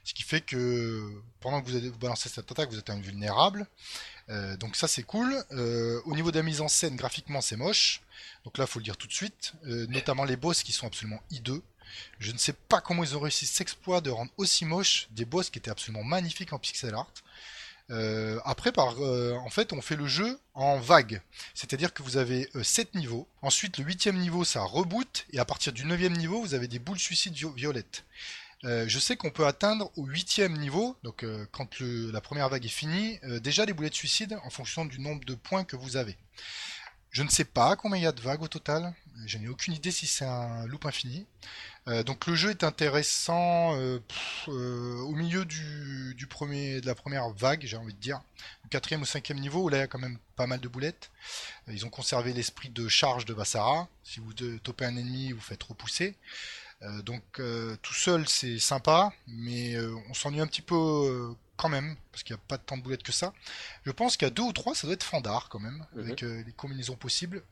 Ce 0.03 0.13
qui 0.13 0.23
fait 0.23 0.41
que 0.41 1.21
pendant 1.39 1.61
que 1.61 1.69
vous, 1.69 1.97
balancez 1.97 2.29
cette 2.29 2.51
attaque, 2.51 2.69
vous 2.69 2.79
êtes 2.79 2.89
invulnérable. 2.89 3.67
Euh, 4.29 4.57
donc 4.57 4.75
ça 4.75 4.87
c'est 4.87 5.03
cool. 5.03 5.33
au 6.05 6.15
niveau 6.15 6.31
de 6.31 6.37
la 6.37 6.43
mise 6.43 6.61
en 6.61 6.67
scène, 6.67 6.95
graphiquement 6.95 7.41
c'est 7.41 7.55
moche. 7.55 8.01
Donc 8.43 8.57
là, 8.57 8.67
faut 8.67 8.79
le 8.79 8.85
dire 8.85 8.97
tout 8.97 9.07
de 9.07 9.13
suite. 9.13 9.53
notamment 9.63 10.25
les 10.25 10.35
boss 10.35 10.63
qui 10.63 10.71
sont 10.71 10.87
absolument 10.87 11.21
hideux. 11.31 11.63
Je 12.19 12.31
ne 12.31 12.37
sais 12.37 12.53
pas 12.53 12.81
comment 12.81 13.03
ils 13.03 13.15
ont 13.17 13.19
réussi 13.19 13.45
cet 13.45 13.61
exploit 13.61 14.01
de 14.01 14.09
rendre 14.09 14.31
aussi 14.37 14.65
moche 14.65 15.07
des 15.11 15.25
boss 15.25 15.49
qui 15.49 15.59
étaient 15.59 15.71
absolument 15.71 16.03
magnifiques 16.03 16.53
en 16.53 16.59
pixel 16.59 16.93
art. 16.93 17.11
Euh, 17.91 18.39
après, 18.45 18.71
par, 18.71 18.95
euh, 18.99 19.33
en 19.33 19.49
fait, 19.49 19.73
on 19.73 19.81
fait 19.81 19.95
le 19.95 20.07
jeu 20.07 20.39
en 20.53 20.79
vague. 20.79 21.21
C'est-à-dire 21.53 21.93
que 21.93 22.03
vous 22.03 22.17
avez 22.17 22.49
7 22.61 22.95
niveaux. 22.95 23.27
Ensuite, 23.41 23.77
le 23.77 23.85
8 23.85 24.07
niveau, 24.07 24.43
ça 24.43 24.61
reboot. 24.61 25.25
Et 25.31 25.39
à 25.39 25.45
partir 25.45 25.73
du 25.73 25.85
9 25.85 25.99
niveau, 26.11 26.41
vous 26.41 26.53
avez 26.53 26.67
des 26.67 26.79
boules 26.79 26.99
suicides 26.99 27.35
violettes. 27.55 28.03
je 28.63 28.99
sais 28.99 29.15
qu'on 29.15 29.31
peut 29.31 29.47
atteindre 29.47 29.91
au 29.95 30.05
8 30.05 30.39
niveau, 30.49 30.97
donc 31.03 31.25
quand 31.51 31.79
la 31.79 32.21
première 32.21 32.49
vague 32.49 32.65
est 32.65 32.67
finie, 32.67 33.19
déjà 33.41 33.65
les 33.65 33.73
boulettes 33.73 33.95
suicides 33.95 34.37
en 34.43 34.49
fonction 34.49 34.85
du 34.85 34.99
nombre 34.99 35.23
de 35.25 35.33
points 35.35 35.63
que 35.63 35.75
vous 35.75 35.95
avez. 35.97 36.17
Je 37.11 37.23
ne 37.23 37.29
sais 37.29 37.45
pas 37.45 37.75
combien 37.75 37.97
il 37.97 38.03
y 38.03 38.07
a 38.07 38.11
de 38.11 38.21
vagues 38.21 38.43
au 38.43 38.47
total. 38.47 38.93
Je 39.25 39.37
n'ai 39.37 39.47
aucune 39.47 39.73
idée 39.73 39.91
si 39.91 40.07
c'est 40.07 40.25
un 40.25 40.65
loop 40.67 40.85
infini. 40.85 41.25
Euh, 41.87 42.03
donc 42.03 42.27
le 42.27 42.35
jeu 42.35 42.51
est 42.51 42.63
intéressant 42.63 43.75
euh, 43.75 43.99
euh, 44.47 44.99
au 44.99 45.15
milieu 45.15 45.45
du, 45.45 46.27
premier, 46.29 46.81
de 46.81 46.85
la 46.85 46.93
première 46.93 47.29
vague, 47.29 47.63
j'ai 47.65 47.77
envie 47.77 47.93
de 47.93 47.99
dire. 47.99 48.21
Le 48.63 48.69
quatrième 48.69 49.01
ou 49.01 49.05
cinquième 49.05 49.39
niveau, 49.39 49.63
où 49.63 49.69
là 49.69 49.77
il 49.77 49.79
y 49.81 49.83
a 49.83 49.87
quand 49.87 49.99
même 49.99 50.19
pas 50.35 50.45
mal 50.45 50.59
de 50.59 50.67
boulettes. 50.67 51.09
ils 51.67 51.85
ont 51.85 51.89
conservé 51.89 52.33
l'esprit 52.33 52.69
de 52.69 52.87
charge 52.87 53.25
de 53.25 53.33
Vassara. 53.33 53.87
Si 54.03 54.19
vous 54.19 54.33
topez 54.33 54.85
un 54.85 54.95
ennemi, 54.95 55.31
vous 55.31 55.41
faites 55.41 55.63
repousser. 55.63 56.15
donc 57.03 57.41
tout 57.81 57.93
seul 57.93 58.27
c'est 58.27 58.59
sympa, 58.59 59.11
mais 59.27 59.77
on 60.09 60.13
s'ennuie 60.13 60.41
un 60.41 60.47
petit 60.47 60.61
peu 60.61 61.35
quand 61.59 61.69
même, 61.69 61.97
parce 62.11 62.23
qu'il 62.23 62.33
n'y 62.33 62.39
a 62.39 62.43
pas 62.47 62.57
tant 62.57 62.77
de 62.77 62.81
boulettes 62.81 63.03
que 63.03 63.11
ça. 63.11 63.33
Je 63.85 63.91
pense 63.91 64.15
qu'il 64.15 64.25
y 64.25 64.31
a 64.31 64.33
deux 64.33 64.43
ou 64.43 64.53
trois, 64.53 64.73
ça 64.73 64.87
doit 64.87 64.93
être 64.93 65.03
Fandar 65.03 65.49
quand 65.49 65.59
même, 65.59 65.85
mhm. 65.93 66.03
avec 66.03 66.21
les 66.21 66.53
combinaisons 66.55 66.95
possibles. 66.95 67.43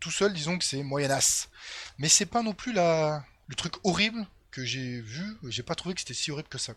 Tout 0.00 0.10
seul, 0.10 0.32
disons 0.32 0.58
que 0.58 0.64
c'est 0.64 0.82
moyenasse. 0.82 1.48
Mais 1.98 2.08
c'est 2.08 2.26
pas 2.26 2.42
non 2.42 2.54
plus 2.54 2.72
la, 2.72 3.24
le 3.46 3.54
truc 3.54 3.74
horrible 3.84 4.26
que 4.50 4.64
j'ai 4.64 5.00
vu, 5.00 5.36
j'ai 5.48 5.62
pas 5.62 5.74
trouvé 5.74 5.94
que 5.94 6.00
c'était 6.00 6.14
si 6.14 6.30
horrible 6.30 6.48
que 6.48 6.58
ça. 6.58 6.74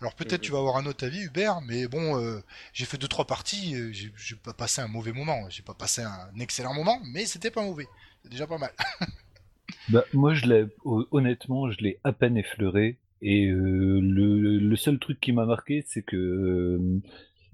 Alors 0.00 0.14
peut-être 0.14 0.40
tu 0.40 0.52
vas 0.52 0.58
avoir 0.58 0.76
un 0.76 0.86
autre 0.86 1.04
avis 1.04 1.20
Hubert, 1.20 1.60
mais 1.60 1.88
bon, 1.88 2.18
euh, 2.18 2.42
j'ai 2.72 2.86
fait 2.86 2.96
deux 2.96 3.08
trois 3.08 3.26
parties, 3.26 3.74
euh, 3.74 3.92
j'ai 3.92 4.36
pas 4.36 4.52
passé 4.52 4.80
un 4.80 4.88
mauvais 4.88 5.12
moment, 5.12 5.48
j'ai 5.50 5.62
pas 5.62 5.74
passé 5.74 6.02
un 6.02 6.38
excellent 6.38 6.74
moment, 6.74 7.00
mais 7.04 7.26
c'était 7.26 7.50
pas 7.50 7.62
mauvais, 7.62 7.86
c'est 8.22 8.30
déjà 8.30 8.46
pas 8.46 8.58
mal. 8.58 8.72
bah, 9.90 10.04
moi 10.12 10.34
je 10.34 10.46
l'ai 10.46 10.66
honnêtement, 11.10 11.70
je 11.70 11.78
l'ai 11.78 12.00
à 12.04 12.12
peine 12.12 12.36
effleuré 12.36 12.98
et 13.22 13.46
euh, 13.46 14.00
le, 14.00 14.76
seul 14.76 14.98
truc 14.98 15.20
qui 15.20 15.32
m'a 15.32 15.44
marqué, 15.44 15.84
c'est 15.86 16.02
que 16.02 17.00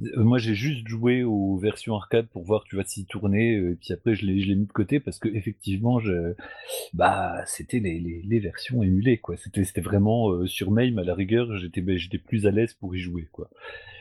euh, 0.02 0.22
moi, 0.22 0.38
j'ai 0.38 0.54
juste 0.54 0.86
joué 0.88 1.22
aux 1.22 1.56
versions 1.56 1.94
arcade 1.94 2.26
pour 2.26 2.44
voir, 2.44 2.64
tu 2.64 2.74
vois, 2.76 2.84
s'y 2.84 3.04
tourner. 3.06 3.56
Euh, 3.56 3.72
et 3.72 3.74
puis 3.76 3.92
après, 3.92 4.14
je 4.14 4.26
l'ai, 4.26 4.54
mis 4.54 4.66
de 4.66 4.72
côté 4.72 5.00
parce 5.00 5.18
que 5.18 5.28
effectivement, 5.28 6.00
je, 6.00 6.34
bah, 6.92 7.44
c'était 7.46 7.78
les, 7.78 8.00
les, 8.00 8.38
versions 8.40 8.82
émulées, 8.82 9.18
quoi. 9.18 9.36
C'était, 9.36 9.80
vraiment 9.80 10.30
euh, 10.30 10.46
sur 10.46 10.70
MAME 10.70 10.98
à 10.98 11.04
la 11.04 11.14
rigueur, 11.14 11.56
j'étais, 11.58 11.80
ben, 11.80 11.96
j'étais 11.96 12.18
plus 12.18 12.46
à 12.46 12.50
l'aise 12.50 12.74
pour 12.74 12.94
y 12.94 12.98
jouer, 12.98 13.28
quoi. 13.32 13.48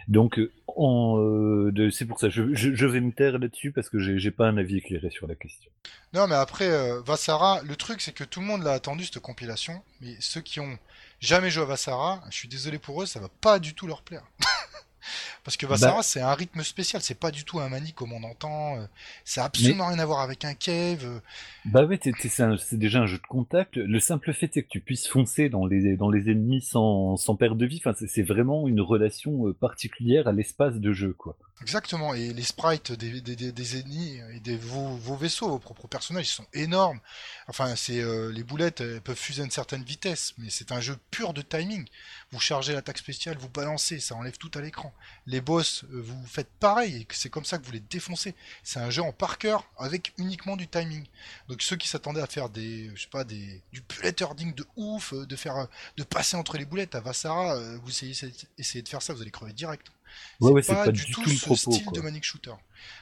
Donc, 0.10 0.38
de, 0.38 1.90
c'est 1.90 2.06
pour 2.06 2.20
ça, 2.20 2.28
je, 2.28 2.54
je, 2.54 2.86
vais 2.86 3.00
me 3.00 3.14
taire 3.14 3.40
là-dessus 3.40 3.72
parce 3.72 3.90
que 3.90 4.00
j'ai 4.00 4.32
pas 4.32 4.50
un 4.50 4.58
avis 4.58 4.78
éclairé 4.80 5.10
sur 5.10 5.28
la 5.28 5.36
question. 5.36 5.72
Non, 6.14 6.28
mais 6.28 6.36
après, 6.36 6.70
Vassara, 7.06 7.62
le 7.64 7.78
truc, 7.78 8.02
c'est 8.02 8.14
que 8.14 8.26
tout 8.26 8.42
le 8.42 8.48
monde 8.48 8.64
l'a 8.64 8.74
attendu 8.74 9.06
cette 9.06 9.20
compilation, 9.20 9.82
mais 10.02 10.16
ceux 10.20 10.42
qui 10.42 10.60
ont 10.60 10.78
jamais 11.24 11.50
joué 11.50 11.64
à 11.64 11.66
Vassara, 11.66 12.22
je 12.30 12.36
suis 12.36 12.48
désolé 12.48 12.80
pour 12.80 13.02
eux, 13.02 13.06
ça 13.06 13.20
va 13.20 13.30
pas 13.42 13.60
du 13.60 13.74
tout 13.74 13.88
leur 13.88 14.02
plaire. 14.02 14.24
Parce 15.44 15.58
que 15.58 15.66
Vassara, 15.66 15.98
bah, 15.98 16.04
c'est 16.04 16.22
un 16.22 16.34
rythme 16.34 16.64
spécial, 16.64 17.02
c'est 17.02 17.20
pas 17.20 17.30
du 17.30 17.44
tout 17.44 17.60
un 17.60 17.68
mani 17.68 17.92
comme 17.92 18.14
on 18.14 18.24
entend, 18.24 18.78
ça 19.26 19.44
a 19.44 19.46
absolument 19.48 19.88
rien 19.88 20.00
à 20.00 20.06
voir 20.06 20.22
avec 20.22 20.46
un 20.46 20.54
cave. 20.54 21.22
Bah 21.66 21.84
oui, 21.84 22.00
c'est 22.02 22.78
déjà 22.78 23.02
un 23.02 23.06
jeu 23.06 23.18
de 23.18 23.28
contact. 23.28 23.76
Le 23.76 24.00
simple 24.00 24.32
fait 24.34 24.56
est 24.56 24.64
que 24.64 24.70
tu 24.70 24.80
puisses 24.80 25.08
foncer 25.08 25.50
dans 25.50 25.66
les, 25.66 25.98
dans 25.98 26.10
les 26.10 26.30
ennemis 26.32 26.62
sans, 26.62 27.18
sans 27.18 27.36
perte 27.36 27.58
de 27.58 27.66
vie, 27.66 27.82
enfin, 27.84 27.94
c'est 28.08 28.24
vraiment 28.24 28.70
une 28.70 28.80
relation 28.80 29.48
euh, 29.48 29.54
particulière 29.54 30.30
à 30.30 30.32
l'espace 30.32 30.76
de 30.76 30.94
jeu, 30.94 31.14
quoi. 31.14 31.36
Exactement, 31.62 32.14
et 32.14 32.34
les 32.34 32.44
sprites 32.44 32.92
des, 32.92 33.80
ennemis 33.80 34.20
et 34.34 34.40
des, 34.42 34.58
vos, 34.58 34.98
vos, 34.98 35.16
vaisseaux, 35.16 35.50
vos 35.50 35.60
propres 35.60 35.88
personnages, 35.88 36.28
ils 36.28 36.34
sont 36.34 36.48
énormes. 36.54 37.00
Enfin, 37.48 37.76
c'est 37.78 38.04
les 38.32 38.44
boulettes 38.44 38.82
elles 38.82 39.00
peuvent 39.02 39.16
fuser 39.16 39.44
à 39.44 39.46
une 39.46 39.52
certaine 39.52 39.84
vitesse, 39.84 40.34
mais 40.38 40.50
c'est 40.50 40.74
un 40.74 40.82
jeu 40.82 40.98
pur 41.10 41.34
de 41.34 41.42
timing. 41.42 41.88
Vous 42.32 42.40
chargez 42.40 42.74
l'attaque 42.74 42.98
spéciale, 42.98 43.38
vous 43.38 43.48
balancez, 43.50 44.02
ça 44.02 44.16
enlève 44.16 44.38
tout 44.38 44.52
à 44.56 44.62
l'écran 44.62 44.94
les 45.28 45.42
boss, 45.42 45.84
euh, 45.86 46.02
vous 46.02 46.26
faites 46.28 46.50
pareil, 46.60 46.96
et 47.02 47.08
c'est 47.12 47.30
comme 47.30 47.46
ça 47.46 47.58
que 47.58 47.66
vous 47.66 47.72
les 47.72 47.80
défoncez. 47.80 48.36
C'est 48.64 48.80
un 48.80 48.90
jeu 48.90 49.02
en 49.02 49.12
par 49.12 49.38
cœur 49.38 49.70
avec 49.78 50.14
uniquement 50.18 50.58
du 50.58 50.68
timing. 50.68 51.06
Donc 51.48 51.62
ceux 51.62 51.76
qui 51.76 51.88
s'attendaient 51.88 52.22
à 52.22 52.28
faire 52.28 52.50
des, 52.50 52.92
je 52.96 53.04
sais 53.04 53.10
pas, 53.10 53.24
des, 53.24 53.62
du 53.72 53.82
bullet 53.82 54.16
herding 54.20 54.54
de 54.54 54.66
ouf, 54.76 55.14
euh, 55.14 55.26
de 55.26 55.36
faire, 55.36 55.58
euh, 55.58 55.66
de 55.98 56.04
passer 56.04 56.36
entre 56.36 56.58
les 56.58 56.66
boulettes 56.66 56.96
à 56.96 57.00
Vassara, 57.00 57.58
vous 57.84 57.90
essayez, 57.90 58.34
essayez 58.58 58.82
de 58.82 58.90
faire 58.90 59.02
ça, 59.02 59.14
vous 59.14 59.22
allez 59.22 59.32
crever 59.32 59.54
direct. 59.54 59.92
Ouais, 60.40 60.62
c'est 60.62 60.74
pas, 60.74 60.92
du 60.92 61.06
tout, 61.12 61.28
ce 61.28 61.56
style 61.56 61.86
de 61.94 62.02
Manic 62.02 62.24
Shooter. 62.24 62.54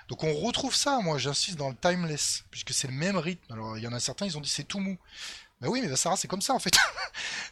Donc 0.08 0.24
on 0.24 0.34
retrouve 0.34 0.76
ça, 0.76 1.00
moi 1.00 1.18
j'insiste 1.18 1.58
dans 1.58 1.70
le 1.70 1.76
timeless, 1.76 2.44
puisque 2.52 2.74
c'est 2.74 2.88
le 2.88 2.94
même 2.94 3.18
rythme. 3.18 3.52
Alors 3.52 3.78
il 3.78 3.84
y 3.84 3.88
en 3.88 3.94
a 3.94 4.00
certains, 4.00 4.26
ils 4.26 4.38
ont 4.38 4.42
dit 4.42 4.50
c'est 4.50 4.64
tout 4.64 4.80
mou. 4.80 4.98
Bah 5.62 5.68
oui, 5.70 5.80
mais 5.82 5.88
Vassara 5.88 6.18
c'est 6.18 6.28
comme 6.28 6.42
ça 6.42 6.54
en 6.54 6.60
fait. 6.60 6.76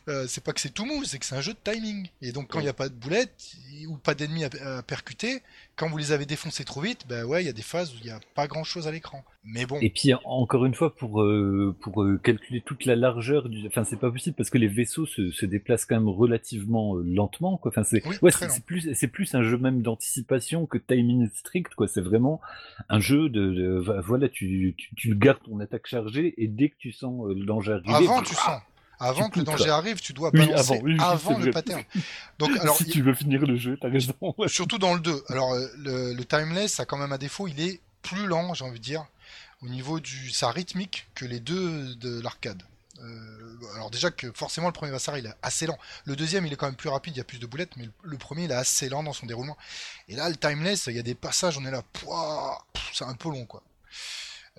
Euh, 0.07 0.25
c'est 0.27 0.43
pas 0.43 0.53
que 0.53 0.61
c'est 0.61 0.73
tout 0.73 0.85
mou, 0.85 1.03
c'est 1.03 1.19
que 1.19 1.25
c'est 1.25 1.35
un 1.35 1.41
jeu 1.41 1.53
de 1.53 1.71
timing. 1.71 2.09
Et 2.21 2.31
donc 2.31 2.47
quand 2.47 2.59
il 2.59 2.63
n'y 2.63 2.69
a 2.69 2.73
pas 2.73 2.89
de 2.89 2.95
boulettes 2.95 3.51
ou 3.87 3.97
pas 3.97 4.15
d'ennemis 4.15 4.45
à, 4.45 4.81
percuter, 4.81 5.43
quand 5.79 5.87
vous 5.87 5.97
les 5.97 6.11
avez 6.11 6.25
défoncés 6.25 6.65
trop 6.65 6.81
vite, 6.81 7.05
bah 7.07 7.25
ouais, 7.25 7.41
il 7.41 7.45
y 7.45 7.49
a 7.49 7.53
des 7.53 7.61
phases 7.61 7.93
où 7.93 7.97
il 8.01 8.03
n'y 8.03 8.11
a 8.11 8.19
pas 8.35 8.47
grand 8.47 8.65
chose 8.65 8.85
à 8.89 8.91
l'écran. 8.91 9.23
Mais 9.45 9.65
bon. 9.65 9.79
Et 9.79 9.89
puis 9.89 10.11
encore 10.25 10.65
une 10.65 10.73
fois, 10.73 10.93
pour, 10.93 11.21
euh, 11.21 11.73
pour 11.79 12.03
euh, 12.03 12.17
calculer 12.17 12.59
toute 12.59 12.83
la 12.83 12.97
largeur 12.97 13.47
du. 13.47 13.65
Enfin, 13.65 13.85
c'est 13.85 13.95
pas 13.95 14.11
possible 14.11 14.35
parce 14.35 14.49
que 14.49 14.57
les 14.57 14.67
vaisseaux 14.67 15.05
se, 15.05 15.31
se 15.31 15.45
déplacent 15.45 15.85
quand 15.85 15.95
même 15.95 16.09
relativement 16.09 16.97
euh, 16.97 17.03
lentement. 17.03 17.57
Quoi. 17.57 17.71
Enfin, 17.71 17.83
c'est 17.83 18.05
ouais, 18.21 18.31
c'est 18.31 18.65
plus, 18.65 18.93
c'est 18.93 19.07
plus 19.07 19.33
un 19.35 19.41
jeu 19.41 19.57
même 19.57 19.81
d'anticipation 19.81 20.65
que 20.65 20.77
timing 20.77 21.29
strict. 21.29 21.73
Quoi. 21.75 21.87
C'est 21.87 22.01
vraiment 22.01 22.41
un 22.89 22.99
jeu 22.99 23.29
de. 23.29 23.81
voilà, 24.05 24.27
tu, 24.27 24.75
tu, 24.77 24.93
tu, 24.95 25.15
gardes 25.15 25.41
ton 25.43 25.61
attaque 25.61 25.87
chargée 25.87 26.33
et 26.37 26.49
dès 26.49 26.67
que 26.67 26.75
tu 26.77 26.91
sens 26.91 27.25
le 27.25 27.45
danger 27.45 27.71
arriver. 27.71 27.93
Avant, 27.93 28.21
tu 28.21 28.35
sens. 28.35 28.61
Avant 28.99 29.29
que 29.29 29.39
le 29.39 29.45
danger 29.45 29.69
arrive, 29.69 29.99
tu 30.01 30.13
dois 30.13 30.31
balancer 30.31 30.81
avant, 30.99 31.37
le 31.37 31.51
pattern. 31.51 31.83
Donc, 32.39 32.57
alors, 32.57 32.75
si 32.75 32.85
tu 32.85 33.01
veux 33.01 33.13
finir 33.13 33.41
le 33.45 33.55
jeu, 33.57 33.77
t'as 33.81 33.89
raison. 33.89 34.13
Surtout 34.47 34.77
dans 34.77 34.93
le 34.93 34.99
2. 34.99 35.23
Alors, 35.29 35.55
le, 35.77 36.13
le 36.13 36.25
timeless 36.25 36.79
a 36.79 36.85
quand 36.85 36.97
même 36.97 37.13
un 37.13 37.17
défaut, 37.17 37.47
il 37.47 37.61
est 37.61 37.79
plus 38.01 38.27
lent, 38.27 38.53
j'ai 38.53 38.65
envie 38.65 38.79
de 38.79 38.83
dire 38.83 39.05
au 39.61 39.67
niveau 39.67 39.99
du 39.99 40.31
sa 40.31 40.51
rythmique 40.51 41.07
que 41.15 41.25
les 41.25 41.39
deux 41.39 41.95
de 41.95 42.21
l'arcade. 42.21 42.63
Euh, 43.01 43.75
alors 43.75 43.89
déjà 43.89 44.11
que 44.11 44.31
forcément 44.33 44.67
le 44.67 44.73
premier 44.73 44.91
Vassar 44.91 45.17
il 45.17 45.25
est 45.25 45.33
assez 45.41 45.65
lent. 45.65 45.77
Le 46.05 46.15
deuxième 46.15 46.45
il 46.45 46.53
est 46.53 46.55
quand 46.55 46.65
même 46.65 46.75
plus 46.75 46.89
rapide, 46.89 47.15
il 47.15 47.17
y 47.17 47.21
a 47.21 47.25
plus 47.25 47.39
de 47.39 47.45
boulettes, 47.45 47.75
mais 47.77 47.89
le, 48.03 48.17
premier 48.17 48.45
il 48.45 48.51
est 48.51 48.55
assez 48.55 48.89
lent 48.89 49.03
dans 49.03 49.13
son 49.13 49.25
déroulement. 49.25 49.57
Et 50.07 50.15
là 50.15 50.29
le 50.29 50.35
timeless, 50.35 50.87
il 50.87 50.95
y 50.95 50.99
a 50.99 51.03
des 51.03 51.15
passages, 51.15 51.57
on 51.57 51.65
est 51.65 51.71
là, 51.71 51.83
c'est 52.93 53.05
un 53.05 53.13
peu 53.13 53.29
long 53.29 53.45
quoi. 53.45 53.61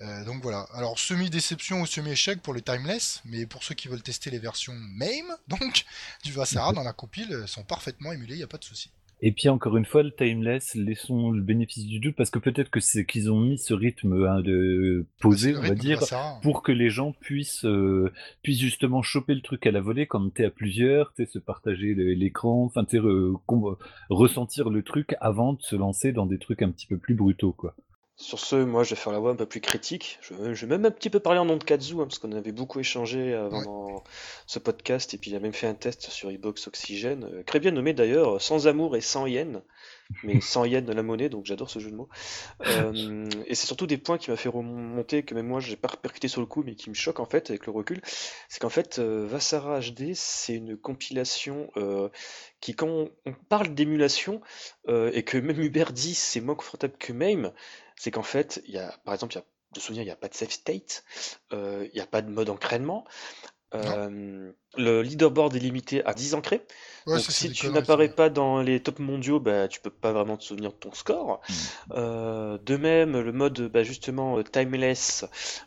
Euh, 0.01 0.25
donc 0.25 0.41
voilà. 0.41 0.67
Alors 0.73 0.97
semi-déception 0.97 1.81
ou 1.81 1.85
semi-échec 1.85 2.41
pour 2.41 2.53
le 2.53 2.61
timeless, 2.61 3.21
mais 3.25 3.45
pour 3.45 3.63
ceux 3.63 3.75
qui 3.75 3.87
veulent 3.87 4.01
tester 4.01 4.29
les 4.31 4.39
versions 4.39 4.73
MAME, 4.73 5.35
donc 5.47 5.85
du 6.23 6.31
Vassara 6.31 6.73
dans 6.73 6.83
la 6.83 6.93
compile, 6.93 7.43
sont 7.47 7.63
parfaitement 7.63 8.11
émulées, 8.11 8.35
il 8.35 8.37
n'y 8.37 8.43
a 8.43 8.47
pas 8.47 8.57
de 8.57 8.63
souci. 8.63 8.89
Et 9.23 9.31
puis 9.31 9.49
encore 9.49 9.77
une 9.77 9.85
fois, 9.85 10.01
le 10.01 10.11
timeless, 10.11 10.73
laissons 10.73 11.29
le 11.29 11.43
bénéfice 11.43 11.85
du 11.85 11.99
doute 11.99 12.15
parce 12.15 12.31
que 12.31 12.39
peut-être 12.39 12.71
que 12.71 12.79
c'est 12.79 13.05
qu'ils 13.05 13.31
ont 13.31 13.39
mis 13.39 13.59
ce 13.59 13.75
rythme 13.75 14.25
hein, 14.25 14.41
de 14.41 15.05
poser, 15.19 15.55
on 15.55 15.61
va 15.61 15.75
dire, 15.75 15.99
pour 16.41 16.63
que 16.63 16.71
les 16.71 16.89
gens 16.89 17.11
puissent 17.11 17.65
euh, 17.65 18.11
puissent 18.41 18.61
justement 18.61 19.03
choper 19.03 19.35
le 19.35 19.41
truc 19.41 19.67
à 19.67 19.71
la 19.71 19.79
volée 19.79 20.07
quand 20.07 20.27
t'es 20.33 20.45
à 20.45 20.49
plusieurs, 20.49 21.13
t'es 21.13 21.27
se 21.27 21.37
partager 21.37 21.93
l'écran, 21.93 22.63
enfin 22.63 22.83
t'es 22.83 22.97
ressentir 24.09 24.71
le 24.71 24.81
truc 24.81 25.13
avant 25.21 25.53
de 25.53 25.61
se 25.61 25.75
lancer 25.75 26.13
dans 26.13 26.25
des 26.25 26.39
trucs 26.39 26.63
un 26.63 26.71
petit 26.71 26.87
peu 26.87 26.97
plus 26.97 27.13
brutaux, 27.13 27.53
quoi. 27.53 27.75
Sur 28.21 28.39
ce, 28.39 28.55
moi, 28.55 28.83
je 28.83 28.91
vais 28.91 28.95
faire 28.95 29.11
la 29.11 29.19
voix 29.19 29.31
un 29.31 29.35
peu 29.35 29.47
plus 29.47 29.61
critique. 29.61 30.19
Je, 30.21 30.35
vais 30.35 30.77
même 30.77 30.85
un 30.85 30.91
petit 30.91 31.09
peu 31.09 31.19
parler 31.19 31.39
en 31.39 31.45
nom 31.45 31.57
de 31.57 31.63
Kazu, 31.63 31.95
hein, 31.95 32.03
parce 32.03 32.19
qu'on 32.19 32.31
avait 32.33 32.51
beaucoup 32.51 32.79
échangé 32.79 33.33
avant 33.33 34.03
ce 34.45 34.59
podcast, 34.59 35.13
et 35.13 35.17
puis 35.17 35.31
il 35.31 35.35
a 35.35 35.39
même 35.39 35.53
fait 35.53 35.67
un 35.67 35.73
test 35.73 36.09
sur 36.09 36.29
Ebox 36.29 36.67
Oxygène, 36.67 37.27
euh, 37.31 37.43
très 37.43 37.59
bien 37.59 37.71
nommé 37.71 37.93
d'ailleurs, 37.93 38.41
sans 38.41 38.67
amour 38.67 38.95
et 38.95 39.01
sans 39.01 39.25
yen, 39.25 39.61
mais 40.23 40.39
sans 40.41 40.65
yen 40.65 40.83
de 40.83 40.93
la 40.93 41.03
monnaie, 41.03 41.29
donc 41.29 41.45
j'adore 41.45 41.69
ce 41.69 41.79
jeu 41.79 41.89
de 41.89 41.95
mots. 41.95 42.09
Euh, 42.67 43.29
et 43.47 43.55
c'est 43.55 43.65
surtout 43.65 43.87
des 43.87 43.97
points 43.97 44.17
qui 44.17 44.29
m'a 44.29 44.37
fait 44.37 44.49
remonter, 44.49 45.23
que 45.23 45.33
même 45.33 45.47
moi, 45.47 45.59
j'ai 45.59 45.75
pas 45.75 45.87
percuté 45.87 46.27
sur 46.27 46.41
le 46.41 46.47
coup, 46.47 46.63
mais 46.65 46.75
qui 46.75 46.89
me 46.89 46.95
choquent 46.95 47.19
en 47.19 47.25
fait 47.25 47.49
avec 47.49 47.65
le 47.65 47.71
recul. 47.71 48.01
C'est 48.49 48.59
qu'en 48.59 48.69
fait, 48.69 48.99
euh, 48.99 49.25
Vassara 49.27 49.79
HD, 49.79 50.13
c'est 50.13 50.55
une 50.55 50.77
compilation 50.77 51.69
qui, 52.59 52.75
quand 52.75 52.87
on, 52.87 53.33
parle 53.49 53.73
d'émulation, 53.73 54.41
et 54.87 55.23
que 55.23 55.37
même 55.37 55.59
Hubert 55.59 55.93
dit 55.93 56.13
c'est 56.13 56.41
moins 56.41 56.55
confortable 56.55 56.93
que 56.99 57.13
MAME, 57.13 57.51
c'est 58.01 58.09
qu'en 58.09 58.23
fait, 58.23 58.63
il 58.65 58.73
y 58.73 58.79
a, 58.79 58.91
par 59.05 59.13
exemple, 59.13 59.33
il 59.33 59.35
y 59.35 59.39
a, 59.41 59.45
de 59.75 59.79
souvenir, 59.79 60.01
il 60.01 60.07
n'y 60.07 60.11
a 60.11 60.15
pas 60.15 60.27
de 60.27 60.33
safe 60.33 60.49
state, 60.49 61.03
euh, 61.53 61.87
il 61.93 61.93
n'y 61.93 62.01
a 62.01 62.07
pas 62.07 62.23
de 62.23 62.31
mode 62.31 62.49
entraînement. 62.49 63.05
Euh, 63.75 64.51
le 64.75 65.01
leaderboard 65.03 65.55
est 65.55 65.59
limité 65.59 66.03
à 66.03 66.15
10 66.15 66.33
ancrés. 66.33 66.65
Ouais, 67.05 67.17
Donc 67.17 67.23
ça, 67.23 67.31
si 67.31 67.51
tu 67.51 67.69
n'apparais 67.69 68.09
pas 68.09 68.31
dans 68.31 68.59
les 68.59 68.81
tops 68.81 68.97
mondiaux, 68.99 69.39
bah, 69.39 69.67
tu 69.67 69.79
peux 69.79 69.91
pas 69.91 70.11
vraiment 70.11 70.35
te 70.35 70.43
souvenir 70.43 70.71
de 70.71 70.77
ton 70.77 70.91
score. 70.93 71.41
Mm. 71.47 71.53
Euh, 71.91 72.57
de 72.57 72.75
même, 72.75 73.19
le 73.19 73.31
mode 73.31 73.61
bah, 73.71 73.83
justement 73.83 74.41
timeless 74.41 75.25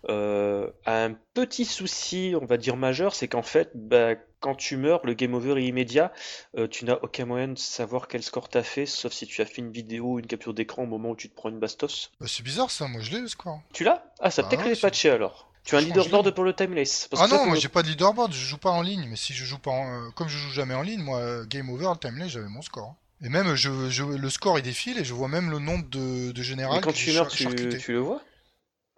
euh, 0.08 0.70
a 0.84 1.04
un 1.04 1.14
petit 1.34 1.64
souci, 1.64 2.34
on 2.40 2.46
va 2.46 2.56
dire 2.56 2.76
majeur, 2.76 3.14
c'est 3.14 3.28
qu'en 3.28 3.42
fait, 3.42 3.70
bah, 3.74 4.16
quand 4.44 4.54
tu 4.54 4.76
meurs, 4.76 5.00
le 5.06 5.14
game 5.14 5.32
over 5.32 5.58
est 5.58 5.64
immédiat. 5.66 6.12
Euh, 6.58 6.68
tu 6.68 6.84
n'as 6.84 6.98
aucun 7.00 7.24
moyen 7.24 7.48
de 7.48 7.58
savoir 7.58 8.08
quel 8.08 8.22
score 8.22 8.50
t'as 8.50 8.62
fait, 8.62 8.84
sauf 8.84 9.10
si 9.10 9.26
tu 9.26 9.40
as 9.40 9.46
fait 9.46 9.62
une 9.62 9.72
vidéo 9.72 10.04
ou 10.12 10.18
une 10.18 10.26
capture 10.26 10.52
d'écran 10.52 10.82
au 10.82 10.86
moment 10.86 11.08
où 11.12 11.16
tu 11.16 11.30
te 11.30 11.34
prends 11.34 11.48
une 11.48 11.58
bastos. 11.58 12.10
Bah, 12.20 12.26
c'est 12.28 12.42
bizarre 12.42 12.70
ça, 12.70 12.86
moi 12.86 13.00
je 13.00 13.10
l'ai 13.10 13.20
le 13.20 13.28
score. 13.28 13.62
Tu 13.72 13.84
l'as? 13.84 14.04
Ah, 14.20 14.30
ça 14.30 14.42
Ah 14.42 14.46
peut-être 14.46 14.66
ouais, 14.66 14.72
est 14.72 14.74
c'est- 14.74 14.82
patché 14.82 15.08
alors. 15.08 15.50
Tu 15.64 15.76
as 15.76 15.78
un 15.78 15.80
leaderboard 15.80 16.30
pour 16.32 16.44
le 16.44 16.52
timeless. 16.52 17.08
Parce 17.08 17.22
Ah 17.22 17.26
que 17.26 17.32
non, 17.32 17.46
moi 17.46 17.54
le- 17.54 17.60
j'ai 17.60 17.70
pas 17.70 17.82
de 17.82 17.88
leaderboard, 17.88 18.34
je 18.34 18.44
joue 18.44 18.58
pas 18.58 18.68
en 18.70 18.82
ligne, 18.82 19.06
mais 19.08 19.16
si 19.16 19.32
je 19.32 19.46
joue 19.46 19.58
pas 19.58 19.70
en, 19.70 19.90
euh, 19.94 20.10
comme 20.10 20.28
je 20.28 20.36
joue 20.36 20.50
jamais 20.50 20.74
en 20.74 20.82
ligne, 20.82 21.00
moi 21.00 21.20
euh, 21.20 21.46
game 21.46 21.70
over, 21.70 21.92
timeless, 21.98 22.28
j'avais 22.28 22.48
mon 22.48 22.60
score. 22.60 22.94
Et 23.22 23.30
même 23.30 23.54
je, 23.54 23.88
je- 23.88 24.04
le 24.04 24.28
score 24.28 24.58
il 24.58 24.62
défile 24.62 24.98
et 24.98 25.04
je 25.06 25.14
vois 25.14 25.28
même 25.28 25.50
le 25.50 25.58
nombre 25.58 25.88
de, 25.88 26.32
de 26.32 26.42
général 26.42 26.76
Mais 26.76 26.82
quand 26.82 26.92
tu 26.92 27.12
meurs, 27.12 27.28
tu, 27.28 27.78
tu 27.80 27.92
le 27.92 28.00
vois? 28.00 28.20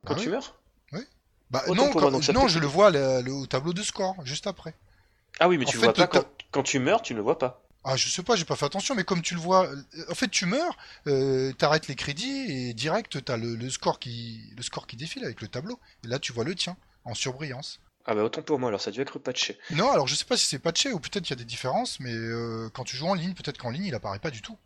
Quand 0.05 0.15
Ah 0.15 0.19
tu 0.19 0.27
oui 0.27 0.33
meurs? 0.33 0.57
Bah 1.49 1.63
Autant 1.69 1.85
non, 1.87 1.93
quand- 1.93 2.11
moi, 2.11 2.21
non, 2.35 2.49
je 2.49 2.59
le 2.59 2.67
vois 2.67 2.91
le- 2.91 3.23
le- 3.23 3.33
au 3.33 3.47
tableau 3.47 3.73
de 3.73 3.83
score 3.83 4.17
juste 4.25 4.49
après. 4.49 4.75
Ah 5.41 5.49
oui, 5.49 5.59
mais 5.59 5.67
En 5.67 5.69
tu 5.69 5.77
le 5.77 5.83
vois 5.83 5.93
pas 5.93 6.07
quand, 6.07 6.25
quand 6.51 6.63
tu 6.63 6.79
meurs, 6.79 7.03
tu 7.03 7.13
ne 7.13 7.19
le 7.19 7.23
vois 7.25 7.39
pas. 7.39 7.63
Ah, 7.85 7.97
je 7.97 8.09
sais 8.09 8.25
pas, 8.25 8.35
j'ai 8.35 8.45
pas 8.45 8.57
fait 8.57 8.65
attention, 8.67 8.97
mais 8.97 9.05
comme 9.05 9.23
tu 9.23 9.35
le 9.35 9.41
vois, 9.41 9.67
euh, 9.69 9.77
en 10.11 10.15
fait, 10.15 10.29
tu 10.29 10.45
meurs, 10.45 10.77
euh, 11.07 11.53
t'arrêtes 11.53 11.87
les 11.87 11.95
crédits 11.95 12.47
et 12.49 12.75
direct, 12.75 13.25
t'as 13.25 13.37
le, 13.37 13.55
le 13.55 13.71
score 13.71 14.01
qui, 14.01 14.53
le 14.57 14.63
score 14.65 14.89
qui 14.89 14.97
défile 14.97 15.25
avec 15.25 15.41
le 15.41 15.47
tableau. 15.47 15.79
Et 16.05 16.09
là, 16.09 16.19
tu 16.19 16.33
vois 16.33 16.43
le 16.43 16.55
tien 16.57 16.77
en 17.05 17.15
surbrillance. 17.15 17.81
Ah 18.09 18.15
bah 18.15 18.23
autant 18.23 18.43
pour 18.43 18.59
moi, 18.61 18.69
alors 18.69 18.81
ça 18.81 18.91
a 18.91 18.93
dû 18.93 19.01
être 19.01 19.19
patché. 19.19 19.59
Non, 19.73 19.91
alors 19.91 20.07
je 20.07 20.15
sais 20.15 20.25
pas 20.25 20.37
si 20.37 20.47
c'est 20.47 20.61
patché 20.61 20.93
ou 20.93 21.01
peut-être 21.01 21.25
qu'il 21.25 21.31
y 21.37 21.39
a 21.39 21.43
des 21.43 21.45
différences, 21.45 21.99
mais 21.99 22.13
euh, 22.15 22.71
quand 22.73 22.85
tu 22.85 22.97
joues 22.97 23.09
en 23.09 23.15
ligne, 23.15 23.35
peut-être 23.35 23.59
qu'en 23.59 23.71
ligne, 23.71 23.85
il 23.85 23.95
apparaît 23.97 24.21
pas 24.21 24.31
du 24.31 24.43
tout. 24.43 24.57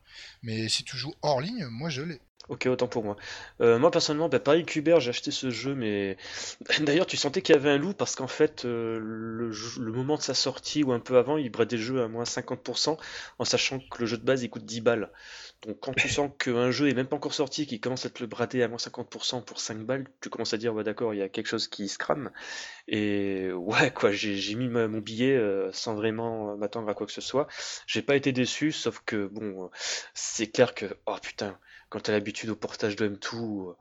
Mais 0.43 0.69
si 0.69 0.85
tu 0.85 0.99
joues 0.99 1.15
hors 1.23 1.41
ligne, 1.41 1.67
moi 1.67 1.89
je 1.89 2.03
l'ai. 2.03 2.21
Ok, 2.51 2.67
autant 2.67 2.89
pour 2.89 3.05
moi. 3.05 3.15
Euh, 3.61 3.79
moi 3.79 3.93
personnellement, 3.93 4.29
bah, 4.29 4.41
pareil 4.41 4.65
Cuber, 4.65 4.97
j'ai 4.99 5.11
acheté 5.11 5.31
ce 5.31 5.51
jeu, 5.51 5.77
mais 5.77 6.17
d'ailleurs 6.81 7.07
tu 7.07 7.17
sentais 7.17 7.43
qu'il 7.43 7.55
y 7.55 7.59
avait 7.59 7.71
un 7.71 7.79
loup 7.79 7.93
parce 7.95 8.17
qu'en 8.17 8.27
fait, 8.27 8.65
euh, 8.65 8.99
le, 9.01 9.53
jeu- 9.53 9.81
le 9.81 9.93
moment 9.93 10.17
de 10.17 10.23
sa 10.23 10.35
sortie 10.35 10.83
ou 10.83 10.91
un 10.91 10.99
peu 10.99 11.17
avant, 11.17 11.37
il 11.37 11.49
bradait 11.49 11.77
le 11.77 11.83
jeu 11.83 12.03
à 12.03 12.09
moins 12.09 12.25
50% 12.25 12.99
en 13.39 13.45
sachant 13.45 13.79
que 13.79 14.01
le 14.01 14.07
jeu 14.07 14.17
de 14.19 14.25
base 14.25 14.43
il 14.43 14.51
coûte 14.51 14.65
10 14.65 14.81
balles. 14.81 15.13
Donc 15.63 15.79
quand 15.81 15.93
tu 15.95 16.09
sens 16.09 16.31
qu'un 16.41 16.73
jeu 16.73 16.89
est 16.89 16.95
même 16.95 17.07
pas 17.07 17.15
encore 17.17 17.35
sorti, 17.35 17.67
qu'il 17.69 17.81
commence 17.81 18.05
à 18.05 18.11
te 18.11 18.21
le 18.21 18.27
brader 18.27 18.65
à 18.65 18.69
moins 18.69 18.79
50% 18.79 19.43
pour 19.43 19.61
5 19.61 19.79
balles, 19.87 20.07
tu 20.21 20.29
commences 20.29 20.53
à 20.55 20.59
dire, 20.59 20.75
ouais 20.75 20.83
d'accord, 20.85 21.15
il 21.15 21.19
y 21.19 21.23
a 21.23 21.29
quelque 21.29 21.47
chose 21.49 21.69
qui 21.69 21.89
se 21.89 21.99
crame. 21.99 22.31
Et 22.89 23.51
ouais, 23.55 23.93
quoi, 23.93 24.13
j'ai 24.13 24.55
mis 24.55 24.69
ma- 24.69 24.89
mon 24.89 24.99
billet 25.01 25.37
euh, 25.37 25.71
sans 25.73 25.95
vraiment 25.95 26.57
m'attendre 26.57 26.89
à 26.89 26.95
quoi 26.95 27.07
que 27.07 27.13
ce 27.13 27.21
soit. 27.21 27.47
J'ai 27.87 28.03
pas 28.03 28.17
été 28.17 28.33
déçu, 28.33 28.73
sauf 28.73 29.01
que 29.07 29.27
bon, 29.27 29.71
c'est 30.15 30.49
clair 30.49 30.75
que, 30.75 30.87
oh 31.07 31.17
putain, 31.23 31.59
quand 31.91 32.01
t'as 32.01 32.13
l'habitude 32.13 32.51
au 32.51 32.57
portage 32.57 32.97
de 32.97 33.09
M2, 33.09 33.37
euh, 33.37 33.75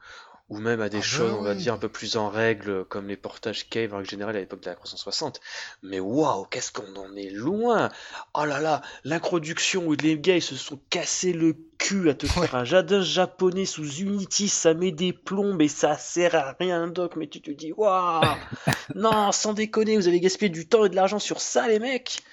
ou 0.49 0.57
même 0.57 0.81
à 0.81 0.89
des 0.89 0.97
Ah 0.97 1.01
bah 1.01 1.05
choses, 1.05 1.33
on 1.33 1.43
va 1.43 1.53
dire, 1.53 1.75
un 1.75 1.77
peu 1.77 1.89
plus 1.89 2.17
en 2.17 2.27
règle, 2.27 2.83
comme 2.85 3.07
les 3.07 3.15
portages 3.15 3.69
Cave 3.69 3.93
en 3.93 3.97
règle 3.97 4.09
générale 4.09 4.35
à 4.35 4.39
l'époque 4.39 4.61
de 4.61 4.69
la 4.69 4.75
360. 4.75 5.39
Mais 5.83 5.99
waouh, 5.99 6.45
qu'est-ce 6.45 6.71
qu'on 6.71 6.95
en 6.95 7.15
est 7.15 7.29
loin! 7.29 7.91
Oh 8.33 8.45
là 8.45 8.59
là, 8.59 8.81
l'introduction 9.03 9.85
où 9.85 9.93
les 9.93 10.17
gars 10.17 10.37
ils 10.37 10.41
se 10.41 10.55
sont 10.55 10.79
cassés 10.89 11.33
le 11.33 11.55
cul 11.77 12.09
à 12.09 12.15
te 12.15 12.25
faire 12.25 12.55
un 12.55 12.65
jardin 12.65 13.01
japonais 13.01 13.65
sous 13.65 13.99
Unity, 13.99 14.49
ça 14.49 14.73
met 14.73 14.91
des 14.91 15.13
plombes 15.13 15.61
et 15.61 15.67
ça 15.67 15.95
sert 15.97 16.33
à 16.33 16.55
rien 16.59 16.87
doc, 16.87 17.15
mais 17.15 17.27
tu 17.27 17.41
te 17.41 17.51
dis 17.51 17.71
waouh! 17.71 18.25
Non, 18.95 19.31
sans 19.31 19.53
déconner, 19.53 19.97
vous 19.97 20.07
avez 20.07 20.19
gaspillé 20.19 20.49
du 20.49 20.67
temps 20.67 20.83
et 20.83 20.89
de 20.89 20.95
l'argent 20.95 21.19
sur 21.19 21.41
ça 21.41 21.67
les 21.67 21.77
mecs! 21.77 22.23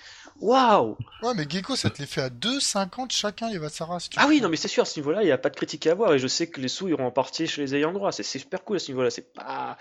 Waouh! 0.40 0.96
Ouais, 1.22 1.32
mais 1.34 1.46
Gecko, 1.48 1.76
ça 1.76 1.88
te 1.88 1.98
les 1.98 2.06
fait 2.06 2.20
à 2.20 2.28
2,50 2.28 3.10
chacun 3.10 3.48
les 3.50 3.58
Vassara. 3.58 3.98
Si 4.00 4.10
Ah 4.16 4.24
veux. 4.24 4.28
oui, 4.28 4.40
non 4.42 4.48
mais 4.50 4.56
c'est 4.56 4.68
sûr, 4.68 4.82
à 4.82 4.86
ce 4.86 4.98
niveau-là, 5.00 5.22
il 5.22 5.26
n'y 5.26 5.32
a 5.32 5.38
pas 5.38 5.48
de 5.48 5.56
critique 5.56 5.86
à 5.86 5.92
avoir 5.92 6.12
et 6.12 6.18
je 6.18 6.26
sais 6.26 6.46
que 6.48 6.60
les 6.60 6.68
sous 6.68 6.88
iront 6.88 7.06
en 7.06 7.10
partie 7.10 7.46
chez 7.46 7.62
les 7.62 7.74
ayants 7.74 7.92
droit. 7.92 8.12
C'est 8.12 8.22
super 8.22 8.62
cool 8.64 8.76
à 8.76 8.78
ce 8.78 8.88
niveau-là. 8.92 9.10
C'est 9.10 9.32
pas, 9.32 9.78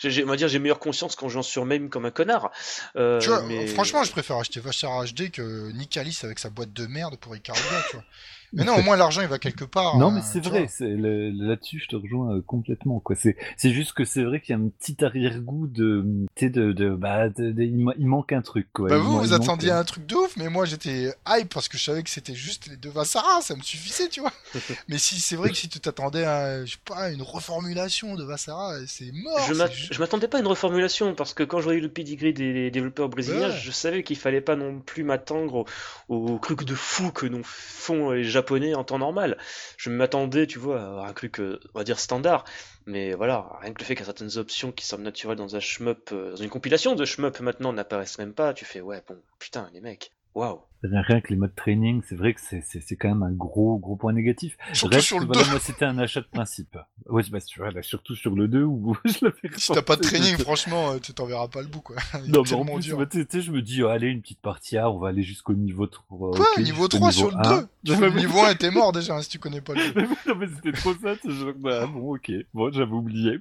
j'ai, 0.00 0.24
on 0.24 0.28
va 0.28 0.36
dire, 0.36 0.48
j'ai 0.48 0.58
meilleure 0.58 0.80
conscience 0.80 1.14
quand 1.14 1.28
j'en 1.28 1.42
sur 1.42 1.64
même 1.64 1.88
comme 1.88 2.04
un 2.04 2.10
connard. 2.10 2.50
Euh, 2.96 3.20
Tu 3.20 3.28
vois, 3.28 3.42
mais- 3.42 3.66
franchement, 3.68 4.02
je 4.04 4.10
préfère 4.10 4.36
acheter 4.38 4.58
Vassara 4.60 5.04
HD 5.04 5.30
que 5.30 5.70
Nicalis 5.72 6.18
avec 6.24 6.38
sa 6.40 6.50
boîte 6.50 6.72
de 6.72 6.86
merde 6.86 7.16
pour 7.16 7.36
Icaruga, 7.36 7.62
tu 7.90 7.96
vois. 7.96 8.04
Mais 8.52 8.64
non, 8.64 8.74
au 8.76 8.82
moins 8.82 8.96
l'argent 8.96 9.20
il 9.22 9.28
va 9.28 9.38
quelque 9.38 9.64
part. 9.64 9.96
Non, 9.98 10.08
hein, 10.08 10.12
mais 10.16 10.20
c'est 10.22 10.40
vrai, 10.40 10.60
vois. 10.60 10.68
c'est 10.68 10.88
le- 10.88 11.30
là-dessus, 11.30 11.80
je 11.80 11.88
te 11.88 11.96
rejoins 11.96 12.36
euh, 12.36 12.42
complètement. 12.46 13.00
Quoi, 13.00 13.16
c'est, 13.16 13.36
c'est 13.56 13.70
juste 13.70 13.92
que 13.94 14.04
c'est 14.04 14.22
vrai 14.24 14.40
qu'il 14.40 14.54
y 14.54 14.58
a 14.58 14.62
un 14.62 14.68
petit 14.68 15.02
arrière-goût 15.04 15.66
de, 15.66 16.04
de, 16.40 16.72
de, 16.72 16.90
bah, 16.94 17.28
de- 17.30 17.50
de- 17.50 17.62
il, 17.62 17.78
ma- 17.78 17.94
il 17.98 18.06
manque 18.06 18.32
un 18.32 18.42
truc, 18.42 18.68
quoi. 18.72 18.88
Bah 18.90 18.98
vous, 18.98 19.18
vous 19.20 19.32
attendiez 19.32 19.70
euh, 19.70 19.78
un 19.78 19.84
truc 19.84 20.04
de 20.06 20.14
ouf, 20.16 20.36
mais 20.36 20.48
moi 20.50 20.66
j'étais 20.66 21.14
hype 21.26 21.48
parce 21.52 21.68
que 21.68 21.78
je 21.78 21.84
savais 21.84 22.02
que 22.02 22.10
c'était 22.10 22.34
juste 22.34 22.66
les 22.68 22.76
deux 22.76 22.90
Vassara, 22.90 23.40
ça 23.40 23.56
me 23.56 23.62
suffisait, 23.62 24.08
tu 24.08 24.20
vois. 24.20 24.32
mais 24.88 24.98
si 24.98 25.18
c'est 25.20 25.36
vrai 25.36 25.48
que 25.50 25.56
si 25.56 25.68
tu 25.70 25.80
t'attendais 25.80 26.24
à, 26.24 26.64
je 26.66 26.72
sais 26.72 26.78
pas, 26.84 27.10
une 27.10 27.22
reformulation 27.22 28.16
de 28.16 28.24
Vassara, 28.24 28.74
c'est 28.86 29.10
mort. 29.12 29.40
Je 29.50 29.98
m'attendais 29.98 30.28
pas 30.28 30.36
à 30.36 30.40
une 30.40 30.46
reformulation 30.46 31.14
parce 31.14 31.32
que 31.32 31.42
quand 31.42 31.58
je 31.60 31.64
voyais 31.64 31.80
le 31.80 31.88
pedigree 31.88 32.34
des 32.34 32.70
développeurs 32.70 33.08
brésiliens, 33.08 33.48
Ouais. 33.48 33.56
je 33.62 33.70
savais 33.70 34.02
qu'il 34.02 34.16
fallait 34.16 34.40
pas 34.42 34.56
non 34.56 34.78
plus 34.80 35.04
m'attendre 35.04 35.64
au, 36.08 36.16
au 36.34 36.38
truc 36.38 36.64
de 36.64 36.74
fou 36.74 37.10
que 37.12 37.24
nous 37.26 37.40
font 37.44 38.10
les 38.10 38.24
Japonais 38.24 38.41
en 38.74 38.84
temps 38.84 38.98
normal. 38.98 39.38
Je 39.76 39.90
m'attendais, 39.90 40.46
tu 40.46 40.58
vois, 40.58 40.80
à 41.04 41.08
un 41.08 41.12
truc, 41.12 41.40
euh, 41.40 41.60
on 41.74 41.78
va 41.78 41.84
dire 41.84 41.98
standard. 41.98 42.44
Mais 42.86 43.14
voilà, 43.14 43.46
rien 43.60 43.72
que 43.72 43.80
le 43.80 43.84
fait 43.84 43.94
qu'il 43.94 44.00
y 44.00 44.02
a 44.02 44.06
certaines 44.06 44.38
options 44.38 44.72
qui 44.72 44.84
semblent 44.86 45.04
naturelles 45.04 45.36
dans 45.36 45.56
un 45.56 45.60
shmup, 45.60 46.10
euh, 46.12 46.30
dans 46.30 46.36
une 46.36 46.50
compilation 46.50 46.94
de 46.94 47.04
shmup 47.04 47.40
maintenant 47.40 47.72
n'apparaissent 47.72 48.18
même 48.18 48.34
pas, 48.34 48.54
tu 48.54 48.64
fais 48.64 48.80
ouais, 48.80 49.02
bon, 49.06 49.20
putain, 49.38 49.70
les 49.72 49.80
mecs, 49.80 50.12
waouh. 50.34 50.60
Rien, 50.84 51.00
rien 51.00 51.20
que 51.20 51.28
les 51.28 51.36
modes 51.36 51.54
training, 51.54 52.02
c'est 52.08 52.16
vrai 52.16 52.34
que 52.34 52.40
c'est, 52.40 52.60
c'est, 52.60 52.80
c'est 52.80 52.96
quand 52.96 53.06
même 53.08 53.22
un 53.22 53.30
gros, 53.30 53.78
gros 53.78 53.94
point 53.94 54.12
négatif. 54.12 54.56
Surtout 54.72 54.96
Reste 54.96 55.06
sur 55.06 55.20
le 55.20 55.26
voilà, 55.26 55.44
2. 55.44 55.50
moi, 55.50 55.60
c'était 55.60 55.84
un 55.84 55.96
achat 55.96 56.20
de 56.22 56.26
principe. 56.26 56.76
Ouais, 57.06 57.22
bah, 57.30 57.40
tu 57.40 57.60
vois, 57.60 57.70
là, 57.70 57.82
surtout 57.82 58.16
sur 58.16 58.34
le 58.34 58.48
2 58.48 58.64
où 58.64 58.96
je 59.04 59.24
l'avais 59.24 59.56
Si 59.56 59.70
t'as 59.70 59.82
pas 59.82 59.94
de 59.94 60.00
training, 60.02 60.34
je- 60.36 60.42
franchement, 60.42 60.90
euh, 60.90 60.98
tu 60.98 61.14
t'en 61.14 61.26
verras 61.26 61.46
pas 61.46 61.62
le 61.62 61.68
bout, 61.68 61.82
quoi. 61.82 61.94
Il 62.24 62.30
est 62.30 62.32
Non, 62.32 62.42
mais 62.42 62.52
en 62.54 62.64
plus, 62.64 62.86
dur. 62.86 62.98
bah, 62.98 63.06
je 63.12 63.50
me 63.52 63.62
dis, 63.62 63.84
oh, 63.84 63.86
allez, 63.86 64.08
une 64.08 64.22
petite 64.22 64.40
partie 64.40 64.76
A, 64.76 64.90
on 64.90 64.98
va 64.98 65.10
aller 65.10 65.22
jusqu'au 65.22 65.54
niveau 65.54 65.86
3. 65.86 66.32
Quoi, 66.32 66.46
niveau 66.60 66.88
3 66.88 67.12
sur 67.12 67.30
le 67.30 67.36
2 67.60 67.68
Tu 67.86 67.94
fais 67.94 68.10
le 68.10 68.18
niveau 68.18 68.40
1 68.40 68.50
et 68.50 68.56
t'es 68.56 68.72
mort 68.72 68.90
déjà, 68.90 69.14
hein, 69.14 69.22
si 69.22 69.28
tu 69.28 69.38
connais 69.38 69.60
pas 69.60 69.74
le 69.74 69.92
2. 69.92 70.02
non, 70.26 70.34
mais 70.36 70.48
c'était 70.48 70.72
trop 70.72 70.94
ça, 70.94 71.14
c'est 71.22 71.30
genre, 71.30 71.52
bah, 71.58 71.86
bon, 71.86 72.16
ok. 72.16 72.32
Bon, 72.54 72.72
j'avais 72.72 72.90
oublié. 72.90 73.38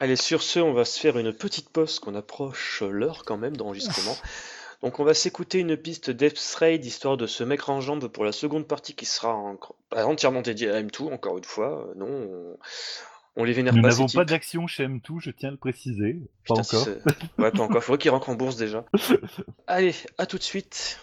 Allez, 0.00 0.16
sur 0.16 0.42
ce, 0.42 0.58
on 0.58 0.72
va 0.72 0.84
se 0.84 0.98
faire 0.98 1.16
une 1.16 1.32
petite 1.32 1.68
pause 1.70 2.00
qu'on 2.00 2.16
approche 2.16 2.82
l'heure 2.82 3.22
quand 3.24 3.36
même 3.36 3.56
d'enregistrement. 3.56 4.16
Donc 4.84 5.00
on 5.00 5.04
va 5.04 5.14
s'écouter 5.14 5.58
une 5.60 5.76
piste 5.78 6.10
Death 6.10 6.38
Raid 6.58 6.84
histoire 6.84 7.16
de 7.16 7.26
se 7.26 7.42
mettre 7.42 7.70
en 7.70 7.80
jambe 7.80 8.06
pour 8.08 8.24
la 8.24 8.32
seconde 8.32 8.68
partie 8.68 8.94
qui 8.94 9.06
sera 9.06 9.34
en- 9.34 9.58
bah, 9.90 10.06
entièrement 10.06 10.42
dédiée 10.42 10.70
à 10.70 10.80
M2, 10.82 11.10
encore 11.12 11.38
une 11.38 11.44
fois. 11.44 11.88
Euh, 11.88 11.94
Non, 11.96 12.06
on, 12.06 12.56
on 13.36 13.44
les 13.44 13.54
vénère 13.54 13.74
Nous 13.74 13.80
pas. 13.82 13.88
n'avons 13.88 14.06
ces 14.06 14.18
pas 14.18 14.24
d'action 14.26 14.66
chez 14.66 14.86
M2, 14.86 15.20
je 15.20 15.30
tiens 15.30 15.48
à 15.48 15.52
le 15.52 15.56
préciser. 15.58 16.18
Pas 16.46 16.54
Putain, 16.56 16.78
encore. 16.78 16.88
ouais, 17.38 17.50
pas 17.50 17.62
encore. 17.62 17.82
Faudrait 17.82 17.98
qu'ils 17.98 18.10
rentrent 18.10 18.28
en 18.28 18.34
bourse 18.34 18.56
déjà. 18.56 18.84
Allez, 19.66 19.94
à 20.18 20.26
tout 20.26 20.36
de 20.36 20.42
suite. 20.42 21.00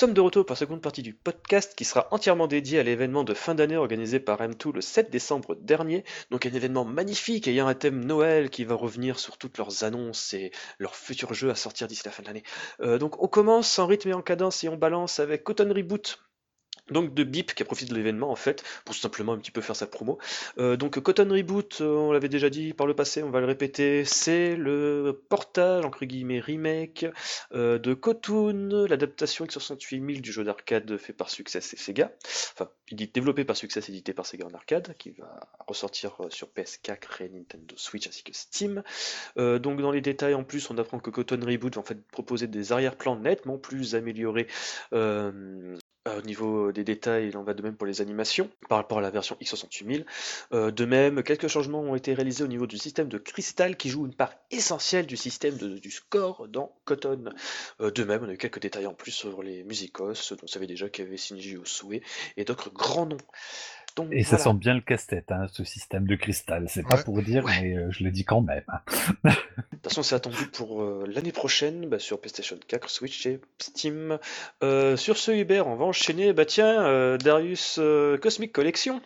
Sommes 0.00 0.14
de 0.14 0.20
retour 0.22 0.46
pour 0.46 0.54
la 0.54 0.58
seconde 0.58 0.80
partie 0.80 1.02
du 1.02 1.12
podcast 1.12 1.74
qui 1.76 1.84
sera 1.84 2.08
entièrement 2.10 2.46
dédié 2.46 2.78
à 2.78 2.82
l'événement 2.82 3.22
de 3.22 3.34
fin 3.34 3.54
d'année 3.54 3.76
organisé 3.76 4.18
par 4.18 4.38
M2 4.38 4.72
le 4.72 4.80
7 4.80 5.10
décembre 5.10 5.56
dernier. 5.56 6.04
Donc 6.30 6.46
un 6.46 6.54
événement 6.54 6.86
magnifique 6.86 7.46
ayant 7.46 7.66
un 7.66 7.74
thème 7.74 8.02
Noël 8.06 8.48
qui 8.48 8.64
va 8.64 8.76
revenir 8.76 9.18
sur 9.18 9.36
toutes 9.36 9.58
leurs 9.58 9.84
annonces 9.84 10.32
et 10.32 10.52
leurs 10.78 10.96
futurs 10.96 11.34
jeux 11.34 11.50
à 11.50 11.54
sortir 11.54 11.86
d'ici 11.86 12.00
la 12.06 12.12
fin 12.12 12.22
de 12.22 12.28
l'année. 12.28 12.44
Euh, 12.80 12.96
donc 12.96 13.22
on 13.22 13.28
commence 13.28 13.78
en 13.78 13.86
rythme 13.86 14.08
et 14.08 14.14
en 14.14 14.22
cadence 14.22 14.64
et 14.64 14.70
on 14.70 14.76
balance 14.78 15.20
avec 15.20 15.44
Cotton 15.44 15.70
Reboot 15.70 16.18
donc 16.90 17.14
de 17.14 17.24
Bip 17.24 17.54
qui 17.54 17.62
a 17.62 17.66
profité 17.66 17.90
de 17.90 17.96
l'événement 17.96 18.30
en 18.30 18.36
fait 18.36 18.62
pour 18.84 18.94
simplement 18.94 19.32
un 19.32 19.38
petit 19.38 19.50
peu 19.50 19.60
faire 19.60 19.76
sa 19.76 19.86
promo. 19.86 20.18
Euh, 20.58 20.76
donc 20.76 20.98
Cotton 21.00 21.28
Reboot, 21.30 21.78
euh, 21.80 21.94
on 21.94 22.12
l'avait 22.12 22.28
déjà 22.28 22.50
dit 22.50 22.72
par 22.72 22.86
le 22.86 22.94
passé, 22.94 23.22
on 23.22 23.30
va 23.30 23.40
le 23.40 23.46
répéter, 23.46 24.04
c'est 24.04 24.56
le 24.56 25.22
portage 25.28 25.84
entre 25.84 26.04
guillemets 26.04 26.40
remake 26.40 27.06
euh, 27.52 27.78
de 27.78 27.94
Cotoon, 27.94 28.86
l'adaptation 28.88 29.44
X68000 29.44 30.20
du 30.20 30.32
jeu 30.32 30.44
d'arcade 30.44 30.96
fait 30.96 31.12
par 31.12 31.30
Success 31.30 31.74
et 31.74 31.76
Sega, 31.76 32.12
enfin 32.54 32.70
développé 32.92 33.44
par 33.44 33.56
Success, 33.56 33.88
édité 33.88 34.12
par 34.12 34.26
Sega 34.26 34.46
en 34.46 34.54
arcade, 34.54 34.94
qui 34.98 35.10
va 35.10 35.40
ressortir 35.66 36.18
sur 36.28 36.48
PS4 36.48 37.22
et 37.22 37.28
Nintendo 37.28 37.74
Switch 37.76 38.06
ainsi 38.08 38.24
que 38.24 38.32
Steam. 38.32 38.82
donc 39.36 39.80
dans 39.80 39.92
les 39.92 40.00
détails 40.00 40.34
en 40.34 40.42
plus, 40.42 40.70
on 40.70 40.78
apprend 40.78 40.98
que 40.98 41.10
Cotton 41.10 41.40
Reboot 41.40 41.76
va 41.76 41.80
en 41.80 41.84
fait 41.84 42.04
proposer 42.08 42.48
des 42.48 42.72
arrière-plans 42.72 43.16
nettement 43.16 43.58
plus 43.58 43.94
améliorés 43.94 44.48
au 46.06 46.22
niveau 46.22 46.72
des 46.72 46.82
détails, 46.82 47.28
il 47.28 47.36
en 47.36 47.42
va 47.42 47.52
de 47.52 47.62
même 47.62 47.76
pour 47.76 47.86
les 47.86 48.00
animations 48.00 48.50
par 48.68 48.78
rapport 48.78 48.98
à 48.98 49.00
la 49.02 49.10
version 49.10 49.36
X68000. 49.40 50.04
Euh, 50.52 50.70
de 50.70 50.84
même, 50.86 51.22
quelques 51.22 51.48
changements 51.48 51.80
ont 51.80 51.94
été 51.94 52.14
réalisés 52.14 52.42
au 52.42 52.46
niveau 52.46 52.66
du 52.66 52.78
système 52.78 53.08
de 53.08 53.18
cristal 53.18 53.76
qui 53.76 53.90
joue 53.90 54.06
une 54.06 54.14
part 54.14 54.32
essentielle 54.50 55.06
du 55.06 55.16
système 55.16 55.56
du 55.56 55.90
score 55.90 56.48
dans 56.48 56.74
Cotton. 56.86 57.32
Euh, 57.80 57.90
de 57.90 58.04
même, 58.04 58.24
on 58.24 58.28
a 58.28 58.32
eu 58.32 58.38
quelques 58.38 58.60
détails 58.60 58.86
en 58.86 58.94
plus 58.94 59.10
sur 59.10 59.42
les 59.42 59.62
musicos, 59.64 60.30
dont 60.30 60.36
on 60.42 60.46
savait 60.46 60.66
déjà 60.66 60.88
qu'il 60.88 61.04
y 61.04 61.08
avait 61.08 61.18
Shinji 61.18 61.58
Osue 61.58 62.00
et 62.36 62.44
d'autres 62.44 62.70
grands 62.70 63.06
noms. 63.06 63.18
Et 64.10 64.24
ça 64.24 64.38
sent 64.38 64.54
bien 64.54 64.74
le 64.74 64.80
casse-tête, 64.80 65.30
hein, 65.32 65.46
ce 65.52 65.64
système 65.64 66.06
de 66.06 66.14
cristal. 66.16 66.66
C'est 66.68 66.86
pas 66.86 66.98
pour 66.98 67.22
dire, 67.22 67.44
mais 67.46 67.76
je 67.90 68.04
le 68.04 68.10
dis 68.10 68.24
quand 68.24 68.40
même. 68.40 68.64
De 69.24 69.84
toute 69.84 69.84
façon, 69.84 70.02
c'est 70.02 70.14
attendu 70.14 70.46
pour 70.46 70.82
euh, 70.82 71.06
l'année 71.08 71.32
prochaine 71.32 71.88
bah, 71.88 71.98
sur 71.98 72.20
PlayStation 72.20 72.58
4, 72.68 72.90
Switch 72.90 73.24
et 73.24 73.40
Steam. 73.58 74.18
Euh, 74.62 74.96
sur 74.96 75.16
ce, 75.16 75.30
Hubert, 75.30 75.66
on 75.66 75.76
va 75.76 75.86
enchaîner. 75.86 76.34
Bah 76.34 76.44
tiens, 76.44 76.84
euh, 76.84 77.16
Darius 77.16 77.80
Cosmic 78.20 78.52
Collection. 78.52 79.00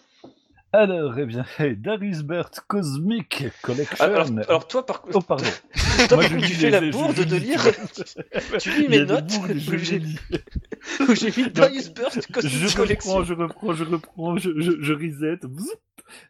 Alors, 0.74 1.16
eh 1.20 1.24
bien, 1.24 1.44
Darius 1.76 2.22
Burt 2.22 2.64
Cosmic 2.66 3.44
Collection. 3.62 4.04
Alors, 4.04 4.66
toi, 4.66 4.84
par 4.84 5.02
contre. 5.02 5.18
Oh, 5.18 5.20
pardon. 5.20 5.44
toi, 6.08 6.16
Moi, 6.16 6.26
je 6.26 6.36
tu 6.48 6.52
fais 6.54 6.70
la 6.70 6.80
bourde 6.90 7.24
de 7.24 7.36
lire. 7.36 7.62
tu 8.58 8.70
lis 8.80 8.88
mes 8.88 9.04
notes 9.04 9.30
où 9.38 11.14
j'ai 11.14 11.30
mis 11.30 11.50
Darius 11.52 11.94
Burt 11.94 12.26
Cosmic 12.32 12.74
Collection. 12.74 13.22
Je 13.22 13.34
reprends, 13.34 13.72
je 13.72 13.74
reprends, 13.74 13.74
je 13.74 13.84
reprends, 13.84 14.36
je, 14.36 14.50
je, 14.80 14.92
reset. 14.92 15.46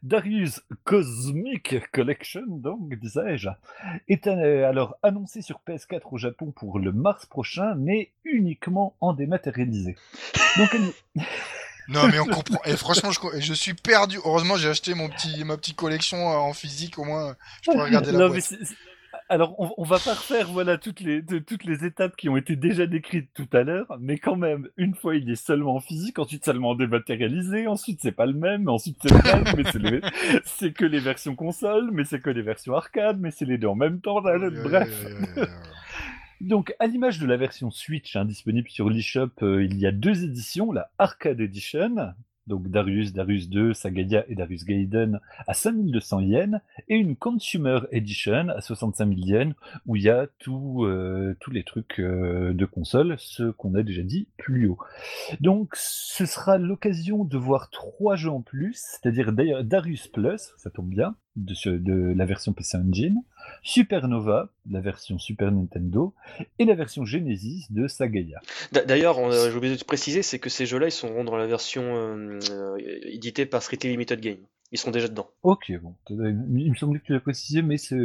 Darius 0.03 0.61
Cosmic 0.85 1.91
Collection, 1.91 2.45
donc, 2.47 2.95
disais-je, 2.97 3.49
est 4.09 4.27
euh, 4.27 4.69
alors 4.69 4.99
annoncé 5.03 5.41
sur 5.41 5.63
PS4 5.67 6.03
au 6.13 6.19
Japon 6.19 6.53
pour 6.55 6.79
le 6.79 6.93
mars 6.93 7.25
prochain, 7.25 7.75
mais 7.77 8.13
uniquement 8.25 8.95
en 9.01 9.15
dématérialisé. 9.15 9.97
Donc, 10.59 10.77
Non 11.89 12.07
mais 12.09 12.19
on 12.19 12.27
comprend. 12.27 12.61
Et 12.65 12.77
franchement, 12.77 13.11
je, 13.11 13.41
je 13.41 13.55
suis 13.55 13.75
perdu. 13.75 14.19
Heureusement, 14.25 14.57
j'ai 14.57 14.69
acheté 14.69 14.95
mon 14.95 15.09
petit, 15.09 15.45
ma 15.45 15.57
petite 15.57 15.77
collection 15.77 16.17
euh, 16.17 16.37
en 16.37 16.53
physique. 16.53 16.99
Au 16.99 17.05
moins, 17.05 17.35
je 17.63 17.71
pourrais 17.71 17.85
regarder 17.85 18.13
la 18.13 18.29
boîte 18.29 18.55
alors, 19.29 19.55
on, 19.59 19.71
on, 19.79 19.85
va 19.85 19.99
pas 19.99 20.13
refaire 20.13 20.49
voilà 20.51 20.77
toutes 20.77 21.01
les 21.01 21.25
toutes 21.25 21.65
les 21.65 21.85
étapes 21.85 22.15
qui 22.17 22.29
ont 22.29 22.37
été 22.37 22.57
déjà 22.57 22.87
décrites 22.87 23.31
tout 23.35 23.49
à 23.53 23.63
l'heure, 23.63 23.87
mais 23.99 24.19
quand 24.19 24.37
même, 24.37 24.69
une 24.77 24.95
fois 24.95 25.17
il 25.17 25.31
est 25.31 25.37
seulement 25.43 25.77
en 25.77 25.81
physique, 25.81 26.19
ensuite 26.19 26.45
seulement 26.45 26.75
dématérialisé, 26.75 27.67
ensuite 27.67 28.01
c'est 28.03 28.13
pas 28.13 28.27
le 28.27 28.35
même, 28.35 28.69
ensuite 28.69 28.99
c'est 29.03 29.11
le 29.11 29.23
même, 29.23 29.45
mais 29.57 30.41
c'est 30.45 30.73
que 30.75 30.85
les 30.85 30.99
versions 30.99 31.37
console, 31.37 31.91
mais 31.93 32.05
c'est 32.05 32.21
que 32.21 32.31
les 32.31 32.43
versions 32.43 32.75
arcade, 32.75 33.19
mais 33.19 33.31
c'est 33.31 33.47
les 33.47 33.57
deux 33.57 33.69
en 33.69 33.77
même 33.77 34.01
temps. 34.01 34.21
bref. 34.21 35.07
Donc, 36.41 36.75
à 36.79 36.87
l'image 36.87 37.19
de 37.19 37.27
la 37.27 37.37
version 37.37 37.71
Switch 37.71 38.17
hein, 38.17 38.25
disponible 38.25 38.69
sur 38.69 38.91
l'eShop, 38.91 39.31
euh, 39.43 39.65
il 39.65 39.79
y 39.79 39.87
a 39.87 39.93
deux 39.93 40.25
éditions, 40.25 40.73
la 40.73 40.91
Arcade 40.99 41.41
Edition, 41.41 42.15
donc 42.47 42.69
Darius, 42.69 43.13
Darius 43.13 43.49
2, 43.49 43.73
Sagadia 43.73 44.25
et 44.29 44.35
Darius 44.35 44.65
Gaiden 44.65 45.21
à 45.47 45.55
5200 45.55 46.21
yens, 46.21 46.61
et 46.89 46.97
une 46.97 47.17
Consumer 47.17 47.81
Edition 47.91 48.49
à 48.49 48.61
65 48.61 49.09
000 49.09 49.21
yens, 49.21 49.55
où 49.87 49.97
il 49.97 50.03
y 50.03 50.11
a 50.11 50.27
euh, 50.49 51.35
tous 51.41 51.51
les 51.51 51.65
trucs 51.65 52.01
euh, 52.01 52.53
de 52.53 52.67
console, 52.67 53.17
ce 53.19 53.51
qu'on 53.51 53.75
a 53.75 53.83
déjà 53.83 54.03
dit 54.03 54.29
plus 54.37 54.69
haut. 54.69 54.79
Donc 55.41 55.75
ce 55.75 56.27
sera 56.27 56.59
l'occasion 56.59 57.25
de 57.25 57.39
voir 57.39 57.71
trois 57.71 58.17
jeux 58.17 58.31
en 58.31 58.43
plus, 58.43 58.75
c'est-à-dire 58.77 59.33
Darius 59.33 60.09
Plus, 60.09 60.53
ça 60.59 60.71
tombe 60.71 60.91
bien, 60.91 61.17
de, 61.37 61.79
de 61.79 62.15
la 62.17 62.25
version 62.27 62.53
PC 62.53 62.77
Engine, 62.77 63.23
Supernova, 63.63 64.51
la 64.71 64.81
version 64.81 65.19
Super 65.19 65.51
Nintendo, 65.51 66.15
et 66.59 66.65
la 66.65 66.75
version 66.75 67.05
Genesis 67.05 67.67
de 67.71 67.89
Sagaya. 67.89 68.41
D'ailleurs, 68.73 69.19
j'ai 69.33 69.57
oublié 69.57 69.77
de 69.77 69.85
préciser, 69.85 70.23
c'est 70.23 70.39
que 70.39 70.51
ces 70.51 70.67
jeux-là, 70.67 70.87
ils 70.87 70.93
sont 70.93 71.25
dans 71.25 71.37
la 71.37 71.47
version 71.47 71.83
euh, 71.83 72.39
euh, 72.51 72.79
éditée 73.05 73.47
par 73.47 73.63
Strictly 73.63 73.91
Limited 73.91 74.21
Game. 74.21 74.39
Ils 74.73 74.79
sont 74.79 74.91
déjà 74.91 75.09
dedans. 75.09 75.29
Ok, 75.43 75.73
bon. 75.81 75.95
Il 76.11 76.71
me 76.71 76.75
semblait 76.75 76.99
que 76.99 77.05
tu 77.07 77.13
l'as 77.13 77.21
précisé, 77.21 77.63
mais 77.63 77.79
c'est 77.79 77.97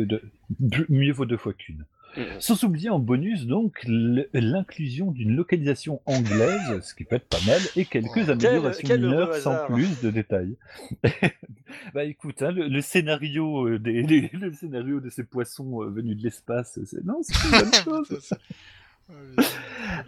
mieux 0.90 1.14
vaut 1.14 1.26
deux 1.26 1.38
fois 1.38 1.54
qu'une. 1.54 1.86
Mm. 2.18 2.22
Sans 2.40 2.64
oublier 2.64 2.90
en 2.90 3.00
bonus 3.00 3.46
donc 3.46 3.84
l'inclusion 3.86 5.12
d'une 5.12 5.36
localisation 5.36 6.02
anglaise, 6.06 6.82
ce 6.82 6.96
qui 6.96 7.04
peut 7.04 7.18
être 7.18 7.28
pas 7.28 7.44
mal, 7.46 7.62
et 7.76 7.86
quelques 7.86 8.30
améliorations 8.30 8.96
mineures 8.96 9.36
sans 9.36 9.66
plus 9.68 10.02
de 10.02 10.10
détails. 10.10 10.58
bah 11.94 12.04
écoute, 12.06 12.42
hein, 12.42 12.52
le, 12.52 12.82
scénario 12.82 13.68
euh, 13.68 13.80
des, 13.80 14.02
le 14.34 14.54
scénario 14.54 15.00
de 15.00 15.10
ces 15.10 15.24
poissons 15.24 15.84
euh, 15.84 15.90
venus 15.90 16.18
de 16.18 16.24
l'espace, 16.24 16.80
c'est 16.86 17.04
non, 17.06 17.20
c'est 17.22 17.36
une 17.46 17.52
bonne 17.52 17.74
chose. 18.08 18.34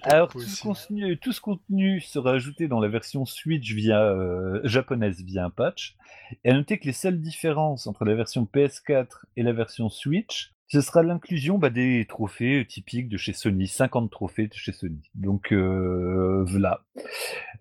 Alors 0.03 0.29
tout 0.29 0.41
ce, 0.41 0.61
contenu, 0.61 1.17
tout 1.17 1.31
ce, 1.31 1.41
contenu, 1.41 2.01
sera 2.01 2.33
ajouté 2.33 2.67
dans 2.67 2.79
la 2.79 2.87
version 2.87 3.25
Switch 3.25 3.73
via 3.73 4.03
euh, 4.03 4.59
japonaise 4.63 5.23
via 5.23 5.45
un 5.45 5.49
patch. 5.49 5.95
Et 6.43 6.51
à 6.51 6.53
noter 6.53 6.77
que 6.77 6.85
les 6.85 6.93
seules 6.93 7.19
différences 7.19 7.87
entre 7.87 8.05
la 8.05 8.15
version 8.15 8.47
PS4 8.51 9.07
et 9.37 9.43
la 9.43 9.53
version 9.53 9.89
Switch 9.89 10.53
ce 10.71 10.79
sera 10.79 11.03
l'inclusion 11.03 11.57
bah, 11.57 11.69
des 11.69 12.05
trophées 12.07 12.65
typiques 12.65 13.09
de 13.09 13.17
chez 13.17 13.33
Sony, 13.33 13.67
50 13.67 14.09
trophées 14.09 14.47
de 14.47 14.53
chez 14.53 14.71
Sony. 14.71 15.01
Donc 15.15 15.51
euh, 15.51 16.45
voilà. 16.47 16.85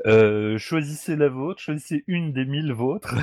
Euh, 0.06 0.58
choisissez 0.58 1.16
la 1.16 1.28
vôtre, 1.28 1.60
choisissez 1.60 2.04
une 2.06 2.32
des 2.32 2.44
mille 2.44 2.72
vôtres. 2.72 3.16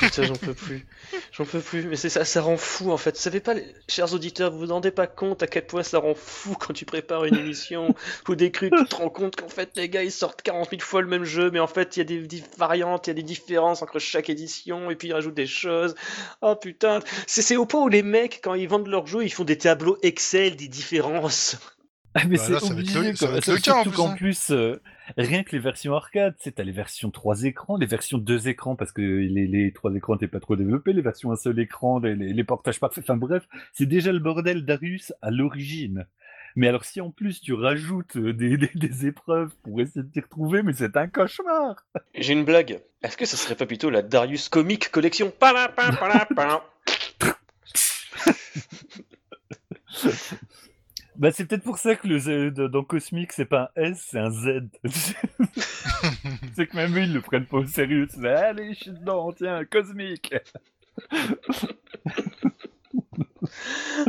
Putain, 0.00 0.24
j'en 0.24 0.34
peux 0.34 0.52
plus. 0.54 0.86
J'en 1.32 1.46
peux 1.46 1.60
plus. 1.60 1.84
Mais 1.84 1.96
c'est 1.96 2.10
ça, 2.10 2.26
ça 2.26 2.42
rend 2.42 2.58
fou 2.58 2.90
en 2.90 2.98
fait. 2.98 3.16
Vous 3.16 3.22
savez 3.22 3.40
pas, 3.40 3.54
chers 3.88 4.12
auditeurs, 4.12 4.52
vous 4.52 4.58
vous 4.58 4.66
rendez 4.66 4.90
pas 4.90 5.06
compte 5.06 5.42
à 5.42 5.46
quel 5.46 5.66
point 5.66 5.82
ça 5.82 5.98
rend 5.98 6.14
fou 6.14 6.54
quand 6.54 6.74
tu 6.74 6.84
prépares 6.84 7.24
une 7.24 7.36
émission 7.36 7.94
ou 8.28 8.34
des 8.34 8.52
trucs, 8.52 8.74
tu 8.76 8.84
te 8.84 8.96
rends 8.96 9.08
compte 9.08 9.36
qu'en 9.36 9.48
fait 9.48 9.70
les 9.76 9.88
gars 9.88 10.02
ils 10.02 10.12
sortent 10.12 10.42
40 10.42 10.68
000 10.68 10.82
fois 10.82 11.00
le 11.00 11.08
même 11.08 11.24
jeu, 11.24 11.50
mais 11.50 11.60
en 11.60 11.66
fait 11.66 11.96
il 11.96 12.00
y 12.00 12.02
a 12.02 12.04
des, 12.04 12.42
variantes, 12.58 13.06
il 13.06 13.10
y 13.10 13.12
a 13.12 13.14
des 13.14 13.22
différences 13.22 13.80
entre 13.80 13.98
chaque 13.98 14.28
édition 14.28 14.90
et 14.90 14.96
puis 14.96 15.08
ils 15.08 15.14
rajoutent 15.14 15.34
des 15.34 15.46
choses. 15.46 15.94
Oh 16.42 16.56
putain, 16.56 17.00
c'est 17.26 17.56
au 17.56 17.64
point 17.64 17.82
où 17.82 17.88
les 17.88 18.02
mecs 18.02 18.40
quand 18.44 18.52
ils 18.52 18.68
vendent 18.68 18.86
leur 18.86 18.97
jeu, 19.06 19.24
ils 19.24 19.32
font 19.32 19.44
des 19.44 19.58
tableaux 19.58 19.98
Excel 20.02 20.56
des 20.56 20.68
différences. 20.68 21.58
Ah, 22.14 22.22
mais 22.26 22.38
bah 22.38 22.58
c'est 22.58 22.72
obligé, 22.72 23.14
surtout 23.14 23.90
qu'en 23.92 24.16
plus, 24.16 24.50
euh, 24.50 24.80
rien 25.16 25.44
que 25.44 25.52
les 25.52 25.58
versions 25.58 25.94
arcade, 25.94 26.34
c'est 26.38 26.58
à 26.58 26.64
les 26.64 26.72
versions 26.72 27.10
3 27.10 27.44
écrans, 27.44 27.76
les 27.76 27.86
versions 27.86 28.16
2 28.16 28.48
écrans 28.48 28.76
parce 28.76 28.92
que 28.92 29.02
les, 29.02 29.46
les 29.46 29.72
3 29.72 29.94
écrans 29.94 30.14
n'étaient 30.14 30.26
pas 30.26 30.40
trop 30.40 30.56
développés, 30.56 30.94
les 30.94 31.02
versions 31.02 31.30
un 31.32 31.36
seul 31.36 31.60
écran, 31.60 32.00
les, 32.00 32.16
les, 32.16 32.44
portages 32.44 32.80
parfaits, 32.80 33.04
enfin 33.04 33.16
bref, 33.16 33.46
c'est 33.74 33.86
déjà 33.86 34.10
le 34.10 34.18
bordel 34.20 34.64
Darius 34.64 35.12
à 35.20 35.30
l'origine. 35.30 36.06
Mais 36.56 36.66
alors 36.66 36.84
si 36.84 37.00
en 37.00 37.10
plus 37.10 37.40
tu 37.40 37.52
rajoutes 37.52 38.16
euh, 38.16 38.32
des, 38.32 38.56
des, 38.56 38.70
des 38.74 39.06
épreuves 39.06 39.54
pour 39.62 39.80
essayer 39.80 40.02
de 40.02 40.10
t'y 40.10 40.20
retrouver, 40.20 40.62
mais 40.62 40.72
c'est 40.72 40.96
un 40.96 41.06
cauchemar 41.08 41.76
J'ai 42.14 42.32
une 42.32 42.44
blague. 42.44 42.80
Est-ce 43.02 43.16
que 43.16 43.26
ça 43.26 43.36
serait 43.36 43.54
pas 43.54 43.66
plutôt 43.66 43.90
la 43.90 44.02
Darius 44.02 44.48
Comic 44.48 44.90
Collection? 44.90 45.32
Bah, 51.18 51.32
c'est 51.32 51.46
peut-être 51.46 51.64
pour 51.64 51.78
ça 51.78 51.96
que 51.96 52.06
le 52.06 52.50
dans 52.50 52.84
Cosmic, 52.84 53.32
c'est 53.32 53.44
pas 53.44 53.72
un 53.76 53.82
S, 53.82 54.06
c'est 54.08 54.20
un 54.20 54.30
Z. 54.30 54.68
c'est 56.54 56.68
que 56.68 56.76
même 56.76 56.96
eux, 56.96 57.02
ils 57.02 57.12
le 57.12 57.20
prennent 57.20 57.44
pas 57.44 57.56
au 57.56 57.66
sérieux. 57.66 58.06
C'est 58.08 58.24
allez, 58.28 58.74
je 58.74 58.78
suis 58.78 58.90
dedans, 58.92 59.32
tiens, 59.32 59.64
Cosmic. 59.64 60.32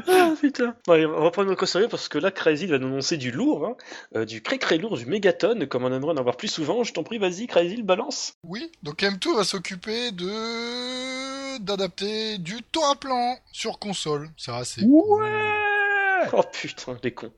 ah 0.08 0.34
putain. 0.40 0.76
Bon, 0.86 1.04
on 1.16 1.24
va 1.24 1.32
prendre 1.32 1.52
au 1.60 1.66
sérieux 1.66 1.88
parce 1.90 2.10
que 2.10 2.20
là, 2.20 2.30
Crazy 2.30 2.68
va 2.68 2.78
nous 2.78 2.86
annoncer 2.86 3.18
du 3.18 3.32
lourd, 3.32 3.66
hein. 3.66 3.76
euh, 4.16 4.26
du 4.26 4.44
très 4.44 4.60
très 4.60 4.78
lourd, 4.78 4.96
du 4.96 5.08
mégaton, 5.08 5.66
comme 5.68 5.86
on 5.86 5.92
aimerait 5.92 6.14
en 6.14 6.18
avoir 6.18 6.38
plus 6.38 6.48
souvent. 6.50 6.84
Je 6.84 6.94
t'en 6.94 7.02
prie, 7.02 7.18
vas-y, 7.18 7.48
Crazy, 7.48 7.78
le 7.78 7.84
balance. 7.84 8.34
Oui, 8.44 8.72
donc 8.84 9.02
M2 9.02 9.36
va 9.36 9.44
s'occuper 9.44 10.12
de 10.12 11.58
d'adapter 11.60 12.38
du 12.38 12.62
temps 12.62 12.92
à 12.92 12.96
plan 12.96 13.40
sur 13.52 13.80
console. 13.80 14.30
Ça, 14.38 14.64
c'est 14.64 14.84
ouais 14.84 15.69
Oh 16.34 16.44
putain, 16.52 16.98
les 17.04 17.14
cons. 17.14 17.32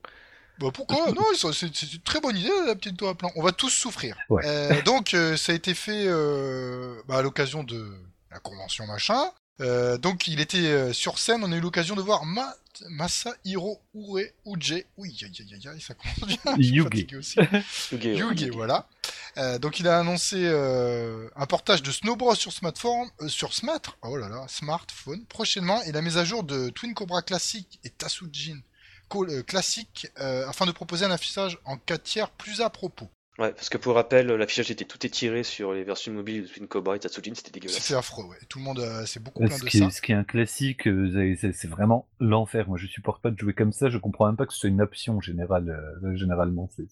Bah 0.58 0.68
pourquoi? 0.72 1.10
Non, 1.14 1.22
c'est 1.52 1.66
une 1.66 2.00
très 2.00 2.20
bonne 2.20 2.36
idée 2.36 2.50
la 2.66 2.74
petite 2.74 2.96
tour 2.96 3.08
à 3.08 3.14
plan. 3.14 3.30
On 3.36 3.42
va 3.42 3.52
tous 3.52 3.70
souffrir. 3.70 4.16
Ouais. 4.28 4.42
Euh, 4.44 4.82
donc 4.82 5.14
euh, 5.14 5.36
ça 5.36 5.52
a 5.52 5.54
été 5.54 5.74
fait 5.74 6.04
euh, 6.06 7.00
bah, 7.08 7.18
à 7.18 7.22
l'occasion 7.22 7.64
de 7.64 7.92
la 8.30 8.38
convention 8.38 8.86
machin. 8.86 9.30
Euh, 9.60 9.98
donc 9.98 10.26
il 10.28 10.40
était 10.40 10.58
euh, 10.58 10.92
sur 10.92 11.18
scène, 11.18 11.42
on 11.44 11.52
a 11.52 11.56
eu 11.56 11.60
l'occasion 11.60 11.94
de 11.94 12.02
voir 12.02 12.24
Ma 12.24 12.54
Masahiro 12.88 13.80
Ure 13.94 14.24
Uje. 14.46 14.84
Oui, 14.96 15.16
aïe, 15.22 15.32
aïe, 15.40 15.54
aïe, 15.54 15.68
aïe, 15.68 15.80
ça 15.80 15.94
commence 15.94 16.20
bien. 16.26 16.38
Yugi. 16.56 17.06
aussi. 17.16 17.38
Yugi. 17.92 18.08
Yugi, 18.14 18.50
voilà. 18.50 18.88
Euh, 19.36 19.58
donc 19.58 19.78
il 19.80 19.88
a 19.88 19.98
annoncé 19.98 20.36
euh, 20.38 21.28
un 21.36 21.46
portage 21.46 21.82
de 21.82 21.90
Snow 21.90 22.16
Bros 22.16 22.34
sur 22.34 22.52
smartphone, 22.52 23.08
euh, 23.20 23.28
sur 23.28 23.54
Smart, 23.54 23.80
oh 24.02 24.16
là 24.16 24.28
là, 24.28 24.44
smartphone 24.48 25.24
prochainement 25.26 25.82
et 25.82 25.92
la 25.92 26.02
mise 26.02 26.18
à 26.18 26.24
jour 26.24 26.44
de 26.44 26.70
Twin 26.70 26.94
Cobra 26.94 27.22
classique 27.22 27.78
et 27.84 27.88
euh, 27.88 28.56
classique 29.46 30.08
euh, 30.18 30.48
afin 30.48 30.66
de 30.66 30.72
proposer 30.72 31.04
un 31.04 31.10
affichage 31.10 31.58
en 31.64 31.76
4 31.76 32.02
tiers 32.02 32.30
plus 32.30 32.60
à 32.60 32.70
propos. 32.70 33.08
Ouais, 33.38 33.50
parce 33.52 33.70
que 33.70 33.78
pour 33.78 33.94
rappel, 33.94 34.26
l'affichage 34.26 34.70
était 34.70 34.84
tout 34.84 35.04
étiré 35.06 35.42
sur 35.42 35.72
les 35.72 35.84
versions 35.84 36.12
mobiles 36.12 36.42
de 36.42 36.46
Twin 36.48 36.68
Cobra 36.68 36.96
et 36.96 36.98
Tatsujin, 36.98 37.32
c'était 37.34 37.50
dégueulasse. 37.50 37.78
C'était 37.80 37.94
affreux, 37.94 38.24
ouais. 38.24 38.36
Tout 38.50 38.58
le 38.58 38.64
monde 38.64 38.80
euh, 38.80 39.06
s'est 39.06 39.20
beaucoup 39.20 39.42
Euh, 39.42 39.48
de 39.48 39.54
qui, 39.64 39.78
ça. 39.78 39.86
est, 39.86 39.90
ce 39.90 40.02
qui 40.02 40.12
est 40.12 40.14
un 40.14 40.22
classique, 40.24 40.86
euh, 40.86 41.10
c'est- 41.14 41.36
c'est 41.40 41.52
c'est 41.62 41.68
vraiment 41.68 42.06
l'enfer. 42.20 42.68
Moi, 42.68 42.76
je 42.76 42.86
supporte 42.86 43.22
pas 43.22 43.30
de 43.30 43.38
jouer 43.38 43.54
comme 43.54 43.72
ça. 43.72 43.88
Je 43.88 43.96
comprends 43.96 44.26
même 44.26 44.36
pas 44.36 44.44
que 44.44 44.52
ce 44.52 44.58
soit 44.60 44.68
une 44.68 44.82
option 44.82 45.18
générale, 45.22 45.70
euh, 46.04 46.14
généralement. 46.14 46.68
C'est. 46.76 46.84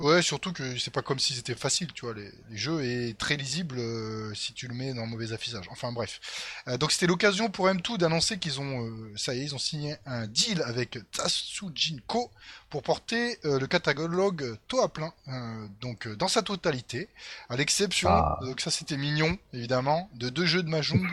Ouais, 0.00 0.20
surtout 0.20 0.52
que 0.52 0.76
c'est 0.78 0.92
pas 0.92 1.02
comme 1.02 1.20
si 1.20 1.32
c'était 1.32 1.54
facile, 1.54 1.92
tu 1.92 2.06
vois. 2.06 2.14
Les, 2.14 2.28
les 2.50 2.56
jeux 2.56 2.82
est 2.84 3.16
très 3.16 3.36
lisible 3.36 3.76
euh, 3.78 4.34
si 4.34 4.52
tu 4.52 4.66
le 4.66 4.74
mets 4.74 4.94
dans 4.94 5.02
le 5.02 5.08
mauvais 5.10 5.32
affichage. 5.32 5.66
Enfin 5.70 5.92
bref. 5.92 6.20
Euh, 6.66 6.76
donc 6.76 6.90
c'était 6.90 7.06
l'occasion 7.06 7.48
pour 7.50 7.68
M2 7.68 7.98
d'annoncer 7.98 8.38
qu'ils 8.40 8.60
ont, 8.60 8.84
euh, 8.84 9.12
ça 9.14 9.32
y 9.32 9.38
est, 9.40 9.44
ils 9.44 9.54
ont 9.54 9.58
signé 9.58 9.94
un 10.06 10.26
deal 10.26 10.60
avec 10.62 10.98
Tatsujin 11.12 11.98
Co 12.08 12.32
pour 12.74 12.82
porter 12.82 13.38
euh, 13.44 13.60
le 13.60 13.68
catalogue 13.68 14.58
taux 14.66 14.82
à 14.82 14.92
plein, 14.92 15.12
euh, 15.28 15.68
donc 15.80 16.08
euh, 16.08 16.16
dans 16.16 16.26
sa 16.26 16.42
totalité, 16.42 17.08
à 17.48 17.56
l'exception, 17.56 18.08
Ah. 18.10 18.40
donc 18.42 18.60
ça 18.60 18.72
c'était 18.72 18.96
mignon 18.96 19.38
évidemment, 19.52 20.10
de 20.14 20.28
deux 20.28 20.44
jeux 20.44 20.64
de 20.64 20.68
Mahjong. 20.68 21.06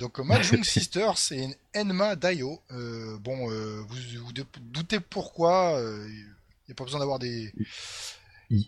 Donc 0.00 0.18
Mahjong 0.18 0.64
Sisters 0.64 1.14
et 1.30 1.56
Enma 1.76 2.16
Daio. 2.16 2.60
Bon, 3.20 3.46
vous 3.46 3.96
vous 4.24 4.32
doutez 4.32 4.98
pourquoi. 4.98 5.78
il 5.78 6.24
n'y 6.66 6.72
a 6.72 6.74
pas 6.74 6.82
besoin 6.82 6.98
d'avoir 6.98 7.20
des, 7.20 7.52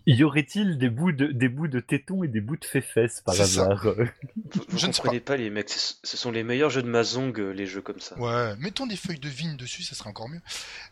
Y, 0.07 0.25
aurait-il 0.25 0.79
des 0.79 0.89
bouts 0.89 1.13
de 1.13 1.27
des 1.27 1.49
bouts 1.51 1.69
de 1.69 1.79
tétons 1.81 2.25
et 2.25 2.29
des 2.29 2.41
bouts 2.41 2.57
de 2.57 2.65
fesses 2.65 3.21
par 3.21 3.39
hasard 3.39 3.85
Vous, 3.85 4.63
vous 4.69 4.79
Je 4.79 4.87
ne 4.87 4.93
sais 4.93 5.03
comprenez 5.03 5.21
pas. 5.21 5.37
les 5.37 5.51
mecs, 5.51 5.69
ce 5.69 5.95
ce 6.03 6.17
sont 6.17 6.31
les 6.31 6.43
meilleurs 6.43 6.71
jeux 6.71 6.83
de 6.83 6.89
Mahjong, 6.89 7.39
euh, 7.39 7.51
les 7.51 7.67
jeux 7.67 7.83
comme 7.83 8.01
ça. 8.01 8.19
Ouais, 8.19 8.57
mettons 8.59 8.87
des 8.87 8.97
feuilles 8.97 9.19
de 9.19 9.29
vigne 9.29 9.57
dessus, 9.57 9.83
ça 9.83 9.95
serait 9.95 10.09
encore 10.09 10.29
mieux. 10.29 10.41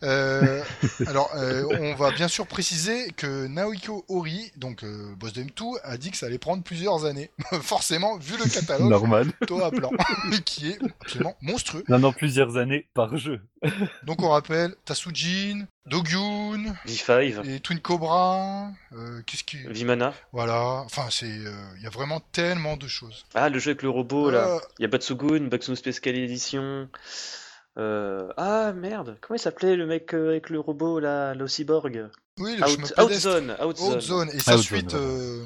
Euh, 0.02 0.62
alors, 1.06 1.30
euh, 1.36 1.64
on 1.80 1.94
va 1.94 2.10
bien 2.10 2.28
sûr 2.28 2.46
préciser 2.46 3.10
que 3.12 3.46
Naohiko 3.46 4.04
Ori, 4.08 4.52
donc 4.56 4.84
euh, 4.84 5.14
boss 5.16 5.32
de 5.32 5.42
M2, 5.42 5.78
a 5.84 5.96
dit 5.96 6.10
que 6.10 6.16
ça 6.16 6.26
allait 6.26 6.38
prendre 6.38 6.62
plusieurs 6.62 7.04
années. 7.06 7.30
Forcément, 7.62 8.18
vu 8.18 8.36
le 8.36 8.48
catalogue, 8.50 8.90
Normal. 8.90 9.28
à 9.40 9.70
plan, 9.70 9.90
qui 10.44 10.70
est 10.70 10.78
absolument 11.00 11.36
monstrueux. 11.40 11.84
Non, 11.88 11.98
non, 11.98 12.12
plusieurs 12.12 12.56
années 12.58 12.86
par 12.94 13.16
jeu. 13.16 13.40
Donc 14.04 14.22
on 14.22 14.28
rappelle 14.30 14.74
Tasujin, 14.84 15.66
Dogyun, 15.86 16.74
V5, 16.86 17.44
et 17.50 17.60
Twin 17.60 17.80
Cobra, 17.80 18.70
euh, 18.92 19.20
qu'est-ce 19.26 19.42
qui... 19.42 19.56
Vimana. 19.66 20.14
Voilà, 20.32 20.62
enfin, 20.84 21.06
c'est, 21.10 21.26
euh, 21.26 21.52
il 21.76 21.82
y 21.82 21.86
a 21.86 21.90
vraiment 21.90 22.20
tellement 22.32 22.76
de 22.76 22.86
choses. 22.86 23.24
Ah, 23.34 23.48
le 23.48 23.58
jeu 23.58 23.70
avec 23.72 23.82
le 23.82 23.88
robot, 23.90 24.30
là. 24.30 24.46
Euh, 24.48 24.58
Il 24.78 24.82
y 24.82 24.84
a 24.84 24.88
Batsugun, 24.88 25.48
Batsugun 25.48 25.74
Special 25.74 26.14
Edition. 26.16 26.88
Euh... 27.78 28.28
Ah, 28.36 28.72
merde. 28.72 29.16
Comment 29.20 29.36
il 29.36 29.40
s'appelait 29.40 29.74
le 29.74 29.86
mec 29.86 30.14
euh, 30.14 30.30
avec 30.30 30.50
le 30.50 30.60
robot, 30.60 31.00
là, 31.00 31.34
le 31.34 31.48
cyborg? 31.48 32.08
Oui, 32.38 32.56
le 32.56 32.64
Out. 32.64 32.92
Outzone, 32.98 33.56
Outzone. 33.64 33.96
Outzone 33.96 34.30
et 34.32 34.38
sa 34.38 34.54
Outzone, 34.54 34.62
suite 34.62 34.94
euh, 34.94 35.44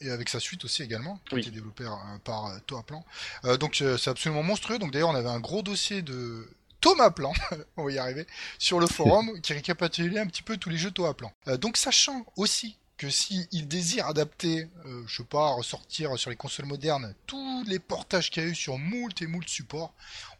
et 0.00 0.10
avec 0.10 0.28
sa 0.28 0.38
suite 0.40 0.64
aussi 0.64 0.82
également 0.82 1.18
qui 1.28 1.34
a 1.34 1.36
Oui. 1.36 1.42
été 1.42 1.50
développée 1.50 1.84
par 2.24 2.50
Thomas 2.66 2.82
Plan. 2.82 3.04
Euh, 3.44 3.56
donc 3.56 3.80
euh, 3.82 3.96
c'est 3.98 4.10
absolument 4.10 4.42
monstrueux. 4.42 4.78
Donc 4.78 4.92
d'ailleurs 4.92 5.10
on 5.10 5.14
avait 5.14 5.28
un 5.28 5.40
gros 5.40 5.62
dossier 5.62 6.02
de 6.02 6.46
Thomas 6.82 7.10
Plan, 7.10 7.32
on 7.78 7.84
va 7.84 7.92
y 7.92 7.98
arriver, 7.98 8.26
sur 8.58 8.78
le 8.78 8.86
forum 8.98 9.40
qui 9.40 9.54
récapitulait 9.54 10.20
un 10.20 10.26
petit 10.26 10.42
peu 10.42 10.58
tous 10.58 10.68
les 10.68 10.76
jeux 10.76 10.90
Thomas 10.90 11.14
Plan. 11.14 11.32
Euh, 11.48 11.56
donc 11.56 11.78
sachant 11.78 12.26
aussi 12.36 12.76
que 12.98 13.08
si 13.10 13.48
il 13.50 13.66
désire 13.66 14.06
adapter, 14.06 14.68
euh, 14.86 15.02
je 15.08 15.16
sais 15.16 15.24
pas, 15.24 15.48
ressortir 15.50 16.16
sur 16.18 16.30
les 16.30 16.36
consoles 16.36 16.66
modernes 16.66 17.14
tous 17.26 17.64
les 17.66 17.80
portages 17.80 18.30
qu'il 18.30 18.44
y 18.44 18.46
a 18.46 18.48
eu 18.50 18.54
sur 18.54 18.78
moult 18.78 19.20
et 19.22 19.26
moult 19.26 19.48
supports, 19.48 19.92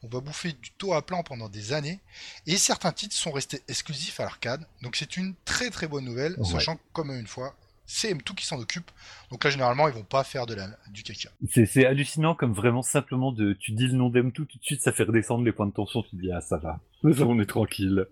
on 0.05 0.09
va 0.09 0.21
bouffer 0.21 0.53
du 0.53 0.71
taux 0.73 0.93
à 0.95 1.05
plan 1.05 1.25
pendant 1.25 1.49
des 1.49 1.73
années, 1.73 1.99
et 2.47 2.57
certains 2.59 2.93
titres 2.93 3.17
sont 3.17 3.33
restés 3.33 3.63
exclusifs 3.67 4.21
à 4.21 4.25
l'arcade, 4.25 4.65
donc 4.83 4.95
c'est 4.95 5.17
une 5.17 5.35
très 5.45 5.71
très 5.71 5.89
bonne 5.89 6.05
nouvelle, 6.05 6.35
Ouais. 6.39 6.45
sachant 6.53 6.77
que 6.77 6.83
comme 6.93 7.11
une 7.11 7.27
fois, 7.27 7.57
c'est 7.93 8.13
M2 8.15 8.35
qui 8.35 8.47
s'en 8.47 8.59
occupe, 8.59 8.91
donc 9.31 9.45
là 9.45 9.51
généralement 9.51 9.89
ils 9.89 9.95
vont 9.95 10.03
pas 10.03 10.25
faire 10.25 10.47
de 10.47 10.55
la, 10.55 10.69
du 10.91 11.03
caca. 11.03 11.31
C'est 11.51 11.85
hallucinant 11.85 12.35
comme 12.35 12.53
vraiment 12.53 12.83
simplement 12.83 13.33
de 13.33 13.53
tu 13.53 13.73
dis 13.73 13.87
le 13.87 13.95
nom 13.95 14.09
d'M2 14.09 14.33
tout 14.33 14.45
de 14.45 14.63
suite 14.63 14.81
ça 14.81 14.93
fait 14.93 15.05
redescendre 15.05 15.45
les 15.45 15.53
points 15.53 15.67
de 15.67 15.73
tension. 15.73 16.03
Tu 16.03 16.11
te 16.11 16.17
dis 16.17 16.33
ah 16.33 16.41
ça 16.41 16.57
va, 16.57 16.81
on 17.03 17.41
est 17.41 17.47
tranquille. 17.47 18.07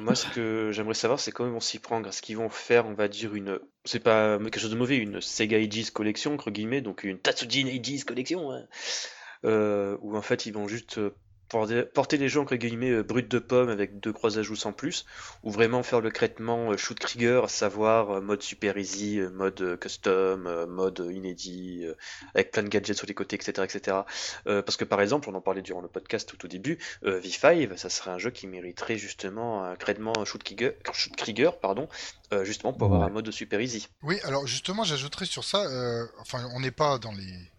Moi, 0.00 0.16
ce 0.16 0.26
que 0.26 0.70
j'aimerais 0.72 0.94
savoir, 0.94 1.20
c'est 1.20 1.30
comment 1.30 1.50
ils 1.50 1.52
vont 1.52 1.60
s'y 1.60 1.78
prendre. 1.78 2.08
Est-ce 2.08 2.20
qu'ils 2.20 2.36
vont 2.36 2.48
faire, 2.48 2.86
on 2.86 2.94
va 2.94 3.06
dire, 3.06 3.34
une. 3.34 3.60
C'est 3.84 4.02
pas 4.02 4.38
quelque 4.38 4.58
chose 4.58 4.72
de 4.72 4.76
mauvais, 4.76 4.96
une 4.96 5.20
Sega 5.20 5.58
Aegis 5.58 5.90
collection, 5.92 6.34
entre 6.34 6.50
guillemets, 6.50 6.80
donc 6.80 7.04
une 7.04 7.18
Tatsujin 7.18 7.66
Aegis 7.68 8.02
collection, 8.02 8.50
hein. 8.50 8.64
euh, 9.44 9.96
où 10.00 10.16
en 10.16 10.22
fait 10.22 10.46
ils 10.46 10.52
vont 10.52 10.66
juste 10.66 10.98
euh, 10.98 11.14
porter, 11.92 12.16
les 12.18 12.28
jeux, 12.28 12.40
entre 12.40 12.56
guillemets, 12.56 12.90
euh, 12.90 13.02
bruts 13.02 13.22
de 13.22 13.38
pomme 13.38 13.68
avec 13.68 14.00
deux 14.00 14.12
croix 14.12 14.38
ajouts 14.38 14.56
sans 14.56 14.72
plus, 14.72 15.04
ou 15.42 15.50
vraiment 15.50 15.82
faire 15.82 16.00
le 16.00 16.10
traitement 16.10 16.72
euh, 16.72 16.76
shoot 16.76 16.98
Krieger, 16.98 17.44
à 17.44 17.48
savoir 17.48 18.10
euh, 18.10 18.20
mode 18.20 18.42
super 18.42 18.76
easy, 18.78 19.20
mode 19.32 19.78
custom, 19.80 20.66
mode 20.66 21.06
inédit, 21.12 21.84
avec 22.34 22.50
plein 22.50 22.62
de 22.62 22.68
gadgets 22.68 22.96
sur 22.96 23.06
les 23.06 23.14
côtés, 23.14 23.36
etc. 23.36 23.62
etc. 23.64 23.98
Euh, 24.46 24.62
parce 24.62 24.76
que 24.76 24.84
par 24.84 25.00
exemple, 25.00 25.28
on 25.30 25.34
en 25.34 25.40
parlait 25.40 25.62
durant 25.62 25.80
le 25.80 25.88
podcast 25.88 26.28
tout 26.28 26.44
au 26.44 26.48
début, 26.48 26.78
euh, 27.04 27.20
V5, 27.20 27.76
ça 27.76 27.88
serait 27.88 28.10
un 28.10 28.18
jeu 28.18 28.30
qui 28.30 28.46
mériterait 28.46 28.98
justement 28.98 29.64
un 29.64 29.76
traitement 29.76 30.12
shoot 30.24 30.42
Krieger, 30.42 30.72
shoot 30.92 31.14
Krieger 31.16 31.58
pardon, 31.60 31.88
euh, 32.32 32.44
justement 32.44 32.72
pour 32.72 32.86
avoir 32.86 33.00
Ouais. 33.02 33.06
un 33.06 33.10
mode 33.12 33.30
super 33.30 33.60
easy. 33.60 33.88
Oui, 34.02 34.18
alors 34.24 34.46
justement 34.46 34.84
j'ajouterais 34.84 35.26
sur 35.26 35.44
ça, 35.44 35.64
euh, 35.64 36.06
enfin 36.20 36.46
on 36.54 36.60
n'est 36.60 36.70
pas 36.70 36.98
dans 36.98 37.12
les 37.12 37.50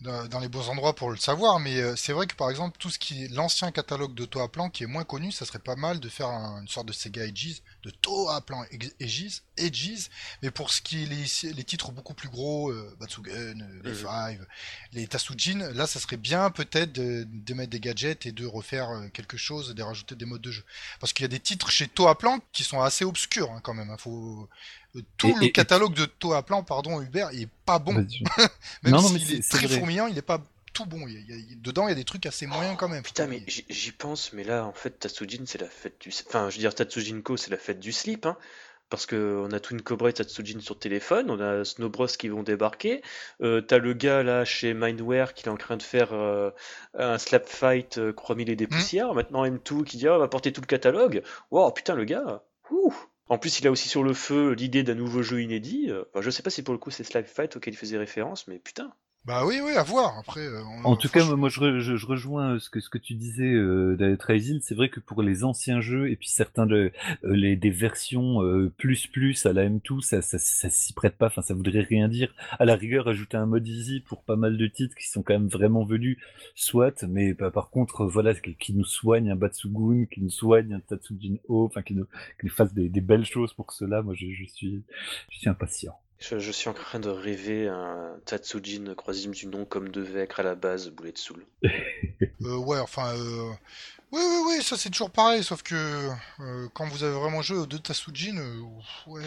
dans 0.00 0.26
dans 0.26 0.38
les 0.40 0.48
bons 0.48 0.68
endroits 0.68 0.94
pour 0.94 1.10
le 1.10 1.16
savoir, 1.16 1.60
mais 1.60 1.76
euh, 1.80 1.94
c'est 1.96 2.12
vrai 2.12 2.26
que 2.26 2.34
par 2.34 2.50
exemple 2.50 2.76
tout 2.78 2.90
ce 2.90 2.98
qui 2.98 3.24
est 3.24 3.28
l'ancien 3.28 3.70
catalogue 3.70 4.14
de 4.14 4.24
Toa 4.24 4.48
Plan 4.50 4.70
qui 4.70 4.84
est 4.84 4.86
moins 4.86 5.04
connu, 5.04 5.30
ça 5.32 5.44
serait 5.44 5.58
pas 5.58 5.76
mal 5.76 6.00
de 6.00 6.08
faire 6.08 6.28
un- 6.28 6.62
une 6.62 6.68
sorte 6.68 6.86
de 6.86 6.92
Sega 6.92 7.24
Aegis, 7.26 7.62
de 7.84 7.90
Toa 7.90 8.40
Plan 8.40 8.64
Aegis, 9.00 9.42
Aegis, 9.58 10.08
mais 10.42 10.50
pour 10.50 10.70
ce 10.72 10.80
qui 10.82 11.02
est 11.02 11.06
les, 11.06 11.52
les 11.52 11.64
titres 11.64 11.92
beaucoup 11.92 12.14
plus 12.14 12.28
gros, 12.28 12.70
euh, 12.70 12.96
Batsugen, 12.98 13.62
euh, 13.62 13.80
les. 13.84 13.94
Five, 14.00 14.46
les 14.92 15.06
Tatsujin, 15.06 15.70
là 15.74 15.86
ça 15.86 16.00
serait 16.00 16.16
bien 16.16 16.50
peut-être 16.50 16.92
de, 16.92 17.26
de 17.30 17.54
mettre 17.54 17.70
des 17.70 17.80
gadgets 17.80 18.24
et 18.26 18.32
de 18.32 18.46
refaire 18.46 18.90
euh, 18.90 19.08
quelque 19.08 19.36
chose, 19.36 19.74
de 19.74 19.82
rajouter 19.82 20.14
des 20.14 20.24
modes 20.24 20.40
de 20.40 20.50
jeu. 20.50 20.64
Parce 21.00 21.12
qu'il 21.12 21.24
y 21.24 21.26
a 21.26 21.28
des 21.28 21.40
titres 21.40 21.70
chez 21.70 21.86
Toa 21.88 22.16
Plan 22.16 22.40
qui 22.52 22.64
sont 22.64 22.80
assez 22.80 23.04
obscurs 23.04 23.50
hein, 23.52 23.60
quand 23.62 23.74
même, 23.74 23.90
hein, 23.90 23.96
faut... 23.98 24.48
Tout 25.16 25.28
Et- 25.28 25.32
le 25.34 25.42
et- 25.42 25.46
et- 25.46 25.52
catalogue 25.52 25.94
de 25.94 26.04
Toa 26.04 26.42
Plan, 26.42 26.62
pardon 26.64 27.00
Hubert, 27.00 27.30
il 27.32 27.42
est 27.42 27.48
pas 27.64 27.78
bon. 27.78 27.92
Même 27.94 28.08
Non, 28.84 29.02
non, 29.02 29.10
mais 29.10 29.18
s'il 29.18 29.28
c'est- 29.28 29.34
est, 29.36 29.42
c'est 29.42 29.56
très 29.58 29.66
vrai. 29.66 29.78
fourmillant, 29.78 30.06
il 30.08 30.18
est 30.18 30.22
pas 30.22 30.42
tout 30.72 30.86
bon. 30.86 31.06
Il 31.06 31.14
y 31.14 31.16
a- 31.16 31.36
il 31.36 31.50
y 31.50 31.52
a- 31.52 31.56
dedans, 31.56 31.86
il 31.86 31.90
y 31.90 31.92
a 31.92 31.96
des 31.96 32.04
trucs 32.04 32.26
assez 32.26 32.46
moyens 32.46 32.76
quand 32.78 32.88
même. 32.88 33.02
Putain, 33.02 33.26
mais 33.26 33.42
j'y 33.46 33.92
pense, 33.92 34.32
mais 34.32 34.44
là, 34.44 34.64
en 34.64 34.72
fait, 34.72 34.98
Tatsujin, 34.98 35.42
c'est 35.46 35.60
la 35.60 35.68
fête 35.68 36.00
du... 36.00 36.10
Enfin, 36.28 36.48
je 36.50 36.56
veux 36.56 36.60
dire, 36.60 36.74
Tatsujinko, 36.74 37.36
c'est 37.36 37.50
la 37.50 37.56
fête 37.56 37.80
du 37.80 37.92
slip, 37.92 38.26
hein. 38.26 38.36
Parce 38.88 39.06
que 39.06 39.40
on 39.48 39.52
a 39.52 39.60
Twin 39.60 39.80
Cobra 39.82 40.10
et 40.10 40.12
Tatsujin 40.12 40.58
sur 40.58 40.76
téléphone, 40.76 41.30
on 41.30 41.38
a 41.38 41.64
Snow 41.64 41.88
Bros 41.88 42.08
qui 42.08 42.28
vont 42.28 42.42
débarquer, 42.42 43.02
euh, 43.40 43.60
t'as 43.60 43.78
le 43.78 43.94
gars 43.94 44.24
là 44.24 44.44
chez 44.44 44.74
Mindware 44.74 45.32
qui 45.34 45.44
est 45.46 45.48
en 45.48 45.56
train 45.56 45.76
de 45.76 45.82
faire 45.84 46.12
euh, 46.12 46.50
un 46.98 47.16
slap 47.18 47.48
fight 47.48 47.98
euh, 47.98 48.12
chromie 48.12 48.42
et 48.50 48.56
des 48.56 48.66
poussières, 48.66 49.14
maintenant 49.14 49.44
M2 49.46 49.84
qui 49.84 49.96
dit 49.96 50.08
ah, 50.08 50.16
on 50.16 50.18
va 50.18 50.26
porter 50.26 50.52
tout 50.52 50.60
le 50.60 50.66
catalogue, 50.66 51.22
wow 51.52 51.70
putain 51.70 51.94
le 51.94 52.04
gars, 52.04 52.42
ouh 52.72 52.92
En 53.30 53.38
plus 53.38 53.60
il 53.60 53.66
a 53.66 53.70
aussi 53.70 53.88
sur 53.88 54.02
le 54.02 54.12
feu 54.12 54.52
l'idée 54.52 54.82
d'un 54.82 54.94
nouveau 54.94 55.22
jeu 55.22 55.40
inédit, 55.40 55.86
euh, 55.88 56.04
enfin, 56.10 56.20
je 56.20 56.28
sais 56.28 56.42
pas 56.42 56.50
si 56.50 56.62
pour 56.62 56.74
le 56.74 56.78
coup 56.78 56.90
c'est 56.90 57.04
slap 57.04 57.26
fight 57.26 57.56
auquel 57.56 57.72
il 57.72 57.76
faisait 57.78 57.96
référence, 57.96 58.46
mais 58.46 58.58
putain 58.58 58.92
Bah 59.26 59.44
oui, 59.46 59.60
oui, 59.62 59.72
à 59.76 59.82
voir. 59.82 60.18
Après, 60.18 60.40
euh, 60.40 60.62
on- 60.82 60.92
En 60.92 60.96
tout 60.96 61.10
cas, 61.10 61.22
moi, 61.36 61.50
je, 61.50 61.60
re- 61.60 61.78
je, 61.78 61.94
je 61.96 62.06
rejoins 62.06 62.54
euh, 62.54 62.58
ce 62.58 62.70
que, 62.70 62.80
ce 62.80 62.88
que 62.88 62.96
tu 62.96 63.12
disais 63.14 63.52
euh, 63.52 63.94
d'Alatraïsil. 63.94 64.60
C'est 64.62 64.74
vrai 64.74 64.88
que 64.88 64.98
pour 64.98 65.22
les 65.22 65.44
anciens 65.44 65.82
jeux 65.82 66.10
et 66.10 66.16
puis 66.16 66.28
certains 66.30 66.64
de, 66.66 66.90
euh, 67.24 67.36
les, 67.36 67.54
des 67.54 67.68
versions 67.70 68.42
euh, 68.42 68.72
plus 68.78 69.06
plus 69.08 69.44
à 69.44 69.52
la 69.52 69.68
M2, 69.68 70.00
ça, 70.00 70.22
ça, 70.22 70.38
ça 70.38 70.70
s'y 70.70 70.94
prête 70.94 71.16
pas. 71.18 71.26
Enfin, 71.26 71.42
ça 71.42 71.52
voudrait 71.52 71.82
rien 71.82 72.08
dire. 72.08 72.34
À 72.58 72.64
la 72.64 72.76
rigueur, 72.76 73.08
ajouter 73.08 73.36
un 73.36 73.44
mode 73.44 73.68
easy 73.68 74.00
pour 74.00 74.22
pas 74.22 74.36
mal 74.36 74.56
de 74.56 74.66
titres 74.66 74.96
qui 74.96 75.06
sont 75.06 75.22
quand 75.22 75.34
même 75.34 75.48
vraiment 75.48 75.84
venus, 75.84 76.16
soit. 76.54 77.02
Mais 77.02 77.34
bah, 77.34 77.50
par 77.50 77.68
contre, 77.68 78.06
voilà, 78.06 78.34
qui, 78.34 78.54
qui 78.54 78.72
nous 78.72 78.86
soigne 78.86 79.30
un 79.30 79.36
Batsugun, 79.36 80.06
qui 80.10 80.22
nous 80.22 80.30
soigne 80.30 80.72
un 80.72 80.80
Tatsujin 80.80 81.36
O, 81.46 81.66
enfin, 81.66 81.82
qui 81.82 81.94
nous, 81.94 82.06
qui 82.40 82.46
nous 82.46 82.52
fasse 82.52 82.72
des, 82.72 82.88
des 82.88 83.02
belles 83.02 83.26
choses 83.26 83.52
pour 83.52 83.70
cela. 83.72 84.00
Moi, 84.00 84.14
je, 84.14 84.26
je 84.32 84.44
suis, 84.46 84.82
je 85.28 85.38
suis 85.40 85.48
impatient. 85.50 85.94
Je, 86.20 86.50
suis 86.52 86.68
en 86.68 86.74
train 86.74 87.00
de 87.00 87.08
rêver 87.08 87.66
un 87.66 88.14
Tatsujin 88.26 88.94
croisime 88.94 89.32
du 89.32 89.46
nom 89.46 89.64
comme 89.64 89.88
devait 89.88 90.20
être 90.20 90.40
à 90.40 90.42
la 90.42 90.54
base 90.54 90.90
Boulet 90.90 91.12
de 91.12 91.18
Soul. 91.18 91.46
euh, 91.62 92.56
ouais, 92.56 92.78
enfin, 92.78 93.16
euh, 93.16 93.50
oui, 94.12 94.20
oui, 94.20 94.42
oui, 94.48 94.62
ça 94.62 94.76
c'est 94.76 94.90
toujours 94.90 95.10
pareil, 95.10 95.42
sauf 95.42 95.62
que 95.62 96.10
euh, 96.40 96.68
quand 96.74 96.86
vous 96.88 97.04
avez 97.04 97.14
vraiment 97.14 97.40
joué 97.40 97.56
aux 97.56 97.66
deux 97.66 97.78
Tatsujin, 97.78 98.36
euh, 98.36 98.60
ouais, 99.06 99.22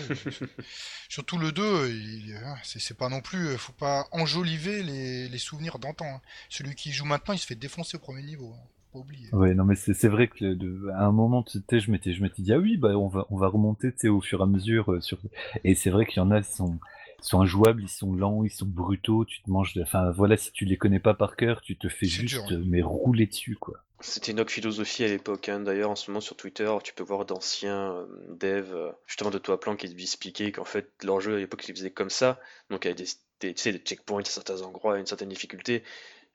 surtout 1.10 1.40
le 1.40 1.52
2, 1.52 2.36
hein, 2.45 2.56
c'est 2.64 2.98
pas 2.98 3.10
non 3.10 3.22
plus, 3.22 3.57
faut 3.57 3.74
pas 3.74 4.07
enjoliver 4.11 4.84
les, 4.84 5.28
les 5.28 5.38
souvenirs 5.40 5.80
d'antan. 5.80 6.06
Hein. 6.06 6.22
Celui 6.48 6.76
qui 6.76 6.91
joue 6.91 7.06
maintenant, 7.06 7.34
il 7.34 7.40
se 7.40 7.48
fait 7.48 7.56
défoncer 7.56 7.98
au 7.98 8.02
premier 8.02 8.22
niveau. 8.22 8.53
Hein. 8.53 8.68
Pas 8.94 8.99
oublier. 8.99 9.28
Ouais, 9.34 9.53
non 9.56 9.65
mais 9.65 9.76
c'est 9.76 10.07
vrai 10.07 10.28
que 10.28 10.53
de, 10.53 10.90
à 10.94 11.06
un 11.06 11.11
moment, 11.11 11.44
tu 11.44 11.60
sais, 11.70 11.80
je 11.80 11.91
m'étais 11.91 12.14
je 12.14 12.22
m'étais 12.22 12.41
dit 12.44 12.53
ah 12.53 12.60
oui, 12.60 12.78
bah 12.78 12.95
on 12.95 13.07
va 13.07 13.26
on 13.32 13.38
va 13.38 13.48
remonter, 13.48 13.91
tu 13.91 13.99
sais, 13.99 14.07
au 14.07 14.22
fur 14.22 14.40
et 14.40 14.44
à 14.44 14.45
mesure 14.45 14.94
euh, 14.94 15.02
sur 15.02 15.18
et 15.64 15.76
c'est 15.76 15.90
vrai 15.90 16.06
qu'il 16.06 16.18
y 16.18 16.20
en 16.26 16.32
a 16.32 16.41
qui 16.41 16.53
sont 16.53 16.80
sont 17.22 17.41
injouables, 17.41 17.82
ils 17.82 17.90
sont 17.90 18.14
lents, 18.14 18.44
ils 18.44 18.52
sont 18.52 18.65
brutaux, 18.65 19.26
tu 19.26 19.41
te 19.41 19.49
manges, 19.49 19.78
enfin 19.82 20.11
voilà, 20.11 20.38
si 20.38 20.52
tu 20.52 20.65
les 20.65 20.78
connais 20.78 20.99
pas 20.99 21.14
par 21.14 21.36
cœur, 21.36 21.61
tu 21.61 21.78
te 21.78 21.88
fais 21.88 22.06
juste 22.06 22.52
mais 22.65 22.82
rouler 22.82 23.26
dessus 23.28 23.56
quoi. 23.56 23.84
C'était 24.06 24.34
notre 24.34 24.52
philosophie 24.52 25.06
à 25.06 25.07
l'époque. 25.07 25.48
Hein. 25.48 25.61
D'ailleurs, 25.61 25.90
en 25.90 25.95
ce 25.95 26.11
moment 26.11 26.20
sur 26.20 26.36
Twitter, 26.36 26.70
tu 26.84 26.94
peux 26.94 27.03
voir 27.03 27.24
d'anciens 27.24 27.94
euh, 27.94 28.06
devs, 28.38 28.74
euh, 28.74 28.91
justement 29.07 29.30
de 29.30 29.38
toi 29.38 29.57
plan, 29.57 29.78
qui 29.78 29.88
te 29.88 30.02
expliquer 30.02 30.52
qu'en 30.52 30.65
fait, 30.65 30.91
leur 31.03 31.22
jeu 31.22 31.36
à 31.36 31.40
l'époque, 31.40 31.65
ils 31.70 31.74
faisaient 31.74 31.90
comme 31.90 32.10
ça. 32.10 32.38
Donc, 32.70 32.84
il 32.84 32.90
y 32.90 32.91
avait 32.91 33.02
des, 33.02 33.53
des, 33.53 33.72
des 33.72 33.78
checkpoints 33.78 34.20
à 34.20 34.26
certains 34.26 34.61
endroits, 34.61 34.95
à 34.95 34.99
une 34.99 35.06
certaine 35.06 35.30
difficulté. 35.30 35.84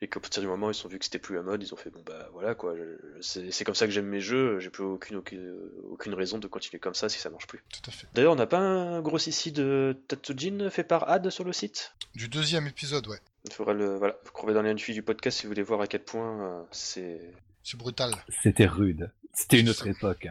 Et 0.01 0.09
qu'à 0.09 0.21
partir 0.21 0.43
du 0.43 0.49
moment 0.49 0.69
où 0.69 0.71
ils 0.71 0.87
ont 0.87 0.89
vu 0.89 0.99
que 0.99 1.05
c'était 1.05 1.19
plus 1.19 1.35
la 1.35 1.43
mode, 1.43 1.63
ils 1.63 1.75
ont 1.75 1.77
fait 1.77 1.91
bon 1.91 2.03
bah 2.07 2.29
voilà 2.33 2.55
quoi, 2.55 2.75
c'est 3.21 3.65
comme 3.65 3.75
ça 3.75 3.87
que 3.87 3.93
j'aime 3.93 4.07
mes 4.07 4.21
jeux, 4.21 4.61
j'ai 4.61 4.71
plus 4.71 4.85
aucune, 4.85 5.17
aucune, 5.17 6.15
raison 6.15 6.39
de 6.39 6.47
continuer 6.47 6.79
comme 6.79 6.95
ça 6.95 7.09
si 7.09 7.19
ça 7.19 7.31
marche 7.31 7.47
plus. 7.49 7.63
Tout 7.73 7.91
à 7.91 7.91
fait. 7.91 8.07
D'ailleurs, 8.15 8.33
on 8.33 8.37
n'a 8.37 8.47
pas 8.47 8.59
un 8.59 9.01
gros 9.01 9.19
ici 9.19 9.51
de 9.51 9.97
Tatsujin 10.07 10.71
fait 10.71 10.85
par 10.85 11.09
Ad 11.09 11.31
sur 11.31 11.45
le 11.45 11.53
site? 11.53 11.95
Du 12.15 12.29
deuxième 12.29 12.67
épisode, 12.67 13.09
ouais. 13.09 13.19
Il 13.45 13.53
faudra 13.53 13.73
le 13.73 13.97
voilà, 13.97 14.17
vous 14.25 14.53
dans 14.53 14.63
les 14.63 14.75
lien 14.75 14.75
du 14.75 15.03
podcast 15.03 15.39
si 15.39 15.45
vous 15.45 15.51
voulez 15.51 15.63
voir 15.63 15.81
à 15.81 15.87
quel 15.87 16.05
point 16.05 16.43
euh, 16.43 16.63
c'est 16.71 17.33
c'est 17.63 17.77
brutal. 17.77 18.13
C'était 18.43 18.67
rude. 18.67 19.11
C'était 19.39 19.61
une 19.61 19.69
autre 19.69 19.87
époque. 19.87 20.27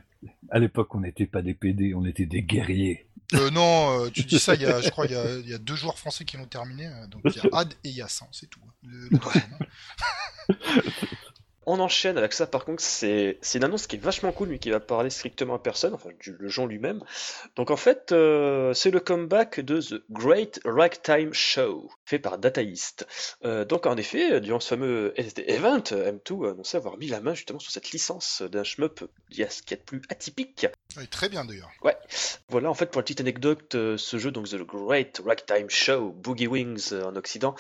À 0.50 0.60
l'époque, 0.60 0.94
on 0.94 1.00
n'était 1.00 1.28
pas 1.28 1.42
des 1.42 1.54
PD, 1.54 1.94
on 1.94 2.04
était 2.04 2.26
des 2.26 2.42
guerriers. 2.42 3.08
Euh, 3.36 3.50
non, 3.52 4.02
euh, 4.02 4.10
tu 4.10 4.24
dis 4.24 4.38
ça, 4.38 4.54
il 4.54 4.62
y 4.62 4.66
a, 4.66 4.82
je 4.82 4.90
crois, 4.90 5.06
il 5.06 5.48
y 5.48 5.54
a, 5.54 5.58
deux 5.58 5.78
joueurs 5.78 5.98
français 5.98 6.26
qui 6.26 6.36
l'ont 6.36 6.46
terminé. 6.46 6.88
Euh, 6.88 7.08
donc 7.08 7.22
il 7.24 7.36
y 7.38 7.40
a 7.40 7.58
Ad 7.58 7.74
et 7.86 7.90
il 7.90 7.96
y 7.96 8.02
a 8.02 8.10
c'est 8.10 8.50
tout. 8.50 8.60
Le, 8.84 9.08
hein. 9.14 10.56
On 11.70 11.82
enchaîne 11.82 12.18
avec 12.18 12.32
ça, 12.32 12.48
par 12.48 12.64
contre, 12.64 12.82
c'est 12.82 13.38
une 13.54 13.64
annonce 13.66 13.88
qui 13.88 13.98
est 13.98 14.00
vachement 14.00 14.32
cool, 14.32 14.48
mais 14.48 14.58
qui 14.58 14.70
va 14.70 14.80
parler 14.80 15.10
strictement 15.10 15.56
à 15.56 15.60
personne, 15.60 15.94
enfin, 15.94 16.12
du, 16.22 16.34
le 16.40 16.48
jeu 16.48 16.66
lui-même. 16.66 17.04
Donc, 17.58 17.72
en 17.72 17.76
fait, 17.76 18.14
euh, 18.14 18.74
c'est 18.74 18.90
le 18.90 19.02
comeback 19.02 19.60
de 19.60 19.82
The 19.82 20.02
Great 20.10 20.62
Ragtime 20.64 21.34
Show, 21.34 21.92
fait 22.06 22.20
par 22.20 22.38
Data 22.38 22.62
East. 22.62 23.06
Euh, 23.44 23.66
donc, 23.66 23.86
en 23.86 23.98
effet, 23.98 24.40
durant 24.40 24.62
ce 24.62 24.70
fameux 24.70 25.14
Event, 25.18 25.84
M2 25.92 26.48
a 26.48 26.52
annoncé 26.52 26.78
avoir 26.78 26.98
mis 26.98 27.08
la 27.08 27.20
main 27.20 27.34
justement 27.34 27.60
sur 27.60 27.74
cette 27.74 27.92
licence 27.92 28.44
d'un 28.44 28.64
shmup, 28.64 29.04
il 29.32 29.40
y 29.40 29.44
a 29.44 29.50
ce 29.50 29.62
qu'il 29.62 29.72
y 29.72 29.74
a 29.74 29.78
de 29.78 29.84
plus 29.86 30.02
atypique. 30.08 30.68
Oui, 30.96 31.06
très 31.10 31.28
bien 31.28 31.44
d'ailleurs. 31.44 31.72
Ouais. 31.84 31.98
Voilà, 32.48 32.70
en 32.70 32.76
fait, 32.76 32.86
pour 32.86 33.02
la 33.02 33.04
petite 33.04 33.20
anecdote, 33.20 33.76
euh, 33.76 33.98
ce 33.98 34.18
jeu, 34.18 34.32
donc 34.32 34.48
The 34.48 34.56
Great 34.56 35.22
Ragtime 35.26 35.70
Show, 35.70 36.12
Boogie 36.12 36.48
Wings 36.48 36.94
en 36.94 37.18
Occident, 37.18 37.56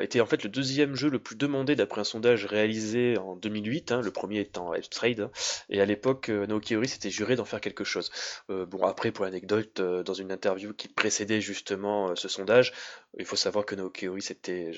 était 0.00 0.20
en 0.20 0.26
fait 0.26 0.42
le 0.42 0.50
deuxième 0.50 0.96
jeu 0.96 1.08
le 1.08 1.20
plus 1.20 1.36
demandé 1.36 1.76
d'après 1.76 2.00
un 2.00 2.04
sondage 2.04 2.44
réalisé 2.44 3.18
en 3.20 3.36
2008, 3.36 3.92
hein, 3.92 4.00
le 4.00 4.10
premier 4.10 4.40
étant 4.40 4.72
Trade, 4.90 5.20
hein, 5.20 5.30
et 5.68 5.80
à 5.80 5.84
l'époque, 5.84 6.28
euh, 6.28 6.46
Naoki 6.46 6.76
Ori 6.76 6.88
s'était 6.88 7.10
juré 7.10 7.36
d'en 7.36 7.44
faire 7.44 7.60
quelque 7.60 7.84
chose. 7.84 8.10
Euh, 8.50 8.66
bon, 8.66 8.82
après, 8.84 9.12
pour 9.12 9.24
l'anecdote, 9.24 9.80
euh, 9.80 10.02
dans 10.02 10.14
une 10.14 10.32
interview 10.32 10.72
qui 10.74 10.88
précédait 10.88 11.40
justement 11.40 12.14
ce 12.16 12.28
sondage, 12.28 12.72
il 13.18 13.24
faut 13.24 13.36
savoir 13.36 13.64
que 13.64 13.74
Naoki 13.74 14.08
Ori 14.08 14.26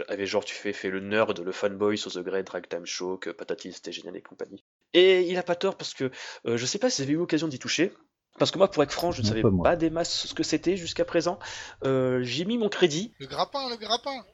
avait 0.09 0.27
genre, 0.27 0.45
tu 0.45 0.55
fais, 0.55 0.73
fait 0.73 0.91
le 0.91 1.01
nerd, 1.01 1.39
le 1.41 1.53
fanboy 1.53 1.99
sur 1.99 2.13
The 2.13 2.21
Great 2.21 2.49
Ragtime 2.49 2.87
Show, 2.87 3.19
que 3.19 3.31
Patati 3.31 3.73
c'était 3.73 3.93
génial 3.93 4.17
et 4.17 4.23
compagnie. 4.23 4.65
Et 4.95 5.23
il 5.23 5.37
a 5.39 5.43
pas 5.43 5.57
tort 5.57 5.77
parce 5.77 5.95
que 5.95 6.11
je 6.45 6.67
sais 6.67 6.79
pas 6.79 6.91
si 6.91 7.03
vous 7.03 7.09
avez 7.09 7.15
eu 7.15 7.19
l'occasion 7.19 7.49
d'y 7.49 7.59
toucher. 7.59 7.93
Parce 8.39 8.51
que 8.51 8.57
moi, 8.57 8.71
pour 8.71 8.83
être 8.83 8.93
franc, 8.93 9.13
je 9.13 9.21
ne 9.21 9.27
savais 9.27 9.43
pas, 9.63 9.77
des 9.77 9.91
masses 9.91 10.27
ce 10.27 10.35
que 10.35 10.43
c'était 10.43 10.77
jusqu'à 10.77 11.05
présent. 11.05 11.39
j'ai 11.85 12.45
mis 12.45 12.59
mon 12.59 12.69
crédit. 12.69 13.13
Le 13.19 13.27
grappin, 13.27 13.69
le 13.69 13.77
grappin 13.77 14.25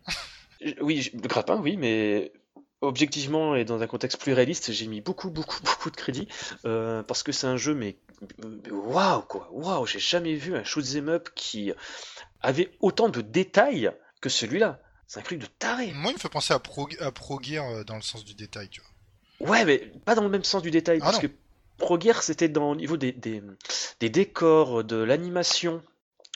Oui, 0.81 1.11
le 1.15 1.29
grappin, 1.29 1.61
oui, 1.61 1.77
mais 1.77 2.33
objectivement 2.81 3.55
et 3.57 3.65
dans 3.65 3.83
un 3.83 3.87
contexte 3.87 4.21
plus 4.21 4.33
réaliste, 4.33 4.73
j'ai 4.73 4.87
mis 4.87 5.01
beaucoup, 5.01 5.31
beaucoup, 5.31 5.61
beaucoup 5.65 5.91
de 5.91 5.97
crédit 5.97 6.29
euh, 6.65 7.03
parce 7.03 7.23
que 7.23 7.33
c'est 7.33 7.47
un 7.47 7.57
jeu, 7.57 7.75
mais 7.75 7.97
waouh 8.71 9.23
quoi, 9.23 9.49
waouh, 9.53 9.87
j'ai 9.87 9.99
jamais 9.99 10.35
vu 10.35 10.57
un 10.57 10.65
shoot'em 10.65 11.09
up 11.09 11.29
qui 11.35 11.73
avait 12.41 12.71
autant 12.81 13.09
de 13.09 13.21
détails 13.21 13.91
que 14.21 14.29
celui-là. 14.29 14.81
C'est 15.07 15.21
un 15.21 15.23
truc 15.23 15.39
de 15.39 15.47
taré. 15.47 15.91
Moi, 15.95 16.11
il 16.11 16.15
me 16.15 16.21
fait 16.21 16.29
penser 16.29 16.53
à 16.53 16.59
Pro, 16.59 16.87
à 17.01 17.11
Pro 17.11 17.41
Gear 17.43 17.67
euh, 17.67 17.85
dans 17.85 17.97
le 17.97 18.03
sens 18.03 18.25
du 18.27 18.35
détail, 18.35 18.69
tu 18.69 18.83
vois. 18.83 19.51
Ouais, 19.51 19.65
mais 19.65 19.79
pas 20.05 20.15
dans 20.15 20.23
le 20.23 20.29
même 20.29 20.45
sens 20.45 20.63
du 20.63 20.71
détail, 20.71 20.99
ah 21.01 21.07
parce 21.07 21.19
que 21.19 21.29
Pro 21.79 21.99
Gear, 21.99 22.23
c'était 22.23 22.49
dans 22.49 22.73
au 22.73 22.77
niveau 22.77 22.97
des, 22.97 23.13
des, 23.13 23.43
des 24.01 24.11
décors, 24.11 24.85
de 24.85 24.97
l'animation, 24.97 25.83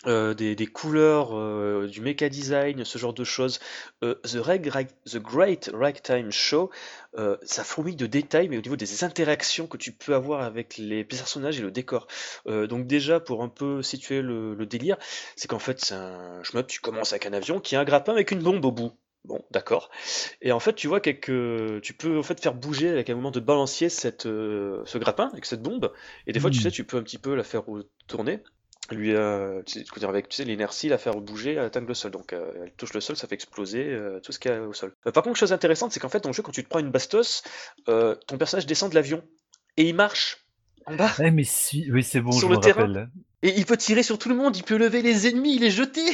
euh, 0.06 0.34
des, 0.34 0.66
couleurs, 0.66 1.30
euh, 1.32 1.86
du 1.86 2.00
mecha 2.00 2.28
design, 2.28 2.84
ce 2.84 2.98
genre 2.98 3.14
de 3.14 3.22
choses. 3.22 3.60
Euh, 4.02 4.14
The, 4.24 4.42
The, 5.08 5.18
Great 5.18 5.70
Ragtime 5.72 6.32
Show, 6.32 6.70
ça 7.42 7.62
fourmille 7.62 7.94
de 7.94 8.06
détails, 8.06 8.48
mais 8.48 8.58
au 8.58 8.62
niveau 8.62 8.76
des 8.76 9.04
interactions 9.04 9.66
que 9.66 9.76
tu 9.76 9.92
peux 9.92 10.14
avoir 10.14 10.42
avec 10.42 10.76
les 10.76 11.04
personnages 11.04 11.58
et 11.58 11.62
le 11.62 11.70
décor. 11.70 12.08
donc 12.46 12.86
déjà, 12.86 13.20
pour 13.20 13.42
un 13.42 13.48
peu 13.48 13.82
situer 13.82 14.22
le, 14.22 14.66
délire, 14.66 14.96
c'est 15.36 15.48
qu'en 15.48 15.58
fait, 15.58 15.78
c'est 15.80 15.94
un 15.94 16.42
shmup, 16.42 16.66
tu 16.66 16.80
commences 16.80 17.12
avec 17.12 17.26
un 17.26 17.32
avion 17.32 17.60
qui 17.60 17.76
a 17.76 17.80
un 17.80 17.84
grappin 17.84 18.12
avec 18.12 18.30
une 18.30 18.42
bombe 18.42 18.64
au 18.64 18.72
bout. 18.72 18.92
Bon, 19.24 19.44
d'accord. 19.52 19.88
Et 20.40 20.50
en 20.50 20.58
fait, 20.58 20.74
tu 20.74 20.88
vois 20.88 20.98
quelques, 20.98 21.80
tu 21.82 21.94
peux 21.94 22.18
en 22.18 22.24
fait 22.24 22.40
faire 22.40 22.54
bouger 22.54 22.88
avec 22.88 23.08
un 23.08 23.14
moment 23.14 23.30
de 23.30 23.38
balancier 23.38 23.88
cette, 23.88 24.22
ce 24.22 24.98
grappin 24.98 25.30
avec 25.32 25.46
cette 25.46 25.62
bombe. 25.62 25.92
Et 26.26 26.32
des 26.32 26.40
fois, 26.40 26.50
tu 26.50 26.58
mmh. 26.58 26.62
sais, 26.62 26.70
tu 26.72 26.84
peux 26.84 26.96
un 26.96 27.02
petit 27.02 27.18
peu 27.18 27.36
la 27.36 27.44
faire 27.44 27.62
tourner 28.08 28.40
lui 28.90 29.14
euh, 29.14 29.62
tu 29.64 29.84
sais, 29.84 30.04
avec 30.04 30.28
tu 30.28 30.36
sais, 30.36 30.44
l'inertie 30.44 30.88
la 30.88 30.98
faire 30.98 31.14
bouger 31.14 31.52
elle 31.52 31.60
atteindre 31.60 31.86
le 31.88 31.94
sol. 31.94 32.10
Donc 32.10 32.32
euh, 32.32 32.50
elle 32.62 32.72
touche 32.72 32.92
le 32.94 33.00
sol 33.00 33.16
ça 33.16 33.26
fait 33.28 33.34
exploser 33.34 33.84
euh, 33.84 34.20
tout 34.20 34.32
ce 34.32 34.38
qu'il 34.38 34.50
y 34.50 34.54
a 34.54 34.62
au 34.62 34.72
sol. 34.72 34.94
Par 35.14 35.22
contre 35.22 35.38
chose 35.38 35.52
intéressante 35.52 35.92
c'est 35.92 36.00
qu'en 36.00 36.08
fait 36.08 36.22
dans 36.22 36.30
le 36.30 36.34
jeu 36.34 36.42
quand 36.42 36.52
tu 36.52 36.64
te 36.64 36.68
prends 36.68 36.80
une 36.80 36.90
bastos 36.90 37.42
ton 37.86 38.38
personnage 38.38 38.66
descend 38.66 38.90
de 38.90 38.94
l'avion 38.94 39.22
et 39.76 39.88
il 39.88 39.94
marche 39.94 40.38
en 40.86 40.96
bas. 40.96 41.12
Ouais, 41.18 41.30
mais 41.30 41.44
si 41.44 41.88
oui 41.92 42.02
c'est 42.02 42.20
bon 42.20 42.32
sur 42.32 42.48
je 42.48 42.54
le 42.54 42.60
terrain. 42.60 42.80
rappelle. 42.86 43.08
et 43.42 43.54
il 43.56 43.64
peut 43.66 43.76
tirer 43.76 44.02
sur 44.02 44.18
tout 44.18 44.28
le 44.28 44.34
monde 44.34 44.56
il 44.56 44.64
peut 44.64 44.76
lever 44.76 45.00
les 45.00 45.28
ennemis 45.28 45.58
les 45.58 45.70
jeter 45.70 46.04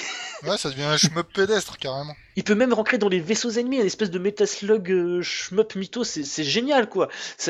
ouais 0.44 0.58
ça 0.58 0.68
devient 0.68 0.82
un 0.82 0.96
shmup 0.98 1.32
pédestre 1.32 1.78
carrément 1.78 2.14
il 2.38 2.44
peut 2.44 2.54
même 2.54 2.72
rentrer 2.72 2.98
dans 2.98 3.08
les 3.08 3.18
vaisseaux 3.18 3.50
ennemis, 3.50 3.78
une 3.78 3.86
espèce 3.86 4.12
de 4.12 4.18
métaslug 4.20 4.92
euh, 4.92 5.22
shmup 5.22 5.74
mytho, 5.74 6.04
c'est 6.04 6.44
génial 6.44 6.88
quoi. 6.88 7.08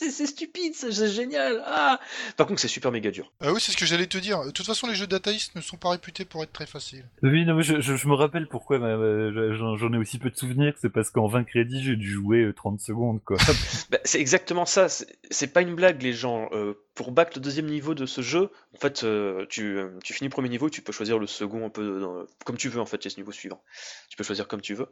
C'est 0.00 0.26
stupide, 0.26 0.74
c'est 0.74 1.08
génial. 1.08 1.62
Ah 1.66 2.00
Par 2.36 2.46
contre, 2.46 2.60
c'est 2.60 2.68
super 2.68 2.90
méga 2.90 3.10
dur. 3.10 3.32
Ah 3.40 3.52
oui, 3.52 3.60
c'est 3.60 3.72
ce 3.72 3.76
que 3.76 3.86
j'allais 3.86 4.06
te 4.06 4.18
dire. 4.18 4.44
De 4.44 4.50
toute 4.50 4.66
façon, 4.66 4.86
les 4.86 4.94
jeux 4.94 5.06
dataïstes 5.06 5.54
ne 5.54 5.60
sont 5.60 5.76
pas 5.76 5.90
réputés 5.90 6.24
pour 6.24 6.42
être 6.42 6.52
très 6.52 6.66
faciles. 6.66 7.04
Oui, 7.22 7.44
non, 7.44 7.54
mais 7.54 7.62
je, 7.62 7.80
je, 7.80 8.08
me 8.08 8.14
rappelle 8.14 8.46
pourquoi 8.46 8.78
j'en 8.78 9.92
ai 9.92 9.96
aussi 9.98 10.18
peu 10.18 10.30
de 10.30 10.36
souvenirs. 10.36 10.74
C'est 10.80 10.90
parce 10.90 11.10
qu'en 11.10 11.26
20 11.26 11.44
crédits, 11.44 11.82
j'ai 11.82 11.96
dû 11.96 12.10
jouer 12.10 12.50
30 12.54 12.74
euh, 12.74 12.84
secondes 12.84 13.20
quoi. 13.24 13.36
bah, 13.90 13.98
c'est 14.04 14.20
exactement 14.20 14.66
ça. 14.66 14.88
C'est 14.88 15.52
pas 15.52 15.62
une 15.62 15.74
blague, 15.74 16.02
les 16.02 16.12
gens. 16.12 16.48
Euh, 16.52 16.74
pour 16.94 17.12
back 17.12 17.34
le 17.36 17.40
deuxième 17.40 17.66
niveau 17.66 17.94
de 17.94 18.04
ce 18.04 18.20
jeu, 18.20 18.50
en 18.74 18.78
fait, 18.78 19.06
tu, 19.48 19.78
tu, 20.02 20.12
finis 20.12 20.28
le 20.28 20.32
premier 20.32 20.50
niveau, 20.50 20.68
tu 20.68 20.82
peux 20.82 20.92
choisir 20.92 21.18
le 21.18 21.26
second 21.26 21.66
un 21.66 21.70
peu 21.70 22.26
comme 22.44 22.58
tu 22.58 22.68
veux 22.68 22.80
en 22.80 22.86
fait 22.86 22.98
niveau 23.20 23.32
suivant. 23.32 23.62
Tu 24.08 24.16
peux 24.16 24.24
choisir 24.24 24.48
comme 24.48 24.60
tu 24.60 24.74
veux. 24.74 24.88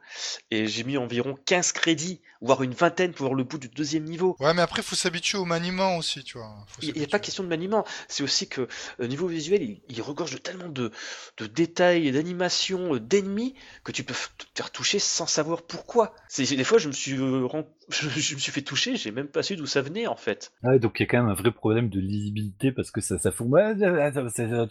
Et 0.51 0.67
j'ai 0.67 0.85
mis 0.85 0.97
environ 0.97 1.37
15 1.47 1.73
crédits, 1.73 2.21
voire 2.41 2.63
une 2.63 2.73
vingtaine 2.73 3.13
pour 3.13 3.27
voir 3.27 3.35
le 3.35 3.45
bout 3.45 3.59
du 3.59 3.69
deuxième 3.69 4.05
niveau. 4.05 4.37
Ouais, 4.41 4.55
mais 4.55 4.63
après, 4.63 4.83
il 4.83 4.85
faut 4.85 4.97
s'habituer 4.97 5.39
au 5.39 5.45
maniement 5.45 5.97
aussi, 5.97 6.23
tu 6.23 6.39
vois. 6.39 6.67
Il 6.83 6.95
n'y 6.95 7.05
a 7.05 7.09
pas 7.09 7.19
question 7.19 7.43
de 7.43 7.49
maniement. 7.49 7.85
C'est 8.09 8.23
aussi 8.23 8.49
que 8.49 8.69
euh, 9.01 9.07
niveau 9.07 9.27
visuel, 9.27 9.79
il, 9.89 10.03
regorge 10.03 10.33
de 10.33 10.39
tellement 10.39 10.69
de, 10.69 10.93
de 11.39 11.47
détails, 11.47 12.13
d'animations, 12.13 12.95
euh, 12.95 13.01
d'ennemis, 13.01 13.55
que 13.85 13.93
tu 13.93 14.05
peux 14.05 14.15
te 14.15 14.45
faire 14.55 14.71
toucher 14.71 14.99
sans 14.99 15.27
savoir 15.27 15.63
pourquoi. 15.63 16.15
Des 16.37 16.65
fois, 16.65 16.79
je 16.79 16.89
me 16.89 16.93
suis 16.93 17.19
euh, 17.19 17.49
je, 17.89 18.35
me 18.35 18.39
suis 18.39 18.53
fait 18.53 18.63
toucher, 18.63 18.97
j'ai 18.97 19.11
même 19.11 19.29
pas 19.29 19.43
su 19.43 19.57
d'où 19.57 19.67
ça 19.67 19.81
venait 19.81 20.07
en 20.07 20.17
fait. 20.17 20.53
Ah 20.63 20.79
donc 20.79 21.01
il 21.01 21.05
y 21.05 21.07
a 21.07 21.07
quand 21.07 21.23
même 21.23 21.31
un 21.31 21.35
vrai 21.35 21.51
problème 21.51 21.89
de 21.89 21.99
lisibilité 22.01 22.71
parce 22.71 22.91
que 22.91 23.01
ça, 23.01 23.19
ça 23.19 23.33
fout. 23.33 23.49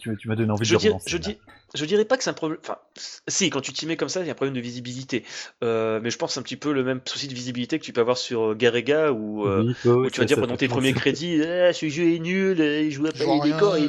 tu, 0.00 0.16
tu 0.16 0.28
m'as 0.28 0.36
donné 0.36 0.52
envie 0.52 0.64
je 0.64 0.76
de 0.76 0.80
je, 1.06 1.16
dis, 1.16 1.38
je 1.74 1.84
dirais 1.84 2.04
pas 2.04 2.16
que 2.16 2.22
c'est 2.22 2.30
un 2.30 2.34
problème. 2.34 2.60
Enfin, 2.62 2.78
si, 3.26 3.47
quand 3.50 3.60
tu 3.60 3.72
t'y 3.72 3.86
mets 3.86 3.96
comme 3.96 4.08
ça, 4.08 4.20
il 4.20 4.26
y 4.26 4.28
a 4.28 4.32
un 4.32 4.34
problème 4.34 4.54
de 4.54 4.60
visibilité. 4.60 5.24
Euh, 5.62 6.00
mais 6.02 6.10
je 6.10 6.18
pense 6.18 6.36
un 6.36 6.42
petit 6.42 6.56
peu 6.56 6.72
le 6.72 6.84
même 6.84 7.00
souci 7.04 7.28
de 7.28 7.34
visibilité 7.34 7.78
que 7.78 7.84
tu 7.84 7.92
peux 7.92 8.00
avoir 8.00 8.16
sur 8.18 8.50
euh, 8.50 8.54
Garega 8.54 9.12
où, 9.12 9.46
euh, 9.46 9.74
où 9.84 10.10
tu 10.10 10.20
vas 10.20 10.26
dire 10.26 10.40
pendant 10.40 10.56
tes 10.56 10.68
premiers 10.68 10.92
crédits, 10.92 11.40
eh, 11.40 11.72
ce 11.72 11.88
jeu 11.88 12.12
est 12.14 12.18
nul, 12.18 12.60
il 12.60 12.90
joue 12.90 13.06
à 13.06 13.12
pas 13.12 13.24
les 13.24 13.52
décors, 13.52 13.76
et 13.76 13.88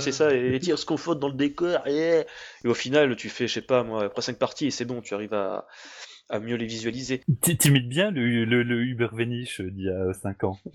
c'est 0.00 0.12
ça, 0.12 0.32
et 0.32 0.50
les 0.50 0.60
tirs 0.60 0.78
se 0.78 0.86
confondent 0.86 1.20
dans 1.20 1.28
le 1.28 1.34
décor, 1.34 1.86
et, 1.86 2.24
et 2.64 2.68
au 2.68 2.74
final 2.74 3.16
tu 3.16 3.28
fais, 3.28 3.48
je 3.48 3.54
sais 3.54 3.62
pas 3.62 3.82
moi, 3.82 4.04
après 4.04 4.22
5 4.22 4.38
parties 4.38 4.66
et 4.66 4.70
c'est 4.70 4.84
bon, 4.84 5.00
tu 5.00 5.14
arrives 5.14 5.34
à 5.34 5.66
à 6.28 6.40
mieux 6.40 6.56
les 6.56 6.66
visualiser. 6.66 7.22
T'imites 7.40 7.88
bien 7.88 8.10
le, 8.10 8.44
le, 8.44 8.62
le 8.62 8.82
Uber 8.82 9.08
Venice 9.12 9.60
d'il 9.60 9.84
y 9.84 9.90
a 9.90 10.12
5 10.12 10.44
ans. 10.44 10.58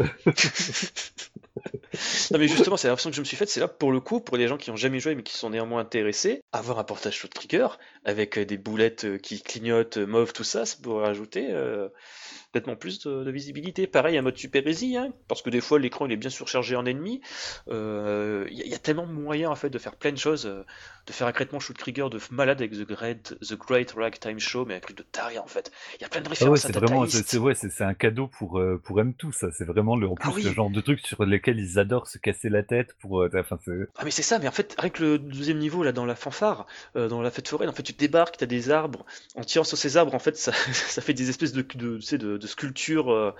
Non 2.32 2.40
mais 2.40 2.48
justement, 2.48 2.78
c'est 2.78 2.88
l'impression 2.88 3.12
que 3.12 3.16
je 3.16 3.22
me 3.22 3.26
suis 3.26 3.38
faite, 3.38 3.50
c'est 3.50 3.60
là 3.60 3.68
pour 3.68 3.92
le 3.92 4.00
coup, 4.00 4.20
pour 4.20 4.38
les 4.38 4.48
gens 4.48 4.58
qui 4.58 4.72
ont 4.72 4.76
jamais 4.76 5.00
joué 5.00 5.14
mais 5.16 5.24
qui 5.24 5.34
sont 5.38 5.52
néanmoins 5.52 5.82
intéressés, 5.82 6.44
avoir 6.52 6.80
un 6.80 6.84
portage 6.84 7.16
shoot 7.16 7.32
trigger 7.32 7.68
avec 8.04 8.38
euh, 8.38 8.46
des 8.46 8.58
boulettes 8.58 9.06
euh, 9.06 9.18
qui 9.18 9.42
clignotent, 9.42 9.98
euh, 9.98 10.06
mauve, 10.06 10.34
tout 10.34 10.44
ça, 10.44 10.66
ça 10.66 10.78
pourrait 10.82 11.06
rajouter 11.06 11.50
euh, 11.52 11.88
nettement 12.56 12.76
plus 12.76 13.00
de, 13.06 13.24
de 13.24 13.32
visibilité. 13.32 13.88
Pareil, 13.88 14.18
un 14.18 14.22
mode 14.22 14.38
super 14.38 14.66
easy, 14.68 14.98
hein, 14.98 15.14
parce 15.28 15.42
que 15.42 15.50
des 15.50 15.62
fois 15.62 15.80
l'écran 15.80 16.06
il 16.06 16.12
est 16.12 16.18
bien 16.18 16.30
surchargé 16.30 16.76
en 16.76 16.86
ennemi. 16.86 17.22
Euh, 17.70 18.46
Il 18.52 18.58
y, 18.58 18.62
a- 18.62 18.66
il 18.66 18.72
y 18.72 18.76
a 18.76 18.80
tellement 18.80 19.08
de 19.08 19.12
moyens 19.12 19.52
en 19.52 19.56
fait 19.56 19.70
de 19.70 19.78
faire 19.80 19.96
plein 19.96 20.12
de 20.12 20.18
choses, 20.18 20.46
euh, 20.46 20.64
de 21.08 21.14
faire 21.14 21.28
un 21.28 21.32
traitement 21.32 21.60
shoot 21.60 21.78
trigger 21.78 22.08
de 22.12 22.20
malade 22.32 22.62
avec 22.62 22.72
The 22.74 22.86
Great, 22.88 23.36
The 23.42 23.56
Great 23.58 23.92
Ragtime 23.92 24.40
Show, 24.40 24.66
mais 24.66 24.76
un 24.76 24.80
truc 24.80 24.98
de 24.98 25.04
taré 25.04 25.38
en 25.40 25.48
fait. 25.48 25.72
Il 26.00 26.02
y 26.02 26.06
a 26.06 26.10
plein 26.10 26.22
de 26.22 26.30
Ah 26.40 26.50
ouais, 26.50 26.58
références 26.58 26.62
c'est 26.62 26.74
vraiment, 26.74 27.06
c'est 27.08 27.38
ouais, 27.40 27.54
un 27.82 27.94
cadeau 27.94 28.28
pour 28.28 28.60
euh, 28.60 28.78
pour 28.84 29.00
M2 29.00 29.32
ça. 29.32 29.52
C'est 29.52 29.66
vraiment 29.66 29.96
le, 29.96 30.08
en 30.08 30.16
Ah 30.22 30.32
le 30.36 30.52
genre 30.52 30.70
de 30.70 30.82
truc 30.82 31.00
sur 31.06 31.26
lesquels 31.26 31.60
ils 31.60 31.80
adorent 31.80 32.08
se 32.08 32.18
casser 32.18 32.50
la 32.50 32.64
tête 32.64 32.96
pour. 33.00 33.22
euh, 33.22 33.30
Enfin. 33.36 33.58
Ah 33.96 34.04
mais 34.06 34.12
c'est 34.12 34.24
ça, 34.24 34.40
mais 34.40 34.48
en 34.48 34.52
fait, 34.52 34.74
avec 34.80 34.98
le 34.98 35.20
deuxième 35.20 35.60
niveau 35.60 35.84
là 35.84 35.92
dans 35.92 36.06
la 36.06 36.16
fanfare, 36.16 36.66
euh, 36.96 37.08
dans 37.08 37.22
la 37.22 37.30
fête 37.30 37.48
foraine, 37.48 37.70
en 37.70 37.74
fait 37.74 37.84
tu 37.84 37.94
débarques, 37.94 38.38
t'as 38.38 38.48
des 38.48 38.72
arbres, 38.72 39.06
en 39.36 39.44
tirant 39.44 39.64
sur 39.64 39.78
ces 39.78 39.98
arbres, 39.98 40.16
en 40.16 40.20
fait 40.20 40.36
ça, 40.36 40.52
ça 40.74 41.02
fait 41.02 41.14
des 41.14 41.30
espèces 41.30 41.54
de, 41.54 41.62
de, 42.24 42.38
de 42.38 42.48
sculptures 42.48 43.12
euh, 43.12 43.32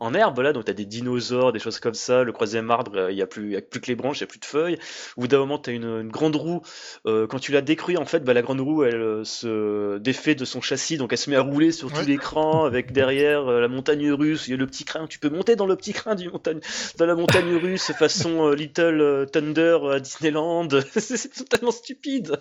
en 0.00 0.14
herbe 0.14 0.40
là, 0.40 0.52
donc 0.52 0.64
t'as 0.64 0.72
des 0.72 0.86
dinosaures, 0.86 1.52
des 1.52 1.58
choses 1.58 1.78
comme 1.78 1.94
ça, 1.94 2.24
le 2.24 2.32
troisième 2.32 2.70
arbre, 2.70 2.96
euh, 2.96 3.12
il 3.12 3.18
y 3.18 3.22
a 3.22 3.26
plus, 3.26 3.46
il 3.46 3.52
y 3.52 3.56
a 3.56 3.62
plus 3.62 3.80
que 3.80 3.86
les 3.86 3.94
branches, 3.94 4.18
il 4.18 4.22
y 4.22 4.24
a 4.24 4.26
plus 4.26 4.40
de 4.40 4.44
feuilles, 4.44 4.78
au 5.16 5.22
bout 5.22 5.28
d'un 5.28 5.38
moment 5.38 5.58
t'as 5.58 5.72
une, 5.72 5.84
une 5.84 6.10
grande 6.10 6.36
roue, 6.36 6.62
euh, 7.06 7.26
quand 7.26 7.38
tu 7.38 7.52
la 7.52 7.60
détruis 7.60 7.96
en 7.96 8.06
fait, 8.06 8.24
bah, 8.24 8.34
la 8.34 8.42
grande 8.42 8.60
roue 8.60 8.82
elle 8.82 9.24
se 9.24 9.98
défait 9.98 10.34
de 10.34 10.44
son 10.44 10.60
châssis, 10.60 10.96
donc 10.96 11.12
elle 11.12 11.18
se 11.18 11.30
met 11.30 11.36
à 11.36 11.42
rouler 11.42 11.70
sur 11.70 11.92
tout 11.92 12.04
l'écran, 12.04 12.64
avec 12.64 12.92
derrière 12.92 13.46
euh, 13.46 13.60
la 13.60 13.68
montagne 13.68 14.10
russe, 14.10 14.48
il 14.48 14.50
y 14.50 14.54
a 14.54 14.56
le 14.56 14.66
petit 14.66 14.84
crin, 14.84 15.06
tu 15.06 15.18
peux 15.18 15.30
monter 15.30 15.54
dans 15.54 15.66
le 15.66 15.76
petit 15.76 15.92
crin 15.92 16.14
du 16.16 16.28
montagne, 16.28 16.60
dans 16.98 17.06
la 17.06 17.14
montagne 17.14 17.54
russe 17.54 17.92
façon 18.00 18.48
euh, 18.48 18.54
Little 18.54 19.00
euh, 19.00 19.26
Thunder 19.26 19.78
à 19.92 20.00
Disneyland. 20.00 20.68
c'est 20.96 21.32
totalement 21.32 21.70
stupide. 21.70 22.40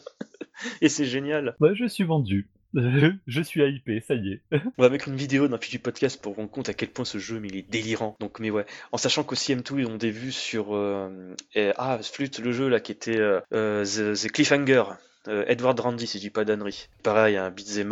Et 0.82 0.88
c'est 0.88 1.06
génial. 1.06 1.56
Ouais, 1.60 1.76
je 1.76 1.86
suis 1.86 2.06
vendu. 2.06 2.48
je 3.28 3.42
suis 3.42 3.64
hypé, 3.64 4.04
ça 4.08 4.14
y 4.14 4.34
est. 4.34 4.42
On 4.78 4.82
va 4.82 4.90
mettre 4.90 5.08
une 5.08 5.16
vidéo 5.16 5.48
dans 5.48 5.56
le 5.56 5.62
fiche 5.62 5.72
du 5.72 5.80
podcast 5.80 6.22
pour 6.22 6.36
rendre 6.36 6.52
compte 6.52 6.70
à 6.70 6.74
quel 6.74 6.90
point 6.90 7.06
ce 7.06 7.18
jeu 7.18 7.40
mais 7.40 7.48
il 7.48 7.58
est 7.58 7.70
délirant. 7.70 8.16
Donc 8.20 8.40
mais 8.40 8.52
ouais, 8.52 8.66
en 8.92 8.98
sachant 8.98 9.24
qu'aussi 9.24 9.56
M2 9.56 9.80
ils 9.80 9.88
ont 9.88 9.98
des 9.98 10.12
vues 10.12 10.32
sur 10.32 10.76
euh, 10.76 11.36
eh, 11.56 11.72
ah 11.78 12.00
flûte 12.02 12.40
le 12.40 12.52
jeu 12.52 12.68
là 12.70 12.80
qui 12.80 12.92
était 12.92 13.18
euh, 13.18 13.42
euh, 13.54 13.86
The, 13.86 14.32
Cliffhanger. 14.32 14.84
Edward 15.28 15.80
Randy 15.80 16.08
si 16.08 16.18
je 16.18 16.24
dis 16.24 16.30
pas 16.32 16.44
d'annerie. 16.44 16.88
Pareil, 17.04 17.38
un 17.38 17.52
beat'em 17.52 17.90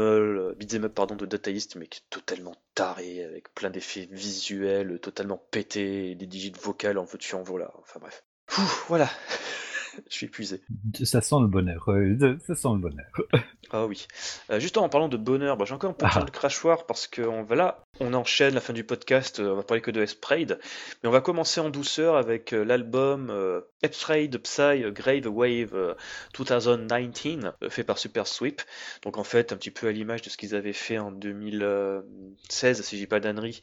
beat'em 0.58 0.86
up 0.86 0.94
pardon 0.96 1.16
de 1.16 1.26
Data 1.28 1.52
mais 1.76 1.86
qui 1.86 2.00
est 2.00 2.10
totalement 2.10 2.56
taré 2.74 3.24
avec 3.24 3.54
plein 3.54 3.70
d'effets 3.70 4.08
visuels, 4.12 4.98
totalement 5.00 5.38
pété, 5.52 6.12
et 6.12 6.16
des 6.16 6.26
digits 6.26 6.54
vocales 6.60 6.98
en 6.98 7.04
veux-tu 7.04 7.36
en 7.36 7.44
voilà. 7.44 7.72
Enfin 7.80 8.00
bref. 8.00 8.24
Ouh, 8.58 8.62
voilà. 8.88 9.08
je 10.10 10.16
suis 10.16 10.26
épuisé. 10.28 10.62
Ça 11.04 11.22
sent 11.22 11.36
le 11.42 11.48
bonheur. 11.48 11.90
euh, 11.90 12.38
Ça 12.46 12.56
sent 12.56 12.68
le 12.74 12.80
bonheur. 12.80 13.08
Ah 13.70 13.86
oui. 13.86 14.08
Euh, 14.50 14.62
justement, 14.62 14.86
en 14.86 14.90
parlant 14.90 15.10
de 15.10 15.18
bonheur, 15.18 15.58
bah, 15.58 15.66
j'ai 15.68 15.74
encore 15.74 15.90
un 15.90 15.94
peu 15.94 16.06
Ah. 16.10 16.24
de 16.24 16.30
crachoir 16.32 16.86
parce 16.86 17.06
que 17.06 17.22
on 17.22 17.44
va 17.44 17.56
là, 17.58 17.84
on 18.00 18.14
enchaîne 18.14 18.54
la 18.54 18.62
fin 18.62 18.72
du 18.72 18.86
podcast, 18.86 19.42
euh, 19.42 19.52
on 19.52 19.56
va 19.58 19.64
parler 19.64 19.82
que 19.82 19.92
de 19.92 20.02
S-Prade, 20.02 20.58
mais 21.04 21.10
on 21.10 21.12
va 21.12 21.20
commencer 21.20 21.60
en 21.60 21.70
douceur 21.70 22.16
avec 22.16 22.54
euh, 22.54 22.64
l'album 22.64 23.30
euh, 23.30 23.60
S-Prade 23.82 24.38
Psy 24.38 24.90
Grave 24.94 25.28
Wave 25.28 25.76
euh, 25.76 25.96
2019, 26.34 27.56
euh, 27.62 27.70
fait 27.70 27.84
par 27.84 27.98
Super 27.98 28.26
Sweep. 28.26 28.62
Donc 29.04 29.18
en 29.18 29.26
fait, 29.26 29.52
un 29.52 29.58
petit 29.58 29.72
peu 29.72 29.88
à 29.88 29.92
l'image 29.92 30.22
de 30.22 30.30
ce 30.30 30.38
qu'ils 30.38 30.56
avaient 30.56 30.72
fait 30.72 30.98
en 31.00 31.12
2016, 31.12 32.82
si 32.84 32.98
j'ai 32.98 33.08
pas 33.08 33.20
d'annerie, 33.20 33.60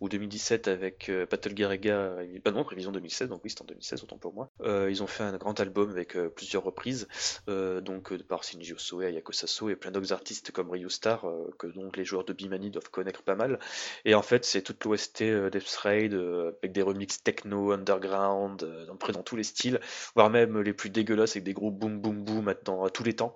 ou 0.00 0.08
2017 0.08 0.68
avec 0.68 1.08
euh, 1.08 1.26
Battle 1.28 1.54
Garega, 1.54 2.14
bah 2.44 2.50
non, 2.52 2.62
prévision 2.64 2.92
2016, 2.92 3.28
donc 3.28 3.40
oui, 3.42 3.50
c'est 3.50 3.62
en 3.62 3.66
2016, 3.66 4.04
autant 4.04 4.18
pour 4.18 4.34
moi. 4.34 4.50
Ils 4.88 5.02
ont 5.02 5.06
fait 5.06 5.24
un 5.24 5.36
grand 5.36 5.58
album 5.60 5.77
avec 5.82 6.16
euh, 6.16 6.28
plusieurs 6.28 6.64
reprises, 6.64 7.08
euh, 7.48 7.80
donc 7.80 8.12
euh, 8.12 8.18
par 8.18 8.44
Shinji 8.44 8.72
Osoe, 8.72 9.04
Ayako 9.04 9.32
Sasso 9.32 9.68
et 9.68 9.76
plein 9.76 9.90
d'autres 9.90 10.12
artistes 10.12 10.50
comme 10.52 10.70
Ryu 10.70 10.90
Star, 10.90 11.26
euh, 11.26 11.50
que 11.58 11.66
donc 11.66 11.96
les 11.96 12.04
joueurs 12.04 12.24
de 12.24 12.32
Bimani 12.32 12.70
doivent 12.70 12.90
connaître 12.90 13.22
pas 13.22 13.34
mal. 13.34 13.58
Et 14.04 14.14
en 14.14 14.22
fait, 14.22 14.44
c'est 14.44 14.62
toute 14.62 14.84
l'OST 14.84 15.22
Death 15.50 15.76
Raid 15.76 16.14
avec 16.14 16.72
des 16.72 16.82
remixes 16.82 17.22
techno, 17.22 17.72
underground, 17.72 18.66
dans, 18.86 19.22
tous 19.22 19.36
les 19.36 19.44
styles, 19.44 19.80
voire 20.14 20.30
même 20.30 20.60
les 20.60 20.72
plus 20.72 20.90
dégueulasses 20.90 21.32
avec 21.32 21.44
des 21.44 21.52
gros 21.52 21.70
boom 21.70 22.00
boom 22.00 22.24
boom 22.24 22.54
dans 22.64 22.84
à 22.84 22.90
tous 22.90 23.04
les 23.04 23.14
temps. 23.14 23.34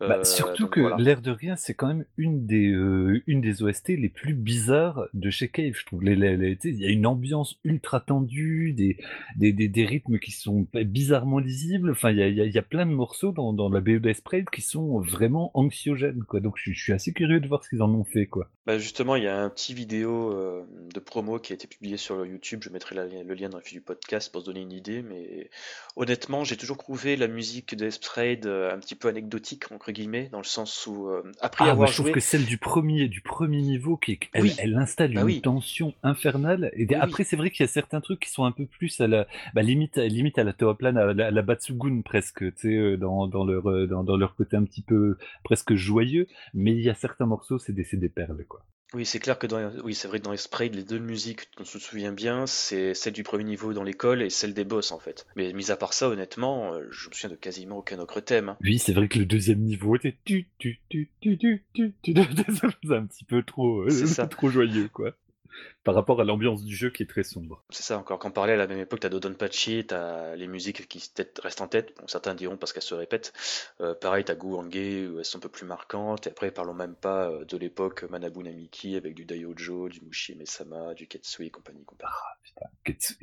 Bah, 0.00 0.16
Euh, 0.20 0.24
surtout 0.24 0.62
donc 0.64 0.74
que 0.74 0.80
voilà. 0.80 0.96
l'air 0.96 1.20
de 1.20 1.30
rien, 1.30 1.56
c'est 1.56 1.74
quand 1.74 1.86
même 1.88 2.04
une 2.16 2.46
des 2.46 2.70
euh, 2.72 3.22
une 3.26 3.40
des 3.40 3.62
OST 3.62 3.88
les 3.90 4.08
plus 4.08 4.34
bizarres 4.34 5.06
de 5.14 5.28
chez 5.30 5.48
Cave, 5.48 5.74
je 5.76 5.84
trouve. 5.84 6.02
Il 6.04 6.58
y 6.80 6.86
a 6.86 6.88
une 6.90 7.06
ambiance 7.06 7.58
ultra 7.64 8.00
tendue, 8.00 8.72
des, 8.72 8.96
des, 9.36 9.52
des, 9.52 9.68
des 9.68 9.84
rythmes 9.84 10.18
qui 10.18 10.30
sont 10.32 10.66
bizarrement 10.86 11.38
lisibles. 11.38 11.90
Enfin, 11.90 12.10
il 12.10 12.18
y 12.18 12.22
a, 12.22 12.28
y 12.28 12.40
a, 12.40 12.46
y 12.46 12.58
a 12.58 12.62
plein 12.62 12.86
de 12.86 12.92
morceaux 12.92 13.32
dans, 13.32 13.52
dans 13.52 13.68
la 13.68 13.80
BO 13.80 14.12
Sprite 14.14 14.48
qui 14.50 14.62
sont 14.62 15.00
vraiment 15.00 15.50
anxiogènes, 15.54 16.24
quoi. 16.24 16.40
Donc, 16.40 16.54
je, 16.56 16.72
je 16.72 16.82
suis 16.82 16.92
assez 16.92 17.12
curieux 17.12 17.40
de 17.40 17.46
voir 17.48 17.62
ce 17.62 17.68
qu'ils 17.68 17.82
en 17.82 17.92
ont 17.94 18.04
fait, 18.04 18.26
quoi. 18.26 18.48
Bah 18.66 18.78
justement, 18.78 19.16
il 19.16 19.24
y 19.24 19.28
a 19.28 19.42
un 19.42 19.50
petit 19.50 19.74
vidéo 19.74 20.32
euh, 20.32 20.62
de 20.94 21.00
promo 21.00 21.38
qui 21.38 21.52
a 21.52 21.54
été 21.54 21.66
publié 21.66 21.96
sur 21.96 22.24
YouTube. 22.24 22.60
Je 22.62 22.70
mettrai 22.70 22.94
la- 22.94 23.06
le 23.06 23.34
lien 23.34 23.48
dans 23.48 23.56
la 23.58 23.62
fiche 23.62 23.74
du 23.74 23.80
podcast 23.80 24.30
pour 24.30 24.42
se 24.42 24.46
donner 24.46 24.60
une 24.60 24.72
idée. 24.72 25.02
Mais 25.02 25.50
honnêtement, 25.96 26.44
j'ai 26.44 26.56
toujours 26.56 26.78
trouvé 26.78 27.16
la 27.16 27.26
musique 27.26 27.74
de 27.74 27.90
un 28.70 28.78
petit 28.78 28.94
peu 28.94 29.08
anecdotique 29.08 29.70
entre 29.72 29.89
guillemets, 29.90 30.28
dans 30.30 30.38
le 30.38 30.44
sens 30.44 30.86
où 30.86 31.08
euh, 31.08 31.22
après 31.40 31.64
Ah, 31.66 31.72
avoir 31.72 31.88
je 31.88 31.94
trouve 31.94 32.12
que 32.12 32.20
celle 32.20 32.44
du 32.46 32.58
premier, 32.58 33.08
du 33.08 33.20
premier 33.20 33.62
niveau, 33.62 33.96
qui, 33.96 34.18
elle, 34.32 34.42
Oui. 34.42 34.54
elle 34.58 34.76
installe 34.76 35.12
Bah 35.14 35.20
une 35.20 35.26
oui. 35.26 35.40
tension 35.40 35.94
infernale. 36.02 36.70
Et 36.74 36.86
Oui, 36.88 36.94
après, 36.94 37.24
c'est 37.24 37.36
vrai 37.36 37.50
qu'il 37.50 37.64
y 37.64 37.68
a 37.68 37.72
certains 37.72 38.00
trucs 38.00 38.20
qui 38.20 38.30
sont 38.30 38.44
un 38.44 38.52
peu 38.52 38.66
plus 38.66 39.00
à 39.00 39.06
la, 39.06 39.26
bah, 39.54 39.62
limite, 39.62 39.96
limite 39.96 40.38
à 40.38 40.44
la 40.44 40.52
Toaplan, 40.52 40.96
à 40.96 41.12
la, 41.14 41.26
à 41.26 41.30
la 41.30 41.42
Batsugun 41.42 42.02
presque, 42.02 42.38
tu 42.54 42.60
sais, 42.60 42.74
euh, 42.76 42.96
dans, 42.96 43.26
dans 43.28 43.44
leur, 43.44 43.68
euh, 43.70 43.86
dans, 43.86 44.04
dans 44.04 44.16
leur 44.16 44.34
côté 44.36 44.56
un 44.56 44.64
petit 44.64 44.82
peu 44.82 45.16
presque 45.44 45.74
joyeux. 45.74 46.26
Mais 46.54 46.72
il 46.72 46.80
y 46.82 46.90
a 46.90 46.94
certains 46.94 47.26
morceaux, 47.26 47.58
c'est 47.58 47.72
des, 47.72 47.84
c'est 47.84 47.96
des 47.98 48.08
perles, 48.08 48.44
quoi. 48.48 48.64
Oui, 48.92 49.06
c'est 49.06 49.20
clair 49.20 49.38
que 49.38 49.46
dans, 49.46 49.70
oui, 49.84 49.94
c'est 49.94 50.08
vrai 50.08 50.18
que 50.18 50.24
dans 50.24 50.32
les 50.32 50.82
deux 50.82 50.98
musiques, 50.98 51.48
on 51.58 51.64
se 51.64 51.78
souvient 51.78 52.12
bien, 52.12 52.46
c'est 52.46 52.92
celle 52.94 53.12
du 53.12 53.22
premier 53.22 53.44
niveau 53.44 53.72
dans 53.72 53.84
l'école 53.84 54.20
et 54.20 54.30
celle 54.30 54.52
des 54.52 54.64
boss 54.64 54.90
en 54.90 54.98
fait. 54.98 55.26
Mais 55.36 55.52
mis 55.52 55.70
à 55.70 55.76
part 55.76 55.92
ça, 55.92 56.08
honnêtement, 56.08 56.74
euh, 56.74 56.88
je 56.90 57.08
me 57.08 57.14
souviens 57.14 57.30
de 57.30 57.36
quasiment 57.36 57.78
aucun 57.78 57.98
autre 58.00 58.20
thème. 58.20 58.50
hein. 58.50 58.56
Oui, 58.62 58.78
c'est 58.78 58.92
vrai 58.92 59.06
que 59.08 59.18
le 59.18 59.26
deuxième 59.26 59.60
niveau 59.60 59.94
était 59.94 60.16
tu, 60.24 60.48
tu, 60.58 60.80
tu, 60.88 61.08
tu, 61.20 61.38
tu, 61.38 61.64
tu, 61.72 61.94
tu, 62.02 62.14
c'est 62.14 62.94
un 62.94 63.06
petit 63.06 63.24
peu 63.24 63.42
trop, 63.44 63.82
euh, 63.82 64.26
trop 64.30 64.50
joyeux, 64.50 64.88
quoi. 64.92 65.14
Par 65.84 65.94
rapport 65.94 66.20
à 66.20 66.24
l'ambiance 66.24 66.62
du 66.62 66.74
jeu 66.76 66.90
qui 66.90 67.02
est 67.02 67.06
très 67.06 67.22
sombre. 67.22 67.64
C'est 67.70 67.82
ça, 67.82 67.98
encore 67.98 68.18
qu'en 68.18 68.30
parler 68.30 68.52
à 68.52 68.56
la 68.56 68.66
même 68.66 68.78
époque, 68.78 69.00
t'as 69.00 69.08
Dodonpachi, 69.08 69.86
t'as 69.86 70.36
les 70.36 70.46
musiques 70.46 70.88
qui 70.88 71.02
restent 71.42 71.60
en 71.60 71.68
tête, 71.68 71.94
bon, 71.98 72.06
certains 72.06 72.34
diront 72.34 72.56
parce 72.56 72.72
qu'elles 72.72 72.82
se 72.82 72.94
répètent. 72.94 73.32
Euh, 73.80 73.94
pareil, 73.94 74.24
t'as 74.24 74.34
Guange, 74.34 74.66
où 74.66 75.18
elles 75.18 75.24
sont 75.24 75.38
un 75.38 75.40
peu 75.40 75.48
plus 75.48 75.66
marquantes, 75.66 76.26
et 76.26 76.30
après, 76.30 76.50
parlons 76.50 76.74
même 76.74 76.94
pas 76.94 77.30
euh, 77.30 77.44
de 77.44 77.56
l'époque 77.56 78.04
Manabu 78.10 78.42
Namiki, 78.42 78.96
avec 78.96 79.14
du 79.14 79.24
Daiojo, 79.24 79.88
du 79.88 80.00
Mushi 80.02 80.34
Mesama, 80.34 80.94
du 80.94 81.06
Ketsui 81.06 81.46
et 81.46 81.50
compagnie, 81.50 81.84
compagnie. 81.84 82.12
Ketsui, 82.84 83.16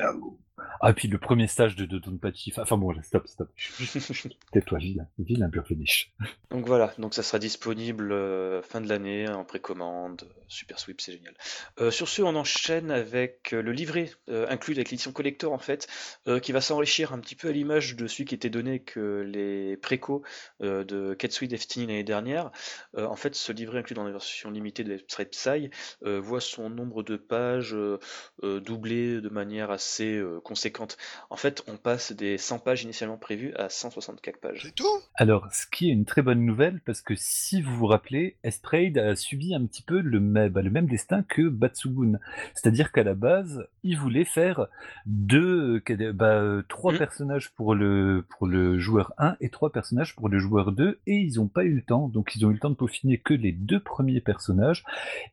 ah, 0.00 0.12
bon. 0.12 0.38
Ah, 0.80 0.92
puis 0.92 1.08
le 1.08 1.18
premier 1.18 1.46
stage 1.46 1.76
de 1.76 1.84
Dodonpachi. 1.84 2.50
Enfin, 2.52 2.62
enfin 2.62 2.76
bon, 2.78 2.94
stop, 3.02 3.26
stop. 3.26 3.50
Tais-toi, 4.52 4.78
vilain, 4.78 5.06
vilain 5.18 5.48
Burfenish. 5.48 6.12
Donc 6.50 6.66
voilà, 6.66 6.94
donc 6.98 7.14
ça 7.14 7.22
sera 7.22 7.38
disponible 7.38 8.12
euh, 8.12 8.62
fin 8.62 8.80
de 8.80 8.88
l'année 8.88 9.28
en 9.28 9.44
précommande, 9.44 10.28
Super 10.48 10.78
Sweep, 10.78 11.00
c'est 11.00 11.12
génial. 11.12 11.34
Euh, 11.80 11.85
sur 11.90 12.08
ce, 12.08 12.22
on 12.22 12.34
enchaîne 12.36 12.90
avec 12.90 13.52
euh, 13.52 13.62
le 13.62 13.72
livret 13.72 14.10
euh, 14.28 14.46
inclus 14.48 14.74
avec 14.74 14.90
l'édition 14.90 15.12
collector 15.12 15.52
en 15.52 15.58
fait, 15.58 15.86
euh, 16.28 16.40
qui 16.40 16.52
va 16.52 16.60
s'enrichir 16.60 17.12
un 17.12 17.18
petit 17.18 17.34
peu 17.34 17.48
à 17.48 17.52
l'image 17.52 17.96
de 17.96 18.06
celui 18.06 18.24
qui 18.24 18.34
était 18.34 18.50
donné 18.50 18.80
que 18.80 19.20
les 19.26 19.76
précos 19.76 20.22
euh, 20.62 20.84
de 20.84 21.14
Ketsui 21.14 21.48
Destiny 21.48 21.86
l'année 21.86 22.04
dernière. 22.04 22.50
Euh, 22.96 23.06
en 23.06 23.16
fait, 23.16 23.34
ce 23.34 23.52
livret 23.52 23.78
inclus 23.80 23.94
dans 23.94 24.04
la 24.04 24.12
version 24.12 24.50
limitée 24.50 24.84
de 24.84 24.96
Straight 25.08 25.30
Psy 25.30 25.70
euh, 26.04 26.20
voit 26.20 26.40
son 26.40 26.70
nombre 26.70 27.02
de 27.02 27.16
pages 27.16 27.74
euh, 27.74 27.98
euh, 28.42 28.60
doublé 28.60 29.20
de 29.20 29.28
manière 29.28 29.70
assez 29.70 30.14
euh, 30.16 30.40
conséquente. 30.40 30.96
En 31.30 31.36
fait, 31.36 31.62
on 31.66 31.76
passe 31.76 32.12
des 32.12 32.38
100 32.38 32.60
pages 32.60 32.82
initialement 32.84 33.18
prévues 33.18 33.54
à 33.54 33.68
164 33.68 34.38
pages. 34.40 34.60
C'est 34.64 34.74
tout? 34.74 34.84
Alors, 35.14 35.46
ce 35.52 35.66
qui 35.66 35.88
est 35.88 35.92
une 35.92 36.04
très 36.04 36.22
bonne 36.22 36.44
nouvelle, 36.44 36.80
parce 36.84 37.00
que 37.02 37.14
si 37.16 37.62
vous 37.62 37.74
vous 37.74 37.86
rappelez, 37.86 38.36
Esprade 38.42 38.98
a 38.98 39.16
subi 39.16 39.54
un 39.54 39.66
petit 39.66 39.82
peu 39.82 40.00
le, 40.00 40.20
même- 40.20 40.48
bah, 40.50 40.62
le 40.62 40.70
même 40.70 40.86
destin 40.86 41.22
que 41.22 41.48
C'est-à-dire 42.54 42.92
qu'à 42.92 43.02
la 43.04 43.14
base, 43.14 43.66
il 43.82 43.96
voulait 43.98 44.24
faire 44.24 44.66
deux, 45.06 45.82
bah, 46.14 46.26
euh, 46.40 46.62
trois 46.68 46.92
Mhm. 46.92 46.98
personnages 46.98 47.50
pour 47.54 47.74
le, 47.74 48.24
pour 48.28 48.46
le 48.46 48.78
joueur 48.78 49.12
1 49.18 49.36
et 49.40 49.48
trois 49.50 49.70
personnages 49.70 50.14
pour 50.16 50.28
le 50.28 50.38
joueur 50.38 50.72
2, 50.72 50.98
et 51.06 51.16
ils 51.16 51.36
n'ont 51.36 51.48
pas 51.48 51.64
eu 51.64 51.74
le 51.74 51.82
temps. 51.82 52.08
Donc, 52.08 52.34
ils 52.36 52.44
ont 52.46 52.50
eu 52.50 52.54
le 52.54 52.58
temps 52.58 52.70
de 52.70 52.74
peaufiner 52.74 53.18
que 53.18 53.34
les 53.34 53.52
deux 53.52 53.80
premiers 53.80 54.20
personnages. 54.20 54.84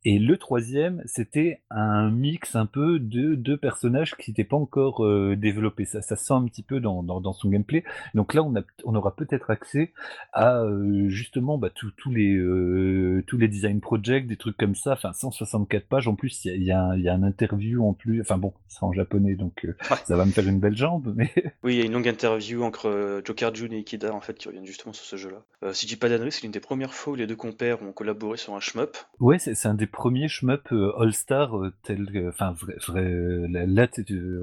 Et 0.05 0.19
le 0.19 0.37
troisième, 0.37 1.01
c'était 1.05 1.61
un 1.69 2.09
mix 2.11 2.55
un 2.55 2.65
peu 2.65 2.99
de 2.99 3.35
deux 3.35 3.57
personnages 3.57 4.15
qui 4.15 4.31
n'étaient 4.31 4.43
pas 4.43 4.57
encore 4.57 5.05
euh, 5.05 5.35
développés. 5.35 5.85
Ça, 5.85 6.01
ça 6.01 6.15
se 6.15 6.25
sent 6.25 6.33
un 6.33 6.45
petit 6.45 6.63
peu 6.63 6.79
dans, 6.79 7.03
dans, 7.03 7.21
dans 7.21 7.33
son 7.33 7.49
gameplay. 7.49 7.83
Donc 8.13 8.33
là, 8.33 8.43
on, 8.43 8.55
a, 8.55 8.61
on 8.85 8.95
aura 8.95 9.15
peut-être 9.15 9.49
accès 9.49 9.93
à 10.33 10.61
euh, 10.63 11.09
justement 11.09 11.57
bah, 11.57 11.69
tous 11.73 11.91
tous 11.97 12.11
les, 12.11 12.35
euh, 12.35 13.23
tous 13.27 13.37
les 13.37 13.47
design 13.47 13.79
projects, 13.81 14.27
des 14.27 14.37
trucs 14.37 14.57
comme 14.57 14.75
ça. 14.75 14.93
Enfin, 14.93 15.13
164 15.13 15.87
pages. 15.87 16.07
En 16.07 16.15
plus, 16.15 16.29
il 16.45 16.63
y 16.63 16.71
a, 16.71 16.75
y 16.75 16.77
un- 16.77 16.95
il 16.95 17.03
y 17.03 17.09
a 17.09 17.13
un 17.13 17.23
interview 17.23 17.87
en 17.87 17.93
plus. 17.93 18.21
Enfin, 18.21 18.37
bon, 18.37 18.53
c'est 18.67 18.83
en 18.83 18.93
japonais, 18.93 19.35
donc 19.35 19.67
ça 20.05 20.15
va 20.15 20.25
me 20.25 20.31
faire 20.31 20.47
une 20.47 20.59
belle 20.59 20.75
jambe. 20.75 21.13
Mais 21.15 21.31
oui, 21.63 21.75
il 21.75 21.79
y 21.79 21.81
a 21.81 21.85
une 21.85 21.93
longue 21.93 22.07
interview 22.07 22.63
entre 22.63 23.21
Joker 23.25 23.53
Jun 23.53 23.71
et 23.71 23.77
Ikeda 23.77 24.13
en 24.13 24.21
fait 24.21 24.33
qui 24.35 24.47
reviennent 24.47 24.65
justement 24.65 24.93
sur 24.93 25.05
ce 25.05 25.15
jeu-là. 25.15 25.73
si 25.73 25.85
je 25.85 25.93
dis 25.93 25.97
pas 25.97 26.09
d'annerie, 26.09 26.31
c'est 26.31 26.43
l'une 26.43 26.51
des 26.51 26.59
premières 26.59 26.93
fois 26.93 27.13
où 27.13 27.15
les 27.15 27.27
deux 27.27 27.35
compères 27.35 27.81
ont 27.81 27.91
collaboré 27.91 28.37
sur 28.37 28.55
un 28.55 28.59
shmup. 28.59 28.97
Ouais, 29.19 29.39
c'est 29.39 29.67
un 29.67 29.73
des 29.73 29.87
premiers 29.87 30.27
shmup 30.27 30.71
All-Star 30.97 31.53
tel, 31.83 32.09
enfin 32.27 32.53
vrai, 32.53 33.09
là, 33.49 33.87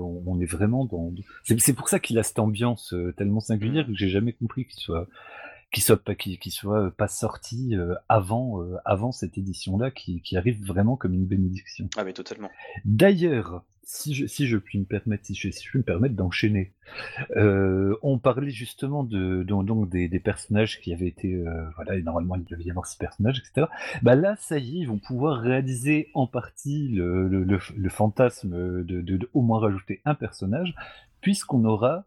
on 0.01 0.41
est 0.41 0.51
vraiment 0.51 0.85
dans. 0.85 1.13
C'est 1.45 1.75
pour 1.75 1.89
ça 1.89 1.99
qu'il 1.99 2.19
a 2.19 2.23
cette 2.23 2.39
ambiance 2.39 2.95
tellement 3.17 3.41
singulière 3.41 3.85
mm. 3.89 3.93
que 3.93 3.99
j'ai 3.99 4.09
jamais 4.09 4.33
compris 4.33 4.67
qu'il 4.67 4.81
soit 4.81 5.07
qui 5.73 5.81
soit 5.81 6.03
pas 6.03 6.15
qui, 6.15 6.51
soit 6.51 6.91
pas 6.97 7.09
sorti 7.09 7.77
euh, 7.77 7.95
avant 8.09 8.63
euh, 8.63 8.77
avant 8.85 9.13
cette 9.13 9.39
édition 9.39 9.79
là 9.79 9.91
qui, 9.91 10.21
qui, 10.23 10.37
arrive 10.37 10.65
vraiment 10.65 10.97
comme 10.97 11.15
une 11.15 11.27
bénédiction. 11.27 11.89
Ah 11.97 12.05
mais 12.05 12.13
totalement. 12.13 12.51
D'ailleurs, 12.85 13.65
si 13.85 14.15
je 14.15 14.27
si 14.27 14.49
je 14.49 14.57
puis 14.57 14.81
me 14.81 14.85
permettre 14.85 15.27
si 15.27 15.35
je, 15.35 15.51
si 15.51 15.65
je 15.65 15.71
puis 15.71 15.79
me 15.79 15.85
permettre 15.85 16.17
d'enchaîner, 16.17 16.73
euh, 17.37 17.97
on 18.03 18.19
parlait 18.19 18.51
justement 18.51 19.05
de 19.05 19.45
donc, 19.45 19.89
des, 19.89 20.09
des, 20.09 20.21
personnages 20.21 20.81
qui 20.81 20.93
avaient 20.93 21.09
été 21.09 21.41
voilà 21.77 22.01
normalement 22.01 22.35
il 22.35 22.45
devait 22.45 22.65
y 22.65 22.71
avoir 22.71 22.87
six 22.87 22.99
personnages 22.99 23.39
etc. 23.39 23.69
Bah 24.03 24.17
là 24.17 24.35
ça 24.41 24.59
y 24.59 24.77
est 24.77 24.81
ils 24.81 24.89
vont 24.89 24.99
pouvoir 24.99 25.41
réaliser 25.41 26.11
en 26.15 26.27
partie 26.27 26.89
le, 26.89 27.29
le, 27.29 27.45
le, 27.45 27.89
fantasme 27.89 28.83
de, 28.85 29.01
de, 29.03 29.17
de, 29.17 29.31
au 29.35 29.43
moins 29.43 29.61
rajouter 29.61 30.01
un 30.05 30.17
personnage 30.17 30.75
puisqu'on 31.21 31.65
aura, 31.65 32.05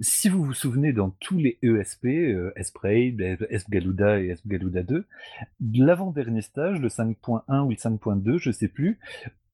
si 0.00 0.28
vous 0.28 0.44
vous 0.44 0.54
souvenez, 0.54 0.92
dans 0.92 1.10
tous 1.20 1.38
les 1.38 1.58
ESP, 1.62 2.06
euh, 2.06 2.52
Espray, 2.56 3.16
Galuda 3.68 4.20
et 4.20 4.34
Galuda 4.46 4.82
2, 4.82 5.06
l'avant-dernier 5.74 6.42
stage, 6.42 6.80
le 6.80 6.88
5.1 6.88 7.64
ou 7.64 7.70
le 7.70 7.76
5.2, 7.76 8.38
je 8.38 8.50
sais 8.50 8.68
plus, 8.68 8.98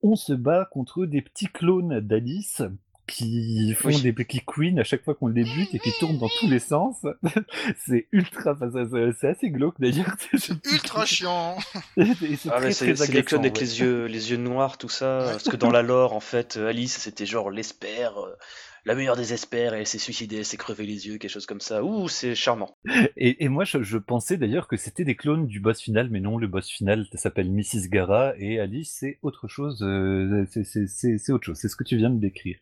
on 0.03 0.17
se 0.17 0.33
bat 0.33 0.69
contre 0.71 1.07
des 1.07 1.23
petits 1.23 1.49
clones 1.49 2.01
d'Alice 2.01 2.63
qui 3.09 3.75
font 3.75 3.99
des 3.99 4.13
petits 4.13 4.43
queens 4.47 4.79
à 4.79 4.85
chaque 4.85 5.03
fois 5.03 5.15
qu'on 5.15 5.29
les 5.29 5.43
bute 5.43 5.75
et 5.75 5.79
qui 5.79 5.91
tournent 5.99 6.19
dans 6.19 6.29
tous 6.41 6.49
les 6.49 6.59
sens. 6.59 6.97
c'est 7.87 8.07
ultra, 8.13 8.57
c'est 8.61 9.27
assez 9.29 9.51
glauque 9.51 9.81
d'ailleurs. 9.81 10.15
C'est 10.37 10.65
ultra 10.67 11.07
chiant. 11.07 11.57
c'est 11.97 13.09
les 13.09 13.25
clones 13.25 13.41
avec 13.41 13.59
les 13.59 13.81
yeux, 13.81 14.05
les 14.05 14.31
yeux 14.31 14.37
noirs, 14.37 14.79
tout 14.79 14.89
ça. 14.89 15.21
Parce 15.31 15.49
que 15.49 15.57
dans 15.57 15.71
la 15.71 15.83
lore, 15.83 16.13
en 16.13 16.21
fait, 16.21 16.57
Alice, 16.59 16.99
c'était 16.99 17.27
genre 17.27 17.51
l'espère 17.51 18.19
euh, 18.19 18.37
la 18.85 18.95
meilleure 18.95 19.17
des 19.17 19.33
espères, 19.33 19.75
elle 19.75 19.87
s'est 19.87 19.99
suicidée, 19.99 20.39
elle 20.39 20.45
s'est 20.45 20.57
crevé 20.57 20.87
les 20.87 21.07
yeux, 21.07 21.19
quelque 21.19 21.31
chose 21.31 21.47
comme 21.47 21.61
ça. 21.61 21.83
Ouh, 21.83 22.09
c'est 22.09 22.35
charmant. 22.35 22.77
Et, 23.17 23.49
moi, 23.49 23.65
je, 23.65 23.99
pensais 23.99 24.37
d'ailleurs 24.37 24.69
que 24.69 24.77
c'était 24.77 25.05
des 25.05 25.17
clones 25.17 25.47
du 25.47 25.61
boss 25.61 25.81
final, 25.81 26.09
mais 26.11 26.21
non, 26.21 26.39
le 26.39 26.47
boss 26.47 26.69
final 26.69 27.07
s'appelle 27.15 27.51
Mrs. 27.51 27.89
Gara, 27.89 28.35
et 28.39 28.61
Alice, 28.61 28.97
c'est 28.99 29.19
autre 29.23 29.49
chose. 29.49 29.83
Euh, 29.83 30.47
c'est 30.53 31.33
autre 31.33 31.45
chose, 31.45 31.59
c'est 31.59 31.69
ce 31.69 31.77
que 31.77 31.85
tu 31.85 31.97
viens 31.97 32.11
de 32.11 32.19
décrire. 32.19 32.59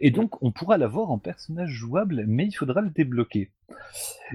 Et 0.00 0.10
donc, 0.10 0.42
on 0.42 0.52
pourra 0.52 0.78
l'avoir 0.78 1.10
en 1.10 1.18
personnage 1.18 1.70
jouable, 1.70 2.24
mais 2.26 2.46
il 2.46 2.52
faudra 2.52 2.80
le 2.80 2.90
débloquer. 2.90 3.50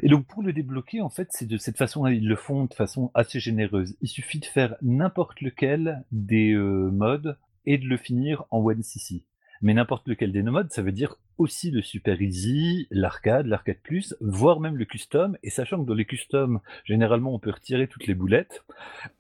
Et 0.01 0.09
donc, 0.09 0.25
pour 0.25 0.41
le 0.41 0.53
débloquer, 0.53 1.01
en 1.01 1.09
fait, 1.09 1.27
c'est 1.31 1.47
de 1.47 1.57
cette 1.57 1.77
façon, 1.77 2.07
ils 2.07 2.27
le 2.27 2.35
font 2.35 2.65
de 2.65 2.73
façon 2.73 3.11
assez 3.13 3.39
généreuse. 3.39 3.95
Il 4.01 4.07
suffit 4.07 4.39
de 4.39 4.45
faire 4.45 4.75
n'importe 4.81 5.41
lequel 5.41 6.03
des 6.11 6.53
euh, 6.53 6.89
modes 6.91 7.37
et 7.65 7.77
de 7.77 7.85
le 7.85 7.97
finir 7.97 8.45
en 8.51 8.59
one 8.59 8.83
cc 8.83 9.23
mais 9.61 9.73
n'importe 9.73 10.07
lequel 10.07 10.31
des 10.31 10.43
nomodes, 10.43 10.71
ça 10.71 10.81
veut 10.81 10.91
dire 10.91 11.17
aussi 11.37 11.71
le 11.71 11.81
Super 11.81 12.21
Easy, 12.21 12.87
l'arcade, 12.91 13.47
l'arcade 13.47 13.79
plus, 13.83 14.15
voire 14.21 14.59
même 14.59 14.77
le 14.77 14.85
custom. 14.85 15.37
Et 15.43 15.49
sachant 15.49 15.81
que 15.81 15.87
dans 15.87 15.93
les 15.93 16.05
customs, 16.05 16.59
généralement, 16.83 17.33
on 17.33 17.39
peut 17.39 17.51
retirer 17.51 17.87
toutes 17.87 18.07
les 18.07 18.15
boulettes. 18.15 18.63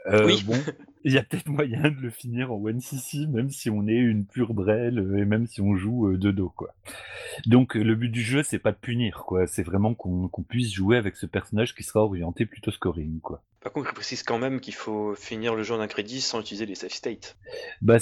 Euh, 0.07 0.25
oui. 0.25 0.43
Bon, 0.45 0.53
il 1.03 1.13
y 1.13 1.17
a 1.17 1.23
peut-être 1.23 1.47
moyen 1.47 1.91
de 1.91 2.01
le 2.01 2.09
finir 2.09 2.51
en 2.51 2.55
one 2.55 2.81
cc, 2.81 3.27
même 3.27 3.49
si 3.49 3.69
on 3.69 3.87
est 3.87 3.95
une 3.95 4.25
pure 4.25 4.53
brelle 4.53 4.97
et 5.17 5.25
même 5.25 5.45
si 5.45 5.61
on 5.61 5.75
joue 5.75 6.07
euh, 6.07 6.17
de 6.17 6.31
dos, 6.31 6.51
quoi. 6.55 6.73
Donc 7.45 7.75
le 7.75 7.95
but 7.95 8.09
du 8.09 8.21
jeu, 8.21 8.43
c'est 8.43 8.59
pas 8.59 8.71
de 8.71 8.77
punir, 8.77 9.23
quoi. 9.25 9.47
C'est 9.47 9.63
vraiment 9.63 9.93
qu'on 9.93 10.43
puisse 10.47 10.73
jouer 10.73 10.97
avec 10.97 11.15
ce 11.15 11.25
personnage 11.25 11.75
qui 11.75 11.83
sera 11.83 12.01
orienté 12.01 12.45
plutôt 12.45 12.71
scoring, 12.71 13.19
quoi. 13.19 13.43
Par 13.65 13.73
contre, 13.73 13.89
je 13.89 13.95
précise 13.95 14.21
quand 14.21 14.37
même 14.37 14.59
qu'il 14.59 14.75
faut 14.75 15.15
finir 15.15 15.55
le 15.55 15.63
jeu 15.63 15.75
d'un 15.75 15.87
crédit 15.87 16.21
sans 16.21 16.39
utiliser 16.39 16.67
les 16.67 16.75
safe 16.75 16.91
states. 16.91 17.35
Bah, 17.81 17.97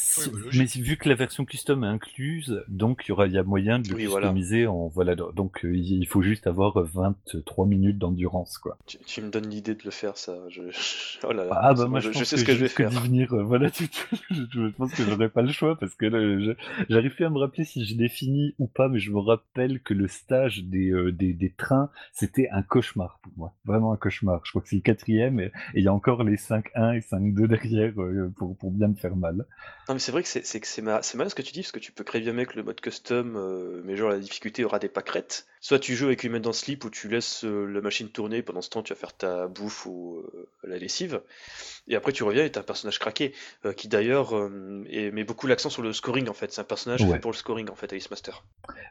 mais 0.54 0.66
vu 0.66 0.98
que 0.98 1.08
la 1.08 1.16
version 1.16 1.46
custom 1.46 1.86
est 1.86 1.88
incluse, 1.88 2.66
donc 2.68 3.04
il 3.06 3.10
y 3.10 3.12
aura, 3.14 3.28
y 3.28 3.38
a 3.38 3.44
moyen 3.44 3.80
de 3.80 3.88
le 3.88 4.03
customiser 4.06 4.68
en 4.68 4.88
voilà. 4.88 5.16
Donc 5.16 5.66
euh, 5.66 5.76
il 5.76 6.06
faut 6.08 6.22
juste 6.22 6.48
avoir 6.48 6.82
23 6.82 7.66
minutes 7.66 7.98
d'endurance, 7.98 8.58
quoi. 8.58 8.78
Tu, 8.86 9.22
me 9.22 9.30
donnes 9.30 9.50
l'idée 9.50 9.76
de 9.76 9.84
le 9.84 9.92
faire, 9.92 10.18
ça. 10.18 10.38
Je... 10.50 10.62
Oh 11.26 11.32
là 11.32 11.46
là. 11.46 11.52
Ah 11.56 11.74
bah 11.74 11.86
moi 11.86 12.00
je, 12.02 12.12
sais 12.12 12.38
ce 12.38 12.44
que, 12.44 12.54
je 12.54 12.60
vais 12.60 12.68
faire. 12.68 12.90
Venir, 12.90 13.34
euh, 13.34 13.44
voilà, 13.44 13.70
je 14.32 14.68
pense 14.72 14.94
que 14.94 15.04
j'aurais 15.04 15.30
pas 15.30 15.42
le 15.42 15.52
choix 15.52 15.78
parce 15.78 15.96
que 15.96 16.56
j'arrive 16.90 17.16
plus 17.16 17.26
à 17.26 17.30
me 17.30 17.40
rappeler 17.40 17.64
si 17.64 17.86
je 17.86 17.96
l'ai 17.96 18.10
fini 18.10 18.56
ou 18.60 18.68
pas, 18.68 18.90
mais 18.90 19.00
je 19.00 19.12
me 19.12 19.20
rappelle 19.20 19.80
que 19.82 19.94
le 19.94 20.08
stage 20.08 20.64
des, 20.66 20.92
euh, 20.92 21.12
des, 21.12 21.34
des 21.34 21.52
trains, 21.52 21.90
c'était 22.12 22.50
un 22.52 22.62
cauchemar 22.62 23.20
pour 23.22 23.32
moi, 23.38 23.54
vraiment 23.66 23.94
un 23.94 23.98
cauchemar. 23.98 24.42
Je 24.44 24.52
crois 24.52 24.62
que 24.62 24.70
c'est 24.70 24.76
le 24.76 24.82
quatrième 24.82 25.40
et 25.40 25.52
il 25.76 25.84
y 25.84 25.88
a 25.88 25.94
encore 25.94 26.24
les 26.24 26.36
5-1 26.36 26.98
et 26.98 27.00
5-2 27.00 27.48
derrière 27.48 27.94
euh, 28.02 28.32
pour, 28.36 28.58
pour, 28.58 28.72
bien 28.72 28.88
me 28.88 28.96
faire 28.96 29.16
mal. 29.16 29.46
Non 29.88 29.94
mais 29.96 30.00
c'est 30.00 30.12
vrai 30.12 30.24
que 30.24 30.30
c'est 30.30 30.44
c'est 30.44 30.82
mal 30.82 31.02
ce 31.04 31.36
que 31.36 31.42
tu 31.42 31.54
dis 31.54 31.62
parce 31.62 31.72
que 31.72 31.80
tu 31.80 31.92
peux 31.92 32.04
créer 32.04 32.22
bien 32.22 32.34
mec 32.34 32.56
le 32.56 32.64
mode 32.64 32.80
custom 32.82 33.36
euh, 33.36 33.82
mais 33.86 33.93
genre 33.96 34.10
la 34.10 34.20
difficulté 34.20 34.64
aura 34.64 34.80
des 34.80 34.90
pâquerettes. 34.90 35.48
Soit 35.62 35.80
tu 35.80 35.96
joues 35.96 36.08
avec 36.08 36.24
une 36.24 36.34
main 36.34 36.40
dans 36.42 36.52
slip 36.52 36.84
où 36.84 36.90
tu 36.90 37.08
laisses 37.08 37.46
euh, 37.46 37.66
la 37.66 37.80
machine 37.80 38.10
tourner 38.10 38.42
pendant 38.42 38.62
ce 38.62 38.70
temps 38.70 38.84
tu 38.84 38.94
vas 38.94 39.00
faire 39.00 39.16
ta 39.16 39.48
bouffe 39.48 39.86
ou 39.86 40.24
la 40.64 40.78
lessive 40.78 41.22
et 41.88 41.96
après 41.96 42.12
tu 42.12 42.24
reviens 42.24 42.44
et 42.44 42.52
t'as 42.52 42.60
un 42.60 42.64
personnage 42.64 43.00
craqué 43.00 43.34
qui 43.78 43.88
d'ailleurs 43.88 44.34
met 44.50 45.24
beaucoup 45.24 45.48
l'accent 45.48 45.70
sur 45.70 45.82
le 45.82 45.94
scoring 45.94 46.28
en 46.28 46.34
fait. 46.34 46.52
C'est 46.52 46.62
un 46.62 46.66
personnage 46.66 47.06
fait 47.06 47.20
pour 47.20 47.32
le 47.32 47.38
scoring 47.38 47.70
en 47.70 47.76
fait 47.76 47.92
Alice 47.94 48.10
Master. 48.10 48.44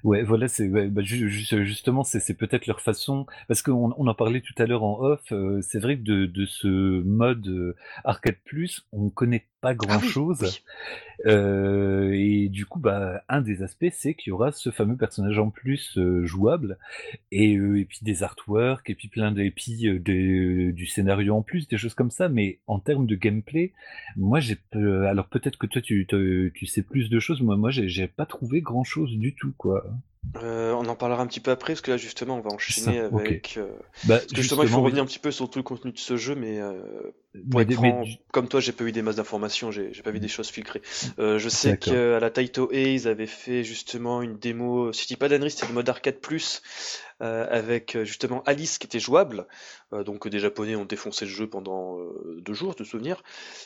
Ouais 0.04 0.22
voilà 0.22 0.48
c'est 0.48 0.68
bah, 0.68 1.02
justement 1.02 2.04
c'est 2.04 2.34
peut-être 2.34 2.66
leur 2.66 2.80
façon 2.80 3.26
parce 3.48 3.62
qu'on 3.62 3.94
on 3.96 4.06
en 4.06 4.14
parlait 4.14 4.40
tout 4.40 4.54
à 4.56 4.66
l'heure 4.66 4.82
en 4.82 5.00
off 5.00 5.32
c'est 5.62 5.78
vrai 5.78 5.96
que 5.96 6.02
de, 6.02 6.26
de 6.26 6.46
ce 6.46 6.68
mode 7.02 7.46
euh, 7.48 7.76
Arcade 8.04 8.36
Plus, 8.44 8.86
on 8.92 9.10
connaît 9.10 9.46
pas 9.62 9.70
ah 9.70 9.74
grand 9.74 10.00
chose. 10.00 10.60
Euh, 11.24 12.10
et 12.12 12.48
du 12.48 12.66
coup, 12.66 12.80
bah, 12.80 13.22
un 13.28 13.40
des 13.40 13.62
aspects, 13.62 13.86
c'est 13.92 14.14
qu'il 14.14 14.30
y 14.30 14.32
aura 14.32 14.50
ce 14.50 14.70
fameux 14.70 14.96
personnage 14.96 15.38
en 15.38 15.50
plus 15.50 15.96
euh, 15.96 16.26
jouable, 16.26 16.78
et, 17.30 17.52
et, 17.52 17.84
puis 17.84 18.00
des 18.02 18.24
artworks, 18.24 18.90
et 18.90 18.96
puis 18.96 19.06
plein 19.06 19.30
de, 19.30 20.70
du 20.70 20.86
scénario 20.86 21.36
en 21.36 21.42
plus, 21.42 21.68
des 21.68 21.78
choses 21.78 21.94
comme 21.94 22.10
ça. 22.10 22.28
Mais 22.28 22.58
en 22.66 22.80
termes 22.80 23.06
de 23.06 23.14
gameplay, 23.14 23.72
moi, 24.16 24.40
j'ai, 24.40 24.58
alors 24.74 25.28
peut-être 25.28 25.58
que 25.58 25.68
toi, 25.68 25.80
tu, 25.80 26.06
tu, 26.08 26.66
sais 26.66 26.82
plus 26.82 27.08
de 27.08 27.20
choses. 27.20 27.40
Moi, 27.40 27.56
moi, 27.56 27.70
j'ai 27.70 28.08
pas 28.08 28.26
trouvé 28.26 28.60
grand 28.60 28.84
chose 28.84 29.16
du 29.16 29.34
tout, 29.34 29.54
quoi. 29.56 29.86
On 30.34 30.86
en 30.86 30.94
parlera 30.94 31.22
un 31.22 31.26
petit 31.26 31.40
peu 31.40 31.50
après, 31.50 31.74
parce 31.74 31.80
que 31.80 31.90
là 31.90 31.96
justement 31.96 32.36
on 32.36 32.40
va 32.40 32.50
enchaîner 32.50 33.00
avec. 33.00 33.58
Bah, 34.04 34.20
justement, 34.32 34.62
il 34.62 34.68
faut 34.68 34.82
revenir 34.82 35.02
un 35.02 35.06
petit 35.06 35.18
peu 35.18 35.30
sur 35.30 35.48
tout 35.50 35.58
le 35.58 35.62
contenu 35.62 35.92
de 35.92 35.98
ce 35.98 36.16
jeu, 36.16 36.34
mais 36.34 36.60
comme 38.30 38.48
toi, 38.48 38.60
j'ai 38.60 38.72
pas 38.72 38.84
eu 38.84 38.92
des 38.92 39.02
masses 39.02 39.16
d'informations, 39.16 39.70
j'ai 39.70 40.02
pas 40.04 40.10
vu 40.10 40.20
des 40.20 40.28
choses 40.28 40.48
filtrées. 40.48 40.82
Euh, 41.18 41.38
je 41.38 41.48
sais 41.48 41.78
qu'à 41.78 42.20
la 42.20 42.30
Taito 42.30 42.70
A, 42.72 42.76
ils 42.76 43.08
avaient 43.08 43.26
fait 43.26 43.64
justement 43.64 44.22
une 44.22 44.36
démo, 44.36 44.92
si 44.92 45.04
je 45.04 45.08
dis 45.08 45.16
pas 45.16 45.28
d'annerie, 45.28 45.50
c'était 45.50 45.68
le 45.68 45.74
mode 45.74 45.88
arcade 45.88 46.16
plus, 46.16 46.62
euh, 47.22 47.46
avec 47.50 47.96
euh, 47.96 48.04
justement 48.04 48.42
Alice 48.44 48.78
qui 48.78 48.86
était 48.86 49.00
jouable. 49.00 49.46
Donc 50.04 50.28
des 50.28 50.38
Japonais 50.38 50.76
ont 50.76 50.84
défoncé 50.84 51.24
le 51.24 51.30
jeu 51.30 51.46
pendant 51.46 51.98
deux 52.38 52.54
jours, 52.54 52.74
de 52.74 52.84
souvenir. 52.84 53.22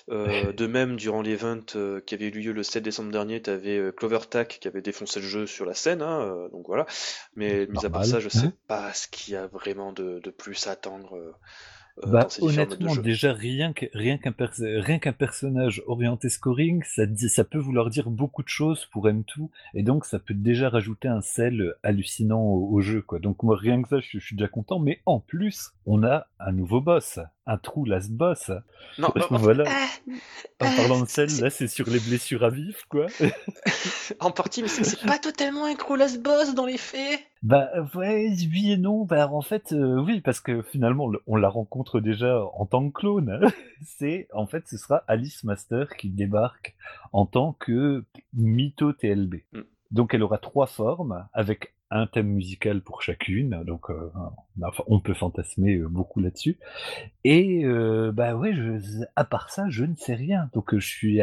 de 0.09 0.66
même, 0.66 0.97
durant 0.97 1.23
l'event 1.23 1.61
qui 2.07 2.15
avait 2.15 2.27
eu 2.27 2.31
lieu 2.31 2.53
le 2.53 2.62
7 2.62 2.82
décembre 2.82 3.11
dernier, 3.11 3.40
tu 3.43 3.51
avais 3.51 3.93
Clover 3.97 4.20
Tack 4.28 4.59
qui 4.61 4.69
avait 4.69 4.82
défoncé 4.82 5.20
le 5.20 5.27
jeu 5.27 5.47
sur 5.47 5.65
la 5.65 5.74
scène, 5.74 6.03
hein, 6.03 6.48
donc 6.53 6.66
voilà. 6.66 6.86
Mais 7.35 7.66
mis 7.66 7.85
à 7.85 7.90
part 7.90 8.05
ça, 8.05 8.20
je 8.20 8.28
sais 8.28 8.51
pas 8.66 8.93
ce 8.93 9.09
qu'il 9.09 9.35
y 9.35 9.36
a 9.36 9.47
vraiment 9.47 9.93
de, 9.93 10.20
de 10.20 10.31
plus 10.31 10.66
à 10.66 10.73
attendre. 10.73 11.19
Euh, 12.05 12.10
bah, 12.10 12.28
honnêtement, 12.40 12.94
déjà 12.97 13.32
rien 13.32 13.73
qu'un 13.73 13.86
rien 13.94 14.18
qu'un 14.98 15.12
personnage 15.12 15.82
orienté 15.86 16.28
scoring, 16.28 16.82
ça, 16.85 17.06
dit, 17.06 17.28
ça 17.28 17.44
peut 17.44 17.59
vouloir 17.59 17.89
dire 17.89 18.10
beaucoup 18.10 18.43
de 18.43 18.48
choses 18.48 18.86
pour 18.86 19.06
M2, 19.06 19.48
et 19.74 19.82
donc 19.82 20.05
ça 20.05 20.18
peut 20.18 20.35
déjà 20.35 20.68
rajouter 20.68 21.09
un 21.09 21.23
sel 21.23 21.74
hallucinant 21.82 22.43
au, 22.43 22.81
jeu. 22.81 23.01
Quoi. 23.01 23.18
Donc 23.18 23.43
moi, 23.43 23.56
rien 23.56 23.82
que 23.82 23.89
ça, 23.89 24.01
je, 24.01 24.18
suis 24.18 24.36
déjà 24.36 24.48
content, 24.48 24.78
mais 24.78 25.01
en 25.06 25.20
plus, 25.20 25.73
on 25.86 26.05
a 26.05 26.27
un 26.39 26.52
nouveau 26.52 26.81
boss, 26.81 27.18
un 27.47 27.59
trou 27.59 27.85
last 27.85 28.10
boss. 28.10 28.51
Non, 28.98 29.12
voilà. 29.31 29.64
Euh, 29.64 30.14
en 30.60 30.77
parlant 30.77 31.01
de 31.01 31.09
sel, 31.09 31.28
là, 31.40 31.51
c'est 31.51 31.68
sur 31.68 31.89
les 31.89 32.01
blessures 32.01 32.44
à 32.44 32.51
vif, 32.51 32.85
quoi. 32.89 33.06
en 34.20 34.31
partie, 34.31 34.62
mais 34.62 34.68
c'est 34.68 35.06
pas 35.06 35.18
totalement 35.18 35.66
un 35.66 35.74
trou 35.74 35.97
last 35.97 36.23
boss 36.23 36.55
dans 36.55 36.66
les 36.66 36.78
faits. 36.78 37.20
Bah 37.43 37.68
ouais, 37.94 38.35
oui 38.51 38.73
et 38.73 38.77
non. 38.77 39.05
Bah 39.05 39.28
en 39.31 39.43
fait, 39.43 39.73
euh, 39.73 40.01
oui, 40.01 40.20
parce 40.20 40.40
que 40.40 40.62
finalement, 40.62 41.10
on 41.27 41.36
la 41.36 41.48
rencontre 41.48 42.01
déjà 42.01 42.43
en 42.55 42.66
tant 42.66 42.89
que 42.89 42.93
clone. 42.93 43.40
C'est 43.85 44.27
en 44.32 44.47
fait, 44.47 44.66
ce 44.66 44.77
sera 44.77 45.05
Alice 45.06 45.44
Master 45.44 45.89
qui 45.97 46.09
débarque 46.09 46.74
en 47.12 47.27
tant 47.27 47.52
que 47.52 48.05
mytho 48.32 48.93
TLB. 48.93 49.43
Mm. 49.52 49.60
Donc 49.93 50.14
elle 50.14 50.23
aura 50.23 50.39
trois 50.39 50.66
formes 50.66 51.28
avec 51.32 51.76
un 51.90 52.06
thème 52.06 52.28
musical 52.28 52.80
pour 52.80 53.02
chacune, 53.02 53.62
donc 53.64 53.90
euh, 53.90 54.10
on 54.86 55.00
peut 55.00 55.14
fantasmer 55.14 55.76
euh, 55.76 55.88
beaucoup 55.88 56.20
là-dessus. 56.20 56.58
Et 57.24 57.64
bah 58.12 58.36
ouais, 58.36 58.52
à 59.14 59.24
part 59.24 59.50
ça, 59.50 59.66
je 59.68 59.84
ne 59.84 59.94
sais 59.94 60.14
rien. 60.14 60.50
Donc 60.52 60.74
je 60.76 60.86
suis 60.86 61.20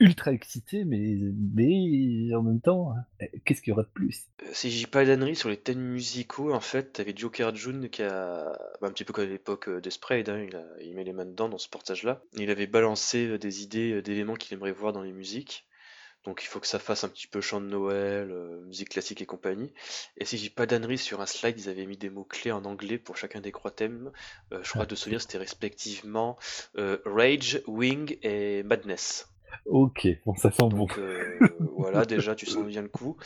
ultra 0.00 0.32
excité, 0.32 0.84
mais, 0.84 1.16
mais 1.54 2.34
en 2.34 2.42
même 2.42 2.60
temps, 2.60 2.94
qu'est-ce 3.44 3.62
qu'il 3.62 3.70
y 3.70 3.72
aura 3.72 3.82
de 3.82 3.88
plus? 3.88 4.24
Euh, 4.42 4.46
Si 4.52 4.70
j'ai 4.70 4.86
pas 4.86 5.04
d'annerie 5.04 5.36
sur 5.36 5.48
les 5.48 5.56
thèmes 5.56 5.80
musicaux, 5.80 6.52
en 6.52 6.60
fait, 6.60 6.94
t'avais 6.94 7.12
Joker 7.14 7.54
June 7.54 7.88
qui 7.88 8.02
a, 8.02 8.52
bah, 8.80 8.88
un 8.88 8.90
petit 8.90 9.04
peu 9.04 9.12
comme 9.12 9.24
à 9.24 9.28
l'époque 9.28 9.68
euh, 9.68 9.80
des 9.80 9.90
Sprays, 9.90 10.28
hein, 10.28 10.38
il, 10.42 10.88
il 10.88 10.96
met 10.96 11.04
les 11.04 11.12
mains 11.12 11.26
dedans 11.26 11.48
dans 11.48 11.58
ce 11.58 11.68
portage-là. 11.68 12.22
Il 12.36 12.50
avait 12.50 12.66
balancé 12.66 13.26
euh, 13.26 13.38
des 13.38 13.62
idées 13.62 14.02
d'éléments 14.02 14.34
qu'il 14.34 14.54
aimerait 14.56 14.72
voir 14.72 14.92
dans 14.92 15.02
les 15.02 15.12
musiques. 15.12 15.66
Donc 16.24 16.42
il 16.42 16.46
faut 16.46 16.60
que 16.60 16.66
ça 16.66 16.78
fasse 16.78 17.04
un 17.04 17.08
petit 17.08 17.26
peu 17.26 17.40
chant 17.40 17.60
de 17.60 17.66
Noël, 17.66 18.28
musique 18.66 18.90
classique 18.90 19.22
et 19.22 19.26
compagnie. 19.26 19.72
Et 20.18 20.24
si 20.24 20.36
j'ai 20.36 20.50
pas 20.50 20.66
d'annerie 20.66 20.98
sur 20.98 21.20
un 21.20 21.26
slide, 21.26 21.58
ils 21.58 21.68
avaient 21.68 21.86
mis 21.86 21.96
des 21.96 22.10
mots-clés 22.10 22.52
en 22.52 22.64
anglais 22.64 22.98
pour 22.98 23.16
chacun 23.16 23.40
des 23.40 23.52
trois 23.52 23.70
thèmes. 23.70 24.12
je 24.50 24.70
crois 24.70 24.86
de 24.86 24.94
souvenir 24.94 25.22
c'était 25.22 25.38
respectivement 25.38 26.38
Rage, 26.76 27.62
Wing 27.66 28.18
et 28.22 28.62
Madness. 28.64 29.29
Ok, 29.66 30.08
bon, 30.26 30.34
ça 30.34 30.50
sent 30.50 30.68
bon. 30.70 30.86
Euh, 30.98 31.38
voilà, 31.76 32.04
déjà, 32.04 32.34
tu 32.34 32.46
sens 32.46 32.66
bien 32.66 32.82
le 32.82 32.88
coup. 32.88 33.16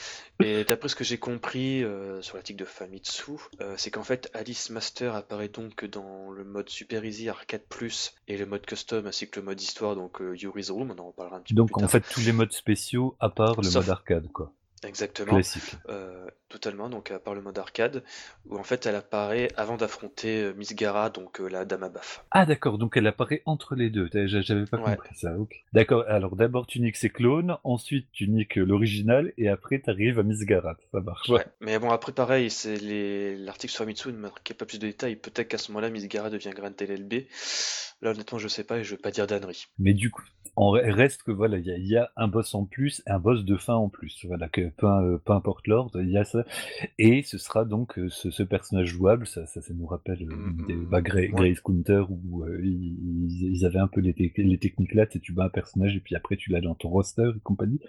Et 0.42 0.64
d'après 0.64 0.88
ce 0.88 0.96
que 0.96 1.04
j'ai 1.04 1.18
compris 1.18 1.82
euh, 1.82 2.20
sur 2.22 2.36
l'article 2.36 2.60
de 2.60 2.64
Famitsu, 2.64 3.32
euh, 3.60 3.74
c'est 3.76 3.90
qu'en 3.90 4.02
fait, 4.02 4.30
Alice 4.34 4.70
Master 4.70 5.14
apparaît 5.14 5.48
donc 5.48 5.84
dans 5.84 6.30
le 6.30 6.44
mode 6.44 6.68
Super 6.68 7.04
Easy 7.04 7.28
Arcade 7.28 7.64
Plus 7.68 8.14
et 8.28 8.36
le 8.36 8.46
mode 8.46 8.66
Custom 8.66 9.06
ainsi 9.06 9.28
que 9.28 9.40
le 9.40 9.46
mode 9.46 9.60
Histoire, 9.60 9.96
donc 9.96 10.20
Yuri's 10.20 10.70
Room, 10.70 10.90
on 10.90 11.00
en 11.00 11.06
reparlera 11.08 11.36
un 11.36 11.40
petit 11.40 11.54
donc, 11.54 11.68
peu 11.68 11.74
plus 11.74 11.80
Donc 11.80 11.88
en 11.88 11.92
fait, 11.92 12.04
tous 12.12 12.20
les 12.20 12.32
modes 12.32 12.52
spéciaux 12.52 13.16
à 13.20 13.28
part 13.28 13.60
le 13.60 13.70
mode 13.70 13.88
arcade, 13.88 14.28
quoi. 14.32 14.52
Exactement. 14.84 15.40
Euh, 15.88 16.26
totalement, 16.54 16.88
donc 16.88 17.10
à 17.10 17.18
part 17.18 17.34
le 17.34 17.42
mode 17.42 17.58
arcade, 17.58 18.04
où 18.46 18.56
en 18.56 18.62
fait 18.62 18.86
elle 18.86 18.94
apparaît 18.94 19.48
avant 19.56 19.76
d'affronter 19.76 20.42
euh, 20.42 20.54
Miss 20.54 20.74
Gara, 20.74 21.10
donc 21.10 21.40
euh, 21.40 21.48
la 21.48 21.64
dame 21.64 21.82
à 21.82 21.88
baf. 21.88 22.24
Ah 22.30 22.46
d'accord, 22.46 22.78
donc 22.78 22.96
elle 22.96 23.06
apparaît 23.08 23.42
entre 23.44 23.74
les 23.74 23.90
deux, 23.90 24.08
j'avais 24.26 24.64
pas 24.64 24.78
compris 24.78 25.14
ça, 25.16 25.34
D'accord, 25.72 26.04
alors 26.06 26.36
d'abord 26.36 26.66
tu 26.66 26.80
niques 26.80 26.96
ses 26.96 27.10
clones, 27.10 27.56
ensuite 27.64 28.06
tu 28.12 28.28
niques 28.28 28.56
l'original, 28.56 29.32
et 29.36 29.48
après 29.48 29.80
tu 29.80 29.90
arrives 29.90 30.20
à 30.20 30.22
Miss 30.22 30.40
Gara, 30.44 30.76
ça 30.92 31.00
marche. 31.00 31.28
Ouais, 31.28 31.44
mais 31.60 31.78
bon 31.78 31.90
après 31.90 32.12
pareil, 32.12 32.50
c'est 32.50 32.76
les... 32.76 33.36
l'article 33.36 33.72
sur 33.72 33.84
Famitsu 33.84 34.08
ne 34.08 34.18
marquait 34.18 34.54
pas 34.54 34.66
plus 34.66 34.78
de 34.78 34.86
détails, 34.86 35.16
peut-être 35.16 35.48
qu'à 35.48 35.58
ce 35.58 35.72
moment-là 35.72 35.90
Miss 35.90 36.06
Gara 36.06 36.30
devient 36.30 36.52
Grand 36.54 36.80
LLB, 36.80 37.26
là 38.02 38.10
honnêtement 38.10 38.38
je 38.38 38.48
sais 38.48 38.64
pas 38.64 38.78
et 38.78 38.84
je 38.84 38.92
veux 38.92 39.00
pas 39.00 39.10
dire 39.10 39.26
d'annerie. 39.26 39.66
Mais 39.78 39.94
du 39.94 40.10
coup, 40.10 40.22
on 40.56 40.70
reste 40.70 41.24
que 41.24 41.32
voilà, 41.32 41.58
il 41.58 41.86
y, 41.86 41.96
a 41.96 42.10
un 42.16 42.28
boss 42.28 42.54
en 42.54 42.64
plus, 42.64 43.02
un 43.06 43.18
boss 43.18 43.44
de 43.44 43.56
fin 43.56 43.74
en 43.74 43.88
plus. 43.88 44.24
Voilà, 44.26 44.48
que 44.48 44.68
peu, 44.76 44.86
euh, 44.86 45.18
importe 45.26 45.66
l'ordre, 45.66 46.00
il 46.00 46.10
y 46.10 46.18
a 46.18 46.24
ça. 46.24 46.43
Et 46.98 47.22
ce 47.22 47.38
sera 47.38 47.64
donc 47.64 47.98
euh, 47.98 48.08
ce, 48.08 48.42
personnage 48.42 48.88
jouable, 48.88 49.26
ça, 49.26 49.46
ça, 49.46 49.60
nous 49.74 49.86
rappelle 49.86 50.22
euh, 50.22 50.34
mm, 50.34 50.66
des, 50.66 50.74
mm, 50.74 50.86
bah, 50.86 51.00
Grace 51.02 51.60
Counter 51.60 52.04
où 52.08 52.44
ils, 52.62 53.64
avaient 53.64 53.78
un 53.78 53.88
peu 53.88 54.00
les, 54.00 54.14
les 54.36 54.58
techniques 54.58 54.94
là, 54.94 55.06
tu 55.06 55.32
bats 55.32 55.44
un 55.44 55.48
personnage 55.48 55.96
et 55.96 56.00
puis 56.00 56.16
après 56.16 56.36
tu 56.36 56.50
l'as 56.50 56.60
dans 56.60 56.74
ton 56.74 56.88
roster 56.88 57.30
et 57.36 57.40
compagnie. 57.40 57.80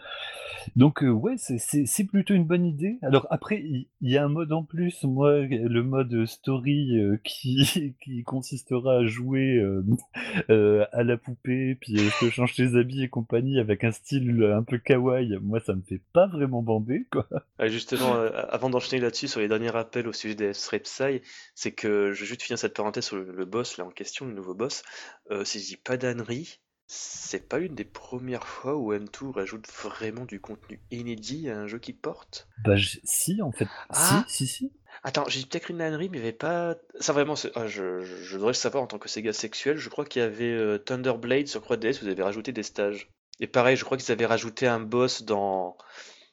Donc 0.76 1.04
ouais, 1.06 1.36
c'est 1.38 2.04
plutôt 2.06 2.34
une 2.34 2.46
bonne 2.46 2.66
idée. 2.66 2.98
Alors 3.02 3.28
après, 3.30 3.62
il 3.62 3.88
y, 4.02 4.18
a 4.18 4.24
un 4.24 4.30
mode 4.30 4.52
en 4.52 4.64
plus, 4.64 5.04
moi, 5.04 5.42
le 5.42 5.84
mode 5.84 6.26
story 6.26 6.98
qui, 7.24 7.96
qui 8.02 8.24
consistera 8.24 9.00
à 9.00 9.06
jouer 9.06 9.62
à 10.50 11.04
la 11.04 11.18
poupée, 11.18 11.76
puis 11.76 11.98
se 11.98 12.30
changer 12.30 12.66
les 12.66 12.76
habits 12.78 13.04
et 13.04 13.10
compagnie 13.10 13.60
avec 13.60 13.84
un 13.84 13.92
style 13.92 14.44
un 14.44 14.64
peu 14.64 14.78
kawaii, 14.78 15.38
moi 15.42 15.60
ça 15.60 15.74
me 15.74 15.82
fait 15.82 16.02
pas 16.14 16.28
vraiment 16.28 16.62
bander 16.62 17.06
quoi. 17.12 17.28
justement, 17.68 18.16
euh, 18.16 18.30
avant 18.50 18.70
d'enchaîner 18.70 19.02
là-dessus 19.02 19.28
sur 19.28 19.40
les 19.40 19.48
derniers 19.48 19.70
rappels 19.70 20.08
au 20.08 20.14
sujet 20.14 20.36
des 20.36 20.52
Psy, 20.52 21.22
c'est 21.54 21.72
que 21.72 22.14
je 22.14 22.22
vais 22.22 22.26
juste 22.26 22.44
finir 22.44 22.60
cette 22.60 22.74
parenthèse 22.74 23.06
sur 23.06 23.18
le, 23.18 23.46
boss 23.46 23.78
là 23.78 23.86
en 23.86 23.92
question, 23.92 24.26
le 24.26 24.34
nouveau 24.34 24.54
boss. 24.54 24.84
Euh, 25.32 25.46
si 25.46 25.60
je 25.60 25.66
dis 25.66 25.78
pas 25.78 25.98
d'ânerie, 25.98 26.60
c'est 26.88 27.48
pas 27.48 27.60
une 27.60 27.74
des 27.74 27.86
premières 27.86 28.48
fois 28.48 28.76
où 28.76 28.94
M2 28.94 29.32
rajoute 29.32 29.68
vraiment 29.68 30.26
du 30.26 30.40
contenu 30.40 30.80
inédit 30.92 31.50
à 31.50 31.58
un 31.58 31.68
jeu 31.68 31.80
qui 31.80 31.94
porte 31.94 32.48
Bah 32.64 32.76
si 33.04 33.42
en 33.42 33.52
fait. 33.52 33.68
Ah 33.90 34.24
si, 34.28 34.48
si, 34.48 34.48
si. 34.48 34.74
Attends, 35.04 35.26
j'ai 35.28 35.42
peut-être 35.46 35.70
une 35.70 35.82
ânerie, 35.82 36.10
mais 36.10 36.18
il 36.18 36.22
n'y 36.22 36.28
avait 36.28 36.38
pas. 36.38 36.76
Ça 37.00 37.12
vraiment, 37.14 37.34
ah, 37.56 37.68
je, 37.68 38.02
je, 38.02 38.36
devrais 38.36 38.52
le 38.52 38.54
savoir 38.54 38.84
en 38.84 38.88
tant 38.88 39.00
que 39.00 39.10
Sega 39.10 39.34
sexuel. 39.34 39.78
Je 39.78 39.90
crois 39.90 40.06
qu'il 40.06 40.22
y 40.22 40.26
avait 40.26 40.52
euh, 40.52 40.78
Thunderblade 40.78 41.48
sur 41.48 41.62
Croix 41.62 41.78
DS, 41.78 42.00
vous 42.02 42.08
avez 42.08 42.24
rajouté 42.24 42.52
des 42.52 42.64
stages. 42.64 43.10
Et 43.40 43.48
pareil, 43.48 43.76
je 43.76 43.84
crois 43.84 43.98
qu'ils 43.98 44.12
avaient 44.12 44.26
rajouté 44.26 44.68
un 44.68 44.80
boss 44.80 45.24
dans, 45.24 45.78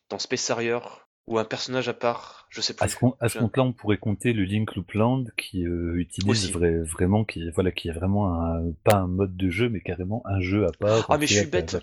dans 0.09 0.19
Space 0.19 0.49
Harrier 0.51 0.79
ou 1.29 1.39
un 1.39 1.45
personnage 1.45 1.89
à 1.89 1.95
part, 1.95 2.47
je 2.51 2.61
sais 2.61 2.75
plus. 2.75 2.85
À 2.85 2.89
ce, 2.89 3.39
compte-là, 3.39 3.63
on 3.63 3.73
pourrait 3.73 3.97
compter 3.97 4.33
le 4.33 4.43
Link 4.43 4.75
Loopland 4.75 5.25
qui 5.37 5.65
euh, 5.65 5.95
utilise 5.97 6.53
vraiment, 6.53 7.25
qui 7.25 7.49
voilà, 7.51 7.71
qui 7.71 7.89
est 7.89 7.93
vraiment 7.93 8.35
un, 8.35 8.73
pas 8.83 8.97
un 8.97 9.07
mode 9.07 9.37
de 9.37 9.49
jeu, 9.49 9.69
mais 9.69 9.81
carrément 9.81 10.23
un 10.27 10.41
jeu 10.41 10.67
à 10.67 10.73
part. 10.73 11.07
Ah 11.09 11.19
mais 11.19 11.29
je 11.29 11.39
suis 11.39 11.47
bête. 11.47 11.77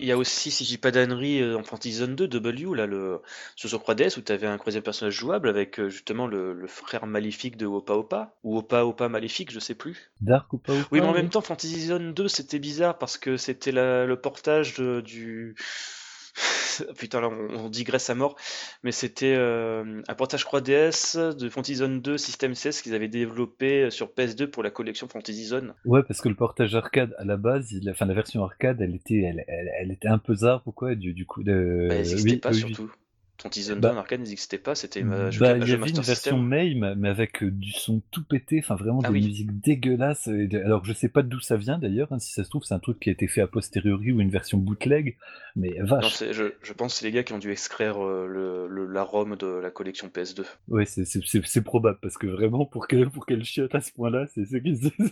Il 0.00 0.08
y 0.08 0.12
a 0.12 0.16
aussi, 0.16 0.50
si 0.50 0.64
j'ai 0.64 0.78
pas 0.78 0.90
d'annerie, 0.90 1.40
euh, 1.40 1.56
en 1.56 1.62
Fantasy 1.62 1.92
Zone 1.92 2.16
2, 2.16 2.26
W, 2.26 2.74
là, 2.74 2.86
le, 2.86 3.20
sur 3.54 3.68
sur 3.68 3.78
3DS, 3.80 4.18
où 4.18 4.22
tu 4.22 4.32
avais 4.32 4.48
un 4.48 4.58
troisième 4.58 4.82
personnage 4.82 5.14
jouable 5.14 5.48
avec 5.48 5.78
euh, 5.78 5.88
justement 5.88 6.26
le, 6.26 6.66
frère 6.66 7.06
maléfique 7.06 7.56
de 7.56 7.66
Opa 7.66 7.94
Opa, 7.94 8.34
ou 8.42 8.58
Opa 8.58 8.84
Opa 8.84 9.08
maléfique, 9.08 9.52
je 9.52 9.60
sais 9.60 9.76
plus. 9.76 10.10
Dark 10.20 10.52
Opa 10.52 10.72
Opa 10.72 10.88
Oui, 10.90 11.00
mais 11.00 11.06
en 11.06 11.14
même 11.14 11.28
temps, 11.28 11.40
Fantasy 11.40 11.86
Zone 11.86 12.14
2, 12.14 12.26
c'était 12.26 12.58
bizarre 12.58 12.98
parce 12.98 13.16
que 13.16 13.36
c'était 13.36 13.70
le 13.72 14.14
portage 14.16 14.80
du 14.80 15.54
Putain, 16.98 17.20
là, 17.20 17.28
on, 17.28 17.68
digresse 17.68 18.08
à 18.10 18.14
mort. 18.14 18.36
Mais 18.82 18.92
c'était 18.92 19.34
euh, 19.36 20.02
un 20.06 20.14
portage 20.14 20.44
3DS 20.44 21.36
de 21.36 21.48
Fantasy 21.48 21.76
Zone 21.76 22.00
2 22.00 22.16
System 22.18 22.54
16 22.54 22.82
qu'ils 22.82 22.94
avaient 22.94 23.08
développé 23.08 23.90
sur 23.90 24.08
PS2 24.08 24.46
pour 24.46 24.62
la 24.62 24.70
collection 24.70 25.08
Fantasy 25.08 25.44
Zone. 25.44 25.74
Ouais, 25.84 26.02
parce 26.02 26.20
que 26.20 26.28
le 26.28 26.34
portage 26.34 26.74
arcade, 26.74 27.14
à 27.18 27.24
la 27.24 27.36
base, 27.36 27.72
il, 27.72 27.88
enfin, 27.90 28.06
la 28.06 28.14
version 28.14 28.44
arcade, 28.44 28.80
elle 28.80 28.94
était, 28.94 29.20
elle, 29.20 29.44
elle, 29.48 29.92
était 29.92 30.08
un 30.08 30.18
peu 30.18 30.34
zarbe 30.34 30.62
ou 30.66 30.72
quoi, 30.72 30.94
du, 30.94 31.12
du 31.12 31.26
coup 31.26 31.42
de. 31.42 31.86
Bah, 31.88 31.96
elle 31.96 32.40
pas 32.40 32.52
surtout. 32.52 32.90
Fantasy 33.42 33.74
bah, 33.74 33.94
arcade 33.96 34.20
n'existait 34.20 34.58
pas, 34.58 34.76
c'était 34.76 35.02
bah, 35.02 35.30
il 35.30 35.68
y 35.68 35.72
avait 35.72 35.90
une 35.90 36.00
version 36.00 36.38
MAME, 36.38 36.94
mais 36.96 37.08
avec 37.08 37.42
euh, 37.42 37.50
du 37.50 37.72
son 37.72 38.00
tout 38.12 38.22
pété, 38.24 38.60
enfin 38.60 38.76
vraiment 38.76 39.00
ah 39.02 39.10
des 39.10 39.20
musiques 39.20 39.60
dégueulasses. 39.60 40.28
Alors 40.64 40.84
je 40.84 40.92
sais 40.92 41.08
pas 41.08 41.22
d'où 41.22 41.40
ça 41.40 41.56
vient 41.56 41.78
d'ailleurs, 41.78 42.12
hein, 42.12 42.20
si 42.20 42.32
ça 42.32 42.44
se 42.44 42.50
trouve 42.50 42.62
c'est 42.62 42.74
un 42.74 42.78
truc 42.78 43.00
qui 43.00 43.08
a 43.08 43.12
été 43.12 43.26
fait 43.26 43.40
a 43.40 43.48
posteriori 43.48 44.12
ou 44.12 44.20
une 44.20 44.30
version 44.30 44.58
bootleg, 44.58 45.16
mais 45.56 45.76
vache. 45.80 46.20
Non, 46.20 46.32
je, 46.32 46.44
je, 46.62 46.72
pense 46.72 46.94
que 46.94 47.00
c'est 47.00 47.06
les 47.06 47.12
gars 47.12 47.24
qui 47.24 47.32
ont 47.32 47.38
dû 47.38 47.50
extraire 47.50 47.98
euh, 48.00 48.26
le, 48.26 48.86
l'arôme 48.86 49.36
de 49.36 49.46
la 49.46 49.70
collection 49.70 50.08
PS2. 50.08 50.44
Ouais, 50.68 50.86
c'est 50.86 51.64
probable, 51.64 51.98
parce 52.00 52.16
que 52.18 52.28
vraiment 52.28 52.64
pour 52.64 52.86
qu'elle 52.86 53.10
pour 53.10 53.26
qu'elle 53.26 53.44
chiotte 53.44 53.74
à 53.74 53.80
ce 53.80 53.92
point-là, 53.92 54.26
c'est 54.34 54.46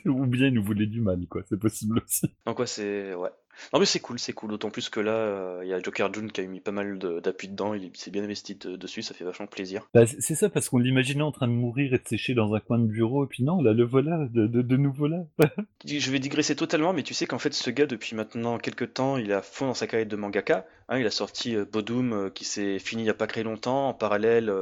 ou 0.07 0.27
bien 0.27 0.47
ils 0.47 0.55
nous 0.55 0.62
voulaient 0.62 0.86
du 0.86 1.01
mal, 1.01 1.27
quoi, 1.28 1.43
c'est 1.48 1.59
possible 1.59 2.01
aussi. 2.05 2.31
Donc 2.47 2.59
ouais, 2.61 2.66
c'est... 2.66 3.15
Ouais. 3.15 3.31
Non 3.73 3.81
mais 3.81 3.87
c'est 3.87 4.01
cool, 4.01 4.19
c'est 4.19 4.32
cool, 4.32 4.51
d'autant 4.51 4.70
plus 4.70 4.89
que 4.89 5.01
là, 5.01 5.12
euh, 5.12 5.61
il 5.62 5.69
y 5.69 5.73
a 5.73 5.81
Joker 5.81 6.12
June 6.12 6.31
qui 6.31 6.41
a 6.41 6.47
mis 6.47 6.61
pas 6.61 6.73
mal 6.73 6.99
d'appui 6.99 7.49
dedans, 7.49 7.74
il 7.74 7.91
s'est 7.95 8.11
bien 8.11 8.23
investi 8.23 8.55
dessus, 8.57 9.03
ça 9.03 9.15
fait 9.15 9.24
vachement 9.24 9.47
plaisir. 9.47 9.89
Bah, 9.95 10.05
c'est 10.07 10.35
ça, 10.35 10.49
parce 10.49 10.69
qu'on 10.69 10.78
l'imaginait 10.78 11.23
en 11.23 11.32
train 11.32 11.49
de 11.49 11.53
mourir 11.53 11.95
et 11.95 11.99
de 11.99 12.07
sécher 12.07 12.35
dans 12.35 12.55
un 12.55 12.61
coin 12.61 12.78
de 12.78 12.87
bureau, 12.87 13.24
et 13.24 13.28
puis 13.28 13.43
non, 13.43 13.62
là, 13.62 13.73
le 13.73 13.85
voilà, 13.85 14.27
de, 14.32 14.47
de, 14.47 14.77
nouveau 14.77 15.07
là. 15.07 15.24
Je 15.85 16.11
vais 16.11 16.19
digresser 16.19 16.57
totalement, 16.57 16.93
mais 16.93 17.03
tu 17.03 17.15
sais 17.15 17.27
qu'en 17.27 17.39
fait, 17.39 17.53
ce 17.55 17.70
gars, 17.70 17.87
depuis 17.87 18.15
maintenant 18.15 18.59
quelques 18.59 18.95
temps, 18.95 19.16
il 19.16 19.32
a 19.32 19.43
fond 19.43 19.66
dans 19.66 19.74
sa 19.74 19.87
carrière 19.87 20.09
de 20.09 20.16
mangaka. 20.16 20.66
Hein, 20.89 20.99
il 20.99 21.07
a 21.07 21.11
sorti 21.11 21.55
euh, 21.55 21.65
Bodum, 21.65 22.12
euh, 22.12 22.31
qui 22.31 22.45
s'est 22.45 22.81
fini 22.81 23.03
il 23.03 23.05
n'y 23.05 23.11
a 23.11 23.15
pas 23.15 23.28
très 23.28 23.45
longtemps. 23.45 23.89
En 23.89 23.95
parallèle, 23.95 24.53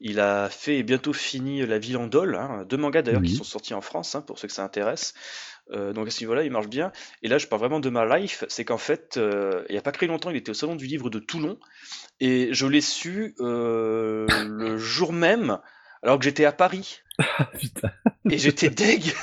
il 0.00 0.20
a 0.20 0.48
fait 0.48 0.78
et 0.78 0.82
bientôt 0.82 1.12
fini 1.12 1.64
La 1.66 1.78
Ville 1.78 1.96
en 1.96 2.06
Dole, 2.06 2.36
hein, 2.36 2.64
deux 2.68 2.76
mangas 2.76 3.02
d'ailleurs 3.02 3.22
qui 3.22 3.34
sont 3.34 3.44
sortis 3.44 3.74
en 3.74 3.80
France, 3.80 4.14
hein, 4.14 4.22
pour 4.22 4.38
ceux 4.38 4.48
que 4.48 4.54
ça 4.54 4.64
intéresse. 4.64 5.14
Euh, 5.72 5.92
donc 5.92 6.08
à 6.08 6.10
ce 6.10 6.20
niveau-là, 6.20 6.44
il 6.44 6.50
marche 6.50 6.68
bien. 6.68 6.92
Et 7.22 7.28
là, 7.28 7.38
je 7.38 7.46
parle 7.46 7.60
vraiment 7.60 7.80
de 7.80 7.90
ma 7.90 8.18
life, 8.18 8.44
c'est 8.48 8.64
qu'en 8.64 8.78
fait, 8.78 9.16
euh, 9.16 9.64
il 9.68 9.72
n'y 9.72 9.78
a 9.78 9.82
pas 9.82 9.92
très 9.92 10.06
longtemps, 10.06 10.30
il 10.30 10.36
était 10.36 10.50
au 10.50 10.54
salon 10.54 10.76
du 10.76 10.86
livre 10.86 11.10
de 11.10 11.18
Toulon, 11.18 11.58
et 12.20 12.48
je 12.52 12.66
l'ai 12.66 12.80
su 12.80 13.34
euh, 13.40 14.26
le 14.46 14.78
jour 14.78 15.12
même, 15.12 15.58
alors 16.02 16.18
que 16.18 16.24
j'étais 16.24 16.44
à 16.44 16.52
Paris. 16.52 17.00
et 18.30 18.38
j'étais 18.38 18.70
deg. 18.70 19.14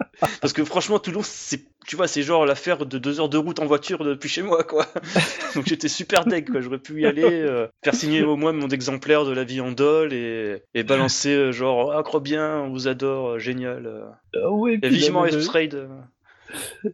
Parce 0.40 0.52
que 0.52 0.64
franchement, 0.64 0.98
Toulon, 0.98 1.20
c'est, 1.22 1.60
tu 1.86 1.96
vois, 1.96 2.08
c'est 2.08 2.22
genre 2.22 2.46
l'affaire 2.46 2.86
de 2.86 2.98
deux 2.98 3.20
heures 3.20 3.28
de 3.28 3.38
route 3.38 3.58
en 3.60 3.66
voiture 3.66 4.04
depuis 4.04 4.28
chez 4.28 4.42
moi, 4.42 4.64
quoi. 4.64 4.86
Donc 5.54 5.66
j'étais 5.66 5.88
super 5.88 6.24
deg, 6.24 6.50
quoi. 6.50 6.60
J'aurais 6.60 6.78
pu 6.78 7.00
y 7.02 7.06
aller, 7.06 7.24
euh, 7.24 7.66
faire 7.82 7.94
signer 7.94 8.22
au 8.22 8.36
moins 8.36 8.52
mon 8.52 8.68
exemplaire 8.68 9.24
de 9.24 9.32
la 9.32 9.44
vie 9.44 9.60
en 9.60 9.72
dol 9.72 10.12
et, 10.12 10.62
et 10.74 10.82
balancer 10.82 11.34
euh, 11.34 11.52
genre, 11.52 11.92
ah, 11.92 12.02
crois 12.02 12.20
bien, 12.20 12.60
on 12.60 12.70
vous 12.70 12.88
adore, 12.88 13.28
euh, 13.30 13.38
génial. 13.38 14.06
Ah 14.34 14.50
ouais, 14.50 14.78
et 14.82 14.88
vivement. 14.88 15.26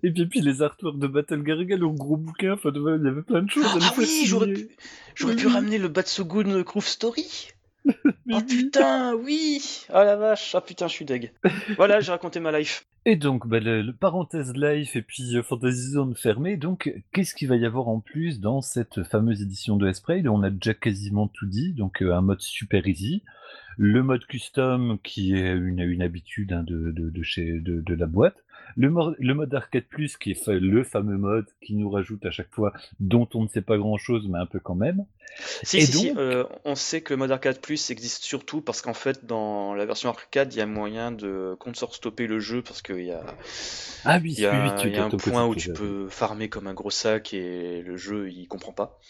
Et 0.03 0.11
puis, 0.11 0.27
puis 0.27 0.41
les 0.41 0.63
artworks 0.63 0.99
de 0.99 1.07
Battle 1.07 1.43
Gargal 1.43 1.85
au 1.85 1.93
gros 1.93 2.17
bouquin, 2.17 2.55
enfin, 2.55 2.71
il 2.75 3.05
y 3.05 3.09
avait 3.09 3.23
plein 3.23 3.43
de 3.43 3.51
choses. 3.51 3.65
Ah 3.81 3.95
oui, 3.97 4.25
j'aurais 4.27 4.53
pu, 4.53 4.69
j'aurais 5.15 5.37
pu 5.37 5.47
ramener 5.47 5.79
le 5.79 5.89
Batsugun 5.89 6.63
Groove 6.63 6.87
Story. 6.87 7.53
oh 8.33 8.41
putain, 8.47 9.15
oui 9.15 9.63
Oh 9.91 9.95
la 9.95 10.17
vache, 10.17 10.55
ah 10.55 10.61
putain, 10.61 10.89
je 10.89 10.95
suis 10.95 11.05
deg. 11.05 11.33
Voilà, 11.77 12.01
j'ai 12.01 12.13
raconté 12.13 12.41
ma 12.41 12.57
life. 12.57 12.87
Et 13.07 13.17
donc, 13.17 13.47
bah, 13.47 13.61
le, 13.61 13.93
parenthèse 13.93 14.55
life 14.55 14.97
et 14.97 15.03
puis 15.03 15.37
euh, 15.37 15.43
Fantasy 15.43 15.91
Zone 15.91 16.15
fermée. 16.15 16.57
Donc, 16.57 16.93
qu'est-ce 17.13 17.35
qu'il 17.35 17.49
va 17.49 17.57
y 17.57 17.67
avoir 17.67 17.89
en 17.89 18.01
plus 18.01 18.41
dans 18.41 18.63
cette 18.63 19.03
fameuse 19.03 19.43
édition 19.43 19.77
de 19.77 19.89
Esprit 19.89 20.27
On 20.29 20.43
a 20.43 20.51
déjà 20.51 20.73
quasiment 20.73 21.29
tout 21.29 21.47
dit. 21.47 21.73
Donc, 21.75 22.03
euh, 22.03 22.15
un 22.15 22.23
mode 22.23 22.41
super 22.41 22.87
easy, 22.87 23.23
le 23.77 24.03
mode 24.03 24.25
custom 24.27 24.99
qui 25.03 25.35
est 25.35 25.53
une, 25.53 25.81
une 25.81 26.03
habitude 26.03 26.53
hein, 26.53 26.63
de, 26.63 26.93
de, 26.93 27.23
chez, 27.23 27.61
de, 27.61 27.95
la 27.95 28.07
boîte. 28.07 28.44
Le, 28.77 28.93
le 29.19 29.35
mode 29.35 29.55
arcade 29.55 29.85
plus, 29.85 30.17
qui 30.17 30.33
est 30.33 30.49
le 30.49 30.85
fameux 30.85 31.17
mode 31.17 31.47
qui 31.61 31.75
nous 31.75 31.91
rajoute 31.91 32.25
à 32.27 32.31
chaque 32.31 32.53
fois, 32.53 32.73
dont 33.01 33.29
on 33.35 33.43
ne 33.43 33.49
sait 33.49 33.63
pas 33.63 33.77
grand 33.77 33.99
chose, 33.99 34.27
mais 34.29 34.39
un 34.39 34.47
peu 34.47 34.61
quand 34.61 34.75
même. 34.75 35.05
Si, 35.63 35.83
si, 35.83 35.93
si 35.93 36.13
euh, 36.17 36.45
on 36.65 36.75
sait 36.75 37.01
que 37.01 37.13
le 37.13 37.19
mode 37.19 37.33
arcade 37.33 37.61
plus 37.61 37.91
existe 37.91 38.23
surtout 38.23 38.61
parce 38.61 38.83
qu'en 38.83 38.95
fait, 38.95 39.27
dans 39.27 39.75
la 39.75 39.85
version 39.85 40.09
arcade, 40.11 40.53
il 40.55 40.59
y 40.59 40.61
a 40.61 40.67
moyen 40.67 41.11
de 41.11 41.57
consort 41.59 41.95
stopper 41.95 42.27
le 42.27 42.39
jeu 42.39 42.63
parce 42.63 42.83
qu'il 42.83 43.05
y 43.05 43.11
a, 43.11 43.25
ah 44.05 44.19
oui, 44.23 44.35
il 44.37 44.41
y 44.41 44.47
a, 44.47 44.53
oui, 44.53 44.71
oui, 44.77 44.83
il 44.85 44.93
y 44.93 44.97
a 44.97 45.05
un 45.05 45.11
point 45.11 45.47
où 45.47 45.55
tu 45.55 45.73
peux 45.73 46.09
farmer 46.09 46.49
comme 46.49 46.67
un 46.67 46.75
gros 46.75 46.91
sac 46.91 47.35
et 47.35 47.83
le 47.83 47.97
jeu 47.97 48.31
il 48.31 48.47
comprend 48.47 48.73
pas. 48.73 49.01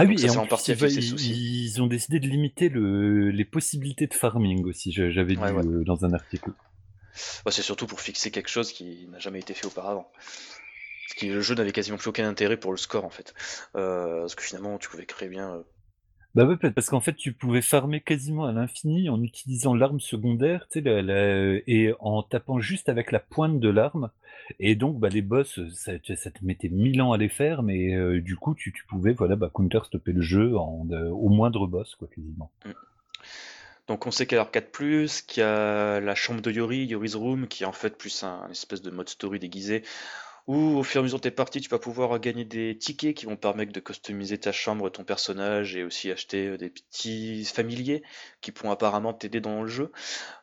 Ah 0.00 0.04
oui, 0.04 0.14
et 0.24 0.30
en, 0.30 0.46
partie 0.46 0.70
ils, 0.70 1.72
ils, 1.74 1.82
ont 1.82 1.88
décidé 1.88 2.20
de 2.20 2.28
limiter 2.28 2.68
le, 2.68 3.30
les 3.30 3.44
possibilités 3.44 4.06
de 4.06 4.14
farming 4.14 4.64
aussi, 4.64 4.92
j'avais 4.92 5.34
lu 5.34 5.40
euh, 5.42 5.82
dans 5.82 6.04
un 6.04 6.12
article. 6.12 6.52
C'est 7.50 7.62
surtout 7.62 7.86
pour 7.86 8.00
fixer 8.00 8.30
quelque 8.30 8.48
chose 8.48 8.72
qui 8.72 9.06
n'a 9.10 9.18
jamais 9.18 9.40
été 9.40 9.54
fait 9.54 9.66
auparavant. 9.66 10.10
Parce 10.14 11.20
que 11.20 11.26
le 11.26 11.40
jeu 11.40 11.54
n'avait 11.54 11.72
quasiment 11.72 11.96
plus 11.96 12.08
aucun 12.08 12.28
intérêt 12.28 12.56
pour 12.56 12.70
le 12.70 12.76
score 12.76 13.04
en 13.04 13.10
fait. 13.10 13.34
Euh, 13.76 14.20
parce 14.20 14.34
que 14.34 14.42
finalement 14.42 14.78
tu 14.78 14.88
pouvais 14.88 15.06
créer 15.06 15.28
bien 15.28 15.54
euh, 15.54 15.62
bah 16.34 16.44
ouais, 16.44 16.56
parce 16.56 16.88
qu'en 16.90 17.00
fait, 17.00 17.14
tu 17.14 17.32
pouvais 17.32 17.62
farmer 17.62 18.00
quasiment 18.00 18.44
à 18.44 18.52
l'infini 18.52 19.08
en 19.08 19.22
utilisant 19.22 19.74
l'arme 19.74 19.98
secondaire, 19.98 20.68
tu 20.70 20.82
sais, 20.82 21.62
et 21.66 21.92
en 22.00 22.22
tapant 22.22 22.60
juste 22.60 22.88
avec 22.88 23.12
la 23.12 23.18
pointe 23.18 23.58
de 23.58 23.68
l'arme. 23.68 24.10
Et 24.60 24.76
donc, 24.76 25.00
bah, 25.00 25.08
les 25.08 25.22
boss, 25.22 25.58
ça, 25.74 25.92
ça 26.14 26.30
te 26.30 26.44
mettait 26.44 26.68
mille 26.68 27.00
ans 27.02 27.12
à 27.12 27.16
les 27.16 27.28
faire, 27.28 27.62
mais 27.62 27.94
euh, 27.94 28.20
du 28.20 28.36
coup, 28.36 28.54
tu, 28.54 28.72
tu 28.72 28.84
pouvais, 28.86 29.14
voilà, 29.14 29.36
bah, 29.36 29.50
counter 29.52 29.80
stopper 29.84 30.12
le 30.12 30.20
jeu 30.20 30.56
en, 30.56 30.86
au 30.90 31.28
moindre 31.28 31.66
boss, 31.66 31.96
quoi, 31.96 32.08
quasiment. 32.08 32.52
Mm. 32.64 32.70
Donc 33.88 34.06
on 34.06 34.10
sait 34.10 34.26
qu'il 34.26 34.36
y 34.36 34.38
a 34.38 34.42
l'arcade 34.42 34.70
plus, 34.70 35.22
qu'il 35.22 35.40
y 35.42 35.46
a 35.46 35.98
la 36.00 36.14
chambre 36.14 36.42
de 36.42 36.50
Yori, 36.50 36.84
Yori's 36.84 37.14
Room, 37.14 37.48
qui 37.48 37.62
est 37.62 37.66
en 37.66 37.72
fait 37.72 37.96
plus 37.96 38.22
un, 38.22 38.46
espèce 38.50 38.82
de 38.82 38.90
mode 38.90 39.08
story 39.08 39.38
déguisé, 39.38 39.82
où 40.46 40.78
au 40.78 40.82
fur 40.82 40.98
et 40.98 41.00
à 41.00 41.02
mesure 41.02 41.18
de 41.18 41.22
tes 41.22 41.30
parties, 41.30 41.60
tu 41.62 41.70
vas 41.70 41.78
pouvoir 41.78 42.18
gagner 42.20 42.44
des 42.44 42.76
tickets 42.76 43.14
qui 43.14 43.24
vont 43.24 43.36
permettre 43.36 43.72
de 43.72 43.80
customiser 43.80 44.36
ta 44.36 44.52
chambre, 44.52 44.90
ton 44.90 45.04
personnage 45.04 45.74
et 45.74 45.84
aussi 45.84 46.10
acheter 46.10 46.48
euh, 46.48 46.58
des 46.58 46.70
petits 46.70 47.44
familiers 47.46 48.02
qui 48.42 48.52
pourront 48.52 48.72
apparemment 48.72 49.14
t'aider 49.14 49.40
dans 49.40 49.62
le 49.62 49.68
jeu. 49.68 49.90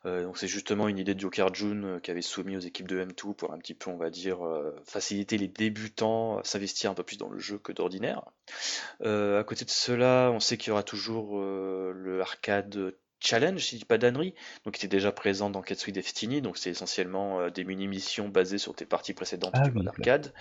Euh, 0.06 0.24
donc 0.24 0.38
c'est 0.40 0.48
justement 0.48 0.88
une 0.88 0.98
idée 0.98 1.14
de 1.14 1.20
Joker 1.20 1.54
June 1.54 1.86
euh, 1.86 2.00
qui 2.00 2.10
avait 2.10 2.22
soumis 2.22 2.58
aux 2.58 2.62
équipes 2.62 2.88
de 2.88 3.04
M2 3.04 3.36
pour 3.36 3.52
un 3.54 3.60
petit 3.60 3.76
peu, 3.76 3.92
on 3.92 3.98
va 3.98 4.10
dire, 4.12 4.40
faciliter 4.86 5.38
les 5.38 5.48
débutants 5.48 6.38
à 6.38 6.44
s'investir 6.44 6.92
un 6.92 6.94
peu 6.96 7.04
plus 7.04 7.18
dans 7.18 7.30
le 7.30 7.40
jeu 7.40 7.60
que 7.60 7.72
d'ordinaire. 7.72 8.24
à 9.02 9.44
côté 9.44 9.66
de 9.66 9.70
cela, 9.72 10.32
on 10.34 10.40
sait 10.40 10.58
qu'il 10.58 10.70
y 10.70 10.72
aura 10.72 10.84
toujours 10.84 11.40
le 11.42 12.20
arcade 12.22 12.94
challenge, 13.26 13.60
si 13.60 13.76
je 13.76 13.80
dis 13.82 13.86
pas 13.86 13.98
d'annerie, 13.98 14.34
donc 14.64 14.76
qui 14.76 14.86
était 14.86 14.96
déjà 14.96 15.12
présent 15.12 15.50
dans 15.50 15.62
Katsui 15.62 15.92
Destiny, 15.92 16.42
donc 16.42 16.58
c'est 16.58 16.70
essentiellement 16.70 17.40
euh, 17.40 17.50
des 17.50 17.64
mini-missions 17.64 18.30
basées 18.30 18.58
sur 18.58 18.76
tes 18.76 18.86
parties 18.86 19.14
précédentes 19.14 19.52
ah 19.54 19.68
du 19.68 19.72
mode 19.72 19.88
arcade. 19.88 20.34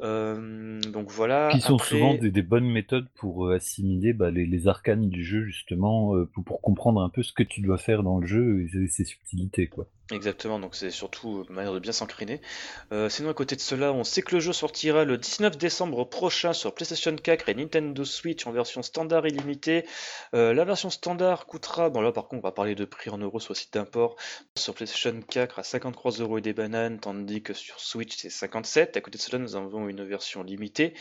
Euh, 0.00 0.80
donc 0.80 1.10
voilà. 1.10 1.50
Qui 1.52 1.60
sont 1.60 1.78
souvent 1.78 2.14
des, 2.14 2.42
bonnes 2.42 2.70
méthodes 2.70 3.08
pour 3.16 3.46
euh, 3.46 3.56
assimiler 3.56 4.12
bah, 4.12 4.30
les, 4.30 4.46
les, 4.46 4.68
arcanes 4.68 5.08
du 5.08 5.24
jeu, 5.24 5.44
justement, 5.44 6.14
pour, 6.32 6.44
pour, 6.44 6.60
comprendre 6.60 7.00
un 7.00 7.08
peu 7.08 7.22
ce 7.22 7.32
que 7.32 7.42
tu 7.42 7.60
dois 7.60 7.78
faire 7.78 8.02
dans 8.02 8.18
le 8.18 8.26
jeu 8.26 8.62
et 8.62 8.86
ses 8.88 9.04
subtilités, 9.04 9.66
quoi. 9.66 9.86
Exactement, 10.12 10.58
donc 10.58 10.74
c'est 10.74 10.90
surtout 10.90 11.46
une 11.48 11.54
manière 11.54 11.72
de 11.72 11.78
bien 11.78 11.92
s'encriner. 11.92 12.40
Euh, 12.92 13.08
sinon, 13.08 13.30
à 13.30 13.34
côté 13.34 13.54
de 13.54 13.60
cela, 13.60 13.92
on 13.92 14.02
sait 14.02 14.22
que 14.22 14.34
le 14.34 14.40
jeu 14.40 14.52
sortira 14.52 15.04
le 15.04 15.16
19 15.16 15.56
décembre 15.56 16.04
prochain 16.04 16.52
sur 16.52 16.74
PlayStation 16.74 17.14
4 17.14 17.48
et 17.48 17.54
Nintendo 17.54 18.04
Switch 18.04 18.44
en 18.46 18.50
version 18.50 18.82
standard 18.82 19.26
illimitée. 19.28 19.86
Euh, 20.34 20.52
la 20.52 20.64
version 20.64 20.90
standard 20.90 21.46
coûtera, 21.46 21.90
bon 21.90 22.00
là 22.00 22.10
par 22.10 22.26
contre, 22.26 22.42
on 22.42 22.48
va 22.48 22.52
parler 22.52 22.74
de 22.74 22.84
prix 22.84 23.10
en 23.10 23.18
euros 23.18 23.38
sur 23.38 23.56
site 23.56 23.72
d'import, 23.72 24.16
sur 24.56 24.74
PlayStation 24.74 25.14
4 25.20 25.60
à 25.60 25.62
53 25.62 26.12
euros 26.12 26.38
et 26.38 26.40
des 26.40 26.54
bananes, 26.54 26.98
tandis 26.98 27.42
que 27.42 27.54
sur 27.54 27.78
Switch 27.78 28.16
c'est 28.16 28.30
57. 28.30 28.96
À 28.96 29.00
côté 29.00 29.16
de 29.16 29.22
cela, 29.22 29.38
nous 29.38 29.54
avons 29.54 29.88
une 29.88 30.04
version 30.04 30.42
limitée 30.42 30.94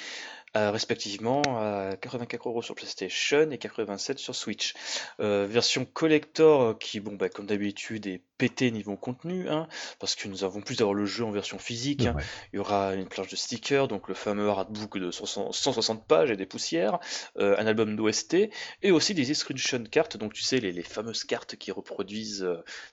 euh, 0.57 0.71
respectivement 0.71 1.41
à 1.47 1.95
84 1.95 2.47
euros 2.49 2.61
sur 2.61 2.73
PlayStation 2.75 3.51
et 3.51 3.57
87 3.57 4.17
sur 4.17 4.35
Switch. 4.35 4.73
Euh, 5.19 5.45
version 5.47 5.85
collector 5.85 6.61
euh, 6.61 6.73
qui, 6.73 6.99
bon, 6.99 7.15
bah, 7.15 7.29
comme 7.29 7.45
d'habitude, 7.45 8.07
est 8.07 8.21
pété 8.37 8.71
niveau 8.71 8.95
contenu, 8.95 9.47
hein, 9.49 9.67
parce 9.99 10.15
que 10.15 10.27
nous 10.27 10.43
avons 10.43 10.61
plus 10.61 10.77
d'avoir 10.77 10.95
le 10.95 11.05
jeu 11.05 11.23
en 11.23 11.31
version 11.31 11.59
physique. 11.59 12.05
Hein. 12.05 12.15
Il 12.51 12.57
y 12.57 12.59
aura 12.59 12.95
une 12.95 13.07
planche 13.07 13.29
de 13.29 13.35
stickers, 13.35 13.87
donc 13.87 14.07
le 14.07 14.15
fameux 14.15 14.49
artbook 14.49 14.97
de 14.97 15.11
160 15.11 16.07
pages 16.07 16.31
et 16.31 16.37
des 16.37 16.45
poussières, 16.45 16.99
un 17.37 17.67
album 17.67 17.95
d'OST, 17.95 18.49
et 18.81 18.91
aussi 18.91 19.13
des 19.13 19.33
screenshot 19.33 19.83
cartes, 19.91 20.17
donc 20.17 20.33
tu 20.33 20.41
sais, 20.41 20.59
les, 20.59 20.83
fameuses 20.83 21.25
cartes 21.25 21.57
qui 21.57 21.71
reproduisent 21.71 22.47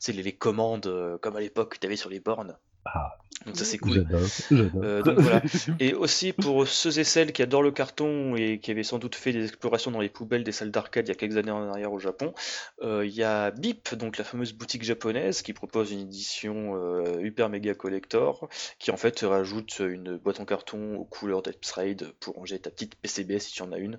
les, 0.08 0.22
les, 0.22 0.32
commandes 0.32 1.18
comme 1.22 1.36
à 1.36 1.40
l'époque 1.40 1.74
que 1.74 1.78
tu 1.78 1.86
avais 1.86 1.96
sur 1.96 2.10
les 2.10 2.20
bornes. 2.20 2.56
Ah, 2.86 3.18
donc 3.44 3.56
ça 3.56 3.64
c'est 3.64 3.78
cool. 3.78 4.06
Euh, 4.52 5.02
voilà. 5.04 5.42
Et 5.80 5.94
aussi 5.94 6.32
pour 6.32 6.66
ceux 6.66 6.98
et 6.98 7.04
celles 7.04 7.32
qui 7.32 7.42
adorent 7.42 7.62
le 7.62 7.70
carton 7.70 8.34
et 8.34 8.58
qui 8.58 8.70
avaient 8.70 8.82
sans 8.82 8.98
doute 8.98 9.14
fait 9.14 9.32
des 9.32 9.44
explorations 9.44 9.90
dans 9.90 10.00
les 10.00 10.08
poubelles 10.08 10.42
des 10.42 10.52
salles 10.52 10.70
d'arcade 10.70 11.06
il 11.06 11.10
y 11.10 11.12
a 11.12 11.14
quelques 11.14 11.36
années 11.36 11.50
en 11.50 11.68
arrière 11.68 11.92
au 11.92 11.98
Japon, 11.98 12.34
euh, 12.82 13.06
il 13.06 13.14
y 13.14 13.22
a 13.22 13.50
Bip, 13.50 13.94
donc 13.94 14.18
la 14.18 14.24
fameuse 14.24 14.52
boutique 14.52 14.82
japonaise 14.82 15.42
qui 15.42 15.52
propose 15.52 15.92
une 15.92 16.00
édition 16.00 16.74
euh, 16.76 17.24
hyper 17.24 17.48
méga 17.48 17.74
collector 17.74 18.48
qui 18.78 18.90
en 18.90 18.96
fait 18.96 19.20
rajoute 19.20 19.78
une 19.80 20.16
boîte 20.16 20.40
en 20.40 20.44
carton 20.44 20.96
aux 20.96 21.04
couleurs 21.04 21.42
d'Epsride 21.42 22.12
pour 22.20 22.36
ranger 22.36 22.58
ta 22.58 22.70
petite 22.70 22.96
PCB 22.96 23.38
si 23.38 23.52
tu 23.52 23.62
en 23.62 23.70
as 23.72 23.78
une. 23.78 23.98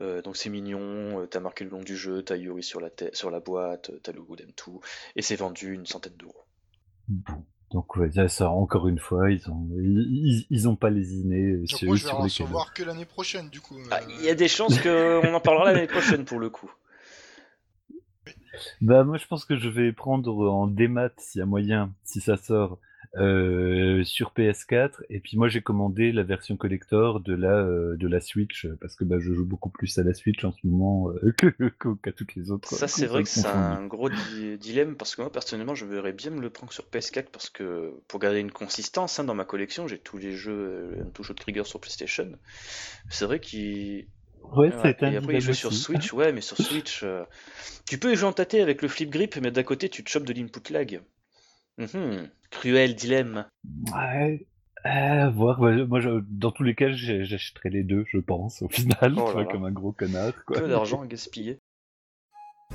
donc 0.00 0.36
c'est 0.36 0.50
mignon, 0.50 1.26
t'as 1.30 1.40
marqué 1.40 1.64
le 1.64 1.70
nom 1.70 1.82
du 1.82 1.96
jeu, 1.96 2.22
t'as 2.22 2.36
Yuri 2.36 2.62
sur 2.62 2.80
la, 2.80 2.90
sur 3.12 3.30
la 3.30 3.40
boîte, 3.40 3.92
t'as 4.02 4.12
le 4.12 4.18
logo 4.18 4.34
d'M2 4.34 4.80
et 5.14 5.22
c'est 5.22 5.36
vendu 5.36 5.72
une 5.72 5.86
centaine 5.86 6.16
d'euros. 6.16 6.44
Donc 7.70 7.96
ouais, 7.96 8.10
ça, 8.28 8.50
encore 8.50 8.88
une 8.88 8.98
fois, 8.98 9.30
ils 9.30 9.48
ont 9.50 9.68
ils, 9.76 10.46
ils 10.48 10.68
ont 10.68 10.76
pas 10.76 10.88
lésiné 10.88 11.58
Donc 11.58 11.68
sur, 11.68 11.86
moi, 11.86 11.96
je 11.96 12.04
vais 12.04 12.10
en 12.10 12.22
recevoir 12.22 12.72
que 12.72 12.82
l'année 12.82 13.04
prochaine, 13.04 13.50
du 13.50 13.60
coup. 13.60 13.76
Ah, 13.90 14.00
il 14.08 14.24
y 14.24 14.30
a 14.30 14.34
des 14.34 14.48
chances 14.48 14.80
qu'on 14.80 15.22
en 15.34 15.40
parlera 15.40 15.72
l'année 15.72 15.86
prochaine 15.86 16.24
pour 16.24 16.38
le 16.38 16.48
coup. 16.48 16.70
Bah 18.80 19.04
moi 19.04 19.18
je 19.18 19.26
pense 19.26 19.44
que 19.44 19.56
je 19.56 19.68
vais 19.68 19.92
prendre 19.92 20.50
en 20.50 20.66
démat 20.66 21.10
s'il 21.18 21.38
y 21.38 21.42
a 21.42 21.46
moyen, 21.46 21.92
si 22.02 22.20
ça 22.20 22.36
sort, 22.36 22.78
euh, 23.16 24.04
sur 24.04 24.32
PS4 24.36 25.02
et 25.08 25.18
puis 25.20 25.38
moi 25.38 25.48
j'ai 25.48 25.62
commandé 25.62 26.12
la 26.12 26.24
version 26.24 26.58
collector 26.58 27.20
de 27.20 27.34
la 27.34 27.54
euh, 27.54 27.96
de 27.96 28.06
la 28.06 28.20
Switch 28.20 28.66
parce 28.82 28.96
que 28.96 29.04
bah, 29.04 29.16
je 29.18 29.32
joue 29.32 29.46
beaucoup 29.46 29.70
plus 29.70 29.96
à 29.98 30.02
la 30.02 30.12
Switch 30.12 30.44
en 30.44 30.52
ce 30.52 30.58
moment 30.66 31.10
euh, 31.10 31.32
qu'à 32.02 32.12
toutes 32.12 32.34
les 32.34 32.50
autres. 32.50 32.68
Ça 32.68 32.86
c'est 32.86 33.06
vrai 33.06 33.22
que 33.22 33.28
c'est 33.30 33.46
un 33.46 33.86
gros 33.86 34.10
dilemme 34.60 34.94
parce 34.94 35.16
que 35.16 35.22
moi 35.22 35.32
personnellement 35.32 35.74
je 35.74 35.86
verrais 35.86 36.12
bien 36.12 36.30
me 36.30 36.42
le 36.42 36.50
prendre 36.50 36.70
sur 36.70 36.84
PS4 36.84 37.30
parce 37.32 37.48
que 37.48 37.94
pour 38.08 38.20
garder 38.20 38.40
une 38.40 38.52
consistance 38.52 39.18
hein, 39.18 39.24
dans 39.24 39.34
ma 39.34 39.46
collection 39.46 39.88
j'ai 39.88 39.98
tous 39.98 40.18
les 40.18 40.32
jeux 40.32 40.98
un 41.00 41.08
touche 41.10 41.28
de 41.28 41.34
Trigger 41.34 41.64
sur 41.64 41.80
PlayStation. 41.80 42.30
C'est 43.08 43.24
vrai 43.24 43.40
qu'il 43.40 44.06
Ouais, 44.52 44.70
c'est 44.82 45.02
Et 45.02 45.16
après, 45.16 45.34
il 45.34 45.40
joue 45.40 45.52
sur 45.52 45.72
Switch, 45.74 46.12
ouais, 46.12 46.32
mais 46.32 46.40
sur 46.40 46.56
Switch, 46.62 47.04
tu 47.86 47.98
peux 47.98 48.12
y 48.12 48.16
jouer 48.16 48.28
en 48.28 48.32
tâté 48.32 48.62
avec 48.62 48.80
le 48.80 48.88
flip 48.88 49.10
grip, 49.10 49.36
mais 49.42 49.50
d'à 49.50 49.62
côté, 49.62 49.88
tu 49.88 50.04
te 50.04 50.08
chopes 50.08 50.24
de 50.24 50.32
l'input 50.32 50.72
lag. 50.72 51.02
Mhm. 51.78 52.28
Cruel 52.50 52.94
dilemme. 52.94 53.46
Ouais. 53.92 54.46
Euh, 54.86 55.30
voir, 55.30 55.60
moi, 55.60 56.00
dans 56.28 56.50
tous 56.50 56.62
les 56.62 56.74
cas, 56.74 56.90
j'achèterai 56.90 57.70
les 57.70 57.82
deux, 57.82 58.04
je 58.08 58.18
pense, 58.18 58.62
au 58.62 58.68
final, 58.68 59.14
oh 59.16 59.44
comme 59.50 59.64
un 59.64 59.72
gros 59.72 59.92
connard. 59.92 60.32
Quoi. 60.44 60.60
Peu 60.60 60.68
d'argent 60.68 61.02
à 61.02 61.06
gaspiller. 61.06 61.58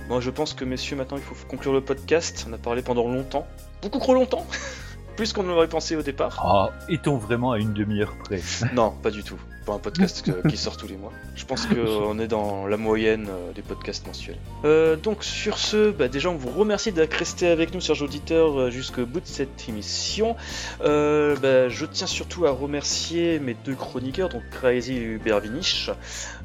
Bon, 0.10 0.20
je 0.20 0.30
pense 0.30 0.54
que, 0.54 0.66
messieurs, 0.66 0.96
maintenant, 0.96 1.18
il 1.18 1.24
faut 1.24 1.36
conclure 1.48 1.74
le 1.74 1.82
podcast. 1.82 2.46
On 2.50 2.54
a 2.54 2.58
parlé 2.58 2.82
pendant 2.82 3.08
longtemps. 3.08 3.48
Beaucoup 3.82 4.00
trop 4.00 4.14
longtemps 4.14 4.46
Plus 5.16 5.34
qu'on 5.34 5.44
ne 5.44 5.50
l'aurait 5.50 5.68
pensé 5.68 5.96
au 5.96 6.02
départ. 6.02 6.42
Ah, 6.44 6.72
est-on 6.90 7.18
vraiment 7.18 7.52
à 7.52 7.60
une 7.60 7.74
demi-heure 7.74 8.16
près 8.24 8.42
Non, 8.74 8.92
pas 8.92 9.12
du 9.12 9.24
tout 9.24 9.40
pour 9.64 9.76
un 9.76 9.80
podcast 9.80 10.30
qui 10.50 10.58
sort 10.58 10.78
tous 10.78 10.88
les 10.88 10.98
mois. 10.98 11.12
Je 11.36 11.46
pense 11.46 11.66
qu'on 11.66 12.20
est 12.20 12.28
dans 12.28 12.68
la 12.68 12.78
moyenne 12.78 13.28
euh, 13.30 13.54
des 13.54 13.62
podcasts 13.62 14.06
mensuels. 14.06 14.38
Euh, 14.66 14.96
donc 14.96 15.24
sur 15.24 15.58
ce, 15.58 15.92
bah, 15.92 16.08
déjà 16.08 16.30
on 16.30 16.36
vous 16.36 16.50
remercie 16.50 16.92
d'être 16.92 17.14
resté 17.14 17.48
avec 17.48 17.74
nous, 17.74 17.82
chers 17.82 18.02
auditeurs, 18.02 18.60
euh, 18.60 18.70
jusqu'au 18.70 19.06
bout 19.06 19.22
de 19.22 19.28
cette 19.28 19.68
émission. 19.68 20.36
Bah, 20.80 21.70
je 21.70 21.86
tiens 21.86 22.08
surtout 22.08 22.46
à 22.46 22.52
remercier 22.52 23.40
mes 23.40 23.54
deux 23.54 23.76
chroniqueurs, 23.76 24.30
donc 24.30 24.44
Crazy 24.52 24.94
et 24.94 25.02
Hubert 25.02 25.40
Vinich, 25.40 25.90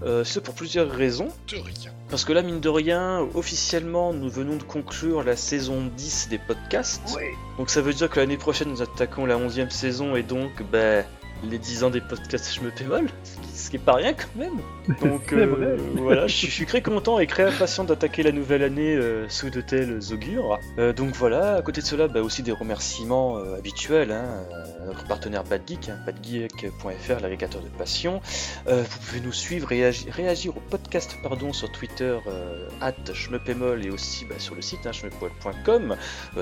ce 0.03 0.39
pour 0.39 0.55
plusieurs 0.55 0.91
raisons. 0.91 1.29
Parce 2.11 2.25
que 2.25 2.33
là, 2.33 2.43
mine 2.43 2.61
de 2.61 2.71
rien, 2.71 3.27
officiellement, 3.35 4.15
nous 4.15 4.31
venons 4.31 4.57
de 4.57 4.63
conclure 4.63 5.23
la 5.23 5.37
saison 5.37 5.91
10 5.95 6.29
des 6.31 6.39
podcasts. 6.39 7.19
Donc 7.59 7.69
ça 7.69 7.83
veut 7.83 7.93
dire 7.93 8.09
que 8.09 8.19
l'année 8.19 8.39
prochaine, 8.39 8.71
nous 8.71 8.81
attaquons 8.81 9.27
la 9.27 9.37
11e 9.37 9.69
saison 9.71 10.17
et 10.17 10.23
donc, 10.23 10.63
bah, 10.73 11.03
les 11.45 11.59
10 11.59 11.85
ans 11.85 11.91
des 11.91 12.01
podcasts 12.01 12.55
Je 12.55 12.61
me 12.61 12.71
bémol, 12.71 13.09
ce 13.55 13.71
qui 13.71 13.77
est 13.77 13.81
pas 13.81 13.95
rien 13.95 14.15
quand 14.15 14.35
même. 14.37 14.61
Donc 15.03 15.33
euh, 15.33 15.77
voilà, 15.97 16.27
je 16.27 16.35
suis, 16.35 16.49
je 16.49 16.53
suis 16.53 16.67
très 16.67 16.83
content 16.83 17.19
et 17.19 17.27
très 17.27 17.45
impatient 17.45 17.85
d'attaquer 17.85 18.23
la 18.23 18.33
nouvelle 18.33 18.63
année 18.63 18.95
euh, 18.95 19.29
sous 19.29 19.51
de 19.51 19.61
tels 19.61 19.99
augures. 20.13 20.59
Euh, 20.79 20.93
donc 20.93 21.15
voilà, 21.15 21.57
à 21.57 21.63
côté 21.63 21.81
de 21.81 21.87
cela, 21.87 22.09
bah, 22.09 22.21
aussi 22.21 22.43
des 22.43 22.53
remerciements 22.53 23.37
habituels 23.57 24.13
hein, 24.13 24.45
à 24.83 24.87
notre 24.87 25.07
partenaire 25.07 25.45
Bad 25.45 25.63
Geek, 25.67 25.89
hein, 25.89 25.99
badgeek.fr, 26.07 27.21
l'agrégateur 27.21 27.63
de 27.63 27.69
passion. 27.69 28.21
Vous 28.67 28.99
pouvez 29.07 29.21
nous 29.21 29.33
suivre 29.33 29.73
et 29.73 29.91
réagir 30.11 30.57
au 30.57 30.61
podcast 30.61 31.17
pardon, 31.23 31.53
sur 31.53 31.71
Twitter, 31.73 32.19
at 32.81 32.95
schmeppemol 33.13 33.85
et 33.85 33.91
aussi 33.91 34.25
bah, 34.25 34.37
sur 34.39 34.55
le 34.55 34.63
site 34.63 34.87
hein, 34.87 34.93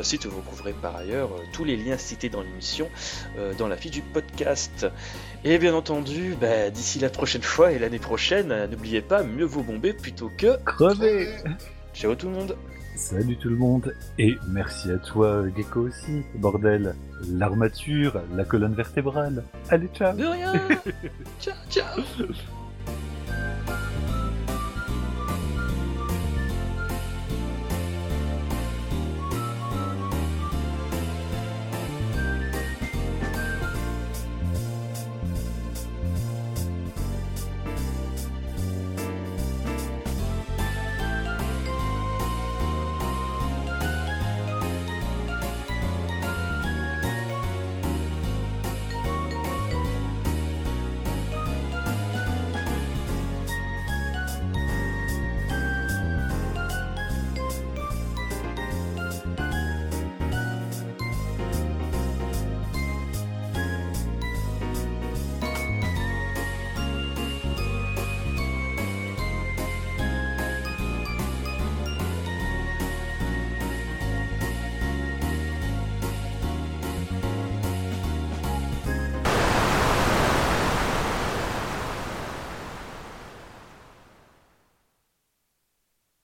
site 0.03 0.25
où 0.25 0.31
vous 0.31 0.41
trouverez 0.43 0.73
par 0.73 0.97
ailleurs 0.97 1.31
tous 1.53 1.65
les 1.65 1.77
liens 1.77 1.99
cités 1.99 2.29
dans 2.29 2.43
l'émission 2.43 2.89
dans 3.59 3.69
la 3.69 3.77
fiche 3.77 3.93
du 3.93 4.03
podcast. 4.03 4.86
Et 5.45 5.59
bien 5.59 5.75
entendu, 5.75 6.35
bah, 6.41 6.71
d'ici 6.71 6.99
la 6.99 7.09
prochaine 7.09 7.43
fois 7.43 7.73
et 7.73 7.79
l'année 7.79 7.99
prochaine, 7.99 8.67
n'oubliez 8.71 9.01
pas, 9.01 9.23
mieux 9.23 9.45
vaut 9.45 9.63
bomber 9.63 9.93
plutôt 9.93 10.31
que... 10.37 10.57
Crevé 10.65 11.29
Ciao 11.95 12.15
tout 12.15 12.29
le 12.29 12.35
monde. 12.35 12.57
Salut 12.97 13.37
tout 13.37 13.51
le 13.51 13.57
monde, 13.57 13.95
et 14.19 14.37
merci 14.49 14.91
à 14.91 14.97
toi 14.97 15.45
Gecko 15.55 15.81
aussi, 15.81 16.23
bordel. 16.35 16.95
L'armature, 17.31 18.23
la 18.35 18.45
colonne 18.45 18.75
vertébrale. 18.75 19.45
Allez, 19.69 19.89
ciao. 19.95 20.17
De 20.17 20.25
rien. 20.25 20.53
Ciao 21.41 21.55
ciao 21.69 22.03